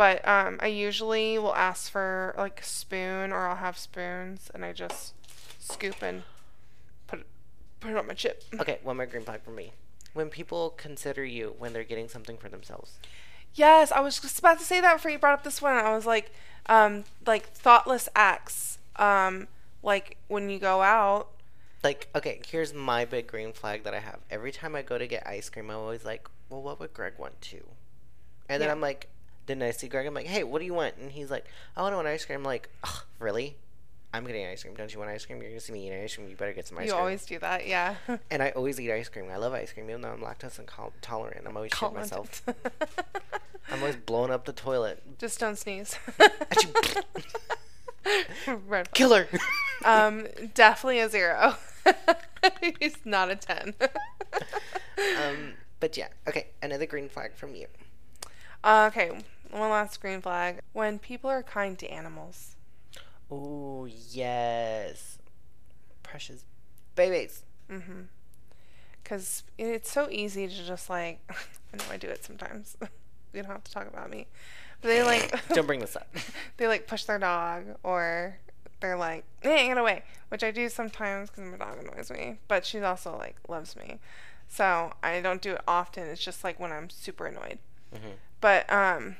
But 0.00 0.26
um, 0.26 0.56
I 0.62 0.68
usually 0.68 1.38
will 1.38 1.54
ask 1.54 1.92
for 1.92 2.34
like 2.38 2.60
a 2.62 2.64
spoon, 2.64 3.32
or 3.32 3.46
I'll 3.46 3.56
have 3.56 3.76
spoons, 3.76 4.50
and 4.54 4.64
I 4.64 4.72
just 4.72 5.12
scoop 5.58 6.00
and 6.00 6.22
put 7.06 7.18
it, 7.20 7.26
put 7.80 7.90
it 7.90 7.98
on 7.98 8.06
my 8.06 8.14
chip. 8.14 8.42
Okay, 8.58 8.78
one 8.82 8.96
more 8.96 9.04
green 9.04 9.24
flag 9.24 9.42
for 9.42 9.50
me. 9.50 9.72
When 10.14 10.30
people 10.30 10.70
consider 10.70 11.22
you 11.22 11.54
when 11.58 11.74
they're 11.74 11.84
getting 11.84 12.08
something 12.08 12.38
for 12.38 12.48
themselves. 12.48 12.94
Yes, 13.52 13.92
I 13.92 14.00
was 14.00 14.18
just 14.18 14.38
about 14.38 14.58
to 14.60 14.64
say 14.64 14.80
that 14.80 14.94
before 14.94 15.10
you 15.10 15.18
brought 15.18 15.34
up 15.34 15.44
this 15.44 15.60
one. 15.60 15.74
I 15.74 15.94
was 15.94 16.06
like, 16.06 16.32
um, 16.64 17.04
like 17.26 17.48
thoughtless 17.48 18.08
acts. 18.16 18.78
Um, 18.96 19.48
like 19.82 20.16
when 20.28 20.48
you 20.48 20.58
go 20.58 20.80
out. 20.80 21.28
Like, 21.84 22.08
okay, 22.14 22.40
here's 22.48 22.72
my 22.72 23.04
big 23.04 23.26
green 23.26 23.52
flag 23.52 23.84
that 23.84 23.92
I 23.92 23.98
have. 23.98 24.20
Every 24.30 24.50
time 24.50 24.74
I 24.74 24.80
go 24.80 24.96
to 24.96 25.06
get 25.06 25.26
ice 25.26 25.50
cream, 25.50 25.68
I'm 25.68 25.76
always 25.76 26.06
like, 26.06 26.26
well, 26.48 26.62
what 26.62 26.80
would 26.80 26.94
Greg 26.94 27.18
want 27.18 27.38
too? 27.42 27.66
And 28.48 28.62
then 28.62 28.70
I'm 28.70 28.80
like, 28.80 29.10
didn't 29.50 29.64
I 29.64 29.72
see 29.72 29.88
Greg? 29.88 30.06
I'm 30.06 30.14
like, 30.14 30.26
hey, 30.26 30.44
what 30.44 30.60
do 30.60 30.64
you 30.64 30.74
want? 30.74 30.96
And 30.98 31.10
he's 31.10 31.28
like, 31.28 31.44
I 31.76 31.82
want 31.82 31.92
to 31.92 31.96
want 31.96 32.06
ice 32.06 32.24
cream. 32.24 32.38
I'm 32.38 32.44
like, 32.44 32.68
Ugh, 32.84 33.02
really? 33.18 33.56
I'm 34.14 34.24
getting 34.24 34.46
ice 34.46 34.62
cream. 34.62 34.74
Don't 34.74 34.92
you 34.92 35.00
want 35.00 35.10
ice 35.10 35.26
cream? 35.26 35.40
You're 35.40 35.50
gonna 35.50 35.60
see 35.60 35.72
me 35.72 35.88
eat 35.88 36.04
ice 36.04 36.14
cream. 36.14 36.28
You 36.28 36.36
better 36.36 36.52
get 36.52 36.68
some 36.68 36.78
ice 36.78 36.86
you 36.86 36.92
cream. 36.92 36.98
You 36.98 37.00
always 37.00 37.26
do 37.26 37.38
that, 37.40 37.66
yeah. 37.66 37.96
And 38.30 38.42
I 38.42 38.50
always 38.50 38.80
eat 38.80 38.92
ice 38.92 39.08
cream. 39.08 39.26
I 39.30 39.36
love 39.36 39.52
ice 39.52 39.72
cream, 39.72 39.88
even 39.88 40.02
though 40.02 40.10
I'm 40.10 40.20
lactose 40.20 40.58
intolerant. 40.58 41.46
I'm 41.46 41.56
always 41.56 41.72
shitting 41.72 41.94
myself. 41.94 42.42
I'm 43.70 43.80
always 43.80 43.96
blowing 43.96 44.30
up 44.30 44.44
the 44.44 44.52
toilet. 44.52 45.02
Just 45.18 45.40
don't 45.40 45.56
sneeze. 45.56 45.96
Red. 48.68 48.92
Killer. 48.92 49.28
Um, 49.84 50.26
definitely 50.54 51.00
a 51.00 51.08
zero. 51.08 51.56
He's 52.80 52.96
not 53.04 53.30
a 53.30 53.36
ten. 53.36 53.74
um, 55.24 55.54
but 55.80 55.96
yeah, 55.96 56.08
okay. 56.28 56.48
Another 56.62 56.86
green 56.86 57.08
flag 57.08 57.34
from 57.34 57.54
you. 57.54 57.66
Uh, 58.62 58.90
okay, 58.92 59.10
one 59.50 59.70
last 59.70 60.00
green 60.00 60.20
flag. 60.20 60.60
When 60.72 60.98
people 60.98 61.30
are 61.30 61.42
kind 61.42 61.78
to 61.78 61.88
animals. 61.88 62.56
Oh 63.30 63.86
yes, 63.86 65.18
precious 66.02 66.44
babies. 66.96 67.44
Mm-hmm. 67.70 68.02
Because 69.02 69.44
it's 69.58 69.90
so 69.90 70.08
easy 70.10 70.46
to 70.48 70.66
just 70.66 70.90
like, 70.90 71.20
I 71.30 71.76
know 71.76 71.84
I 71.90 71.96
do 71.96 72.08
it 72.08 72.24
sometimes. 72.24 72.76
you 73.32 73.42
don't 73.42 73.50
have 73.50 73.64
to 73.64 73.72
talk 73.72 73.86
about 73.86 74.10
me. 74.10 74.26
But 74.80 74.88
they 74.88 75.02
like, 75.02 75.48
Don't 75.54 75.66
bring 75.66 75.80
this 75.80 75.96
up. 75.96 76.08
they 76.56 76.66
like 76.68 76.86
push 76.86 77.04
their 77.04 77.18
dog 77.18 77.64
or 77.82 78.38
they're 78.80 78.96
like, 78.96 79.24
hey, 79.42 79.68
get 79.68 79.78
away. 79.78 80.04
Which 80.28 80.42
I 80.42 80.50
do 80.50 80.68
sometimes 80.68 81.30
because 81.30 81.44
my 81.44 81.56
dog 81.56 81.78
annoys 81.78 82.10
me. 82.10 82.38
But 82.48 82.64
she 82.64 82.80
also 82.80 83.16
like 83.16 83.36
loves 83.48 83.76
me. 83.76 83.98
So 84.48 84.92
I 85.02 85.20
don't 85.20 85.42
do 85.42 85.52
it 85.52 85.60
often. 85.68 86.08
It's 86.08 86.22
just 86.24 86.42
like 86.42 86.58
when 86.58 86.72
I'm 86.72 86.90
super 86.90 87.26
annoyed. 87.26 87.58
Mhm. 87.94 88.14
But 88.40 88.70
um, 88.72 89.16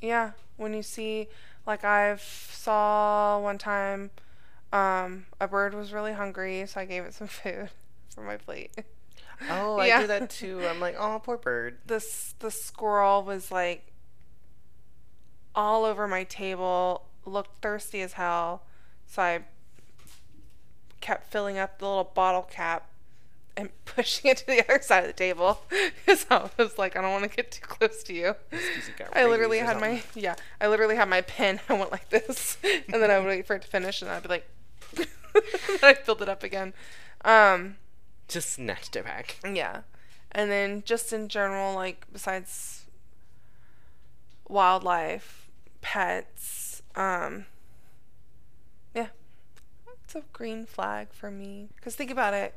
yeah, 0.00 0.32
when 0.56 0.74
you 0.74 0.82
see, 0.82 1.28
like 1.66 1.84
I've 1.84 2.22
saw 2.22 3.38
one 3.40 3.58
time, 3.58 4.10
um, 4.72 5.26
a 5.40 5.48
bird 5.48 5.74
was 5.74 5.92
really 5.92 6.12
hungry, 6.12 6.64
so 6.66 6.80
I 6.80 6.84
gave 6.84 7.04
it 7.04 7.14
some 7.14 7.26
food 7.28 7.70
for 8.14 8.22
my 8.22 8.36
plate. 8.36 8.72
Oh, 9.48 9.78
I 9.78 9.88
Yeah. 9.88 10.00
do 10.02 10.06
that 10.08 10.30
too. 10.30 10.66
I'm 10.66 10.80
like, 10.80 10.96
oh, 10.98 11.20
poor 11.22 11.36
bird. 11.36 11.78
This 11.86 12.34
the 12.38 12.50
squirrel 12.50 13.22
was 13.22 13.50
like 13.52 13.84
all 15.54 15.84
over 15.84 16.06
my 16.06 16.24
table, 16.24 17.06
looked 17.24 17.62
thirsty 17.62 18.02
as 18.02 18.14
hell, 18.14 18.62
so 19.06 19.22
I 19.22 19.40
kept 21.00 21.30
filling 21.30 21.58
up 21.58 21.78
the 21.78 21.86
little 21.86 22.04
bottle 22.14 22.42
cap 22.42 22.88
and 23.56 23.70
pushing 23.84 24.30
it 24.30 24.36
to 24.38 24.46
the 24.46 24.62
other 24.64 24.82
side 24.82 25.00
of 25.00 25.06
the 25.06 25.12
table 25.12 25.60
because 26.04 26.26
I 26.30 26.50
was 26.58 26.78
like, 26.78 26.96
I 26.96 27.00
don't 27.00 27.12
want 27.12 27.30
to 27.30 27.34
get 27.34 27.50
too 27.50 27.62
close 27.66 28.02
to 28.04 28.12
you. 28.14 28.34
Excuse 28.52 28.88
you, 28.88 28.94
got 28.98 29.16
I 29.16 29.26
literally 29.26 29.58
had 29.58 29.80
my 29.80 30.02
yeah, 30.14 30.34
I 30.60 30.68
literally 30.68 30.96
had 30.96 31.08
my 31.08 31.22
pen. 31.22 31.60
I 31.68 31.74
went 31.74 31.92
like 31.92 32.10
this, 32.10 32.58
and 32.64 33.02
then 33.02 33.10
I 33.10 33.18
would 33.18 33.26
wait 33.28 33.46
for 33.46 33.56
it 33.56 33.62
to 33.62 33.68
finish, 33.68 34.02
and 34.02 34.10
I'd 34.10 34.22
be 34.22 34.28
like, 34.28 34.48
I 35.82 35.94
filled 35.94 36.22
it 36.22 36.28
up 36.28 36.42
again. 36.42 36.72
Um, 37.24 37.76
Just 38.28 38.50
snatched 38.52 38.96
it 38.96 39.04
back. 39.04 39.38
yeah, 39.44 39.82
and 40.32 40.50
then 40.50 40.82
just 40.84 41.12
in 41.12 41.28
general, 41.28 41.74
like 41.74 42.06
besides 42.12 42.84
wildlife, 44.48 45.50
pets, 45.80 46.82
um, 46.94 47.46
yeah, 48.94 49.08
it's 50.04 50.14
a 50.14 50.22
green 50.32 50.66
flag 50.66 51.08
for 51.12 51.30
me. 51.30 51.68
Cause 51.80 51.94
think 51.94 52.10
about 52.10 52.34
it, 52.34 52.54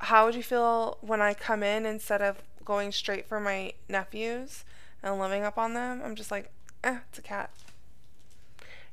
how 0.00 0.26
would 0.26 0.34
you 0.34 0.42
feel 0.42 0.98
when 1.00 1.20
I 1.22 1.34
come 1.34 1.62
in 1.62 1.86
instead 1.86 2.22
of 2.22 2.42
going 2.64 2.92
straight 2.92 3.26
for 3.28 3.40
my 3.40 3.72
nephews 3.88 4.64
and 5.02 5.18
living 5.18 5.42
up 5.44 5.56
on 5.58 5.74
them? 5.74 6.00
I'm 6.04 6.14
just 6.16 6.30
like, 6.30 6.50
eh, 6.84 6.98
it's 7.08 7.18
a 7.18 7.22
cat. 7.22 7.50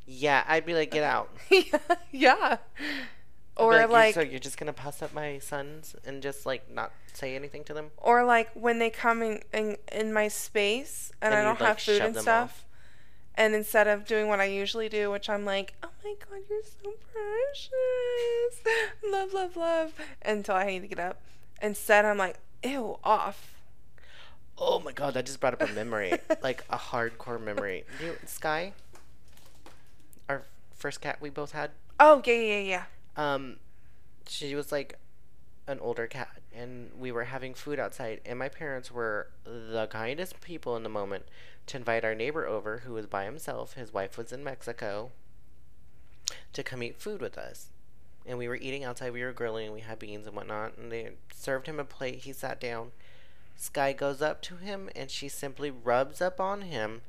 Yeah, 0.06 0.44
I'd 0.48 0.66
be 0.66 0.74
like, 0.74 0.92
get 0.92 1.04
out. 1.04 1.30
yeah, 1.50 1.78
yeah. 2.12 2.36
I'd 2.52 2.60
be 2.78 3.64
Or 3.64 3.74
"You're- 3.74 3.86
like, 3.86 4.16
so 4.16 4.22
you're 4.22 4.40
just 4.40 4.58
gonna 4.58 4.74
pass 4.74 5.02
up 5.02 5.14
my 5.14 5.40
sons 5.40 5.96
and 6.06 6.22
just 6.22 6.46
like 6.46 6.70
not 6.70 6.92
say 7.14 7.36
anything 7.36 7.64
to 7.66 7.74
them? 7.74 7.92
or 7.98 8.24
like 8.26 8.50
when 8.54 8.80
they 8.80 8.90
come 8.90 9.22
in 9.22 9.42
in, 9.54 9.78
in 9.92 10.12
my 10.12 10.28
space 10.28 11.12
and, 11.22 11.34
And 11.34 11.42
I 11.42 11.44
don't 11.46 11.60
like, 11.60 11.68
have 11.70 11.80
food 11.80 12.02
and 12.02 12.16
stuff, 12.18 12.50
off. 12.50 12.63
And 13.36 13.56
instead 13.56 13.88
of 13.88 14.06
doing 14.06 14.28
what 14.28 14.40
I 14.40 14.46
usually 14.46 14.90
do, 14.90 15.10
which 15.12 15.30
I'm 15.30 15.46
like, 15.46 15.74
oh 15.84 15.90
my 16.04 16.16
god, 16.30 16.42
you're 16.50 16.62
so 16.64 16.94
precious, 17.12 18.92
love, 19.12 19.34
love, 19.34 19.56
love, 19.56 19.94
until 20.22 20.56
I 20.56 20.66
need 20.66 20.82
to 20.82 20.88
get 20.88 21.00
up. 21.00 21.20
Instead, 21.62 22.06
I'm 22.06 22.18
like, 22.18 22.38
ew, 22.64 22.98
off. 23.04 23.56
Oh 24.58 24.80
my 24.80 24.92
god, 24.92 25.16
that 25.16 25.26
just 25.26 25.40
brought 25.40 25.54
up 25.54 25.68
a 25.68 25.74
memory, 25.74 26.14
like 26.44 26.64
a 26.70 26.78
hardcore 26.78 27.42
memory. 27.42 27.86
You, 28.02 28.16
Sky, 28.26 28.74
our 30.30 30.44
first 30.76 31.02
cat 31.02 31.18
we 31.20 31.30
both 31.30 31.54
had. 31.54 31.72
Oh 32.00 32.22
yeah, 32.26 32.34
yeah, 32.34 32.60
yeah. 32.60 32.84
Um, 33.18 33.58
she 34.28 34.54
was 34.54 34.72
like 34.72 35.00
an 35.68 35.80
older 35.80 36.06
cat, 36.06 36.30
and 36.56 36.92
we 37.00 37.12
were 37.12 37.24
having 37.24 37.56
food 37.56 37.80
outside, 37.80 38.22
and 38.26 38.38
my 38.38 38.50
parents 38.50 38.92
were 38.92 39.28
the 39.44 39.88
kindest 39.90 40.40
people 40.42 40.76
in 40.78 40.84
the 40.84 40.90
moment 40.90 41.26
to 41.68 41.78
invite 41.78 42.04
our 42.04 42.16
neighbor 42.16 42.46
over, 42.46 42.80
who 42.80 42.94
was 42.94 43.06
by 43.06 43.26
himself. 43.26 43.74
His 43.74 43.94
wife 43.94 44.18
was 44.18 44.32
in 44.32 44.44
Mexico, 44.44 45.12
to 46.54 46.64
come 46.64 46.84
eat 46.84 47.02
food 47.02 47.22
with 47.22 47.38
us. 47.38 47.68
And 48.26 48.38
we 48.38 48.48
were 48.48 48.56
eating 48.56 48.84
outside. 48.84 49.12
We 49.12 49.24
were 49.24 49.34
grilling. 49.34 49.74
We 49.74 49.82
had 49.82 50.00
beans 50.00 50.28
and 50.28 50.36
whatnot. 50.36 50.78
And 50.78 50.92
they 50.92 51.12
served 51.34 51.68
him 51.68 51.80
a 51.80 51.84
plate. 51.84 52.20
He 52.20 52.32
sat 52.32 52.60
down. 52.60 52.92
Sky 53.56 53.94
goes 53.94 54.22
up 54.22 54.42
to 54.44 54.56
him, 54.56 54.90
and 54.96 55.12
she 55.12 55.28
simply 55.28 55.70
rubs 55.70 56.22
up 56.22 56.40
on 56.40 56.62
him. 56.62 57.02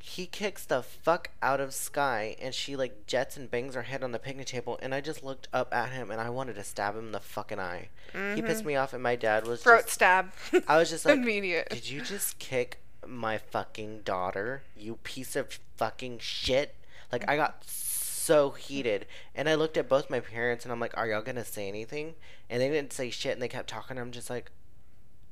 He 0.00 0.26
kicks 0.26 0.64
the 0.64 0.82
fuck 0.82 1.30
out 1.42 1.60
of 1.60 1.74
Sky, 1.74 2.36
and 2.40 2.54
she 2.54 2.76
like 2.76 3.06
jets 3.06 3.36
and 3.36 3.50
bangs 3.50 3.74
her 3.74 3.82
head 3.82 4.04
on 4.04 4.12
the 4.12 4.18
picnic 4.18 4.46
table. 4.46 4.78
And 4.80 4.94
I 4.94 5.00
just 5.00 5.24
looked 5.24 5.48
up 5.52 5.74
at 5.74 5.90
him, 5.90 6.10
and 6.10 6.20
I 6.20 6.30
wanted 6.30 6.54
to 6.54 6.64
stab 6.64 6.94
him 6.94 7.06
in 7.06 7.12
the 7.12 7.20
fucking 7.20 7.58
eye. 7.58 7.88
He 8.12 8.42
pissed 8.42 8.60
mm-hmm. 8.60 8.68
me 8.68 8.76
off, 8.76 8.92
and 8.92 9.02
my 9.02 9.16
dad 9.16 9.46
was 9.46 9.62
Throat 9.62 9.82
just, 9.82 9.94
stab. 9.94 10.32
I 10.68 10.76
was 10.78 10.90
just 10.90 11.04
like, 11.04 11.16
immediate. 11.16 11.68
Did 11.70 11.88
you 11.88 12.00
just 12.00 12.38
kick 12.38 12.78
my 13.06 13.38
fucking 13.38 14.02
daughter? 14.02 14.62
You 14.76 14.96
piece 15.02 15.36
of 15.36 15.58
fucking 15.76 16.18
shit. 16.20 16.74
Like 17.12 17.28
I 17.28 17.36
got 17.36 17.64
so 17.64 18.50
heated, 18.50 19.06
and 19.34 19.48
I 19.48 19.54
looked 19.54 19.76
at 19.76 19.88
both 19.88 20.10
my 20.10 20.20
parents, 20.20 20.64
and 20.64 20.72
I'm 20.72 20.80
like, 20.80 20.96
"Are 20.96 21.06
y'all 21.06 21.22
gonna 21.22 21.44
say 21.44 21.68
anything?" 21.68 22.14
And 22.50 22.60
they 22.60 22.68
didn't 22.68 22.92
say 22.92 23.10
shit, 23.10 23.32
and 23.32 23.42
they 23.42 23.48
kept 23.48 23.68
talking. 23.68 23.98
I'm 23.98 24.10
just 24.12 24.28
like, 24.28 24.50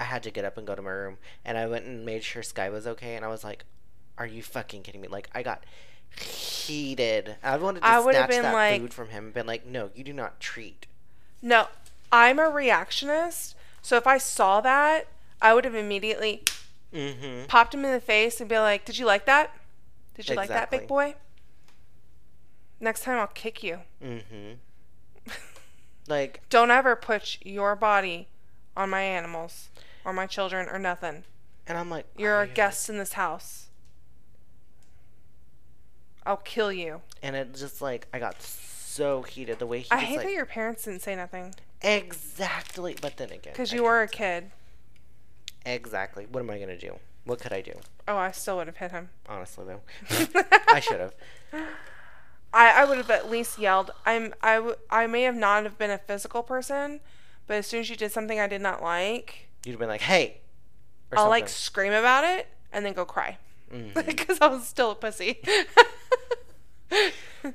I 0.01 0.05
had 0.05 0.23
to 0.23 0.31
get 0.31 0.45
up 0.45 0.57
and 0.57 0.67
go 0.67 0.75
to 0.75 0.83
my 0.83 0.91
room, 0.91 1.19
and 1.45 1.59
I 1.59 1.67
went 1.67 1.85
and 1.85 2.05
made 2.07 2.25
sure 2.25 2.43
Sky 2.43 2.69
was 2.71 2.87
okay, 2.87 3.15
and 3.15 3.25
I 3.25 3.29
was 3.29 3.45
like, 3.45 3.65
"Are 4.17 4.27
you 4.27 4.43
fucking 4.43 4.83
kidding 4.83 5.01
me?" 5.01 5.09
Like 5.09 5.29
I 5.35 5.43
got 5.43 5.65
heated. 6.19 7.37
I 7.43 7.57
wanted 7.57 7.81
to 7.81 7.87
I 7.87 8.03
snatch 8.03 8.31
that 8.31 8.55
like- 8.55 8.81
food 8.81 8.95
from 8.95 9.09
him 9.09 9.27
and 9.27 9.35
been 9.35 9.47
like, 9.47 9.67
"No, 9.67 9.91
you 9.95 10.05
do 10.05 10.13
not 10.13 10.41
treat." 10.41 10.87
No, 11.43 11.69
I'm 12.11 12.39
a 12.39 12.51
reactionist. 12.51 13.55
So 13.83 13.97
if 13.97 14.07
I 14.07 14.19
saw 14.19 14.61
that, 14.63 15.07
I 15.41 15.55
would 15.55 15.65
have 15.65 15.75
immediately 15.75 16.43
Mm-hmm. 16.97 17.47
popped 17.47 17.75
him 17.75 17.85
in 17.85 17.93
the 17.93 18.01
face 18.01 18.41
and 18.41 18.49
be 18.49 18.59
like, 18.59 18.85
"Did 18.85 18.99
you 18.99 19.07
like 19.07 19.27
that? 19.27 19.55
Did 20.15 20.29
you 20.29 20.35
like 20.35 20.49
that, 20.49 20.71
big 20.71 20.87
boy? 20.87 21.15
Next 22.81 23.03
time 23.03 23.19
I'll 23.19 23.27
kick 23.27 23.63
you. 23.63 23.81
Mm-hmm. 24.03 24.53
Like 26.09 26.43
Don't 26.51 26.71
ever 26.71 26.95
put 26.95 27.39
your 27.45 27.75
body 27.75 28.29
on 28.77 28.91
my 28.91 29.03
animals 29.03 29.71
or 30.05 30.13
my 30.13 30.27
children 30.27 30.69
or 30.69 30.79
nothing. 30.79 31.25
And 31.67 31.77
I'm 31.77 31.91
like, 31.91 32.07
You're 32.17 32.37
"Are 32.37 32.43
a 32.43 32.47
guest 32.47 32.89
in 32.89 32.97
this 32.99 33.15
house. 33.15 33.67
I'll 36.25 36.37
kill 36.39 36.73
you. 36.73 37.03
And 37.23 37.35
it 37.35 37.55
just 37.55 37.83
like 37.83 38.07
I 38.13 38.19
got 38.19 38.41
so 38.43 39.23
heated 39.23 39.59
the 39.59 39.67
way 39.67 39.81
he 39.81 39.91
I 39.91 40.01
hate 40.01 40.19
like 40.19 40.27
that 40.27 40.33
your 40.33 40.47
parents 40.47 40.85
didn't 40.85 41.03
say 41.03 41.17
nothing 41.17 41.55
exactly. 41.83 42.97
But 43.01 43.17
then 43.17 43.31
again, 43.31 43.53
because 43.53 43.73
you 43.73 43.83
were 43.85 44.03
a 44.03 44.09
kid. 44.09 44.51
Exactly. 45.67 46.27
What 46.31 46.41
am 46.41 46.49
I 46.51 46.59
gonna 46.59 46.79
do? 46.79 46.97
What 47.25 47.41
could 47.41 47.53
I 47.53 47.61
do? 47.61 47.73
Oh, 48.09 48.17
I 48.17 48.31
still 48.31 48.57
would 48.57 48.69
have 48.69 48.77
hit 48.77 48.93
him. 48.93 49.11
Honestly, 49.29 49.65
though, 49.67 49.81
I 50.69 50.81
should 50.81 51.01
have. 51.01 51.15
I, 52.55 52.83
I 52.83 52.85
would 52.85 52.99
have 52.99 53.11
at 53.11 53.29
least 53.31 53.59
yelled. 53.59 53.91
I'm 54.07 54.33
I, 54.41 54.55
w- 54.57 54.77
I 54.91 55.07
may 55.07 55.23
have 55.23 55.35
not 55.35 55.65
have 55.65 55.77
been 55.77 55.91
a 55.91 55.99
physical 55.99 56.43
person, 56.43 57.01
but 57.47 57.55
as 57.59 57.67
soon 57.67 57.81
as 57.81 57.91
you 57.91 57.97
did 57.97 58.13
something 58.13 58.39
I 58.41 58.47
did 58.47 58.61
not 58.63 58.83
like, 58.83 59.49
You'd 59.65 59.73
have 59.73 59.81
been 59.81 59.89
like, 59.89 60.03
"Hey," 60.03 60.39
or 61.13 61.19
I'll 61.19 61.29
like 61.29 61.49
something. 61.49 61.55
scream 61.55 61.93
about 61.93 62.23
it 62.25 62.47
and 62.73 62.85
then 62.87 62.93
go 62.93 63.05
cry 63.05 63.39
Mhm. 63.75 64.07
because 64.07 64.39
I 64.41 64.47
was 64.47 64.67
still 64.67 64.93
a 64.93 64.95
pussy. 64.95 65.41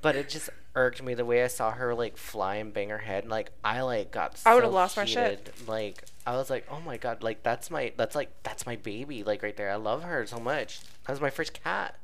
But 0.02 0.16
it 0.16 0.30
just 0.30 0.49
irked 0.74 1.03
me 1.03 1.14
the 1.14 1.26
way 1.26 1.44
I 1.44 1.48
saw 1.48 1.72
her 1.72 1.94
like 1.94 2.16
fly 2.18 2.56
and 2.56 2.74
bang 2.74 2.90
her 2.90 2.99
head. 2.99 3.28
Like 3.28 3.52
I 3.64 3.82
like 3.82 4.12
got. 4.12 4.40
I 4.45 4.53
would've 4.53 4.70
so 4.70 4.74
lost 4.74 4.98
my 4.98 5.06
shit. 5.06 5.53
Like 5.68 6.03
I 6.26 6.36
was 6.36 6.49
like, 6.49 6.66
oh 6.70 6.80
my 6.80 6.98
god, 6.98 7.24
like 7.24 7.44
that's 7.44 7.70
my 7.70 7.91
that's 7.98 8.16
like 8.16 8.32
that's 8.44 8.66
my 8.66 8.76
baby. 8.78 9.24
Like 9.24 9.44
right 9.44 9.56
there, 9.56 9.72
I 9.72 9.76
love 9.76 10.03
her 10.03 10.26
so 10.26 10.40
much. 10.40 10.80
That 11.06 11.14
was 11.14 11.22
my 11.22 11.30
first 11.30 11.53
cat 11.53 11.95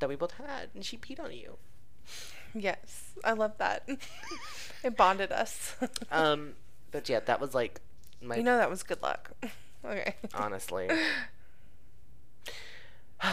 that 0.00 0.08
we 0.08 0.16
both 0.16 0.32
had, 0.32 0.68
and 0.74 0.84
she 0.84 0.96
peed 0.96 1.20
on 1.20 1.32
you. 1.32 1.56
yes, 2.54 3.12
I 3.22 3.32
love 3.32 3.56
that. 3.58 3.88
it 4.82 4.96
bonded 4.96 5.32
us. 5.32 5.76
Um, 6.10 6.54
but 6.90 7.08
yeah, 7.08 7.20
that 7.20 7.40
was 7.40 7.54
like 7.54 7.80
my 8.20 8.36
you 8.36 8.42
know 8.42 8.56
that 8.56 8.70
was 8.70 8.82
good 8.82 9.02
luck. 9.02 9.30
okay. 9.84 10.14
honestly. 10.34 10.88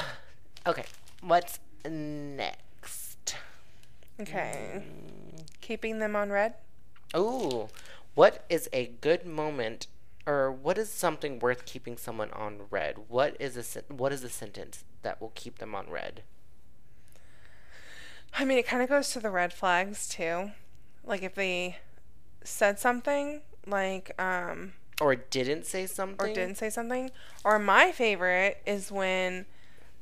okay, 0.68 0.86
what's 1.22 1.60
next? 1.86 2.71
Okay. 4.22 4.84
Keeping 5.62 6.00
them 6.00 6.16
on 6.16 6.30
red. 6.30 6.56
Ooh, 7.16 7.70
what 8.16 8.46
is 8.50 8.70
a 8.74 8.88
good 9.02 9.26
moment, 9.26 9.88
or 10.26 10.52
what 10.52 10.78
is 10.78 10.90
something 10.90 11.40
worth 11.40 11.66
keeping 11.66 11.98
someone 11.98 12.32
on 12.32 12.62
red? 12.70 12.96
What 13.10 13.36
is 13.40 13.58
a 13.58 13.64
sen- 13.64 13.84
what 13.90 14.12
is 14.12 14.24
a 14.24 14.30
sentence 14.30 14.84
that 15.02 15.20
will 15.20 15.32
keep 15.36 15.58
them 15.60 15.74
on 15.76 15.90
red? 15.90 16.24
I 18.34 18.46
mean, 18.46 18.58
it 18.58 18.68
kind 18.68 18.82
of 18.82 18.90
goes 18.90 19.10
to 19.12 19.20
the 19.20 19.30
red 19.30 19.52
flags 19.54 20.08
too. 20.08 20.52
Like 21.04 21.24
if 21.24 21.36
they 21.36 21.78
said 22.44 22.80
something, 22.80 23.42
like 23.68 24.12
um, 24.22 24.74
Or 25.02 25.16
didn't 25.16 25.66
say 25.66 25.86
something? 25.86 26.30
or 26.30 26.34
didn't 26.34 26.58
say 26.58 26.70
something. 26.70 27.12
Or 27.44 27.60
my 27.60 27.92
favorite 27.92 28.62
is 28.66 28.92
when, 28.92 29.46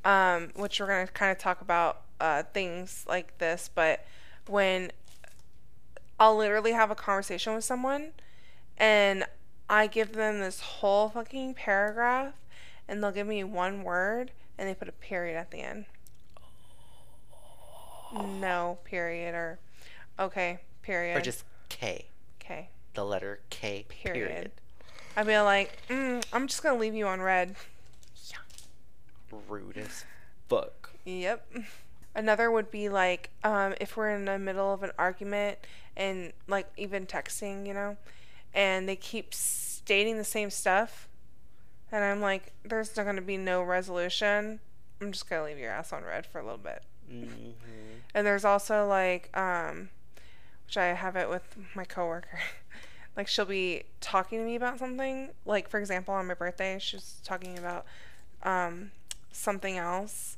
um, 0.04 0.50
which 0.54 0.78
we're 0.78 0.86
gonna 0.86 1.06
kind 1.08 1.32
of 1.32 1.38
talk 1.38 1.60
about 1.60 2.02
uh, 2.20 2.42
things 2.52 3.04
like 3.08 3.38
this, 3.38 3.70
but 3.74 4.04
when 4.46 4.92
I'll 6.18 6.36
literally 6.36 6.72
have 6.72 6.90
a 6.90 6.94
conversation 6.94 7.54
with 7.54 7.64
someone, 7.64 8.12
and 8.76 9.24
I 9.68 9.86
give 9.86 10.12
them 10.12 10.40
this 10.40 10.60
whole 10.60 11.08
fucking 11.08 11.54
paragraph, 11.54 12.34
and 12.86 13.02
they'll 13.02 13.12
give 13.12 13.26
me 13.26 13.42
one 13.44 13.82
word, 13.82 14.32
and 14.58 14.68
they 14.68 14.74
put 14.74 14.88
a 14.88 14.92
period 14.92 15.36
at 15.36 15.50
the 15.50 15.58
end. 15.58 15.86
No 18.12 18.78
period 18.84 19.34
or 19.34 19.58
okay 20.18 20.58
period. 20.82 21.16
Or 21.16 21.20
just 21.20 21.44
K, 21.68 22.06
okay 22.40 22.68
the 22.94 23.04
letter 23.04 23.40
K. 23.50 23.84
period. 23.88 24.28
Period. 24.28 24.50
I'd 25.16 25.26
be 25.26 25.38
like, 25.38 25.78
mm, 25.88 26.24
I'm 26.32 26.46
just 26.46 26.62
gonna 26.62 26.78
leave 26.78 26.94
you 26.94 27.06
on 27.06 27.20
red. 27.20 27.56
Rude 29.48 29.78
as 29.78 30.04
fuck. 30.48 30.90
Yep. 31.04 31.52
Another 32.14 32.50
would 32.50 32.70
be 32.70 32.88
like, 32.88 33.30
um, 33.44 33.74
if 33.80 33.96
we're 33.96 34.10
in 34.10 34.24
the 34.24 34.38
middle 34.38 34.72
of 34.72 34.82
an 34.82 34.90
argument 34.98 35.58
and 35.96 36.32
like 36.48 36.68
even 36.76 37.06
texting, 37.06 37.66
you 37.66 37.74
know, 37.74 37.96
and 38.54 38.88
they 38.88 38.96
keep 38.96 39.32
stating 39.34 40.16
the 40.18 40.24
same 40.24 40.50
stuff, 40.50 41.08
and 41.92 42.04
I'm 42.04 42.20
like, 42.20 42.52
there's 42.64 42.96
not 42.96 43.06
gonna 43.06 43.20
be 43.20 43.36
no 43.36 43.62
resolution. 43.62 44.60
I'm 45.00 45.12
just 45.12 45.28
gonna 45.28 45.44
leave 45.44 45.58
your 45.58 45.70
ass 45.70 45.92
on 45.92 46.04
red 46.04 46.26
for 46.26 46.38
a 46.40 46.44
little 46.44 46.58
bit. 46.58 46.82
hmm 47.08 47.50
And 48.14 48.26
there's 48.26 48.44
also 48.44 48.86
like, 48.86 49.36
um, 49.36 49.90
which 50.66 50.76
I 50.76 50.86
have 50.86 51.16
it 51.16 51.28
with 51.28 51.56
my 51.74 51.84
coworker. 51.84 52.40
Like 53.16 53.28
she'll 53.28 53.44
be 53.44 53.82
talking 54.00 54.38
to 54.38 54.44
me 54.44 54.54
about 54.54 54.78
something. 54.78 55.30
Like 55.44 55.68
for 55.68 55.78
example, 55.80 56.14
on 56.14 56.26
my 56.28 56.34
birthday, 56.34 56.78
she's 56.80 57.16
talking 57.24 57.58
about 57.58 57.84
um, 58.44 58.92
something 59.32 59.76
else, 59.76 60.36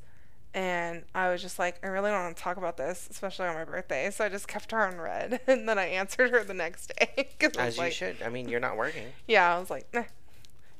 and 0.55 1.03
I 1.15 1.31
was 1.31 1.41
just 1.43 1.59
like, 1.59 1.77
I 1.83 1.89
really 1.89 2.11
don't 2.11 2.23
want 2.25 2.37
to 2.37 2.43
talk 2.43 2.57
about 2.59 2.77
this, 2.77 3.09
especially 3.11 3.47
on 3.47 3.55
my 3.55 3.65
birthday. 3.65 4.11
So 4.11 4.25
I 4.25 4.29
just 4.29 4.49
kept 4.49 4.71
her 4.73 4.87
on 4.87 4.99
red, 5.01 5.41
and 5.47 5.69
then 5.69 5.79
I 5.79 5.87
answered 5.87 6.31
her 6.31 6.45
the 6.45 6.55
next 6.55 6.93
day. 6.99 7.29
'cause 7.39 7.53
I 7.59 7.67
was 7.67 7.75
As 7.75 7.77
you 7.77 7.83
like, 7.85 7.93
should. 7.93 8.23
I 8.23 8.29
mean, 8.29 8.49
you're 8.49 8.61
not 8.61 8.77
working. 8.77 9.07
yeah, 9.27 9.55
I 9.55 9.59
was 9.59 9.71
like, 9.71 9.87
nah. 9.95 10.05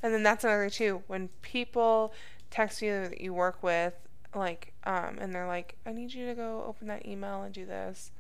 And 0.03 0.13
then 0.13 0.23
that's 0.23 0.45
another 0.45 0.69
too. 0.71 1.03
When 1.07 1.29
people 1.43 2.13
text 2.51 2.83
you 2.83 3.09
that 3.09 3.21
you 3.21 3.33
work 3.33 3.63
with, 3.63 3.95
like, 4.35 4.73
um, 4.85 5.19
and 5.21 5.35
they're 5.35 5.47
like, 5.47 5.77
I 5.87 5.93
need 5.93 6.13
you 6.13 6.27
to 6.27 6.35
go 6.35 6.65
open 6.67 6.89
that 6.89 7.07
email 7.07 7.43
and 7.43 7.55
do 7.55 7.65
this. 7.65 8.11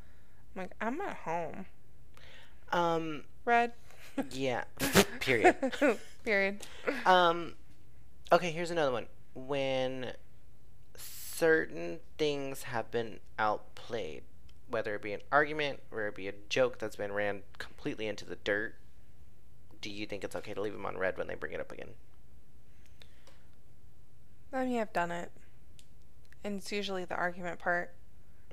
I'm 0.54 0.62
like, 0.62 0.70
I'm 0.80 1.00
at 1.00 1.16
home. 1.16 1.66
Um, 2.70 3.24
Red. 3.44 3.72
yeah. 4.30 4.64
Period. 5.20 5.56
Period. 6.24 6.60
Um, 7.04 7.54
okay, 8.30 8.50
here's 8.52 8.70
another 8.70 8.92
one. 8.92 9.06
When 9.34 10.12
certain 11.42 11.98
things 12.18 12.62
have 12.62 12.88
been 12.92 13.18
outplayed, 13.36 14.22
whether 14.68 14.94
it 14.94 15.02
be 15.02 15.12
an 15.12 15.20
argument, 15.32 15.80
whether 15.90 16.06
it 16.06 16.14
be 16.14 16.28
a 16.28 16.34
joke 16.48 16.78
that's 16.78 16.94
been 16.94 17.10
ran 17.10 17.42
completely 17.58 18.06
into 18.06 18.24
the 18.24 18.36
dirt, 18.36 18.76
do 19.80 19.90
you 19.90 20.06
think 20.06 20.22
it's 20.22 20.36
okay 20.36 20.54
to 20.54 20.60
leave 20.60 20.72
them 20.72 20.86
on 20.86 20.96
red 20.96 21.18
when 21.18 21.26
they 21.26 21.34
bring 21.34 21.52
it 21.52 21.58
up 21.58 21.72
again? 21.72 21.88
I 24.52 24.66
mean, 24.66 24.80
I've 24.80 24.92
done 24.92 25.10
it. 25.10 25.32
And 26.44 26.58
it's 26.58 26.70
usually 26.70 27.04
the 27.04 27.16
argument 27.16 27.58
part. 27.58 27.90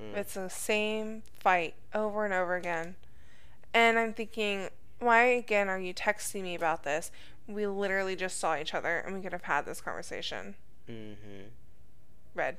Mm. 0.02 0.16
It's 0.16 0.34
the 0.34 0.50
same 0.50 1.22
fight 1.38 1.74
over 1.94 2.24
and 2.24 2.34
over 2.34 2.56
again. 2.56 2.96
And 3.72 4.00
I'm 4.00 4.14
thinking, 4.14 4.68
why 4.98 5.26
again 5.26 5.68
are 5.68 5.78
you 5.78 5.94
texting 5.94 6.42
me 6.42 6.56
about 6.56 6.82
this? 6.82 7.12
We 7.46 7.68
literally 7.68 8.16
just 8.16 8.40
saw 8.40 8.56
each 8.56 8.74
other 8.74 8.98
and 8.98 9.14
we 9.14 9.22
could 9.22 9.32
have 9.32 9.44
had 9.44 9.64
this 9.64 9.80
conversation. 9.80 10.56
Mm-hmm. 10.88 11.50
Red. 12.34 12.56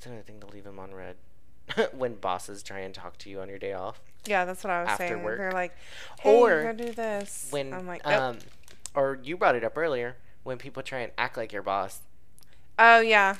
It's 0.00 0.06
another 0.06 0.22
thing 0.22 0.40
to 0.40 0.46
leave 0.46 0.64
them 0.64 0.78
on 0.78 0.94
red. 0.94 1.16
when 1.92 2.14
bosses 2.14 2.62
try 2.62 2.78
and 2.78 2.94
talk 2.94 3.18
to 3.18 3.28
you 3.28 3.38
on 3.42 3.50
your 3.50 3.58
day 3.58 3.74
off. 3.74 4.00
Yeah, 4.24 4.46
that's 4.46 4.64
what 4.64 4.70
I 4.70 4.80
was 4.80 4.88
After 4.92 5.08
saying. 5.08 5.22
work. 5.22 5.36
They're 5.36 5.52
like, 5.52 5.76
hey, 6.20 6.40
Or 6.40 6.62
go 6.62 6.72
do 6.86 6.90
this. 6.92 7.48
When 7.50 7.74
I'm 7.74 7.86
like, 7.86 8.06
um, 8.06 8.38
or 8.94 9.18
you 9.22 9.36
brought 9.36 9.56
it 9.56 9.62
up 9.62 9.76
earlier 9.76 10.16
when 10.42 10.56
people 10.56 10.82
try 10.82 11.00
and 11.00 11.12
act 11.18 11.36
like 11.36 11.52
your 11.52 11.62
boss. 11.62 12.00
oh 12.78 13.00
yeah. 13.00 13.36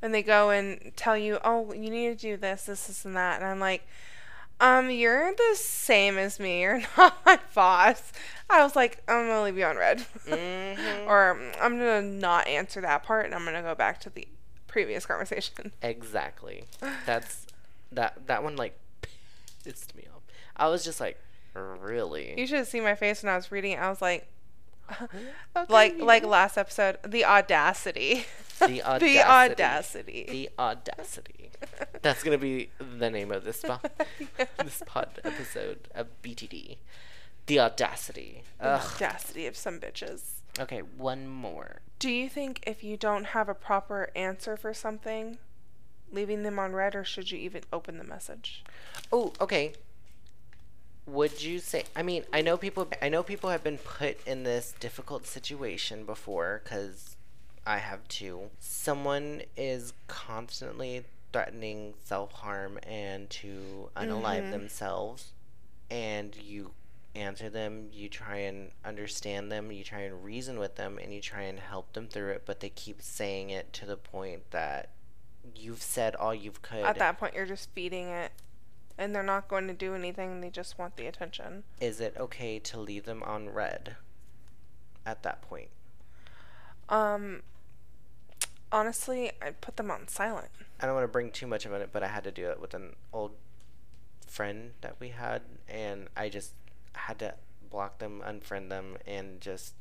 And 0.00 0.14
they 0.14 0.22
go 0.22 0.50
and 0.50 0.92
tell 0.94 1.16
you, 1.16 1.40
oh, 1.42 1.72
you 1.72 1.90
need 1.90 2.10
to 2.10 2.14
do 2.14 2.36
this, 2.36 2.66
this, 2.66 2.86
this, 2.86 3.04
and 3.04 3.16
that. 3.16 3.40
And 3.42 3.50
I'm 3.50 3.58
like, 3.58 3.84
um, 4.60 4.88
you're 4.88 5.32
the 5.34 5.56
same 5.56 6.16
as 6.18 6.38
me. 6.38 6.60
You're 6.62 6.82
not 6.96 7.16
my 7.26 7.40
boss. 7.54 8.12
I 8.48 8.62
was 8.62 8.76
like, 8.76 9.02
I'm 9.08 9.26
gonna 9.26 9.42
leave 9.42 9.58
you 9.58 9.64
on 9.64 9.76
red, 9.76 9.98
Mhm. 10.28 11.08
or 11.08 11.40
I'm 11.60 11.76
gonna 11.76 12.02
not 12.02 12.46
answer 12.46 12.80
that 12.82 13.02
part, 13.02 13.26
and 13.26 13.34
I'm 13.34 13.44
gonna 13.44 13.62
go 13.62 13.74
back 13.74 13.98
to 14.02 14.10
the 14.10 14.28
previous 14.72 15.04
conversation. 15.06 15.72
Exactly. 15.82 16.64
That's 17.06 17.46
that 17.92 18.26
that 18.26 18.42
one 18.42 18.56
like 18.56 18.78
pissed 19.64 19.94
me 19.94 20.04
off. 20.14 20.22
I 20.56 20.68
was 20.68 20.82
just 20.84 20.98
like, 21.00 21.18
really? 21.54 22.34
You 22.38 22.46
should 22.46 22.58
have 22.58 22.66
seen 22.68 22.82
my 22.82 22.94
face 22.94 23.22
when 23.22 23.30
I 23.32 23.36
was 23.36 23.52
reading 23.52 23.72
it. 23.72 23.78
I 23.78 23.88
was 23.90 24.00
like, 24.02 24.26
Okay, 25.00 25.18
like 25.68 25.98
like 26.00 26.24
last 26.24 26.56
episode, 26.58 26.98
the 27.06 27.24
audacity. 27.24 28.24
The 28.58 28.82
audacity. 28.84 29.12
the 29.14 29.22
audacity. 29.28 30.26
the 30.28 30.50
audacity. 30.58 31.50
That's 32.00 32.22
gonna 32.22 32.38
be 32.38 32.70
the 32.98 33.10
name 33.10 33.30
of 33.30 33.44
this 33.44 33.60
pod, 33.62 33.90
Yeah. 34.38 34.46
this 34.64 34.82
pod 34.86 35.08
episode 35.24 35.88
of 35.94 36.08
BTD. 36.22 36.78
The 37.46 37.60
audacity. 37.60 38.42
The 38.58 38.66
Ugh. 38.68 38.92
audacity 38.96 39.46
of 39.46 39.56
some 39.56 39.78
bitches. 39.80 40.22
Okay, 40.60 40.80
one 40.80 41.26
more. 41.28 41.80
Do 41.98 42.10
you 42.10 42.28
think 42.28 42.62
if 42.66 42.82
you 42.84 42.96
don't 42.96 43.26
have 43.26 43.48
a 43.48 43.54
proper 43.54 44.10
answer 44.14 44.56
for 44.56 44.74
something, 44.74 45.38
leaving 46.10 46.42
them 46.42 46.58
on 46.58 46.72
red, 46.72 46.94
or 46.94 47.04
should 47.04 47.30
you 47.30 47.38
even 47.38 47.62
open 47.72 47.96
the 47.98 48.04
message? 48.04 48.62
Oh, 49.12 49.32
okay. 49.40 49.72
Would 51.06 51.42
you 51.42 51.58
say? 51.58 51.84
I 51.96 52.02
mean, 52.02 52.24
I 52.32 52.42
know 52.42 52.56
people. 52.56 52.88
I 53.00 53.08
know 53.08 53.22
people 53.22 53.50
have 53.50 53.64
been 53.64 53.78
put 53.78 54.24
in 54.26 54.44
this 54.44 54.74
difficult 54.78 55.26
situation 55.26 56.04
before 56.04 56.60
because 56.62 57.16
I 57.66 57.78
have 57.78 58.06
too. 58.08 58.50
Someone 58.60 59.42
is 59.56 59.94
constantly 60.06 61.04
threatening 61.32 61.94
self 62.04 62.32
harm 62.32 62.78
and 62.84 63.28
to 63.30 63.90
unalive 63.96 64.44
Mhm. 64.44 64.50
themselves, 64.50 65.32
and 65.90 66.36
you 66.36 66.72
answer 67.14 67.50
them. 67.50 67.88
You 67.92 68.08
try 68.08 68.36
and 68.38 68.70
understand 68.84 69.50
them. 69.52 69.70
You 69.70 69.84
try 69.84 70.00
and 70.00 70.24
reason 70.24 70.58
with 70.58 70.76
them, 70.76 70.98
and 70.98 71.12
you 71.12 71.20
try 71.20 71.42
and 71.42 71.58
help 71.58 71.92
them 71.92 72.08
through 72.08 72.30
it. 72.30 72.42
But 72.46 72.60
they 72.60 72.70
keep 72.70 73.02
saying 73.02 73.50
it 73.50 73.72
to 73.74 73.86
the 73.86 73.96
point 73.96 74.50
that 74.50 74.90
you've 75.54 75.82
said 75.82 76.14
all 76.16 76.34
you've 76.34 76.62
could. 76.62 76.84
At 76.84 76.98
that 76.98 77.18
point, 77.18 77.34
you're 77.34 77.46
just 77.46 77.70
feeding 77.74 78.08
it, 78.08 78.32
and 78.96 79.14
they're 79.14 79.22
not 79.22 79.48
going 79.48 79.66
to 79.68 79.74
do 79.74 79.94
anything. 79.94 80.40
They 80.40 80.50
just 80.50 80.78
want 80.78 80.96
the 80.96 81.06
attention. 81.06 81.64
is 81.80 82.00
it 82.00 82.14
okay 82.18 82.58
to 82.60 82.78
leave 82.78 83.04
them 83.04 83.22
on 83.22 83.50
red 83.50 83.96
at 85.04 85.22
that 85.22 85.42
point? 85.42 85.68
Um, 86.88 87.42
honestly, 88.70 89.32
I'd 89.40 89.60
put 89.60 89.76
them 89.76 89.90
on 89.90 90.08
silent. 90.08 90.48
I 90.80 90.86
don't 90.86 90.94
want 90.94 91.04
to 91.04 91.12
bring 91.12 91.30
too 91.30 91.46
much 91.46 91.64
of 91.64 91.72
it, 91.72 91.90
but 91.92 92.02
I 92.02 92.08
had 92.08 92.24
to 92.24 92.30
do 92.30 92.50
it 92.50 92.60
with 92.60 92.74
an 92.74 92.96
old 93.12 93.32
friend 94.26 94.72
that 94.80 94.96
we 94.98 95.10
had, 95.10 95.42
and 95.68 96.08
I 96.16 96.28
just 96.28 96.52
had 96.94 97.18
to 97.20 97.34
block 97.70 97.98
them, 97.98 98.22
unfriend 98.24 98.68
them, 98.68 98.96
and 99.06 99.40
just 99.40 99.74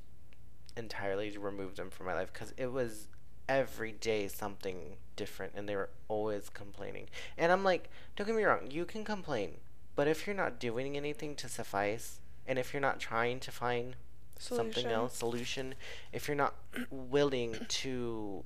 entirely 0.78 1.38
remove 1.38 1.76
them 1.76 1.90
from 1.90 2.06
my 2.06 2.14
life 2.14 2.32
because 2.32 2.54
it 2.58 2.72
was 2.72 3.08
every 3.50 3.92
day 3.92 4.28
something 4.28 4.96
different, 5.16 5.54
and 5.56 5.68
they 5.68 5.76
were 5.76 5.90
always 6.08 6.50
complaining. 6.50 7.08
And 7.38 7.52
I'm 7.52 7.64
like, 7.64 7.90
don't 8.16 8.28
get 8.28 8.36
me 8.36 8.44
wrong, 8.44 8.72
you 8.72 8.86
can 8.86 9.04
complain, 9.04 9.58
but 9.96 10.08
if 10.08 10.26
you're 10.26 10.36
not 10.36 10.60
doing 10.60 10.96
anything 10.96 11.36
to 11.36 11.50
suffice, 11.50 12.20
and 12.48 12.58
if 12.58 12.74
you're 12.74 12.82
not 12.82 13.00
trying 13.00 13.40
to 13.42 13.52
find 13.52 13.96
something 14.42 14.88
else 14.88 15.16
solution 15.16 15.76
if 16.12 16.28
you're 16.28 16.36
not 16.36 16.56
willing 16.90 17.56
to 17.68 18.44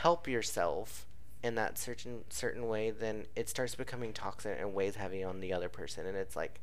help 0.00 0.26
yourself 0.26 1.06
in 1.46 1.54
that 1.54 1.78
certain 1.78 2.24
certain 2.28 2.66
way 2.68 2.90
then 2.90 3.24
it 3.34 3.48
starts 3.48 3.74
becoming 3.74 4.12
toxic 4.12 4.58
and 4.60 4.74
weighs 4.74 4.96
heavy 4.96 5.22
on 5.24 5.40
the 5.40 5.52
other 5.52 5.68
person. 5.68 6.04
And 6.06 6.16
it's 6.16 6.36
like 6.36 6.60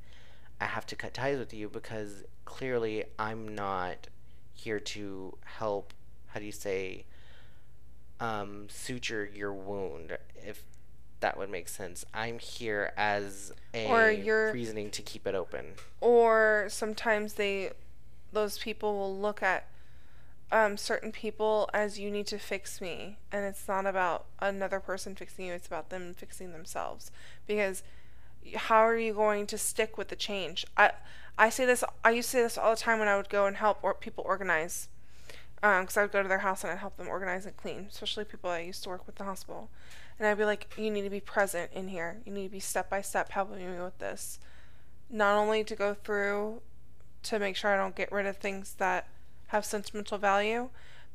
i 0.62 0.66
have 0.66 0.86
to 0.86 0.96
cut 0.96 1.14
ties 1.16 1.40
with 1.40 1.54
you 1.54 1.68
because 1.68 2.24
clearly 2.46 3.06
i'm 3.18 3.56
not 3.56 4.08
here 4.54 4.80
to 4.80 5.36
help 5.46 5.94
how 6.28 6.40
do 6.40 6.46
you 6.46 6.52
say 6.52 7.06
um 8.20 8.68
suture 8.70 9.28
your 9.34 9.52
wound 9.52 10.16
if 10.36 10.64
that 11.22 11.38
would 11.38 11.50
make 11.50 11.70
sense. 11.70 12.04
I'm 12.14 12.38
here 12.38 12.92
as 12.98 13.54
a 13.74 13.88
Or 13.88 14.12
you're- 14.12 14.52
reasoning 14.52 14.92
to 14.92 15.02
keep 15.02 15.26
it 15.26 15.34
open. 15.34 15.76
Or 16.02 16.66
sometimes 16.68 17.36
they 17.36 17.72
those 18.34 18.58
people 18.58 18.98
will 18.98 19.18
look 19.18 19.42
at 19.42 19.66
um, 20.54 20.78
certain 20.78 21.12
people 21.12 21.70
as 21.74 22.00
you 22.00 22.12
need 22.12 22.28
to 22.28 22.38
fix 22.38 22.80
me. 22.80 23.18
And 23.32 23.44
it's 23.44 23.68
not 23.68 23.86
about 23.86 24.26
another 24.40 24.80
person 24.80 25.16
fixing 25.16 25.48
you 25.48 25.54
it's 25.54 25.68
about 25.68 25.90
them 25.90 26.14
fixing 26.14 26.54
themselves. 26.54 27.12
Because 27.48 27.84
how 28.56 28.86
are 28.86 28.98
you 28.98 29.14
going 29.14 29.48
to 29.48 29.58
stick 29.58 29.98
with 29.98 30.08
the 30.10 30.16
change? 30.16 30.66
I 30.78 30.92
i 31.36 31.50
say 31.50 31.66
this 31.66 31.84
i 32.04 32.12
used 32.12 32.30
to 32.30 32.38
say 32.38 32.44
this 32.44 32.60
all 32.60 32.76
the 32.76 32.80
time 32.80 33.00
when 33.00 33.08
i 33.08 33.18
would 33.18 33.28
go 33.28 33.48
and 33.48 33.58
help 33.58 33.80
or 33.82 33.92
people 33.92 34.24
organize 34.28 34.88
because 35.56 35.98
i 35.98 36.02
would 36.04 36.12
go 36.12 36.22
to 36.22 36.30
their 36.30 36.38
house 36.38 36.64
and 36.64 36.72
i'd 36.72 36.78
help 36.78 36.96
them 36.96 37.08
organize 37.08 37.44
and 37.48 37.58
clean 37.58 37.88
especially 37.90 38.24
people 38.24 38.52
i 38.52 38.60
used 38.60 38.84
to 38.84 38.90
work 38.90 39.08
with 39.08 39.20
in 39.20 39.26
the 39.26 39.30
hospital. 39.30 39.70
And 40.20 40.28
i'd 40.28 40.38
be 40.38 40.46
like 40.46 40.72
you 40.78 40.92
need 40.92 41.02
to 41.02 41.10
be 41.10 41.20
present 41.20 41.72
in 41.74 41.88
here. 41.88 42.18
You 42.26 42.32
need 42.32 42.44
to 42.44 42.52
be 42.52 42.60
step 42.60 42.90
by 42.90 43.02
step 43.02 43.32
helping 43.32 43.58
me 43.58 43.82
with 43.82 43.98
this. 43.98 44.40
Not 45.10 45.36
only 45.36 45.64
to 45.64 45.76
go 45.76 45.96
through 45.96 46.62
to 47.24 47.40
make 47.40 47.56
sure 47.56 47.74
I 47.74 47.78
don't 47.78 47.96
get 47.96 48.12
rid 48.12 48.26
of 48.26 48.38
things 48.38 48.76
that 48.76 49.08
have 49.54 49.64
sentimental 49.66 50.18
value, 50.18 50.70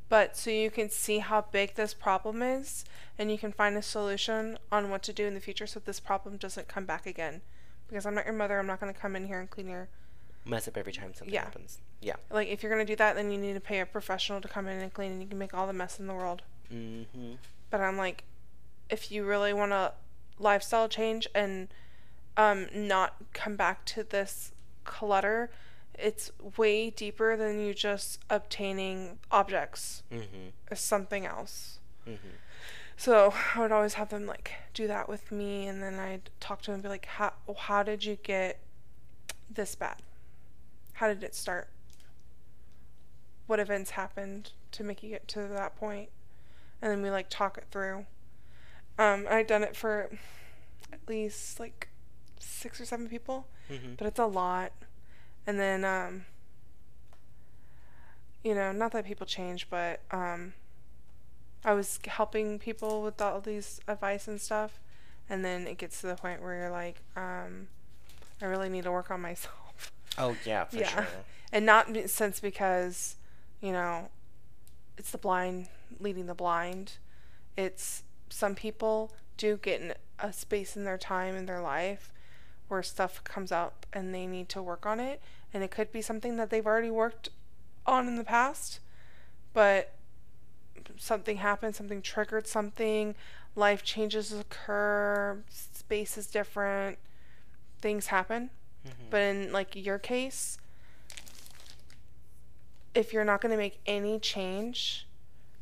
but 0.07 0.35
so 0.35 0.49
you 0.49 0.71
can 0.71 0.89
see 0.89 1.19
how 1.19 1.41
big 1.51 1.75
this 1.75 1.93
problem 1.93 2.41
is 2.41 2.85
and 3.17 3.29
you 3.31 3.37
can 3.37 3.51
find 3.51 3.77
a 3.77 3.81
solution 3.81 4.57
on 4.71 4.89
what 4.89 5.03
to 5.03 5.13
do 5.13 5.25
in 5.27 5.33
the 5.35 5.39
future 5.41 5.67
so 5.67 5.79
this 5.79 5.99
problem 5.99 6.37
doesn't 6.37 6.67
come 6.67 6.85
back 6.85 7.05
again. 7.05 7.41
Because 7.87 8.05
I'm 8.05 8.15
not 8.15 8.25
your 8.25 8.33
mother, 8.33 8.57
I'm 8.57 8.65
not 8.67 8.79
going 8.79 8.93
to 8.93 8.99
come 8.99 9.15
in 9.15 9.27
here 9.27 9.39
and 9.39 9.49
clean 9.49 9.67
your. 9.69 9.89
mess 10.45 10.67
up 10.67 10.77
every 10.77 10.93
time 10.93 11.13
something 11.13 11.33
Yeah. 11.33 11.43
happens 11.43 11.79
yeah 12.01 12.15
Like, 12.31 12.47
if 12.47 12.63
you're 12.63 12.71
going 12.73 12.85
to 12.85 12.91
do 12.91 12.95
that, 12.95 13.15
then 13.15 13.29
you 13.31 13.37
need 13.37 13.53
to 13.53 13.59
pay 13.59 13.79
a 13.81 13.85
professional 13.85 14.39
to 14.41 14.47
come 14.47 14.67
in 14.67 14.79
and 14.79 14.93
clean 14.93 15.11
and 15.11 15.21
you 15.21 15.27
can 15.27 15.37
make 15.37 15.53
all 15.53 15.67
the 15.67 15.73
mess 15.73 15.99
in 15.99 16.07
the 16.07 16.13
world. 16.13 16.41
mm-hmm 16.73 17.33
But 17.69 17.81
I'm 17.81 17.97
like, 17.97 18.23
if 18.89 19.11
you 19.11 19.25
really 19.25 19.53
want 19.53 19.73
a 19.73 19.93
lifestyle 20.39 20.87
change 20.87 21.27
and 21.35 21.67
um, 22.37 22.67
not 22.73 23.15
come 23.33 23.55
back 23.57 23.83
to 23.93 24.01
this 24.03 24.53
clutter, 24.85 25.49
it's 26.01 26.31
way 26.57 26.89
deeper 26.89 27.35
than 27.37 27.59
you 27.59 27.73
just 27.73 28.19
obtaining 28.29 29.19
objects. 29.31 30.03
mm-hmm 30.11 30.49
It's 30.71 30.81
something 30.81 31.25
else. 31.25 31.79
mm-hmm 32.07 32.35
So 32.97 33.33
I 33.55 33.59
would 33.59 33.71
always 33.71 33.93
have 33.95 34.09
them 34.09 34.25
like 34.25 34.51
do 34.73 34.87
that 34.87 35.07
with 35.09 35.31
me, 35.31 35.67
and 35.67 35.81
then 35.81 35.99
I'd 35.99 36.29
talk 36.39 36.61
to 36.63 36.67
them 36.67 36.75
and 36.75 36.83
be 36.83 36.89
like, 36.89 37.05
"How 37.05 37.33
how 37.57 37.83
did 37.83 38.03
you 38.05 38.15
get 38.17 38.59
this 39.49 39.75
bad? 39.75 40.01
How 40.93 41.07
did 41.07 41.23
it 41.23 41.33
start? 41.35 41.69
What 43.47 43.59
events 43.59 43.91
happened 43.91 44.51
to 44.71 44.83
make 44.83 45.01
you 45.01 45.09
get 45.09 45.27
to 45.29 45.47
that 45.47 45.75
point? 45.75 46.09
And 46.81 46.91
then 46.91 47.01
we 47.01 47.09
like 47.09 47.29
talk 47.29 47.57
it 47.57 47.65
through. 47.71 48.05
Um, 48.97 49.25
I've 49.29 49.47
done 49.47 49.63
it 49.63 49.75
for 49.75 50.09
at 50.93 50.99
least 51.07 51.59
like 51.59 51.87
six 52.39 52.79
or 52.81 52.85
seven 52.85 53.07
people, 53.07 53.47
hmm 53.67 53.93
but 53.97 54.07
it's 54.07 54.19
a 54.19 54.25
lot. 54.25 54.71
And 55.49 55.59
then, 55.59 55.83
um, 55.83 56.25
you 58.43 58.53
know, 58.53 58.71
not 58.71 58.91
that 58.91 59.03
people 59.03 59.25
change, 59.25 59.67
but 59.67 59.99
um, 60.11 60.53
I 61.65 61.73
was 61.73 61.97
helping 62.05 62.59
people 62.59 63.01
with 63.01 63.19
all 63.19 63.41
these 63.41 63.81
advice 63.87 64.27
and 64.27 64.39
stuff, 64.39 64.79
and 65.27 65.43
then 65.43 65.65
it 65.65 65.79
gets 65.79 66.01
to 66.01 66.07
the 66.07 66.13
point 66.13 66.43
where 66.43 66.55
you're 66.55 66.69
like, 66.69 67.01
um, 67.15 67.67
I 68.39 68.45
really 68.45 68.69
need 68.69 68.83
to 68.83 68.91
work 68.91 69.09
on 69.09 69.21
myself, 69.21 69.91
Oh 70.19 70.37
yeah, 70.43 70.65
for 70.65 70.77
Yeah. 70.77 70.85
sure. 70.87 71.07
and 71.51 71.65
not 71.65 71.87
since 72.05 72.39
because, 72.39 73.15
you 73.59 73.71
know, 73.71 74.09
it's 74.99 75.09
the 75.09 75.17
blind 75.17 75.67
leading 75.99 76.27
the 76.27 76.35
blind. 76.35 76.97
It's 77.57 78.03
some 78.29 78.53
people 78.53 79.11
do 79.35 79.57
get 79.57 79.81
in 79.81 79.95
a 80.19 80.31
space 80.31 80.77
in 80.77 80.83
their 80.83 80.99
time 80.99 81.35
in 81.35 81.47
their 81.47 81.59
life 81.61 82.13
where 82.67 82.83
stuff 82.83 83.23
comes 83.23 83.51
up 83.51 83.87
and 83.91 84.13
they 84.13 84.27
need 84.27 84.47
to 84.47 84.61
work 84.61 84.85
on 84.85 84.99
it, 84.99 85.19
and 85.53 85.63
it 85.63 85.71
could 85.71 85.91
be 85.91 86.01
something 86.01 86.37
that 86.37 86.49
they've 86.49 86.65
already 86.65 86.91
worked 86.91 87.29
on 87.85 88.07
in 88.07 88.15
the 88.15 88.23
past, 88.23 88.79
but 89.53 89.93
something 90.97 91.37
happened, 91.37 91.75
something 91.75 92.01
triggered 92.01 92.47
something, 92.47 93.15
life 93.55 93.83
changes 93.83 94.31
occur, 94.33 95.43
space 95.49 96.17
is 96.17 96.27
different, 96.27 96.97
things 97.81 98.07
happen. 98.07 98.49
Mhm. 98.85 99.09
But 99.09 99.21
in 99.21 99.51
like 99.51 99.75
your 99.75 99.99
case, 99.99 100.57
if 102.93 103.13
you're 103.13 103.25
not 103.25 103.41
going 103.41 103.51
to 103.51 103.57
make 103.57 103.79
any 103.85 104.19
change 104.19 105.07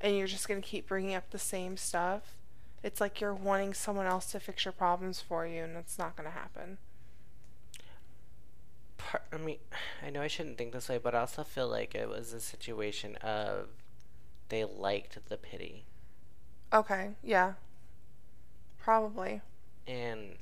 and 0.01 0.15
you're 0.17 0.27
just 0.27 0.47
going 0.47 0.61
to 0.61 0.67
keep 0.67 0.87
bringing 0.87 1.15
up 1.15 1.29
the 1.31 1.39
same 1.39 1.77
stuff, 1.77 2.35
it's 2.83 3.01
like 3.01 3.19
you're 3.19 3.33
wanting 3.33 3.73
someone 3.73 4.05
else 4.05 4.31
to 4.31 4.39
fix 4.39 4.65
your 4.65 4.71
problems 4.71 5.19
for 5.21 5.45
you 5.45 5.63
and 5.63 5.75
it's 5.75 5.97
not 5.97 6.15
going 6.15 6.29
to 6.29 6.35
happen. 6.35 6.77
Part, 9.07 9.23
I 9.31 9.37
mean, 9.37 9.57
I 10.05 10.09
know 10.09 10.21
I 10.21 10.27
shouldn't 10.27 10.57
think 10.57 10.73
this 10.73 10.89
way, 10.89 10.97
but 10.97 11.15
I 11.15 11.19
also 11.21 11.43
feel 11.43 11.69
like 11.69 11.95
it 11.95 12.09
was 12.09 12.33
a 12.33 12.41
situation 12.41 13.15
of 13.17 13.69
they 14.49 14.65
liked 14.65 15.17
the 15.29 15.37
pity, 15.37 15.85
Okay, 16.73 17.11
yeah. 17.23 17.53
Probably. 18.77 19.41
and 19.87 20.35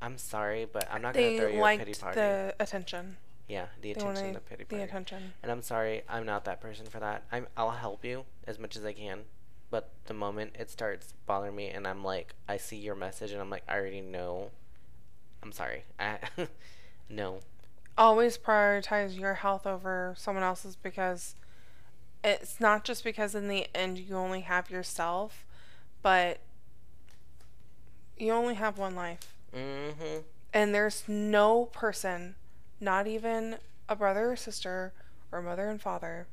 I'm 0.00 0.16
sorry, 0.18 0.66
but 0.70 0.86
I'm 0.90 1.02
not 1.02 1.14
gonna 1.14 1.36
throw 1.36 1.48
you 1.48 1.64
a 1.64 1.76
pity 1.78 1.92
liked 1.92 2.00
party. 2.00 2.20
the 2.20 2.54
attention. 2.58 3.16
yeah, 3.48 3.66
the 3.80 3.92
attention, 3.92 4.32
the 4.34 4.40
pity 4.40 4.64
party. 4.64 4.76
the 4.76 4.82
attention. 4.82 5.32
And 5.42 5.50
I'm 5.52 5.62
sorry, 5.62 6.02
I'm 6.08 6.24
not 6.26 6.44
that 6.46 6.60
person 6.60 6.86
for 6.86 7.00
that. 7.00 7.24
I'm 7.32 7.46
I'll 7.56 7.70
help 7.70 8.04
you 8.04 8.24
as 8.46 8.58
much 8.58 8.76
as 8.76 8.84
I 8.84 8.92
can. 8.92 9.20
But 9.70 9.90
the 10.06 10.14
moment 10.14 10.56
it 10.58 10.70
starts 10.70 11.14
bothering 11.26 11.56
me 11.56 11.68
and 11.68 11.86
I'm 11.86 12.04
like 12.04 12.34
I 12.48 12.56
see 12.58 12.76
your 12.76 12.94
message 12.94 13.32
and 13.32 13.40
I'm 13.40 13.50
like 13.50 13.64
I 13.68 13.76
already 13.76 14.00
know. 14.02 14.50
I'm 15.42 15.52
sorry. 15.52 15.84
I 15.98 16.18
no. 17.08 17.40
Always 17.96 18.36
prioritize 18.38 19.18
your 19.18 19.34
health 19.34 19.66
over 19.66 20.14
someone 20.16 20.44
else's 20.44 20.76
because 20.76 21.34
it's 22.22 22.60
not 22.60 22.84
just 22.84 23.04
because 23.04 23.34
in 23.34 23.48
the 23.48 23.66
end 23.74 23.98
you 23.98 24.16
only 24.16 24.40
have 24.40 24.70
yourself, 24.70 25.44
but 26.02 26.40
you 28.16 28.32
only 28.32 28.54
have 28.54 28.78
one 28.78 28.94
life. 28.94 29.34
Mhm. 29.52 30.24
And 30.52 30.74
there's 30.74 31.08
no 31.08 31.66
person, 31.66 32.36
not 32.80 33.06
even 33.06 33.58
a 33.88 33.96
brother 33.96 34.32
or 34.32 34.36
sister 34.36 34.92
or 35.32 35.42
mother 35.42 35.68
and 35.68 35.80
father, 35.80 36.26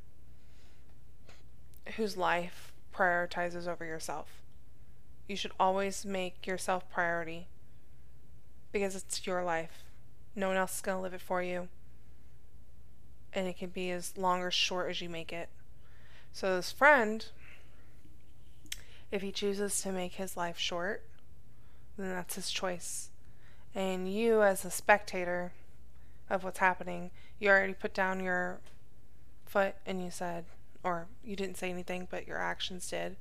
whose 1.95 2.17
life 2.17 2.71
prioritizes 2.93 3.67
over 3.67 3.83
yourself. 3.85 4.41
You 5.27 5.35
should 5.35 5.51
always 5.59 6.05
make 6.05 6.45
yourself 6.45 6.89
priority 6.89 7.47
because 8.71 8.95
it's 8.95 9.25
your 9.25 9.43
life. 9.43 9.83
No 10.35 10.47
one 10.47 10.57
else 10.57 10.75
is 10.75 10.81
going 10.81 10.97
to 10.97 11.01
live 11.01 11.13
it 11.13 11.21
for 11.21 11.41
you. 11.41 11.67
And 13.33 13.47
it 13.47 13.57
can 13.57 13.69
be 13.69 13.91
as 13.91 14.17
long 14.17 14.41
or 14.41 14.51
short 14.51 14.89
as 14.89 15.01
you 15.01 15.09
make 15.09 15.31
it. 15.31 15.49
So, 16.33 16.55
this 16.55 16.71
friend, 16.71 17.25
if 19.11 19.21
he 19.21 19.31
chooses 19.31 19.81
to 19.81 19.91
make 19.91 20.13
his 20.13 20.37
life 20.37 20.57
short, 20.57 21.03
then 21.97 22.09
that's 22.09 22.35
his 22.35 22.51
choice. 22.51 23.09
And 23.75 24.11
you, 24.11 24.41
as 24.41 24.65
a 24.65 24.71
spectator 24.71 25.53
of 26.29 26.43
what's 26.43 26.59
happening, 26.59 27.11
you 27.39 27.49
already 27.49 27.73
put 27.73 27.93
down 27.93 28.23
your 28.23 28.59
foot 29.45 29.75
and 29.85 30.01
you 30.03 30.09
said, 30.09 30.45
or 30.83 31.07
you 31.23 31.35
didn't 31.35 31.57
say 31.57 31.69
anything, 31.69 32.07
but 32.09 32.27
your 32.27 32.37
actions 32.37 32.89
did, 32.89 33.17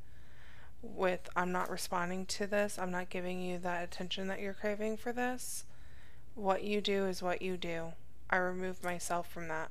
with, 0.82 1.28
I'm 1.36 1.52
not 1.52 1.70
responding 1.70 2.26
to 2.26 2.46
this, 2.46 2.78
I'm 2.78 2.90
not 2.90 3.10
giving 3.10 3.40
you 3.40 3.58
that 3.58 3.84
attention 3.84 4.28
that 4.28 4.40
you're 4.40 4.54
craving 4.54 4.96
for 4.96 5.12
this. 5.12 5.64
What 6.40 6.64
you 6.64 6.80
do 6.80 7.04
is 7.04 7.22
what 7.22 7.42
you 7.42 7.58
do. 7.58 7.92
I 8.30 8.36
remove 8.36 8.82
myself 8.82 9.30
from 9.30 9.48
that. 9.48 9.70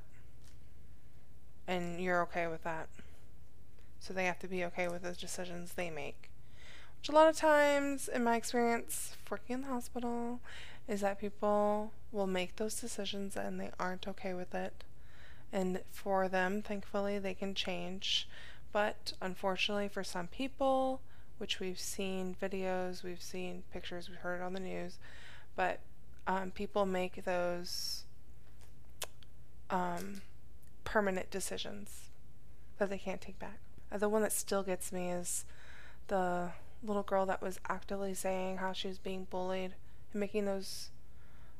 And 1.66 2.00
you're 2.00 2.22
okay 2.22 2.46
with 2.46 2.62
that. 2.62 2.88
So 3.98 4.14
they 4.14 4.26
have 4.26 4.38
to 4.38 4.46
be 4.46 4.64
okay 4.66 4.86
with 4.86 5.02
the 5.02 5.10
decisions 5.10 5.72
they 5.72 5.90
make. 5.90 6.30
Which 7.00 7.08
a 7.08 7.12
lot 7.12 7.28
of 7.28 7.34
times, 7.34 8.06
in 8.06 8.22
my 8.22 8.36
experience, 8.36 9.16
working 9.28 9.54
in 9.54 9.60
the 9.62 9.66
hospital, 9.66 10.38
is 10.86 11.00
that 11.00 11.20
people 11.20 11.90
will 12.12 12.28
make 12.28 12.54
those 12.54 12.80
decisions 12.80 13.34
and 13.34 13.58
they 13.58 13.72
aren't 13.80 14.06
okay 14.06 14.32
with 14.32 14.54
it. 14.54 14.84
And 15.52 15.80
for 15.90 16.28
them, 16.28 16.62
thankfully, 16.62 17.18
they 17.18 17.34
can 17.34 17.56
change. 17.56 18.28
But 18.70 19.14
unfortunately, 19.20 19.88
for 19.88 20.04
some 20.04 20.28
people, 20.28 21.00
which 21.38 21.58
we've 21.58 21.80
seen 21.80 22.36
videos, 22.40 23.02
we've 23.02 23.20
seen 23.20 23.64
pictures, 23.72 24.08
we've 24.08 24.18
heard 24.18 24.40
on 24.40 24.52
the 24.52 24.60
news, 24.60 24.98
but 25.56 25.80
um, 26.30 26.52
people 26.52 26.86
make 26.86 27.24
those 27.24 28.04
um, 29.68 30.22
permanent 30.84 31.28
decisions 31.28 32.10
that 32.78 32.88
they 32.88 32.98
can't 32.98 33.20
take 33.20 33.40
back. 33.40 33.58
Uh, 33.90 33.98
the 33.98 34.08
one 34.08 34.22
that 34.22 34.30
still 34.30 34.62
gets 34.62 34.92
me 34.92 35.10
is 35.10 35.44
the 36.06 36.50
little 36.84 37.02
girl 37.02 37.26
that 37.26 37.42
was 37.42 37.58
actively 37.68 38.14
saying 38.14 38.58
how 38.58 38.72
she 38.72 38.86
was 38.86 38.98
being 38.98 39.26
bullied 39.28 39.74
and 40.12 40.20
making 40.20 40.44
those 40.44 40.90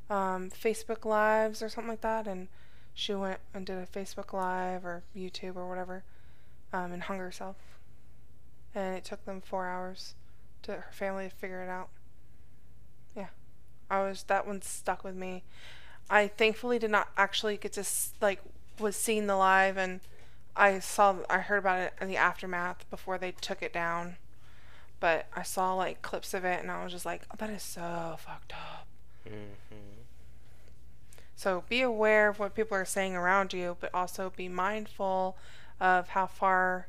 um, 0.09 0.51
Facebook 0.51 1.05
lives 1.05 1.63
or 1.63 1.69
something 1.69 1.91
like 1.91 2.01
that, 2.03 2.29
and 2.29 2.47
she 2.95 3.13
went 3.13 3.41
and 3.53 3.67
did 3.67 3.77
a 3.77 3.87
Facebook 3.87 4.33
live 4.33 4.85
or 4.85 5.03
YouTube 5.17 5.57
or 5.57 5.69
whatever, 5.69 6.05
um, 6.73 6.93
and 6.93 7.03
hung 7.03 7.19
herself. 7.19 7.57
And 8.73 8.95
it 8.95 9.03
took 9.03 9.25
them 9.25 9.41
four 9.41 9.67
hours 9.67 10.15
to 10.63 10.73
her 10.75 10.93
family 10.93 11.29
to 11.29 11.35
figure 11.35 11.61
it 11.61 11.69
out. 11.69 11.89
I 13.91 14.03
was 14.03 14.23
that 14.25 14.47
one 14.47 14.63
stuck 14.63 15.03
with 15.05 15.15
me. 15.17 15.43
I 16.09 16.29
thankfully 16.29 16.79
did 16.79 16.91
not 16.91 17.09
actually 17.17 17.57
get 17.57 17.73
to 17.75 17.85
like 18.21 18.41
was 18.79 18.97
seeing 18.97 19.27
the 19.27 19.37
live 19.37 19.77
and 19.77 20.01
I 20.57 20.79
saw 20.79 21.17
I 21.29 21.39
heard 21.39 21.59
about 21.59 21.79
it 21.81 21.95
in 22.01 22.09
the 22.09 22.17
aftermath 22.17 22.89
before 22.91 23.19
they 23.19 23.33
took 23.33 23.63
it 23.63 23.73
down. 23.73 24.17
But 25.01 25.27
I 25.35 25.43
saw 25.43 25.75
like 25.75 26.03
clips 26.03 26.35
of 26.35 26.45
it 26.45 26.61
and 26.61 26.71
I 26.71 26.83
was 26.85 26.93
just 26.93 27.07
like, 27.07 27.23
oh, 27.31 27.35
that 27.39 27.51
is 27.51 27.63
so 27.63 28.17
fucked 28.19 28.53
up. 28.53 28.87
Mhm. 29.29 29.55
So 31.37 31.65
be 31.69 31.81
aware 31.81 32.29
of 32.29 32.39
what 32.39 32.55
people 32.55 32.77
are 32.77 32.85
saying 32.85 33.17
around 33.17 33.53
you, 33.55 33.77
but 33.81 33.95
also 33.95 34.31
be 34.37 34.49
mindful 34.49 35.37
of 35.81 36.11
how 36.11 36.27
far 36.27 36.87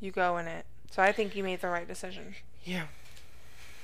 you 0.00 0.10
go 0.10 0.36
in 0.38 0.48
it. 0.48 0.66
So 0.90 1.02
I 1.02 1.12
think 1.12 1.36
you 1.36 1.44
made 1.44 1.60
the 1.60 1.68
right 1.68 1.86
decision, 1.86 2.34
Yeah. 2.64 2.86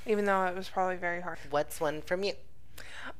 Even 0.07 0.25
though 0.25 0.45
it 0.45 0.55
was 0.55 0.69
probably 0.69 0.97
very 0.97 1.21
hard. 1.21 1.39
What's 1.51 1.81
one 1.81 2.03
from 2.03 2.23
you? 2.25 2.35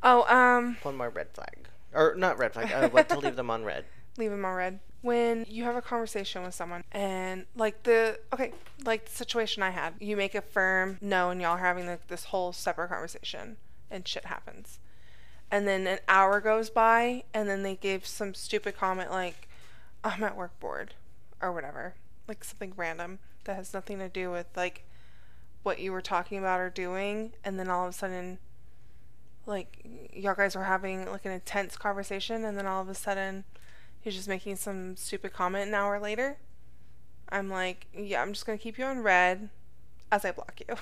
Oh, 0.02 0.24
um, 0.35 0.77
One 0.82 0.97
more 0.97 1.11
red 1.11 1.28
flag. 1.32 1.69
Or 1.93 2.15
not 2.16 2.39
red 2.39 2.52
flag. 2.52 2.73
Uh, 2.73 2.89
what 2.89 3.09
to 3.11 3.19
leave 3.19 3.36
them 3.36 3.51
on 3.51 3.65
red. 3.65 3.85
leave 4.19 4.31
them 4.31 4.44
on 4.44 4.55
red. 4.55 4.81
When 5.02 5.44
you 5.48 5.65
have 5.65 5.77
a 5.77 5.82
conversation 5.82 6.43
with 6.43 6.55
someone 6.55 6.82
and 6.90 7.44
like 7.55 7.82
the 7.82 8.19
okay, 8.32 8.52
like 8.85 9.05
the 9.05 9.11
situation 9.11 9.62
I 9.62 9.70
had, 9.70 9.94
you 10.01 10.16
make 10.16 10.35
a 10.35 10.40
firm 10.40 10.98
no, 11.02 11.31
and 11.31 11.40
y'all 11.40 11.56
are 11.56 11.59
having 11.59 11.86
like 11.86 12.09
this 12.09 12.24
whole 12.24 12.52
separate 12.52 12.89
conversation, 12.89 13.59
and 13.90 14.09
shit 14.09 14.24
happens, 14.24 14.78
and 15.51 15.69
then 15.69 15.86
an 15.86 15.98
hour 16.09 16.40
goes 16.40 16.70
by, 16.70 17.24
and 17.35 17.51
then 17.51 17.62
they 17.62 17.77
give 17.77 18.06
some 18.06 18.32
stupid 18.32 18.78
comment 18.78 19.11
like, 19.11 19.47
"I'm 20.02 20.24
at 20.24 20.36
work 20.36 20.59
bored," 20.59 20.94
or 21.43 21.52
whatever, 21.52 21.97
like 22.27 22.43
something 22.43 22.73
random 22.74 23.19
that 23.44 23.56
has 23.56 23.74
nothing 23.74 23.98
to 23.98 24.09
do 24.09 24.31
with 24.31 24.47
like 24.56 24.85
what 25.64 25.80
you 25.80 25.90
were 25.90 26.00
talking 26.00 26.38
about 26.38 26.60
or 26.60 26.70
doing, 26.70 27.32
and 27.42 27.58
then 27.58 27.68
all 27.68 27.84
of 27.84 27.90
a 27.90 27.96
sudden 27.96 28.38
like 29.46 29.84
y'all 30.12 30.34
guys 30.34 30.54
were 30.56 30.64
having 30.64 31.04
like 31.10 31.26
an 31.26 31.32
intense 31.32 31.76
conversation 31.76 32.44
and 32.44 32.56
then 32.56 32.66
all 32.66 32.80
of 32.80 32.88
a 32.88 32.94
sudden 32.94 33.44
he's 34.00 34.14
just 34.14 34.26
making 34.26 34.56
some 34.56 34.96
stupid 34.96 35.34
comment 35.34 35.68
an 35.68 35.74
hour 35.74 36.00
later 36.00 36.38
i'm 37.28 37.50
like 37.50 37.86
yeah 37.94 38.22
i'm 38.22 38.32
just 38.32 38.46
gonna 38.46 38.56
keep 38.56 38.78
you 38.78 38.84
on 38.86 39.00
red 39.00 39.50
as 40.10 40.24
i 40.24 40.32
block 40.32 40.58
you 40.66 40.74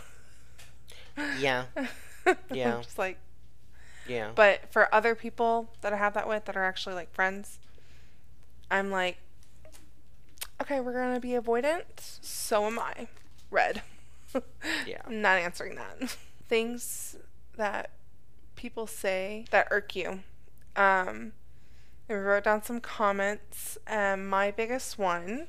Yeah. 1.41 1.65
Yeah. 2.53 2.77
I'm 2.77 2.83
just 2.83 2.99
like 2.99 3.19
Yeah. 4.07 4.31
But 4.35 4.73
for 4.73 4.93
other 4.95 5.15
people 5.15 5.71
that 5.81 5.93
I 5.93 5.97
have 5.97 6.15
that 6.15 6.29
with 6.29 6.45
that 6.45 6.57
are 6.57 6.65
actually 6.65 6.95
like 6.95 7.13
friends, 7.13 7.59
I'm 8.71 8.91
like, 8.91 9.19
okay, 10.61 10.81
we're 10.81 10.93
gonna 10.93 11.21
be 11.21 11.31
avoidant. 11.31 12.19
So 12.21 12.67
am 12.67 12.79
I. 12.79 13.09
Red. 13.51 13.83
Yeah. 14.87 15.03
I'm 15.07 15.21
not 15.23 15.39
answering 15.39 15.77
that. 15.77 16.17
Things 16.49 17.17
that 17.57 17.91
people 18.57 18.87
say 18.87 19.45
that 19.51 19.69
irk 19.71 19.95
you. 19.97 20.21
Um, 20.77 21.33
I 22.09 22.15
wrote 22.15 22.45
down 22.45 22.63
some 22.63 22.81
comments. 22.81 23.79
and 23.87 24.29
my 24.29 24.51
biggest 24.51 24.99
one 24.99 25.47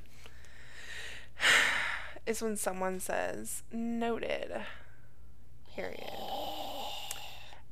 is 2.26 2.42
when 2.42 2.58
someone 2.58 3.00
says 3.00 3.64
"noted." 3.72 4.52
Period. 5.76 6.10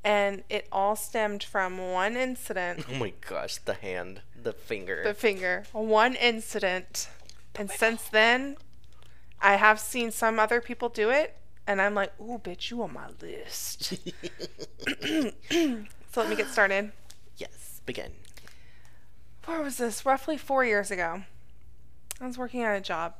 And 0.03 0.43
it 0.49 0.67
all 0.71 0.95
stemmed 0.95 1.43
from 1.43 1.77
one 1.91 2.17
incident 2.17 2.85
Oh 2.91 2.95
my 2.95 3.13
gosh, 3.29 3.57
the 3.57 3.75
hand, 3.75 4.21
the 4.41 4.51
finger. 4.53 5.03
the 5.03 5.13
finger. 5.13 5.65
One 5.73 6.15
incident. 6.15 7.07
And 7.53 7.69
since 7.69 8.03
then, 8.09 8.57
I 9.41 9.55
have 9.55 9.79
seen 9.79 10.11
some 10.11 10.39
other 10.39 10.61
people 10.61 10.89
do 10.89 11.09
it, 11.09 11.35
and 11.65 11.81
I'm 11.81 11.95
like, 11.95 12.13
ooh, 12.19 12.39
bitch, 12.43 12.69
you 12.69 12.81
on 12.83 12.93
my 12.93 13.07
list. 13.21 13.83
so 15.01 16.21
let 16.21 16.29
me 16.29 16.35
get 16.35 16.47
started. 16.47 16.91
yes, 17.37 17.81
begin. 17.85 18.11
Where 19.45 19.61
was 19.61 19.77
this? 19.77 20.05
Roughly 20.05 20.37
four 20.37 20.63
years 20.63 20.91
ago. 20.91 21.23
I 22.19 22.27
was 22.27 22.37
working 22.37 22.61
at 22.61 22.77
a 22.77 22.81
job. 22.81 23.15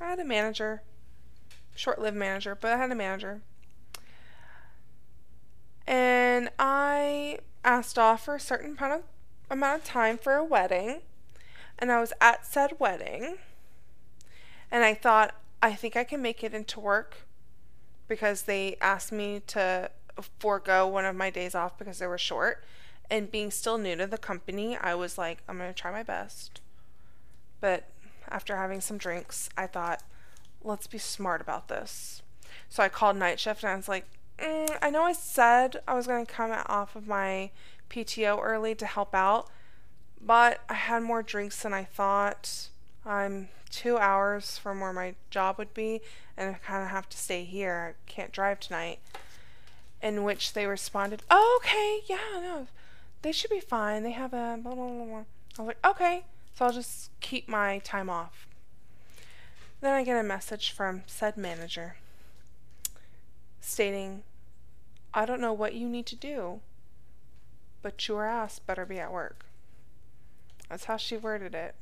I 0.00 0.06
had 0.06 0.18
a 0.18 0.24
manager, 0.24 0.82
short 1.74 2.00
lived 2.00 2.16
manager, 2.16 2.56
but 2.60 2.72
I 2.72 2.76
had 2.76 2.90
a 2.90 2.96
manager. 2.96 3.40
And 5.86 6.50
I 6.58 7.38
asked 7.64 7.98
off 7.98 8.24
for 8.24 8.34
a 8.34 8.40
certain 8.40 8.76
amount 8.76 8.92
of, 8.92 9.02
amount 9.50 9.82
of 9.82 9.84
time 9.84 10.18
for 10.18 10.34
a 10.34 10.44
wedding. 10.44 11.00
And 11.78 11.92
I 11.92 12.00
was 12.00 12.12
at 12.20 12.44
said 12.44 12.72
wedding. 12.80 13.38
And 14.70 14.84
I 14.84 14.94
thought, 14.94 15.34
I 15.62 15.74
think 15.74 15.96
I 15.96 16.04
can 16.04 16.22
make 16.22 16.44
it 16.44 16.54
into 16.54 16.80
work 16.80 17.26
because 18.06 18.42
they 18.42 18.76
asked 18.80 19.12
me 19.12 19.42
to 19.48 19.90
forego 20.38 20.86
one 20.86 21.04
of 21.04 21.16
my 21.16 21.30
days 21.30 21.54
off 21.54 21.78
because 21.78 21.98
they 21.98 22.06
were 22.06 22.18
short. 22.18 22.64
And 23.10 23.30
being 23.30 23.50
still 23.50 23.78
new 23.78 23.96
to 23.96 24.06
the 24.06 24.18
company, 24.18 24.76
I 24.76 24.94
was 24.94 25.16
like, 25.16 25.38
I'm 25.48 25.58
going 25.58 25.72
to 25.72 25.78
try 25.78 25.90
my 25.90 26.02
best. 26.02 26.60
But 27.60 27.88
after 28.28 28.56
having 28.56 28.80
some 28.80 28.98
drinks, 28.98 29.48
I 29.56 29.66
thought, 29.66 30.02
let's 30.62 30.86
be 30.86 30.98
smart 30.98 31.40
about 31.40 31.68
this. 31.68 32.22
So 32.68 32.82
I 32.82 32.88
called 32.88 33.16
night 33.16 33.40
shift 33.40 33.62
and 33.62 33.72
I 33.72 33.76
was 33.76 33.88
like, 33.88 34.04
mm, 34.38 34.76
I 34.82 34.90
know 34.90 35.02
I 35.02 35.12
said 35.12 35.80
I 35.86 35.94
was 35.94 36.06
going 36.06 36.24
to 36.24 36.32
come 36.32 36.52
off 36.66 36.96
of 36.96 37.06
my 37.06 37.50
PTO 37.90 38.38
early 38.42 38.74
to 38.74 38.86
help 38.86 39.14
out, 39.14 39.48
but 40.20 40.60
I 40.68 40.74
had 40.74 41.02
more 41.02 41.22
drinks 41.22 41.62
than 41.62 41.72
I 41.72 41.84
thought. 41.84 42.68
I'm 43.08 43.48
two 43.70 43.98
hours 43.98 44.58
from 44.58 44.80
where 44.80 44.92
my 44.92 45.14
job 45.30 45.58
would 45.58 45.72
be, 45.72 46.02
and 46.36 46.54
I 46.54 46.58
kind 46.58 46.84
of 46.84 46.90
have 46.90 47.08
to 47.08 47.18
stay 47.18 47.44
here. 47.44 47.96
I 47.96 48.10
can't 48.10 48.32
drive 48.32 48.60
tonight. 48.60 48.98
In 50.00 50.22
which 50.22 50.52
they 50.52 50.66
responded, 50.66 51.22
oh, 51.28 51.60
okay, 51.60 52.02
yeah, 52.06 52.40
no, 52.40 52.68
they 53.22 53.32
should 53.32 53.50
be 53.50 53.58
fine. 53.58 54.04
They 54.04 54.12
have 54.12 54.32
a 54.32 54.56
blah, 54.62 54.74
blah, 54.74 54.86
blah. 54.86 55.24
I 55.58 55.62
was 55.62 55.66
like, 55.66 55.84
okay, 55.84 56.24
so 56.54 56.66
I'll 56.66 56.72
just 56.72 57.10
keep 57.20 57.48
my 57.48 57.78
time 57.78 58.08
off. 58.08 58.46
Then 59.80 59.94
I 59.94 60.04
get 60.04 60.18
a 60.18 60.22
message 60.22 60.70
from 60.70 61.02
said 61.06 61.36
manager 61.36 61.96
stating, 63.60 64.22
I 65.12 65.24
don't 65.24 65.40
know 65.40 65.52
what 65.52 65.74
you 65.74 65.88
need 65.88 66.06
to 66.06 66.16
do, 66.16 66.60
but 67.82 68.06
your 68.06 68.24
ass 68.24 68.58
better 68.58 68.86
be 68.86 68.98
at 68.98 69.12
work. 69.12 69.46
That's 70.68 70.84
how 70.84 70.96
she 70.96 71.16
worded 71.16 71.54
it. 71.54 71.74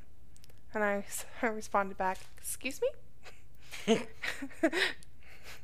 And 0.77 0.85
I, 0.85 1.05
I 1.43 1.47
responded 1.47 1.97
back, 1.97 2.19
Excuse 2.37 2.83
me? 2.83 2.89
I 4.63 4.71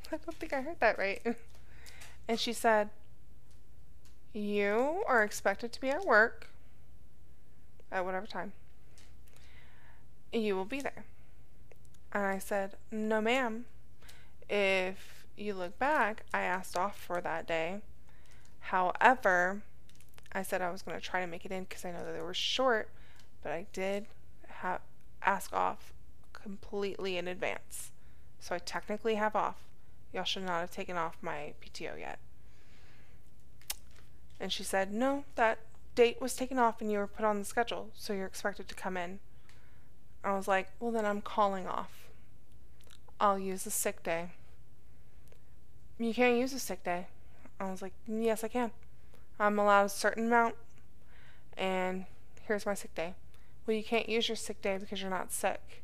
don't 0.09 0.35
think 0.39 0.53
I 0.53 0.61
heard 0.61 0.79
that 0.79 0.97
right. 0.97 1.21
And 2.27 2.39
she 2.39 2.51
said, 2.51 2.89
You 4.33 5.03
are 5.07 5.23
expected 5.23 5.71
to 5.71 5.79
be 5.79 5.91
at 5.91 6.03
work 6.03 6.47
at 7.91 8.03
whatever 8.03 8.25
time. 8.25 8.53
You 10.31 10.55
will 10.55 10.65
be 10.65 10.81
there. 10.81 11.05
And 12.11 12.25
I 12.25 12.39
said, 12.39 12.75
No, 12.89 13.21
ma'am. 13.21 13.65
If 14.49 15.27
you 15.37 15.53
look 15.53 15.77
back, 15.77 16.23
I 16.33 16.41
asked 16.41 16.75
off 16.75 16.97
for 16.99 17.21
that 17.21 17.45
day. 17.45 17.81
However, 18.61 19.61
I 20.31 20.41
said 20.41 20.63
I 20.63 20.71
was 20.71 20.81
going 20.81 20.99
to 20.99 21.05
try 21.05 21.21
to 21.21 21.27
make 21.27 21.45
it 21.45 21.51
in 21.51 21.65
because 21.65 21.85
I 21.85 21.91
know 21.91 22.03
that 22.03 22.13
they 22.13 22.21
were 22.21 22.33
short, 22.33 22.89
but 23.43 23.51
I 23.51 23.67
did 23.73 24.07
have 24.47 24.81
ask 25.25 25.53
off 25.53 25.93
completely 26.33 27.17
in 27.17 27.27
advance. 27.27 27.91
So 28.39 28.55
I 28.55 28.59
technically 28.59 29.15
have 29.15 29.35
off. 29.35 29.57
Y'all 30.11 30.23
should 30.23 30.43
not 30.43 30.61
have 30.61 30.71
taken 30.71 30.97
off 30.97 31.17
my 31.21 31.53
PTO 31.61 31.97
yet. 31.99 32.19
And 34.39 34.51
she 34.51 34.63
said, 34.63 34.91
No, 34.91 35.23
that 35.35 35.59
date 35.95 36.21
was 36.21 36.35
taken 36.35 36.59
off 36.59 36.81
and 36.81 36.91
you 36.91 36.97
were 36.97 37.07
put 37.07 37.25
on 37.25 37.39
the 37.39 37.45
schedule, 37.45 37.89
so 37.95 38.13
you're 38.13 38.27
expected 38.27 38.67
to 38.67 38.75
come 38.75 38.97
in. 38.97 39.19
I 40.23 40.35
was 40.35 40.47
like, 40.47 40.69
Well, 40.79 40.91
then 40.91 41.05
I'm 41.05 41.21
calling 41.21 41.67
off. 41.67 41.91
I'll 43.19 43.39
use 43.39 43.65
a 43.65 43.71
sick 43.71 44.03
day. 44.03 44.31
You 45.97 46.13
can't 46.13 46.37
use 46.37 46.53
a 46.53 46.59
sick 46.59 46.83
day. 46.83 47.07
I 47.59 47.71
was 47.71 47.81
like, 47.81 47.93
Yes, 48.07 48.43
I 48.43 48.49
can. 48.49 48.71
I'm 49.39 49.57
allowed 49.57 49.85
a 49.85 49.89
certain 49.89 50.27
amount, 50.27 50.55
and 51.57 52.05
here's 52.45 52.65
my 52.65 52.73
sick 52.75 52.93
day. 52.93 53.15
Well, 53.65 53.77
you 53.77 53.83
can't 53.83 54.09
use 54.09 54.27
your 54.27 54.35
sick 54.35 54.61
day 54.61 54.77
because 54.77 55.01
you're 55.01 55.09
not 55.09 55.31
sick. 55.31 55.83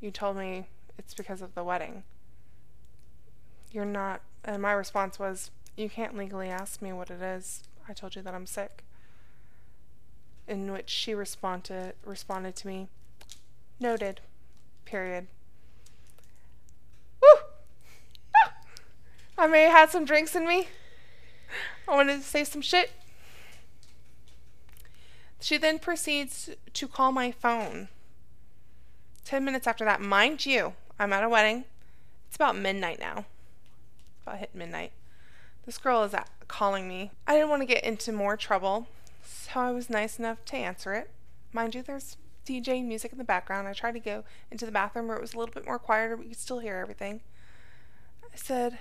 You 0.00 0.10
told 0.10 0.36
me 0.36 0.68
it's 0.98 1.14
because 1.14 1.40
of 1.40 1.54
the 1.54 1.64
wedding. 1.64 2.04
You're 3.72 3.84
not. 3.84 4.20
And 4.44 4.62
my 4.62 4.72
response 4.72 5.18
was, 5.18 5.50
You 5.76 5.88
can't 5.88 6.16
legally 6.16 6.48
ask 6.48 6.82
me 6.82 6.92
what 6.92 7.10
it 7.10 7.22
is. 7.22 7.62
I 7.88 7.92
told 7.92 8.16
you 8.16 8.22
that 8.22 8.34
I'm 8.34 8.46
sick. 8.46 8.84
In 10.46 10.72
which 10.72 10.90
she 10.90 11.14
responded 11.14 11.94
responded 12.04 12.56
to 12.56 12.66
me, 12.66 12.88
Noted. 13.78 14.20
Period. 14.84 15.28
Woo! 17.22 17.40
Ah! 18.36 18.52
I 19.38 19.46
may 19.46 19.62
have 19.62 19.72
had 19.72 19.90
some 19.90 20.04
drinks 20.04 20.34
in 20.34 20.46
me. 20.46 20.68
I 21.88 21.94
wanted 21.94 22.16
to 22.16 22.22
say 22.22 22.44
some 22.44 22.60
shit. 22.60 22.90
She 25.40 25.56
then 25.56 25.78
proceeds 25.78 26.50
to 26.74 26.86
call 26.86 27.12
my 27.12 27.32
phone. 27.32 27.88
Ten 29.24 29.44
minutes 29.44 29.66
after 29.66 29.84
that, 29.84 30.00
mind 30.00 30.44
you, 30.44 30.74
I'm 30.98 31.12
at 31.12 31.24
a 31.24 31.28
wedding. 31.28 31.64
It's 32.28 32.36
about 32.36 32.56
midnight 32.56 33.00
now. 33.00 33.24
About 34.22 34.38
hit 34.38 34.54
midnight. 34.54 34.92
This 35.64 35.78
girl 35.78 36.02
is 36.02 36.14
calling 36.46 36.88
me. 36.88 37.10
I 37.26 37.34
didn't 37.34 37.48
want 37.48 37.62
to 37.62 37.66
get 37.66 37.84
into 37.84 38.12
more 38.12 38.36
trouble, 38.36 38.86
so 39.24 39.60
I 39.60 39.70
was 39.70 39.88
nice 39.88 40.18
enough 40.18 40.44
to 40.46 40.56
answer 40.56 40.94
it. 40.94 41.10
Mind 41.52 41.74
you, 41.74 41.82
there's 41.82 42.16
DJ 42.46 42.84
music 42.84 43.12
in 43.12 43.18
the 43.18 43.24
background. 43.24 43.66
I 43.66 43.72
tried 43.72 43.92
to 43.92 44.00
go 44.00 44.24
into 44.50 44.66
the 44.66 44.72
bathroom 44.72 45.08
where 45.08 45.16
it 45.16 45.22
was 45.22 45.34
a 45.34 45.38
little 45.38 45.54
bit 45.54 45.66
more 45.66 45.78
quieter, 45.78 46.16
but 46.16 46.24
you 46.24 46.30
could 46.30 46.38
still 46.38 46.58
hear 46.58 46.76
everything. 46.76 47.20
I 48.24 48.36
said, 48.36 48.78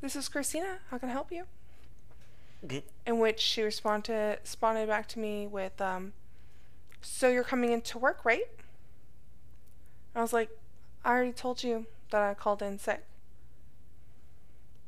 This 0.00 0.16
is 0.16 0.28
Christina. 0.28 0.78
How 0.90 0.98
can 0.98 1.10
I 1.10 1.12
help 1.12 1.30
you? 1.30 1.44
In 3.06 3.18
which 3.18 3.40
she 3.40 3.62
responded 3.62 4.40
responded 4.40 4.88
back 4.88 5.06
to 5.08 5.18
me 5.18 5.46
with, 5.46 5.80
um, 5.80 6.12
"So 7.00 7.28
you're 7.28 7.44
coming 7.44 7.72
into 7.72 7.98
work, 7.98 8.24
right?" 8.24 8.48
I 10.14 10.20
was 10.20 10.32
like, 10.32 10.50
"I 11.04 11.10
already 11.10 11.32
told 11.32 11.62
you 11.62 11.86
that 12.10 12.22
I 12.22 12.34
called 12.34 12.62
in 12.62 12.78
sick. 12.78 13.04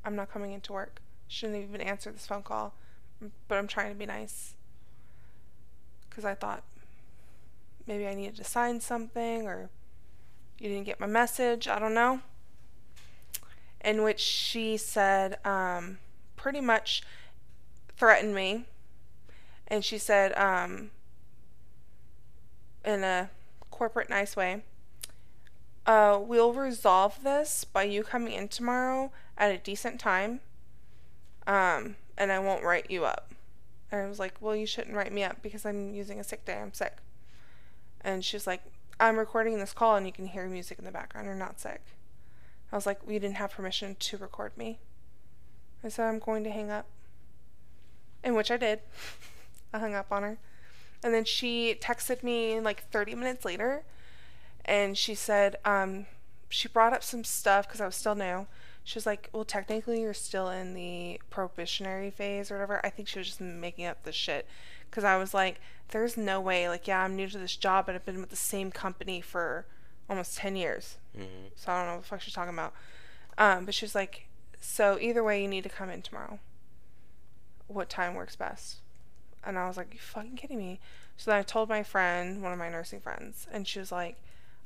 I'm 0.04 0.16
not 0.16 0.30
coming 0.30 0.52
into 0.52 0.72
work. 0.72 1.00
Shouldn't 1.28 1.62
even 1.62 1.80
answer 1.80 2.10
this 2.10 2.26
phone 2.26 2.42
call, 2.42 2.74
but 3.46 3.58
I'm 3.58 3.68
trying 3.68 3.90
to 3.90 3.94
be 3.94 4.06
nice 4.06 4.54
because 6.08 6.24
I 6.24 6.34
thought 6.34 6.64
maybe 7.86 8.06
I 8.06 8.14
needed 8.14 8.36
to 8.36 8.44
sign 8.44 8.80
something 8.80 9.46
or 9.46 9.70
you 10.58 10.68
didn't 10.68 10.86
get 10.86 10.98
my 10.98 11.06
message. 11.06 11.68
I 11.68 11.78
don't 11.78 11.94
know." 11.94 12.20
In 13.82 14.02
which 14.02 14.20
she 14.20 14.76
said, 14.76 15.38
um, 15.46 16.00
pretty 16.36 16.60
much 16.60 17.02
threatened 18.00 18.34
me. 18.34 18.64
And 19.68 19.84
she 19.84 19.98
said 19.98 20.36
um, 20.36 20.90
in 22.82 23.04
a 23.04 23.28
corporate 23.70 24.08
nice 24.08 24.34
way 24.34 24.62
uh, 25.86 26.18
we'll 26.20 26.52
resolve 26.52 27.22
this 27.22 27.64
by 27.64 27.82
you 27.82 28.02
coming 28.02 28.32
in 28.32 28.48
tomorrow 28.48 29.12
at 29.36 29.50
a 29.50 29.58
decent 29.58 29.98
time 30.00 30.40
um, 31.46 31.96
and 32.18 32.30
i 32.30 32.38
won't 32.38 32.62
write 32.62 32.90
you 32.90 33.04
up. 33.04 33.32
And 33.92 34.02
i 34.02 34.08
was 34.08 34.18
like 34.18 34.34
well 34.40 34.56
you 34.56 34.66
shouldn't 34.66 34.96
write 34.96 35.12
me 35.12 35.22
up 35.22 35.42
because 35.42 35.64
i'm 35.64 35.94
using 35.94 36.18
a 36.18 36.24
sick 36.24 36.44
day. 36.44 36.58
I'm 36.58 36.72
sick. 36.72 36.96
And 38.00 38.24
she 38.24 38.36
was 38.36 38.46
like 38.46 38.62
i'm 38.98 39.18
recording 39.18 39.58
this 39.58 39.72
call 39.72 39.96
and 39.96 40.06
you 40.06 40.12
can 40.12 40.26
hear 40.26 40.46
music 40.48 40.78
in 40.78 40.84
the 40.84 40.90
background. 40.90 41.26
You're 41.26 41.36
not 41.36 41.60
sick. 41.60 41.82
I 42.72 42.76
was 42.76 42.86
like 42.86 43.06
we 43.06 43.18
didn't 43.18 43.36
have 43.36 43.52
permission 43.52 43.96
to 43.98 44.16
record 44.16 44.56
me. 44.56 44.78
I 45.84 45.88
said 45.88 46.06
i'm 46.06 46.18
going 46.18 46.44
to 46.44 46.50
hang 46.50 46.70
up 46.70 46.86
in 48.24 48.34
which 48.34 48.50
I 48.50 48.56
did. 48.56 48.80
I 49.72 49.78
hung 49.78 49.94
up 49.94 50.10
on 50.10 50.22
her. 50.22 50.38
And 51.02 51.14
then 51.14 51.24
she 51.24 51.74
texted 51.80 52.22
me 52.22 52.60
like 52.60 52.88
30 52.90 53.14
minutes 53.14 53.44
later 53.44 53.84
and 54.64 54.96
she 54.96 55.14
said, 55.14 55.56
um, 55.64 56.06
she 56.48 56.68
brought 56.68 56.92
up 56.92 57.02
some 57.02 57.24
stuff 57.24 57.66
because 57.66 57.80
I 57.80 57.86
was 57.86 57.96
still 57.96 58.14
new. 58.14 58.46
She 58.84 58.96
was 58.96 59.06
like, 59.06 59.30
well, 59.32 59.44
technically, 59.44 60.02
you're 60.02 60.14
still 60.14 60.48
in 60.48 60.74
the 60.74 61.20
probationary 61.30 62.10
phase 62.10 62.50
or 62.50 62.54
whatever. 62.54 62.80
I 62.84 62.90
think 62.90 63.08
she 63.08 63.18
was 63.18 63.28
just 63.28 63.40
making 63.40 63.86
up 63.86 64.02
the 64.02 64.12
shit 64.12 64.46
because 64.90 65.04
I 65.04 65.16
was 65.16 65.32
like, 65.32 65.60
there's 65.90 66.16
no 66.16 66.40
way. 66.40 66.68
Like, 66.68 66.88
yeah, 66.88 67.02
I'm 67.02 67.14
new 67.14 67.28
to 67.28 67.38
this 67.38 67.56
job, 67.56 67.86
but 67.86 67.94
I've 67.94 68.04
been 68.04 68.20
with 68.20 68.30
the 68.30 68.36
same 68.36 68.70
company 68.70 69.20
for 69.20 69.66
almost 70.08 70.38
10 70.38 70.56
years. 70.56 70.96
Mm-hmm. 71.16 71.48
So 71.54 71.72
I 71.72 71.78
don't 71.78 71.86
know 71.86 71.92
what 71.94 72.02
the 72.02 72.08
fuck 72.08 72.20
she's 72.20 72.34
talking 72.34 72.54
about. 72.54 72.74
Um, 73.38 73.64
but 73.64 73.74
she 73.74 73.84
was 73.84 73.94
like, 73.94 74.26
so 74.60 74.98
either 75.00 75.22
way, 75.22 75.40
you 75.40 75.48
need 75.48 75.62
to 75.62 75.70
come 75.70 75.90
in 75.90 76.02
tomorrow. 76.02 76.38
What 77.70 77.88
time 77.88 78.14
works 78.14 78.34
best? 78.36 78.78
And 79.44 79.58
I 79.58 79.68
was 79.68 79.76
like, 79.76 79.94
you 79.94 80.00
fucking 80.00 80.36
kidding 80.36 80.58
me? 80.58 80.80
So 81.16 81.30
then 81.30 81.38
I 81.38 81.42
told 81.42 81.68
my 81.68 81.82
friend, 81.82 82.42
one 82.42 82.52
of 82.52 82.58
my 82.58 82.68
nursing 82.68 83.00
friends, 83.00 83.46
and 83.52 83.66
she 83.66 83.78
was 83.78 83.92
like, 83.92 84.16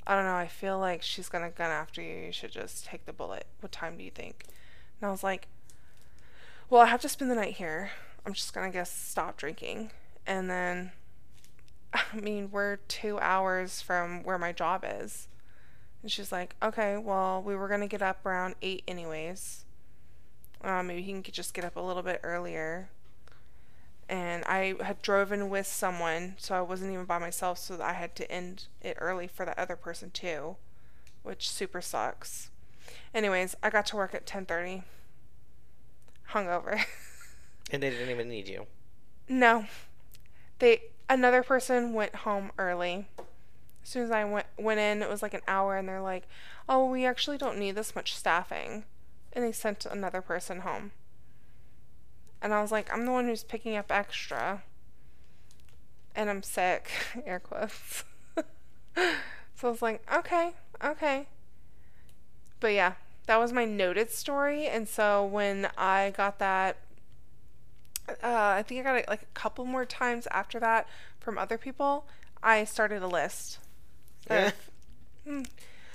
I 0.07 0.15
don't 0.15 0.25
know, 0.25 0.35
I 0.35 0.47
feel 0.47 0.79
like 0.79 1.01
she's 1.01 1.29
gonna 1.29 1.49
gun 1.49 1.71
after 1.71 2.01
you. 2.01 2.15
You 2.25 2.31
should 2.31 2.51
just 2.51 2.85
take 2.85 3.05
the 3.05 3.13
bullet. 3.13 3.45
What 3.59 3.71
time 3.71 3.97
do 3.97 4.03
you 4.03 4.11
think? 4.11 4.45
And 4.99 5.07
I 5.07 5.11
was 5.11 5.23
like, 5.23 5.47
well, 6.69 6.81
I 6.81 6.87
have 6.87 7.01
to 7.01 7.09
spend 7.09 7.29
the 7.29 7.35
night 7.35 7.55
here. 7.55 7.91
I'm 8.25 8.33
just 8.33 8.53
gonna 8.53 8.71
guess 8.71 8.91
stop 8.91 9.37
drinking. 9.37 9.91
And 10.25 10.49
then, 10.49 10.91
I 11.93 12.15
mean, 12.19 12.49
we're 12.51 12.77
two 12.87 13.19
hours 13.19 13.81
from 13.81 14.23
where 14.23 14.39
my 14.39 14.51
job 14.51 14.83
is. 14.87 15.27
And 16.01 16.11
she's 16.11 16.31
like, 16.31 16.55
okay, 16.61 16.97
well, 16.97 17.41
we 17.41 17.55
were 17.55 17.67
gonna 17.67 17.87
get 17.87 18.01
up 18.01 18.25
around 18.25 18.55
eight 18.61 18.83
anyways. 18.87 19.65
Uh, 20.63 20.81
maybe 20.81 21.03
he 21.03 21.11
can 21.11 21.23
just 21.23 21.53
get 21.53 21.65
up 21.65 21.75
a 21.75 21.81
little 21.81 22.03
bit 22.03 22.19
earlier. 22.23 22.89
And 24.07 24.43
I 24.45 24.75
had 24.81 25.01
driven 25.01 25.49
with 25.49 25.65
someone, 25.65 26.35
so 26.37 26.55
I 26.55 26.61
wasn't 26.61 26.93
even 26.93 27.05
by 27.05 27.17
myself, 27.17 27.57
so 27.57 27.81
I 27.81 27.93
had 27.93 28.15
to 28.17 28.31
end 28.31 28.65
it 28.81 28.97
early 28.99 29.27
for 29.27 29.45
the 29.45 29.59
other 29.59 29.75
person 29.75 30.11
too, 30.11 30.57
which 31.23 31.49
super 31.49 31.81
sucks. 31.81 32.51
Anyways, 33.13 33.55
I 33.63 33.69
got 33.69 33.85
to 33.87 33.95
work 33.95 34.13
at 34.13 34.25
10:30. 34.25 34.83
Hungover. 36.31 36.83
And 37.71 37.81
they 37.81 37.89
didn't 37.89 38.11
even 38.11 38.29
need 38.29 38.47
you. 38.47 38.67
No. 39.27 39.65
They 40.59 40.83
another 41.09 41.41
person 41.41 41.93
went 41.93 42.15
home 42.17 42.51
early. 42.59 43.07
As 43.81 43.89
soon 43.89 44.03
as 44.03 44.11
I 44.11 44.23
went 44.23 44.45
went 44.57 44.79
in, 44.79 45.01
it 45.01 45.09
was 45.09 45.21
like 45.21 45.33
an 45.33 45.41
hour 45.47 45.75
and 45.75 45.89
they're 45.89 46.01
like, 46.01 46.27
"Oh, 46.69 46.85
we 46.85 47.05
actually 47.05 47.39
don't 47.39 47.57
need 47.57 47.73
this 47.73 47.95
much 47.95 48.15
staffing." 48.15 48.85
And 49.33 49.43
they 49.43 49.51
sent 49.51 49.85
another 49.85 50.21
person 50.21 50.59
home. 50.59 50.91
And 52.41 52.53
I 52.53 52.61
was 52.61 52.71
like, 52.71 52.91
"I'm 52.93 53.05
the 53.05 53.11
one 53.11 53.25
who's 53.25 53.43
picking 53.43 53.75
up 53.75 53.91
extra." 53.91 54.63
And 56.15 56.29
I'm 56.29 56.43
sick, 56.43 56.89
air 57.25 57.39
quotes. 57.39 58.03
so 58.95 59.67
I 59.67 59.69
was 59.69 59.81
like, 59.81 60.01
"Okay, 60.13 60.53
okay." 60.83 61.27
But 62.59 62.73
yeah, 62.73 62.93
that 63.27 63.37
was 63.37 63.51
my 63.51 63.65
noted 63.65 64.11
story 64.11 64.67
and 64.67 64.87
so 64.87 65.25
when 65.25 65.67
I 65.77 66.13
got 66.15 66.39
that 66.39 66.77
uh, 68.07 68.13
I 68.23 68.63
think 68.63 68.79
I 68.81 68.83
got 68.83 68.95
it 68.97 69.07
like 69.07 69.23
a 69.23 69.33
couple 69.33 69.65
more 69.65 69.83
times 69.85 70.27
after 70.31 70.59
that 70.59 70.87
from 71.19 71.37
other 71.37 71.57
people. 71.57 72.05
I 72.43 72.63
started 72.65 73.01
a 73.01 73.07
list. 73.07 73.59
Yeah. 74.29 74.51
of- 75.27 75.47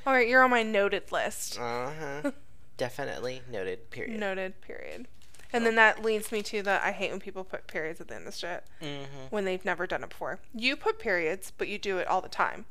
All 0.07 0.13
right, 0.13 0.29
you're 0.29 0.43
on 0.43 0.51
my 0.51 0.63
noted 0.63 1.11
list. 1.13 1.59
Uh 1.59 1.91
huh. 2.23 2.31
Definitely 2.77 3.43
noted. 3.51 3.91
Period. 3.91 4.19
Noted, 4.21 4.61
period. 4.61 5.07
And 5.53 5.67
then 5.67 5.75
that 5.77 6.03
leads 6.05 6.31
me 6.31 6.43
to 6.43 6.63
the 6.63 6.85
I 6.85 6.93
hate 6.93 7.11
when 7.11 7.21
people 7.21 7.43
put 7.45 7.67
periods 7.67 8.01
at 8.01 8.09
the 8.09 8.15
end 8.15 8.27
of 8.29 8.35
shit 8.35 8.65
Mm-hmm. 8.81 9.05
when 9.31 9.45
they've 9.45 9.65
never 9.65 9.87
done 9.87 10.03
it 10.05 10.11
before. 10.11 10.39
You 10.55 10.77
put 10.77 10.99
periods, 10.99 11.53
but 11.57 11.69
you 11.69 11.79
do 11.79 11.99
it 11.99 12.07
all 12.07 12.21
the 12.21 12.29
time. 12.29 12.67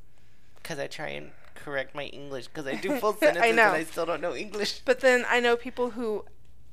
Because 0.56 0.80
I 0.80 0.88
try 0.88 1.08
and 1.10 1.32
correct 1.56 1.94
my 1.96 2.06
English. 2.06 2.48
Because 2.48 2.68
I 2.68 2.76
do 2.76 2.96
full 3.00 3.14
sentences 3.14 3.56
know. 3.56 3.68
and 3.68 3.76
I 3.78 3.84
still 3.84 4.06
don't 4.06 4.22
know 4.22 4.36
English. 4.36 4.82
But 4.86 5.00
then 5.02 5.26
I 5.30 5.40
know 5.40 5.56
people 5.56 5.92
who 5.92 6.26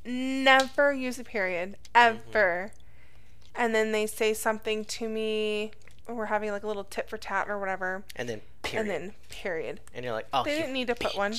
never 0.04 0.92
use 0.92 1.18
a 1.18 1.24
period 1.24 1.76
ever, 1.94 2.72
and 3.54 3.74
then 3.74 3.92
they 3.92 4.06
say 4.06 4.34
something 4.34 4.84
to 4.84 5.08
me. 5.08 5.72
Or 6.08 6.14
we're 6.14 6.26
having 6.26 6.52
like 6.52 6.62
a 6.62 6.68
little 6.68 6.84
tit 6.84 7.08
for 7.10 7.16
tat 7.18 7.48
or 7.50 7.58
whatever, 7.58 8.04
And 8.14 8.28
then 8.28 8.40
period. 8.62 8.80
and 8.80 8.90
then 8.90 9.14
period. 9.28 9.80
And 9.92 10.04
you're 10.04 10.14
like, 10.14 10.28
oh, 10.32 10.44
They 10.44 10.52
you 10.54 10.58
didn't 10.60 10.72
need 10.74 10.86
to 10.86 10.94
put 10.94 11.16
one. 11.16 11.34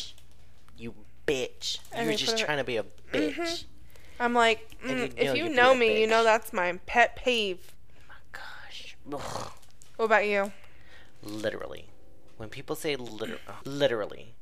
You 0.78 0.94
bitch. 1.26 1.78
And 1.94 2.06
you 2.06 2.12
were 2.12 2.18
just 2.18 2.34
put 2.34 2.42
it- 2.42 2.46
trying 2.46 2.58
to 2.58 2.64
be 2.66 2.76
a 2.76 2.84
bitch. 3.14 3.64
I'm 4.20 4.34
like, 4.34 4.78
mm, 4.84 5.00
you 5.00 5.10
if 5.16 5.38
you 5.38 5.50
know 5.50 5.76
me, 5.76 6.02
you 6.02 6.08
know 6.08 6.24
that's 6.24 6.52
my 6.54 6.80
pet 6.86 7.16
peeve. 7.16 7.74
My 8.08 8.16
Gosh. 8.32 8.96
Ugh. 9.14 9.52
What 9.98 10.06
about 10.06 10.26
you? 10.28 10.52
Literally. 11.24 11.90
When 12.38 12.50
people 12.50 12.76
say 12.76 12.96
liter- 12.96 13.40
literally. 13.66 14.36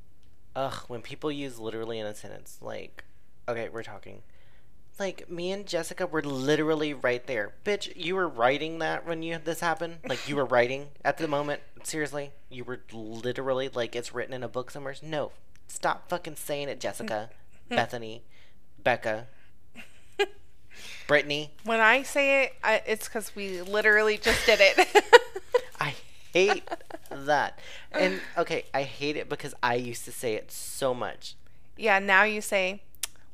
Ugh, 0.56 0.84
when 0.88 1.02
people 1.02 1.31
use 1.31 1.60
literally 1.60 1.99
in 1.99 2.06
a 2.06 2.15
sentence, 2.15 2.57
like, 2.61 3.03
okay, 3.47 3.69
we're 3.69 3.84
talking. 3.84 4.22
Like, 4.97 5.30
me 5.30 5.52
and 5.52 5.65
Jessica 5.65 6.07
were 6.07 6.22
literally 6.22 6.93
right 6.93 7.26
there. 7.27 7.53
Bitch, 7.65 7.91
you 7.97 8.15
were 8.15 8.30
writing 8.30 8.80
that 8.80 9.06
when 9.06 9.23
you 9.23 9.38
this 9.43 9.60
happened? 9.60 9.97
Like, 10.07 10.30
you 10.30 10.38
were 10.38 10.45
writing 10.45 10.88
at 11.03 11.18
the 11.18 11.27
moment? 11.27 11.61
Seriously? 11.84 12.31
You 12.49 12.64
were 12.64 12.80
literally, 12.93 13.69
like, 13.69 13.95
it's 13.95 14.14
written 14.14 14.34
in 14.34 14.43
a 14.43 14.47
book 14.47 14.72
somewhere? 14.72 14.95
No. 15.02 15.31
Stop 15.68 16.07
fucking 16.10 16.38
saying 16.38 16.69
it, 16.69 16.80
Jessica. 16.80 17.30
Bethany. 17.69 18.23
Becca. 18.81 19.27
Brittany. 21.07 21.52
When 21.64 21.80
I 21.80 22.03
say 22.03 22.44
it, 22.44 22.53
I, 22.64 22.82
it's 22.86 23.07
because 23.07 23.36
we 23.36 23.61
literally 23.61 24.18
just 24.18 24.45
did 24.45 24.60
it. 24.61 25.03
I 25.80 25.94
hate 26.34 26.68
that. 27.11 27.60
And 27.91 28.19
okay, 28.38 28.65
I 28.73 28.84
hate 28.84 29.15
it 29.18 29.30
because 29.30 29.53
I 29.61 29.76
used 29.76 30.06
to 30.06 30.11
say 30.11 30.34
it 30.36 30.52
so 30.52 30.94
much. 30.94 31.36
yeah, 31.77 31.99
now 31.99 32.23
you 32.23 32.41
say, 32.41 32.82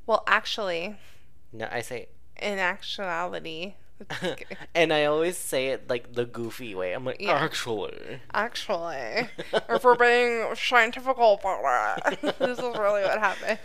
well, 0.06 0.24
actually, 0.28 0.96
No, 1.54 1.68
I 1.72 1.82
say, 1.82 2.08
in 2.42 2.60
actuality, 2.60 3.76
and 4.76 4.94
I 4.94 5.06
always 5.06 5.38
say 5.38 5.68
it 5.70 5.90
like 5.90 6.14
the 6.14 6.26
goofy 6.26 6.76
way. 6.76 6.94
I'm 6.94 7.06
like, 7.06 7.20
Yeah. 7.20 7.34
actually. 7.34 8.20
actually, 8.34 9.30
if 9.70 9.84
we're 9.84 9.96
being 9.96 10.56
scientific 10.56 11.16
about 11.18 12.14
it, 12.14 12.22
this 12.40 12.60
is 12.60 12.78
really 12.78 13.04
what 13.04 13.20
happened. 13.20 13.60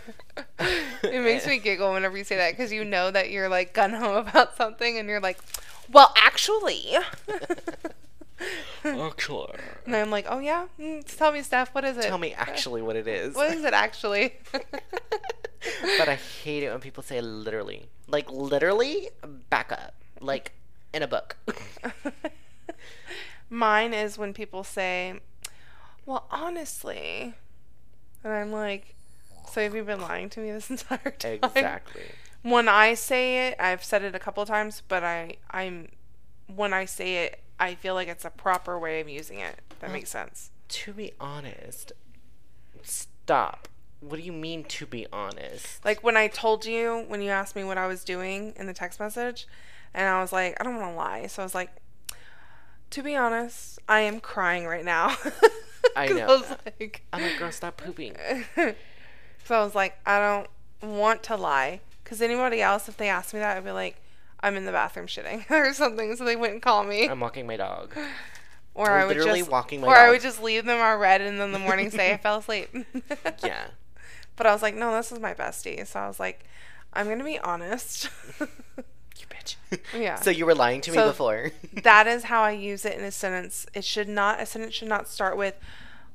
It 1.03 1.23
makes 1.23 1.45
me 1.47 1.59
giggle 1.59 1.93
whenever 1.93 2.17
you 2.17 2.23
say 2.23 2.37
that 2.37 2.51
because 2.51 2.71
you 2.71 2.83
know 2.83 3.11
that 3.11 3.29
you're 3.31 3.49
like 3.49 3.73
gun 3.73 3.93
ho 3.93 4.15
about 4.15 4.55
something 4.57 4.97
and 4.97 5.07
you're 5.09 5.19
like, 5.21 5.37
well, 5.91 6.13
actually. 6.17 6.95
Actually. 8.83 9.55
And 9.85 9.95
I'm 9.95 10.11
like, 10.11 10.25
oh 10.29 10.39
yeah, 10.39 10.67
mm, 10.79 11.03
tell 11.17 11.31
me, 11.31 11.41
Steph, 11.41 11.73
what 11.73 11.83
is 11.83 11.97
it? 11.97 12.03
Tell 12.03 12.17
me 12.17 12.33
actually 12.33 12.81
what 12.81 12.95
it 12.95 13.07
is. 13.07 13.35
What 13.35 13.53
is 13.53 13.63
it 13.63 13.73
actually? 13.73 14.33
but 15.97 16.07
I 16.07 16.15
hate 16.15 16.63
it 16.63 16.69
when 16.71 16.79
people 16.79 17.03
say 17.03 17.19
literally. 17.21 17.89
Like 18.07 18.31
literally, 18.31 19.09
back 19.49 19.71
up. 19.71 19.95
Like 20.19 20.53
in 20.93 21.03
a 21.03 21.07
book. 21.07 21.37
Mine 23.49 23.93
is 23.93 24.17
when 24.17 24.33
people 24.33 24.63
say, 24.63 25.19
well, 26.05 26.27
honestly. 26.31 27.33
And 28.23 28.33
I'm 28.33 28.51
like, 28.51 28.95
so 29.49 29.61
have 29.61 29.75
you 29.75 29.83
been 29.83 30.01
lying 30.01 30.29
to 30.31 30.39
me 30.39 30.51
this 30.51 30.69
entire 30.71 31.11
time? 31.11 31.39
exactly. 31.43 32.03
When 32.41 32.67
I 32.69 32.93
say 32.93 33.47
it, 33.47 33.55
I've 33.59 33.83
said 33.83 34.03
it 34.03 34.15
a 34.15 34.19
couple 34.19 34.43
of 34.43 34.49
times, 34.49 34.81
but 34.87 35.03
I, 35.03 35.37
I'm, 35.51 35.89
when 36.53 36.73
I 36.73 36.85
say 36.85 37.25
it, 37.25 37.41
I 37.59 37.75
feel 37.75 37.93
like 37.93 38.07
it's 38.07 38.25
a 38.25 38.29
proper 38.29 38.77
way 38.77 39.01
of 39.01 39.09
using 39.09 39.39
it. 39.39 39.59
That 39.79 39.91
makes 39.91 40.09
sense. 40.09 40.51
To 40.69 40.93
be 40.93 41.13
honest, 41.19 41.93
stop. 42.83 43.67
What 43.99 44.17
do 44.17 44.23
you 44.23 44.31
mean 44.31 44.63
to 44.65 44.85
be 44.85 45.07
honest? 45.11 45.83
Like 45.83 46.03
when 46.03 46.15
I 46.15 46.27
told 46.27 46.65
you, 46.65 47.05
when 47.07 47.21
you 47.21 47.29
asked 47.29 47.55
me 47.55 47.63
what 47.63 47.77
I 47.77 47.87
was 47.87 48.03
doing 48.03 48.53
in 48.55 48.67
the 48.67 48.73
text 48.73 48.99
message, 48.99 49.47
and 49.93 50.07
I 50.07 50.21
was 50.21 50.31
like, 50.31 50.57
I 50.59 50.63
don't 50.63 50.75
want 50.75 50.91
to 50.91 50.95
lie. 50.95 51.27
So 51.27 51.41
I 51.41 51.45
was 51.45 51.55
like, 51.55 51.71
to 52.91 53.03
be 53.03 53.15
honest, 53.15 53.79
I 53.87 54.01
am 54.01 54.19
crying 54.19 54.65
right 54.65 54.85
now. 54.85 55.15
I 55.95 56.07
know 56.07 56.27
was 56.27 56.49
like, 56.65 57.03
I'm 57.11 57.21
like, 57.21 57.37
girl, 57.37 57.51
stop 57.51 57.77
pooping. 57.77 58.15
so 58.55 59.55
I 59.55 59.63
was 59.63 59.75
like, 59.75 59.97
I 60.05 60.19
don't 60.19 60.91
want 60.91 61.23
to 61.23 61.35
lie. 61.35 61.81
Because 62.03 62.21
anybody 62.21 62.61
else, 62.61 62.87
if 62.87 62.97
they 62.97 63.09
asked 63.09 63.33
me 63.33 63.39
that, 63.39 63.57
I'd 63.57 63.63
be 63.65 63.71
like, 63.71 63.97
I'm 64.39 64.55
in 64.55 64.65
the 64.65 64.71
bathroom 64.71 65.07
shitting 65.07 65.49
or 65.51 65.73
something. 65.73 66.15
So 66.15 66.23
they 66.23 66.35
wouldn't 66.35 66.61
call 66.61 66.83
me. 66.83 67.07
I'm 67.07 67.19
walking 67.19 67.47
my 67.47 67.57
dog. 67.57 67.93
or 68.73 68.91
I 68.91 69.05
would 69.05 69.17
literally 69.17 69.39
just, 69.39 69.51
walking 69.51 69.81
my 69.81 69.87
or 69.87 69.95
I 69.95 70.09
would 70.09 70.21
just 70.21 70.41
leave 70.41 70.65
them 70.65 70.79
on 70.79 70.99
red 70.99 71.21
and 71.21 71.39
then 71.39 71.47
in 71.47 71.53
the 71.53 71.59
morning 71.59 71.89
say 71.89 72.13
I 72.13 72.17
fell 72.17 72.37
asleep. 72.37 72.69
Yeah. 73.43 73.67
But 74.35 74.45
I 74.45 74.53
was 74.53 74.61
like, 74.61 74.75
no, 74.75 74.93
this 74.95 75.11
is 75.11 75.19
my 75.19 75.33
bestie. 75.33 75.85
So 75.85 75.99
I 75.99 76.07
was 76.07 76.19
like, 76.19 76.45
I'm 76.93 77.07
going 77.07 77.17
to 77.19 77.25
be 77.25 77.39
honest. 77.39 78.09
Bitch. 79.29 79.55
Yeah. 79.97 80.15
So 80.15 80.29
you 80.29 80.45
were 80.45 80.55
lying 80.55 80.81
to 80.81 80.91
me 80.91 80.97
So- 80.97 81.07
before. 81.09 81.51
that 81.83 82.07
is 82.07 82.25
how 82.25 82.41
I 82.41 82.51
use 82.51 82.85
it 82.85 82.97
in 82.97 83.03
a 83.03 83.11
sentence. 83.11 83.65
It 83.73 83.83
should 83.83 84.09
not, 84.09 84.39
a 84.39 84.45
sentence 84.45 84.73
should 84.75 84.87
not 84.87 85.07
start 85.07 85.37
with, 85.37 85.55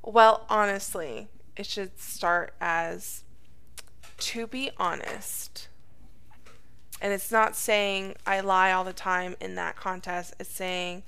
well, 0.02 0.47
honestly. 0.48 1.28
It 1.56 1.66
should 1.66 1.98
start 2.01 2.55
as, 2.60 3.24
to 4.18 4.47
be 4.47 4.70
honest. 4.78 5.68
And 7.01 7.12
it's 7.12 7.32
not 7.32 7.56
saying 7.56 8.14
I 8.26 8.40
lie 8.40 8.72
all 8.72 8.84
the 8.84 8.93
time 8.93 9.36
in 9.40 9.55
that 9.56 9.76
contest. 9.76 10.34
It's 10.39 10.51
saying 10.51 11.02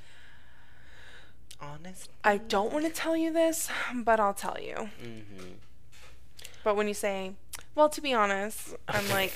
Honest. 1.60 2.10
I 2.22 2.38
don't 2.38 2.72
want 2.72 2.84
to 2.84 2.90
tell 2.90 3.16
you 3.16 3.32
this, 3.32 3.68
but 3.94 4.20
I'll 4.20 4.34
tell 4.34 4.58
you. 4.60 4.90
Mm-hmm. 5.02 5.52
But 6.62 6.76
when 6.76 6.88
you 6.88 6.94
say, 6.94 7.32
well, 7.74 7.88
to 7.88 8.00
be 8.00 8.12
honest, 8.12 8.74
I'm 8.88 9.08
like, 9.10 9.32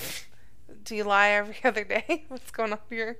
do 0.89 0.97
you 0.97 1.05
lie 1.05 1.29
every 1.31 1.57
other 1.65 1.85
day? 1.85 2.25
What's 2.29 2.51
going 2.51 2.73
on 2.73 2.79
here? 2.91 3.19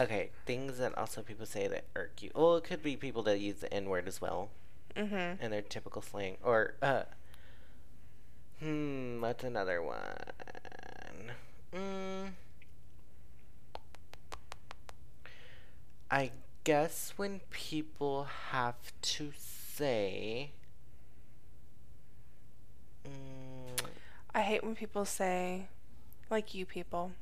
Okay, 0.00 0.30
things 0.46 0.78
that 0.78 0.96
also 0.98 1.22
people 1.22 1.46
say 1.46 1.68
that 1.68 1.84
irk 1.94 2.20
you. 2.22 2.30
Well, 2.34 2.56
it 2.56 2.64
could 2.64 2.82
be 2.82 2.96
people 2.96 3.22
that 3.24 3.38
use 3.38 3.56
the 3.56 3.72
N 3.72 3.88
word 3.88 4.08
as 4.08 4.20
well 4.20 4.50
Mm-hmm. 4.96 5.42
in 5.42 5.50
their 5.50 5.62
typical 5.62 6.02
slang. 6.02 6.36
Or, 6.42 6.74
uh, 6.82 7.02
hmm, 8.60 9.20
what's 9.20 9.42
another 9.44 9.82
one? 9.82 11.32
Mm, 11.74 12.30
I 16.10 16.30
guess 16.64 17.12
when 17.16 17.40
people 17.50 18.26
have 18.50 18.76
to 19.02 19.32
say. 19.36 20.52
Mm, 23.06 23.86
I 24.34 24.40
hate 24.42 24.62
when 24.64 24.74
people 24.76 25.04
say, 25.04 25.66
like 26.30 26.54
you 26.54 26.66
people. 26.66 27.12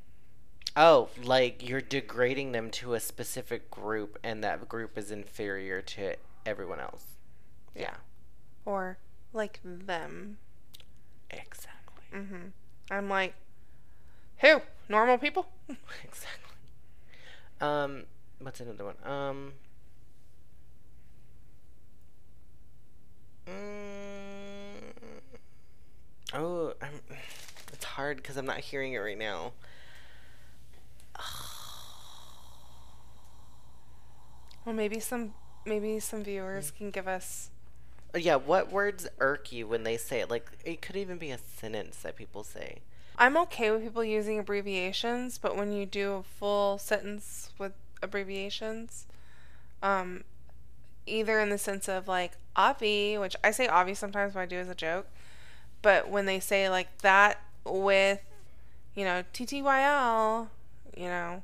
Oh, 0.77 1.09
like 1.23 1.67
you're 1.69 1.81
degrading 1.83 2.53
them 2.53 2.71
to 2.71 2.95
a 2.95 3.01
specific 3.01 3.71
group, 3.71 4.19
and 4.23 4.43
that 4.43 4.69
group 4.69 4.97
is 4.97 5.11
inferior 5.11 5.83
to 5.83 6.17
everyone 6.47 6.81
else. 6.81 7.05
Yeah, 7.75 7.95
Or 8.65 8.99
like 9.33 9.61
them. 9.65 10.39
exactly. 11.31 12.05
Mm-hmm. 12.15 12.49
I'm 12.91 13.09
like, 13.09 13.35
who? 14.39 14.61
Normal 14.89 15.19
people? 15.19 15.47
exactly. 15.69 16.57
Um, 17.61 18.05
what's 18.41 18.61
another 18.61 18.85
one? 18.85 18.97
Um. 19.05 19.53
Mm, 23.47 24.93
oh, 26.35 26.73
I'm, 26.81 27.01
hard 27.93 28.17
because 28.19 28.37
I'm 28.37 28.47
not 28.47 28.61
hearing 28.61 28.93
it 28.93 28.99
right 28.99 29.19
now. 29.19 29.53
Well, 34.65 34.75
maybe 34.75 35.01
some 35.01 35.35
maybe 35.65 35.99
some 36.01 36.23
viewers 36.23 36.71
Mm. 36.71 36.77
can 36.77 36.91
give 36.91 37.09
us. 37.09 37.51
Uh, 38.15 38.19
Yeah, 38.19 38.37
what 38.37 38.71
words 38.71 39.09
irk 39.19 39.51
you 39.53 39.67
when 39.67 39.83
they 39.83 39.97
say 39.97 40.21
it? 40.21 40.31
Like, 40.31 40.49
it 40.65 40.81
could 40.83 40.97
even 40.97 41.19
be 41.19 41.31
a 41.31 41.39
sentence 41.39 41.97
that 42.03 42.15
people 42.17 42.45
say. 42.45 42.79
I'm 43.17 43.37
okay 43.39 43.71
with 43.71 43.83
people 43.83 44.05
using 44.05 44.39
abbreviations, 44.39 45.39
but 45.39 45.57
when 45.57 45.73
you 45.73 45.85
do 45.87 46.13
a 46.13 46.23
full 46.23 46.79
sentence 46.79 47.51
with 47.59 47.73
abbreviations, 48.03 49.07
um, 49.83 50.25
either 51.07 51.41
in 51.41 51.51
the 51.51 51.59
sense 51.59 51.89
of 51.89 52.07
like 52.09 52.33
Avi, 52.57 53.19
which 53.19 53.35
I 53.45 53.51
say 53.51 53.67
Avi 53.67 53.95
sometimes, 53.95 54.35
but 54.35 54.41
I 54.41 54.47
do 54.47 54.59
as 54.59 54.69
a 54.69 54.75
joke, 54.75 55.09
but 55.83 56.09
when 56.09 56.27
they 56.27 56.39
say 56.41 56.69
like 56.69 56.99
that 56.99 57.41
with, 57.65 58.21
you 58.95 59.05
know, 59.05 59.23
TTYL, 59.33 60.49
you 60.97 61.07
know, 61.07 61.43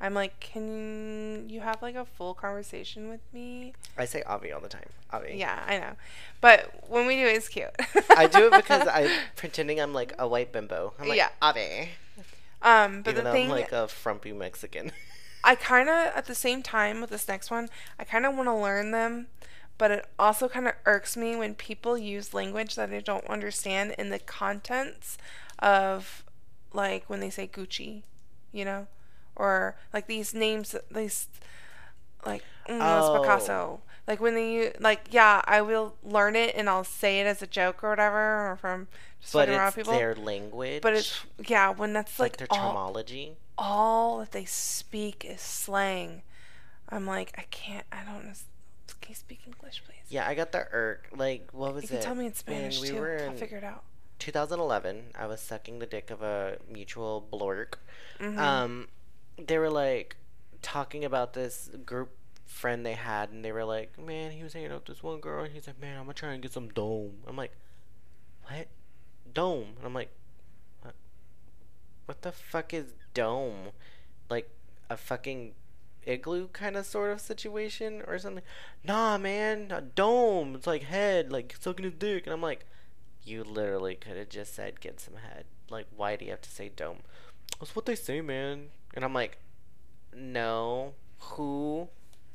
I'm 0.00 0.12
like, 0.14 0.38
can 0.40 1.48
you 1.48 1.60
have 1.60 1.80
like 1.80 1.94
a 1.94 2.04
full 2.04 2.34
conversation 2.34 3.08
with 3.08 3.20
me? 3.32 3.72
I 3.96 4.04
say 4.04 4.22
Avi 4.22 4.52
all 4.52 4.60
the 4.60 4.68
time. 4.68 4.88
Avi. 5.12 5.34
Yeah, 5.36 5.62
I 5.66 5.78
know. 5.78 5.92
But 6.40 6.84
when 6.88 7.06
we 7.06 7.16
do 7.16 7.26
it, 7.26 7.36
it's 7.36 7.48
cute. 7.48 7.70
I 8.10 8.26
do 8.26 8.46
it 8.48 8.52
because 8.56 8.86
I'm 8.86 9.10
pretending 9.36 9.80
I'm 9.80 9.94
like 9.94 10.12
a 10.18 10.28
white 10.28 10.52
bimbo. 10.52 10.92
I'm 10.98 11.08
like, 11.08 11.16
Yeah. 11.16 11.30
Avi. 11.40 11.90
Um, 12.60 13.02
but 13.02 13.12
Even 13.12 13.24
the 13.24 13.30
though 13.30 13.32
thing, 13.32 13.46
I'm 13.46 13.56
like 13.56 13.72
a 13.72 13.88
frumpy 13.88 14.32
Mexican. 14.32 14.92
I 15.44 15.54
kind 15.54 15.88
of, 15.88 15.94
at 16.16 16.24
the 16.26 16.34
same 16.34 16.62
time 16.62 17.00
with 17.02 17.10
this 17.10 17.28
next 17.28 17.50
one, 17.50 17.68
I 17.98 18.04
kind 18.04 18.24
of 18.24 18.34
want 18.34 18.48
to 18.48 18.54
learn 18.54 18.90
them, 18.90 19.26
but 19.76 19.90
it 19.90 20.06
also 20.18 20.48
kind 20.48 20.66
of 20.66 20.72
irks 20.86 21.16
me 21.16 21.36
when 21.36 21.54
people 21.54 21.98
use 21.98 22.32
language 22.32 22.74
that 22.76 22.90
I 22.90 23.00
don't 23.00 23.26
understand 23.26 23.94
in 23.98 24.08
the 24.08 24.18
contents 24.18 25.18
of, 25.58 26.24
like, 26.72 27.04
when 27.08 27.20
they 27.20 27.30
say 27.30 27.46
Gucci, 27.46 28.02
you 28.52 28.64
know? 28.64 28.86
Or, 29.36 29.76
like, 29.92 30.06
these 30.06 30.32
names, 30.34 30.74
these, 30.90 31.28
like, 32.24 32.42
mm, 32.68 32.74
it's 32.76 33.06
Oh. 33.06 33.20
Picasso. 33.20 33.80
Like, 34.06 34.20
when 34.20 34.34
they, 34.34 34.72
like, 34.80 35.06
yeah, 35.10 35.40
I 35.46 35.62
will 35.62 35.96
learn 36.02 36.36
it 36.36 36.54
and 36.54 36.68
I'll 36.68 36.84
say 36.84 37.20
it 37.20 37.26
as 37.26 37.40
a 37.42 37.46
joke 37.46 37.82
or 37.82 37.90
whatever, 37.90 38.50
or 38.50 38.56
from 38.56 38.88
just 39.20 39.32
but 39.32 39.46
fucking 39.48 39.54
around 39.54 39.68
it's 39.68 39.76
people. 39.76 39.92
their 39.94 40.14
language. 40.14 40.82
but 40.82 40.92
it's, 40.94 41.20
yeah, 41.46 41.70
when 41.70 41.92
that's, 41.94 42.10
It's 42.12 42.20
like, 42.20 42.38
like, 42.40 42.48
their 42.50 42.58
all, 42.58 42.68
terminology. 42.68 43.36
all 43.56 44.18
that 44.18 44.32
they 44.32 44.44
speak 44.44 45.24
is 45.24 45.40
slang. 45.40 46.22
I'm 46.90 47.06
like, 47.06 47.32
I 47.38 47.42
can't, 47.50 47.86
I 47.90 48.04
don't 48.04 48.26
know. 48.26 48.32
Can 49.00 49.10
you 49.10 49.14
speak 49.14 49.40
English, 49.46 49.82
please? 49.86 49.96
Yeah, 50.10 50.28
I 50.28 50.34
got 50.34 50.52
the 50.52 50.66
irk. 50.70 51.08
Like, 51.16 51.48
what 51.52 51.74
was 51.74 51.84
you 51.84 51.88
can 51.88 51.98
it? 51.98 52.02
tell 52.02 52.14
me 52.14 52.26
in 52.26 52.34
Spanish 52.34 52.80
we 52.80 52.88
too. 52.88 53.00
were 53.00 53.26
I'll 53.30 53.36
figure 53.36 53.56
it 53.58 53.64
out. 53.64 53.84
2011, 54.18 55.10
I 55.18 55.26
was 55.26 55.40
sucking 55.40 55.78
the 55.78 55.86
dick 55.86 56.10
of 56.10 56.22
a 56.22 56.58
mutual 56.70 57.26
blork. 57.32 57.74
Mhm. 58.18 58.38
Um, 58.38 58.88
they 59.36 59.58
were 59.58 59.70
like 59.70 60.16
talking 60.62 61.04
about 61.04 61.34
this 61.34 61.70
group 61.84 62.10
friend 62.46 62.86
they 62.86 62.94
had, 62.94 63.30
and 63.30 63.44
they 63.44 63.52
were 63.52 63.64
like, 63.64 63.98
"Man, 63.98 64.30
he 64.30 64.42
was 64.42 64.52
hanging 64.52 64.70
out 64.70 64.86
with 64.86 64.96
this 64.96 65.02
one 65.02 65.20
girl, 65.20 65.44
and 65.44 65.52
he's 65.52 65.66
like, 65.66 65.80
man, 65.80 65.98
I'm 65.98 66.04
gonna 66.04 66.14
try 66.14 66.32
and 66.32 66.42
get 66.42 66.52
some 66.52 66.68
dome." 66.68 67.22
I'm 67.26 67.36
like, 67.36 67.52
"What? 68.48 68.68
Dome?" 69.32 69.74
And 69.78 69.86
I'm 69.86 69.94
like, 69.94 70.10
"What? 70.82 70.94
What 72.06 72.22
the 72.22 72.32
fuck 72.32 72.72
is 72.72 72.94
dome? 73.12 73.72
Like 74.30 74.48
a 74.88 74.96
fucking 74.96 75.54
igloo 76.06 76.48
kind 76.48 76.76
of 76.76 76.86
sort 76.86 77.10
of 77.12 77.20
situation 77.20 78.02
or 78.06 78.18
something? 78.18 78.44
Nah, 78.84 79.18
man, 79.18 79.70
a 79.72 79.80
dome. 79.80 80.54
It's 80.54 80.66
like 80.66 80.84
head, 80.84 81.32
like 81.32 81.56
sucking 81.60 81.84
his 81.84 81.94
dick." 81.94 82.26
And 82.26 82.32
I'm 82.32 82.42
like, 82.42 82.64
"You 83.24 83.44
literally 83.44 83.94
could 83.94 84.16
have 84.16 84.28
just 84.28 84.54
said 84.54 84.80
get 84.80 85.00
some 85.00 85.14
head. 85.14 85.44
Like, 85.70 85.86
why 85.96 86.16
do 86.16 86.24
you 86.24 86.30
have 86.32 86.42
to 86.42 86.50
say 86.50 86.68
dome?" 86.74 86.98
That's 87.60 87.74
what 87.76 87.86
they 87.86 87.94
say, 87.94 88.20
man. 88.20 88.68
And 88.94 89.04
I'm 89.04 89.14
like, 89.14 89.38
no, 90.14 90.94
who, 91.18 91.88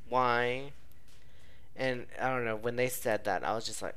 why, 0.07 0.71
and 1.75 2.05
I 2.19 2.29
don't 2.29 2.45
know. 2.45 2.55
When 2.55 2.75
they 2.75 2.87
said 2.89 3.23
that, 3.25 3.43
I 3.43 3.53
was 3.53 3.65
just 3.65 3.81
like, 3.81 3.95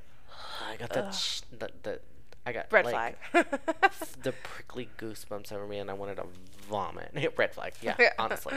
I 0.68 0.76
got 0.76 0.92
that, 0.92 1.14
sh- 1.14 1.40
the, 1.56 1.70
the, 1.82 2.00
I 2.46 2.52
got 2.52 2.66
Red 2.72 2.84
like, 2.86 3.18
flag. 3.30 3.46
the 4.22 4.32
prickly 4.42 4.88
goosebumps 4.98 5.52
over 5.52 5.66
me, 5.66 5.78
and 5.78 5.90
I 5.90 5.94
wanted 5.94 6.16
to 6.16 6.26
vomit. 6.68 7.12
red 7.36 7.52
flag, 7.54 7.72
yeah, 7.82 7.96
Yeah. 7.98 8.12
honestly, 8.18 8.54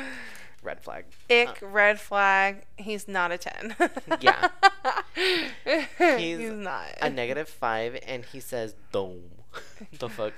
red 0.66 0.82
flag. 0.82 1.06
Ick, 1.30 1.60
red 1.62 2.00
flag. 2.00 2.66
He's 2.78 3.08
not 3.08 3.32
a 3.32 3.38
10. 3.38 3.76
Yeah. 4.20 4.50
He's, 5.16 6.40
He's 6.40 6.52
not. 6.52 6.88
A 7.02 7.10
negative 7.10 7.48
five, 7.48 7.98
and 8.06 8.26
he 8.26 8.40
says 8.40 8.76
dome. 8.92 9.30
the 10.00 10.10
fuck. 10.10 10.34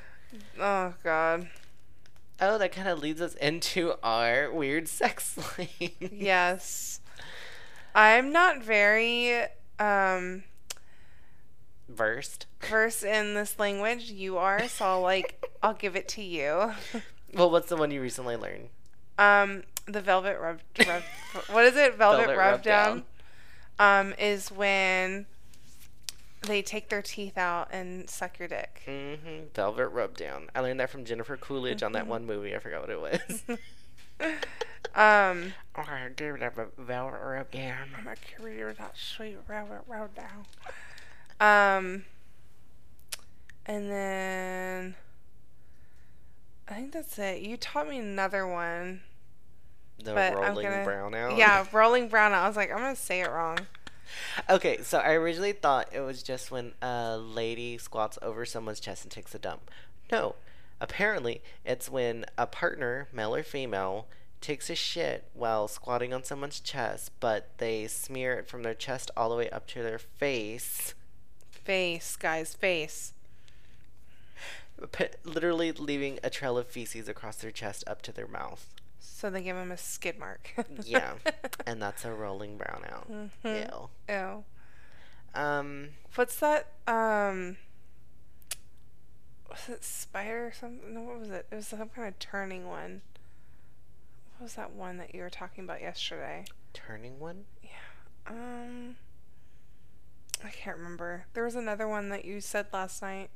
oh, 0.59 0.93
God. 1.03 1.47
Oh, 2.39 2.57
that 2.59 2.71
kind 2.71 2.87
of 2.87 2.99
leads 2.99 3.21
us 3.21 3.33
into 3.35 3.95
our 4.03 4.51
weird 4.51 4.87
sex 4.87 5.37
slang. 5.55 5.91
Yes. 5.99 6.99
I'm 7.95 8.31
not 8.31 8.61
very 8.61 9.41
um, 9.79 10.43
Versed. 11.89 12.45
versed 12.61 13.03
in 13.03 13.33
this 13.33 13.57
language. 13.57 14.11
You 14.11 14.37
are, 14.37 14.67
so 14.67 14.85
I'll, 14.85 15.01
like, 15.01 15.43
I'll 15.63 15.73
give 15.73 15.95
it 15.95 16.07
to 16.09 16.21
you. 16.21 16.73
Well, 17.33 17.49
what's 17.49 17.69
the 17.69 17.75
one 17.75 17.89
you 17.89 18.01
recently 18.01 18.35
learned? 18.35 18.69
Um, 19.17 19.63
the 19.87 20.01
velvet 20.01 20.37
rub, 20.39 20.59
rub 20.87 21.03
what 21.49 21.65
is 21.65 21.75
it? 21.75 21.95
Velvet, 21.95 22.27
Velvet 22.27 22.37
rub, 22.37 22.51
rub 22.53 22.61
down. 22.63 23.03
Um, 23.79 24.13
is 24.17 24.51
when 24.51 25.27
they 26.41 26.61
take 26.61 26.89
their 26.89 27.01
teeth 27.01 27.37
out 27.37 27.69
and 27.71 28.09
suck 28.09 28.39
your 28.39 28.47
dick. 28.47 28.81
Mm-hmm. 28.87 29.47
Velvet 29.53 29.87
rub 29.89 30.17
down. 30.17 30.49
I 30.55 30.61
learned 30.61 30.79
that 30.79 30.89
from 30.89 31.05
Jennifer 31.05 31.37
Coolidge 31.37 31.83
on 31.83 31.91
Mm-hmm. 31.91 31.93
that 31.93 32.07
one 32.07 32.25
movie. 32.25 32.55
I 32.55 32.59
forgot 32.59 32.81
what 32.81 32.89
it 32.89 32.99
was. 32.99 33.43
Um, 34.95 35.53
oh, 35.77 35.83
give 36.15 36.35
it 36.35 36.41
a 36.41 36.51
velvet 36.81 37.19
rub 37.23 37.51
down. 37.51 37.89
my 38.03 38.15
career 38.35 38.73
that 38.73 38.93
sweet 38.97 39.37
velvet 39.47 39.81
rub 39.87 40.09
down. 40.15 40.45
Um, 41.39 42.05
and 43.65 43.91
then 43.91 44.95
I 46.67 46.73
think 46.73 46.93
that's 46.93 47.19
it. 47.19 47.41
You 47.41 47.57
taught 47.57 47.87
me 47.87 47.99
another 47.99 48.47
one. 48.47 49.01
The 49.99 50.13
But 50.13 50.33
I'm 50.33 50.39
rolling 50.49 50.67
gonna- 50.69 50.83
brown 50.83 51.15
out. 51.15 51.37
Yeah, 51.37 51.65
rolling 51.71 52.07
brown. 52.09 52.33
out. 52.33 52.43
I 52.43 52.47
was 52.47 52.55
like, 52.57 52.71
I'm 52.71 52.77
gonna 52.77 52.95
say 52.95 53.21
it 53.21 53.29
wrong. 53.29 53.59
Okay, 54.49 54.81
so 54.83 54.99
I 54.99 55.11
originally 55.13 55.51
thought 55.51 55.89
it 55.91 55.99
was 56.01 56.23
just 56.23 56.49
when 56.51 56.73
a 56.81 57.17
lady 57.17 57.77
squats 57.77 58.17
over 58.21 58.45
someone's 58.45 58.79
chest 58.79 59.03
and 59.03 59.11
takes 59.11 59.33
a 59.35 59.39
dump. 59.39 59.69
No. 60.11 60.35
Apparently, 60.79 61.41
it's 61.65 61.89
when 61.89 62.25
a 62.37 62.45
partner, 62.47 63.07
male 63.11 63.35
or 63.35 63.41
female, 63.43 64.07
takes 64.39 64.69
a 64.69 64.75
shit 64.75 65.25
while 65.33 65.67
squatting 65.67 66.13
on 66.13 66.23
someone's 66.23 66.59
chest, 66.59 67.11
but 67.19 67.49
they 67.57 67.87
smear 67.87 68.35
it 68.35 68.47
from 68.47 68.61
their 68.63 68.75
chest 68.75 69.09
all 69.17 69.29
the 69.29 69.35
way 69.35 69.49
up 69.49 69.65
to 69.67 69.81
their 69.81 69.97
face. 69.97 70.93
Face, 71.49 72.15
guys, 72.15 72.53
face. 72.53 73.13
P- 74.91 75.05
literally 75.23 75.71
leaving 75.71 76.19
a 76.23 76.29
trail 76.29 76.57
of 76.57 76.67
feces 76.67 77.09
across 77.09 77.37
their 77.37 77.51
chest 77.51 77.83
up 77.87 78.03
to 78.03 78.11
their 78.11 78.27
mouth. 78.27 78.73
So 78.99 79.29
they 79.29 79.41
give 79.41 79.55
him 79.55 79.71
a 79.71 79.77
skid 79.77 80.19
mark. 80.19 80.51
Yeah, 80.83 81.13
and 81.65 81.81
that's 81.81 82.05
a 82.05 82.11
rolling 82.13 82.57
brownout. 82.57 83.29
Mhm. 83.43 83.69
Ew. 83.71 83.89
Ew. 84.09 84.43
Um, 85.39 85.89
What's 86.15 86.37
that? 86.39 86.67
Um. 86.87 87.57
Was 89.49 89.69
it 89.69 89.83
spider 89.83 90.47
or 90.47 90.51
something? 90.51 90.93
No, 90.93 91.01
what 91.01 91.19
was 91.19 91.29
it? 91.29 91.47
It 91.51 91.55
was 91.55 91.67
some 91.67 91.89
kind 91.89 92.07
of 92.07 92.19
turning 92.19 92.67
one. 92.67 93.01
What 94.37 94.43
was 94.45 94.53
that 94.53 94.71
one 94.73 94.97
that 94.97 95.15
you 95.15 95.21
were 95.21 95.29
talking 95.29 95.63
about 95.63 95.81
yesterday? 95.81 96.45
turning 96.73 97.19
one. 97.19 97.45
Yeah. 97.63 97.69
Um. 98.27 98.97
I 100.45 100.49
can't 100.49 100.77
remember. 100.77 101.25
There 101.33 101.43
was 101.43 101.55
another 101.55 101.87
one 101.87 102.09
that 102.09 102.23
you 102.23 102.39
said 102.41 102.67
last 102.71 103.01
night. 103.01 103.29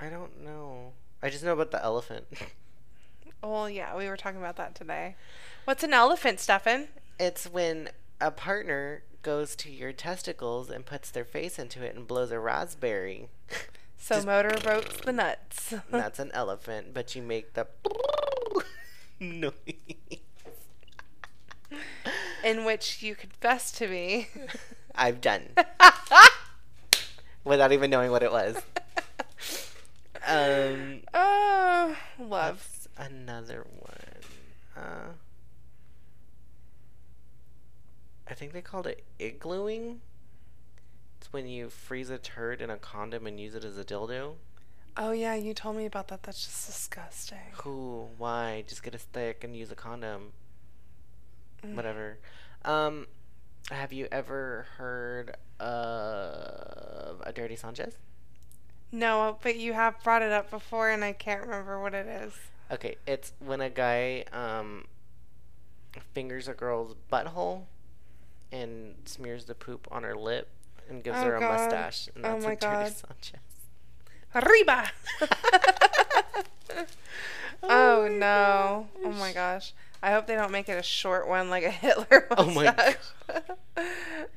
I 0.00 0.08
don't 0.08 0.42
know. 0.42 0.92
I 1.22 1.28
just 1.30 1.44
know 1.44 1.52
about 1.52 1.70
the 1.70 1.82
elephant. 1.82 2.26
Oh, 3.48 3.66
yeah, 3.66 3.96
we 3.96 4.08
were 4.08 4.16
talking 4.16 4.40
about 4.40 4.56
that 4.56 4.74
today. 4.74 5.14
What's 5.66 5.84
an 5.84 5.92
elephant, 5.92 6.40
Stefan? 6.40 6.88
it's 7.18 7.46
when 7.46 7.88
a 8.20 8.30
partner 8.30 9.02
goes 9.22 9.54
to 9.56 9.70
your 9.70 9.90
testicles 9.92 10.68
and 10.68 10.84
puts 10.84 11.10
their 11.10 11.24
face 11.24 11.58
into 11.58 11.82
it 11.82 11.94
and 11.94 12.06
blows 12.08 12.30
a 12.32 12.38
raspberry. 12.40 13.28
So 13.98 14.16
Just- 14.16 14.26
motorboats 14.26 14.96
the 15.04 15.12
nuts. 15.12 15.74
That's 15.90 16.18
an 16.18 16.30
elephant, 16.34 16.92
but 16.92 17.14
you 17.14 17.22
make 17.22 17.54
the 17.54 17.68
noise. 19.20 19.52
In 22.44 22.64
which 22.64 23.00
you 23.02 23.14
confess 23.14 23.70
to 23.72 23.86
me. 23.88 24.28
I've 24.94 25.20
done 25.20 25.50
without 27.44 27.70
even 27.72 27.90
knowing 27.90 28.10
what 28.10 28.22
it 28.24 28.32
was. 28.32 28.56
Um, 30.26 31.00
oh, 31.14 31.96
love. 32.18 32.66
Another 32.96 33.66
one? 33.78 34.84
Uh, 34.84 35.12
I 38.28 38.34
think 38.34 38.52
they 38.52 38.62
called 38.62 38.86
it 38.86 39.04
iglooing. 39.18 39.98
It's 41.18 41.32
when 41.32 41.46
you 41.46 41.70
freeze 41.70 42.10
a 42.10 42.18
turd 42.18 42.60
in 42.60 42.70
a 42.70 42.76
condom 42.76 43.26
and 43.26 43.40
use 43.40 43.54
it 43.54 43.64
as 43.64 43.78
a 43.78 43.84
dildo. 43.84 44.34
Oh, 44.96 45.12
yeah, 45.12 45.34
you 45.34 45.52
told 45.52 45.76
me 45.76 45.84
about 45.84 46.08
that. 46.08 46.22
That's 46.22 46.44
just 46.44 46.66
disgusting. 46.66 47.38
Who? 47.64 48.06
Why? 48.16 48.64
Just 48.66 48.82
get 48.82 48.94
a 48.94 48.98
stick 48.98 49.44
and 49.44 49.54
use 49.54 49.70
a 49.70 49.74
condom. 49.74 50.32
Mm. 51.62 51.74
Whatever. 51.74 52.18
Um, 52.64 53.06
have 53.70 53.92
you 53.92 54.08
ever 54.10 54.66
heard 54.78 55.36
of 55.60 57.20
a 57.22 57.32
dirty 57.34 57.56
Sanchez? 57.56 57.94
No, 58.92 59.38
but 59.42 59.56
you 59.56 59.72
have 59.72 60.02
brought 60.02 60.22
it 60.22 60.32
up 60.32 60.50
before, 60.50 60.90
and 60.90 61.04
I 61.04 61.12
can't 61.12 61.42
remember 61.42 61.80
what 61.80 61.92
it 61.92 62.06
is. 62.06 62.32
Okay, 62.70 62.96
it's 63.06 63.32
when 63.38 63.60
a 63.60 63.70
guy 63.70 64.24
um 64.32 64.86
fingers 66.12 66.48
a 66.48 66.52
girl's 66.54 66.94
butthole 67.12 67.62
and 68.52 68.94
smears 69.04 69.44
the 69.46 69.54
poop 69.54 69.86
on 69.90 70.02
her 70.02 70.14
lip 70.16 70.48
and 70.88 71.02
gives 71.02 71.16
Oh, 71.18 71.22
her 71.24 71.36
a 71.36 71.40
God. 71.40 71.52
mustache, 71.52 72.08
and 72.14 72.24
Oh, 72.26 72.32
that's 72.32 72.44
my 72.44 72.52
a 72.52 72.56
dirty 72.56 72.90
God. 72.90 72.92
Sanchez. 72.92 73.40
Arriba! 74.34 74.90
oh 77.62 78.08
no! 78.10 78.88
Oh 79.04 79.10
my 79.12 79.32
gosh! 79.32 79.72
I 80.02 80.12
hope 80.12 80.26
they 80.26 80.34
don't 80.34 80.52
make 80.52 80.68
it 80.68 80.78
a 80.78 80.82
short 80.82 81.26
one 81.28 81.48
like 81.50 81.64
a 81.64 81.70
Hitler 81.82 82.26
Oh 82.36 82.44
my 82.46 82.64
mustache. 82.64 82.96
a 83.28 83.42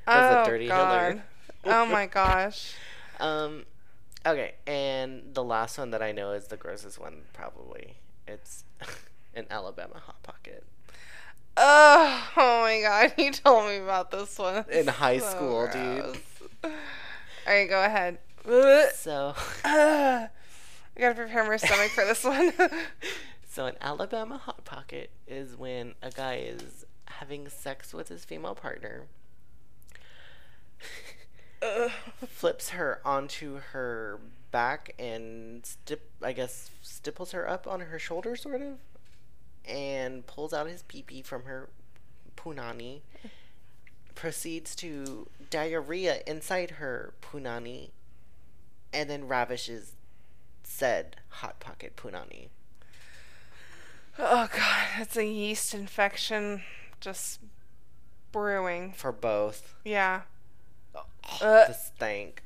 oh 0.07 0.43
dirty 0.45 0.67
god! 0.67 1.07
Hitler. 1.07 1.23
oh 1.65 1.85
my 1.85 2.05
gosh! 2.05 2.73
Um, 3.19 3.65
okay, 4.25 4.53
and 4.65 5.33
the 5.33 5.43
last 5.43 5.77
one 5.77 5.91
that 5.91 6.01
I 6.01 6.11
know 6.13 6.31
is 6.31 6.47
the 6.47 6.57
grossest 6.57 6.97
one, 6.99 7.23
probably. 7.33 7.97
It's 8.29 8.63
an 9.35 9.45
Alabama 9.49 9.99
hot 10.05 10.21
pocket. 10.21 10.63
Oh, 11.57 12.27
oh 12.37 12.61
my 12.61 12.81
god! 12.81 13.13
You 13.17 13.31
told 13.31 13.67
me 13.67 13.77
about 13.77 14.11
this 14.11 14.37
one. 14.37 14.65
In 14.71 14.87
high 14.87 15.17
So 15.17 15.29
school, 15.29 15.67
dude. 15.71 16.21
All 16.63 16.71
right, 17.47 17.67
go 17.67 17.83
ahead. 17.83 18.19
So, 18.95 19.35
I 19.63 20.29
gotta 20.97 21.13
prepare 21.13 21.43
my 21.43 21.57
stomach 21.57 21.91
for 21.91 22.05
this 22.05 22.23
one. 22.23 22.51
so 23.47 23.65
an 23.65 23.75
Alabama 23.81 24.37
hot 24.37 24.63
pocket 24.65 25.11
is 25.27 25.55
when 25.55 25.93
a 26.01 26.09
guy 26.09 26.35
is 26.37 26.85
having 27.05 27.49
sex 27.49 27.93
with 27.93 28.07
his 28.07 28.25
female 28.25 28.55
partner, 28.55 29.07
flips 32.27 32.69
her 32.69 33.01
onto 33.05 33.57
her 33.71 34.19
back 34.51 34.93
and 34.99 35.65
stip, 35.65 36.09
I 36.21 36.33
guess 36.33 36.69
stipples 36.81 37.31
her 37.31 37.47
up 37.47 37.67
on 37.67 37.81
her 37.81 37.99
shoulder, 37.99 38.35
sort 38.35 38.61
of, 38.61 38.77
and 39.65 40.25
pulls 40.25 40.53
out 40.53 40.67
his 40.67 40.83
pee 40.83 41.01
pee 41.03 41.21
from 41.21 41.43
her 41.43 41.69
punani. 42.35 43.01
Proceeds 44.15 44.75
to 44.75 45.27
diarrhea 45.49 46.21
inside 46.27 46.71
her 46.71 47.13
punani, 47.21 47.91
and 48.91 49.09
then 49.09 49.27
ravishes 49.27 49.93
said 50.63 51.17
hot 51.29 51.59
pocket 51.61 51.95
punani. 51.95 52.49
Oh 54.17 54.49
god, 54.53 54.87
it's 54.99 55.15
a 55.15 55.25
yeast 55.25 55.73
infection 55.73 56.63
just 56.99 57.39
brewing. 58.33 58.91
For 58.91 59.13
both. 59.13 59.73
Yeah. 59.85 60.23
Oh, 60.93 61.05
Uh. 61.41 61.67
the 61.67 61.73
stank. 61.73 62.43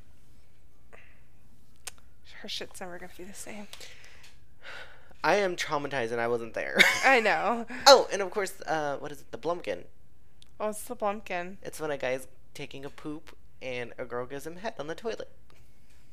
Her 2.43 2.49
shit's 2.49 2.81
never 2.81 2.99
gonna 2.99 3.09
be 3.17 3.23
the 3.23 3.33
same. 3.33 3.67
I 5.23 5.35
am 5.35 5.55
traumatized 5.55 6.11
and 6.11 6.19
I 6.19 6.27
wasn't 6.27 6.53
there. 6.53 6.77
I 7.05 7.21
know. 7.21 7.65
oh, 7.87 8.09
and 8.11 8.21
of 8.21 8.31
course, 8.31 8.59
uh, 8.67 8.97
what 8.97 9.13
is 9.13 9.21
it? 9.21 9.31
The 9.31 9.37
Blumpkin. 9.37 9.85
Oh, 10.59 10.67
it's 10.67 10.83
the 10.83 10.97
Blumpkin. 10.97 11.55
It's 11.63 11.79
when 11.79 11.89
a 11.89 11.97
guy's 11.97 12.27
taking 12.53 12.83
a 12.83 12.89
poop 12.89 13.33
and 13.61 13.93
a 13.97 14.03
girl 14.03 14.25
gives 14.25 14.45
him 14.45 14.57
head 14.57 14.73
on 14.77 14.87
the 14.87 14.93
toilet. 14.93 15.31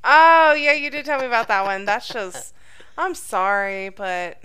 Oh, 0.05 0.53
yeah, 0.53 0.73
you 0.73 0.89
did 0.89 1.05
tell 1.05 1.19
me 1.19 1.27
about 1.27 1.49
that 1.49 1.65
one. 1.65 1.85
That's 1.85 2.07
just. 2.07 2.55
I'm 2.97 3.17
sorry, 3.17 3.89
but 3.89 4.41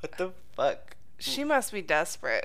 what 0.00 0.18
the 0.18 0.32
fuck? 0.56 0.96
she 1.20 1.44
must 1.44 1.72
be 1.72 1.80
desperate 1.80 2.44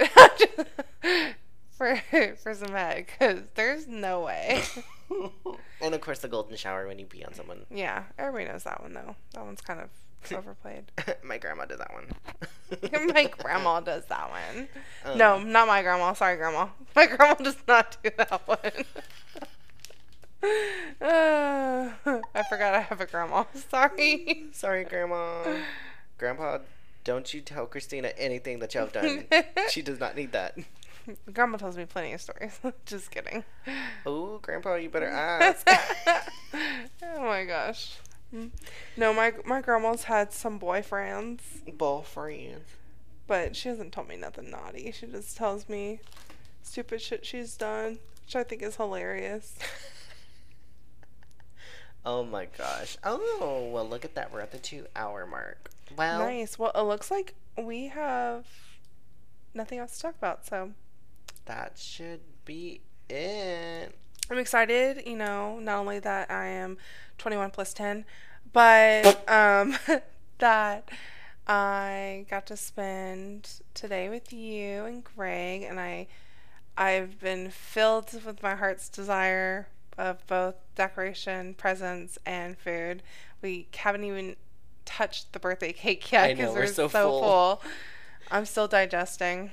for 1.71 1.99
for 2.39 2.53
some 2.53 2.73
head, 2.73 3.07
because 3.07 3.39
there's 3.55 3.87
no 3.87 4.21
way. 4.21 4.61
and 5.81 5.93
of 5.95 6.01
course, 6.01 6.19
the 6.19 6.27
golden 6.27 6.55
shower 6.57 6.87
when 6.87 6.99
you 6.99 7.05
pee 7.05 7.23
on 7.23 7.33
someone. 7.33 7.65
Yeah, 7.69 8.03
everybody 8.17 8.45
knows 8.51 8.63
that 8.63 8.81
one 8.81 8.93
though. 8.93 9.15
That 9.33 9.45
one's 9.45 9.61
kind 9.61 9.79
of 9.79 9.89
overplayed. 10.37 10.91
my 11.23 11.37
grandma 11.37 11.65
did 11.65 11.79
that 11.79 11.93
one. 11.93 13.11
my 13.13 13.25
grandma 13.37 13.79
does 13.79 14.05
that 14.05 14.29
one. 14.29 14.67
Um, 15.05 15.17
no, 15.17 15.39
not 15.41 15.67
my 15.67 15.81
grandma. 15.81 16.13
Sorry, 16.13 16.37
grandma. 16.37 16.67
My 16.95 17.07
grandma 17.07 17.35
does 17.35 17.57
not 17.67 17.97
do 18.03 18.09
that 18.17 18.47
one. 18.47 18.59
Uh, 21.01 21.89
I 22.05 22.43
forgot 22.47 22.75
I 22.75 22.81
have 22.81 23.01
a 23.01 23.05
grandma. 23.05 23.45
Sorry. 23.69 24.45
Sorry, 24.51 24.83
grandma. 24.83 25.43
Grandpa, 26.17 26.59
don't 27.03 27.33
you 27.33 27.41
tell 27.41 27.65
Christina 27.65 28.09
anything 28.17 28.59
that 28.59 28.73
y'all 28.73 28.83
have 28.87 28.93
done. 28.93 29.25
she 29.69 29.81
does 29.81 29.99
not 29.99 30.15
need 30.15 30.31
that. 30.33 30.57
grandma 31.33 31.57
tells 31.57 31.77
me 31.77 31.85
plenty 31.85 32.13
of 32.13 32.21
stories. 32.21 32.59
Just 32.85 33.11
kidding. 33.11 33.43
Oh, 34.05 34.39
grandpa, 34.39 34.75
you 34.75 34.89
better 34.89 35.07
ask. 35.09 35.67
oh 37.03 37.23
my 37.25 37.45
gosh. 37.45 37.97
No, 38.97 39.13
my 39.13 39.33
my 39.45 39.61
grandma's 39.61 40.03
had 40.03 40.33
some 40.33 40.59
boyfriends, 40.59 41.39
Ball 41.77 42.01
friends. 42.01 42.67
but 43.25 43.55
she 43.55 43.69
hasn't 43.69 43.93
told 43.93 44.09
me 44.09 44.17
nothing 44.17 44.49
naughty. 44.51 44.91
She 44.91 45.05
just 45.07 45.37
tells 45.37 45.69
me 45.69 46.01
stupid 46.61 47.01
shit 47.01 47.25
she's 47.25 47.55
done, 47.55 47.99
which 48.25 48.35
I 48.35 48.43
think 48.43 48.61
is 48.63 48.75
hilarious. 48.75 49.55
Oh 52.05 52.23
my 52.23 52.47
gosh. 52.57 52.97
Oh, 53.03 53.69
well, 53.73 53.87
look 53.87 54.05
at 54.05 54.15
that. 54.15 54.31
We're 54.31 54.41
at 54.41 54.51
the 54.51 54.59
two 54.59 54.85
hour 54.95 55.25
mark. 55.25 55.69
Well, 55.97 56.19
Nice. 56.19 56.57
Well, 56.57 56.71
it 56.75 56.81
looks 56.81 57.11
like 57.11 57.33
we 57.57 57.87
have 57.87 58.45
nothing 59.53 59.79
else 59.79 59.95
to 59.97 60.01
talk 60.03 60.15
about, 60.17 60.45
so 60.45 60.71
that 61.47 61.77
should 61.77 62.21
be 62.45 62.81
it. 63.09 63.93
I'm 64.29 64.37
excited, 64.37 65.03
you 65.05 65.15
know, 65.15 65.59
not 65.59 65.79
only 65.79 65.99
that 65.99 66.29
I 66.29 66.45
am 66.47 66.77
21 67.17 67.51
plus 67.51 67.73
10, 67.73 68.05
but 68.53 69.29
um, 69.29 69.75
that 70.37 70.89
I 71.47 72.25
got 72.29 72.45
to 72.47 72.57
spend 72.57 73.61
today 73.73 74.09
with 74.09 74.33
you 74.33 74.83
and 74.85 75.03
Greg, 75.03 75.63
and 75.63 75.79
I, 75.79 76.07
I've 76.77 77.19
been 77.19 77.49
filled 77.49 78.13
with 78.25 78.43
my 78.43 78.55
heart's 78.55 78.89
desire 78.89 79.67
of 79.97 80.25
both 80.27 80.55
decoration, 80.75 81.53
presents, 81.53 82.17
and 82.25 82.57
food. 82.57 83.01
We 83.41 83.67
haven't 83.75 84.03
even 84.03 84.35
touched 84.85 85.33
the 85.33 85.39
birthday 85.39 85.73
cake 85.73 86.11
yet 86.11 86.35
because 86.35 86.53
we're 86.53 86.61
we're 86.61 86.67
so 86.67 86.87
so, 86.87 87.09
full. 87.09 87.21
full. 87.21 87.61
I'm 88.29 88.45
still 88.45 88.67
digesting. 88.67 89.51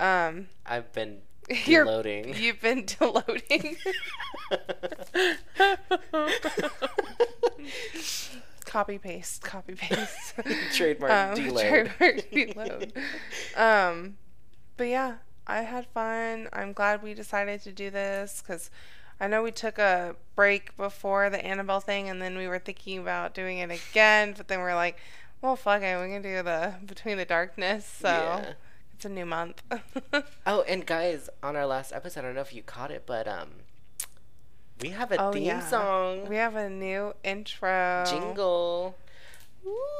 Um, 0.00 0.48
I've 0.66 0.92
been 0.92 1.18
You're, 1.66 1.86
Deloading. 1.86 2.38
you've 2.40 2.60
been 2.60 2.84
deloading. 2.84 3.76
copy 8.64 8.98
paste, 8.98 9.42
copy 9.42 9.74
paste. 9.74 10.34
Trademark 10.74 11.12
um, 11.12 11.36
deload. 11.36 11.96
trademark 11.96 12.30
deload. 12.30 12.92
um, 13.56 14.16
but 14.76 14.88
yeah, 14.88 15.16
I 15.46 15.62
had 15.62 15.86
fun. 15.86 16.48
I'm 16.52 16.72
glad 16.72 17.02
we 17.02 17.14
decided 17.14 17.62
to 17.62 17.72
do 17.72 17.90
this 17.90 18.42
because 18.44 18.70
I 19.20 19.28
know 19.28 19.42
we 19.42 19.52
took 19.52 19.78
a 19.78 20.16
break 20.34 20.76
before 20.76 21.30
the 21.30 21.44
Annabelle 21.44 21.80
thing, 21.80 22.08
and 22.08 22.20
then 22.20 22.36
we 22.36 22.48
were 22.48 22.58
thinking 22.58 22.98
about 22.98 23.34
doing 23.34 23.58
it 23.58 23.70
again. 23.70 24.34
But 24.36 24.48
then 24.48 24.60
we're 24.60 24.74
like, 24.74 24.98
well, 25.40 25.56
fuck 25.56 25.82
it, 25.82 26.00
we 26.00 26.08
can 26.08 26.22
do 26.22 26.42
the 26.42 26.74
Between 26.84 27.16
the 27.16 27.24
Darkness. 27.24 27.86
So 28.00 28.08
Yeah. 28.08 28.52
A 29.06 29.08
new 29.08 29.24
month. 29.26 29.62
Oh, 30.46 30.62
and 30.62 30.84
guys, 30.86 31.28
on 31.42 31.56
our 31.56 31.66
last 31.66 31.92
episode, 31.92 32.20
I 32.20 32.22
don't 32.24 32.34
know 32.34 32.40
if 32.42 32.52
you 32.54 32.62
caught 32.62 32.90
it, 32.90 33.02
but 33.06 33.26
um, 33.26 33.48
we 34.80 34.90
have 34.90 35.10
a 35.12 35.16
Oh, 35.20 35.32
theme 35.32 35.44
yeah. 35.44 35.60
song 35.66 36.28
we 36.28 36.36
have 36.36 36.54
a 36.54 36.68
new 36.70 37.14
intro 37.24 38.04
jingle. 38.06 38.96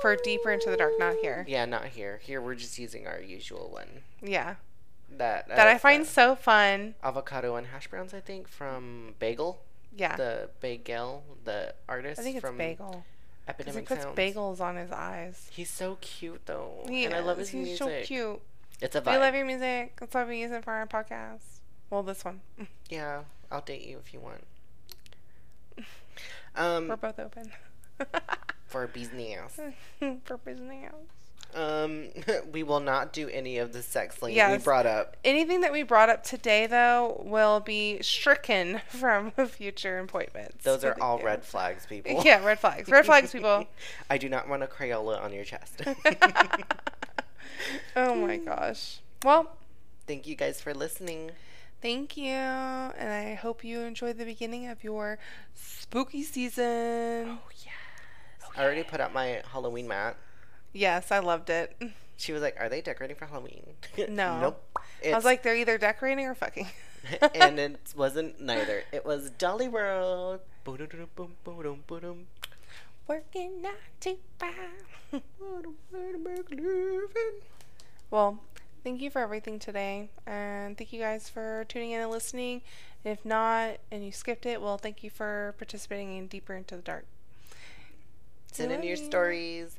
for 0.01 0.15
Deeper 0.17 0.53
Into 0.53 0.71
the 0.71 0.77
Dark, 0.77 0.93
not 0.99 1.17
here. 1.21 1.45
Yeah, 1.49 1.65
not 1.65 1.87
here. 1.87 2.21
Here 2.23 2.41
we're 2.41 2.55
just 2.55 2.79
using 2.79 3.07
our 3.07 3.21
usual 3.21 3.69
one. 3.71 4.03
Yeah, 4.23 4.55
That 5.17 5.49
that 5.49 5.67
I 5.67 5.79
find 5.79 6.07
so 6.07 6.37
fun. 6.37 6.95
avocado 7.03 7.57
and 7.57 7.67
hash 7.69 7.89
browns. 7.89 8.15
I 8.15 8.21
think 8.21 8.47
from 8.49 9.15
Bagel, 9.19 9.59
Yeah, 9.97 10.15
the 10.17 10.51
Bagel, 10.61 11.25
the 11.45 11.75
artist 11.89 12.21
I 12.21 12.23
think 12.23 12.37
it's 12.37 12.47
from 12.47 12.57
bagel 12.57 13.05
because 13.59 13.75
he 13.77 13.83
puts 13.83 14.03
Sounds. 14.05 14.17
bagels 14.17 14.61
on 14.61 14.77
his 14.77 14.93
eyes. 14.93 15.49
He's 15.53 15.71
so 15.71 15.99
cute 16.01 16.43
though, 16.47 16.85
He 16.89 17.05
and 17.05 17.15
I 17.15 17.21
love 17.21 17.39
his 17.39 17.49
He's 17.49 17.67
music. 17.81 18.05
so 18.05 18.07
cute. 18.07 18.41
It's 18.81 18.95
a 18.95 19.01
We 19.01 19.07
vibe. 19.07 19.21
love 19.21 19.35
your 19.35 19.47
music. 19.47 19.97
That's 20.01 20.15
why 20.15 20.25
we 20.25 20.41
use 20.41 20.51
it 20.53 20.65
for 20.65 20.73
our 20.73 20.87
podcast. 20.87 21.61
Well, 21.91 22.03
this 22.03 22.25
one. 22.25 22.41
Yeah, 22.89 23.23
I'll 23.51 23.63
date 23.63 23.85
you 23.85 23.99
if 23.99 24.15
you 24.15 24.21
want. 24.21 24.45
Um, 26.55 26.87
We're 26.89 26.97
both 26.97 27.19
open. 27.19 27.51
for 28.67 28.87
business. 28.87 29.59
for 30.25 30.37
business. 30.37 30.93
Um, 31.55 32.09
we 32.53 32.63
will 32.63 32.79
not 32.81 33.13
do 33.13 33.29
any 33.29 33.59
of 33.59 33.73
the 33.73 33.83
sex 33.83 34.23
links 34.23 34.41
we 34.51 34.59
brought 34.59 34.87
up. 34.87 35.17
Anything 35.25 35.63
that 35.63 35.73
we 35.73 35.83
brought 35.83 36.09
up 36.09 36.23
today, 36.23 36.67
though, 36.67 37.23
will 37.25 37.61
be 37.61 38.01
stricken 38.03 38.81
from 38.89 39.31
future 39.33 39.99
appointments. 39.99 40.63
Those 40.65 40.85
are 40.85 40.97
all 41.01 41.19
red 41.19 41.45
flags, 41.45 41.87
people. 41.87 42.23
Yeah, 42.25 42.45
red 42.45 42.59
flags. 42.61 42.89
Red 42.89 43.05
flags, 43.07 43.33
people. 43.33 43.65
I 44.11 44.19
do 44.19 44.29
not 44.29 44.49
want 44.49 44.63
a 44.63 44.67
Crayola 44.67 45.21
on 45.23 45.33
your 45.33 45.45
chest. 45.45 45.83
oh 47.97 48.15
my 48.15 48.37
gosh. 48.37 49.01
Well, 49.25 49.57
Thank 50.07 50.27
you 50.29 50.37
guys 50.37 50.61
for 50.61 50.73
listening. 50.73 51.33
thank 51.83 52.17
you. 52.17 52.31
And 52.31 53.13
I 53.13 53.35
hope 53.35 53.65
you 53.65 53.81
enjoyed 53.81 54.19
the 54.19 54.25
beginning 54.25 54.69
of 54.69 54.85
your 54.85 55.19
spooky 55.55 56.23
season. 56.23 57.29
Oh 57.29 57.49
yes. 57.65 57.75
I 58.57 58.63
already 58.65 58.85
put 58.85 59.01
up 59.01 59.13
my 59.13 59.43
Halloween 59.53 59.89
mat. 59.89 60.17
Yes, 60.73 61.11
I 61.11 61.19
loved 61.19 61.51
it. 61.51 61.77
She 62.17 62.33
was 62.33 62.41
like, 62.41 62.57
"Are 62.59 62.69
they 62.69 62.81
decorating 62.81 63.17
for 63.17 63.27
Halloween?" 63.27 63.75
No. 64.09 64.41
nope. 64.41 64.79
I 65.05 65.15
was 65.15 65.25
like, 65.25 65.43
they're 65.43 65.57
either 65.57 65.77
decorating 65.79 66.27
or 66.27 66.35
fucking. 66.35 66.69
and 67.35 67.59
it 67.59 67.93
wasn't 67.97 68.41
neither. 68.41 68.85
It 68.93 69.05
was 69.05 69.31
Dolly 69.31 69.69
World. 69.69 70.41
Working 73.09 73.63
nine 73.63 73.73
to 74.01 74.17
five. 74.39 75.23
Well, 78.09 78.39
thank 78.85 79.01
you 79.01 79.11
for 79.11 79.21
everything 79.21 79.59
today. 79.59 80.11
And 80.27 80.79
thank 80.79 80.93
you 80.93 81.01
guys 81.01 81.29
for 81.29 81.65
tuning 81.69 81.91
in 81.91 82.01
and 82.01 82.11
listening. 82.11 82.63
If 83.05 83.25
not, 83.25 83.79
and 83.91 84.05
you 84.05 84.13
skipped 84.13 84.47
it, 84.47 84.63
well, 84.63 84.79
thank 84.79 85.03
you 85.03 85.11
for 85.11 85.55
participating 85.59 86.17
in 86.17 86.29
Deeper 86.29 86.55
Into 86.55 86.77
the 86.77 86.83
Dark. 86.83 87.05
Send 88.53 88.73
in 88.73 88.83
your 88.85 88.97
stories. 88.97 89.79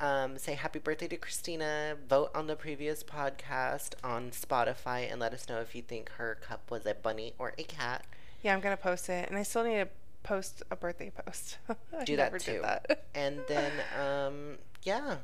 Um, 0.00 0.38
say 0.38 0.54
happy 0.54 0.78
birthday 0.78 1.08
to 1.08 1.16
Christina. 1.16 1.96
Vote 2.08 2.30
on 2.34 2.46
the 2.46 2.56
previous 2.56 3.02
podcast 3.02 3.94
on 4.04 4.30
Spotify 4.30 5.10
and 5.10 5.20
let 5.20 5.32
us 5.32 5.48
know 5.48 5.60
if 5.60 5.74
you 5.74 5.82
think 5.82 6.10
her 6.18 6.38
cup 6.40 6.70
was 6.70 6.84
a 6.86 6.94
bunny 6.94 7.34
or 7.38 7.54
a 7.58 7.62
cat. 7.62 8.04
Yeah, 8.42 8.54
I'm 8.54 8.60
going 8.60 8.76
to 8.76 8.82
post 8.82 9.08
it. 9.08 9.28
And 9.28 9.36
I 9.36 9.42
still 9.42 9.64
need 9.64 9.78
to 9.78 9.88
post 10.22 10.62
a 10.70 10.76
birthday 10.76 11.10
post. 11.10 11.58
I 11.68 12.04
Do 12.04 12.16
that 12.16 12.32
never 12.32 12.38
too. 12.38 12.52
did 12.52 12.64
that. 12.64 13.04
And 13.14 13.40
then, 13.48 13.72
um, 14.00 14.58
yeah, 14.82 15.16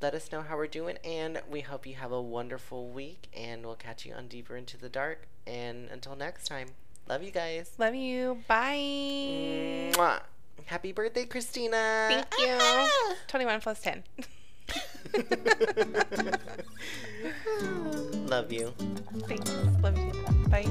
let 0.00 0.14
us 0.14 0.30
know 0.30 0.42
how 0.42 0.56
we're 0.56 0.66
doing. 0.66 0.98
And 1.04 1.40
we 1.50 1.60
hope 1.62 1.86
you 1.86 1.94
have 1.94 2.12
a 2.12 2.20
wonderful 2.22 2.88
week. 2.88 3.28
And 3.36 3.64
we'll 3.64 3.74
catch 3.76 4.06
you 4.06 4.14
on 4.14 4.28
Deeper 4.28 4.56
Into 4.56 4.76
the 4.76 4.88
Dark. 4.88 5.26
And 5.46 5.88
until 5.90 6.16
next 6.16 6.46
time, 6.46 6.68
love 7.08 7.22
you 7.22 7.30
guys. 7.30 7.72
Love 7.78 7.94
you. 7.94 8.42
Bye. 8.48 9.92
Mwah. 9.94 10.20
Happy 10.66 10.92
birthday, 10.92 11.24
Christina. 11.26 12.06
Thank 12.08 12.26
you. 12.38 12.56
Ah. 12.58 13.14
21 13.28 13.60
plus 13.60 13.80
10. 13.80 14.02
Love 18.26 18.52
you. 18.52 18.72
Thanks. 19.28 19.50
Love 19.82 19.96
you. 19.98 20.12
Bye. 20.48 20.66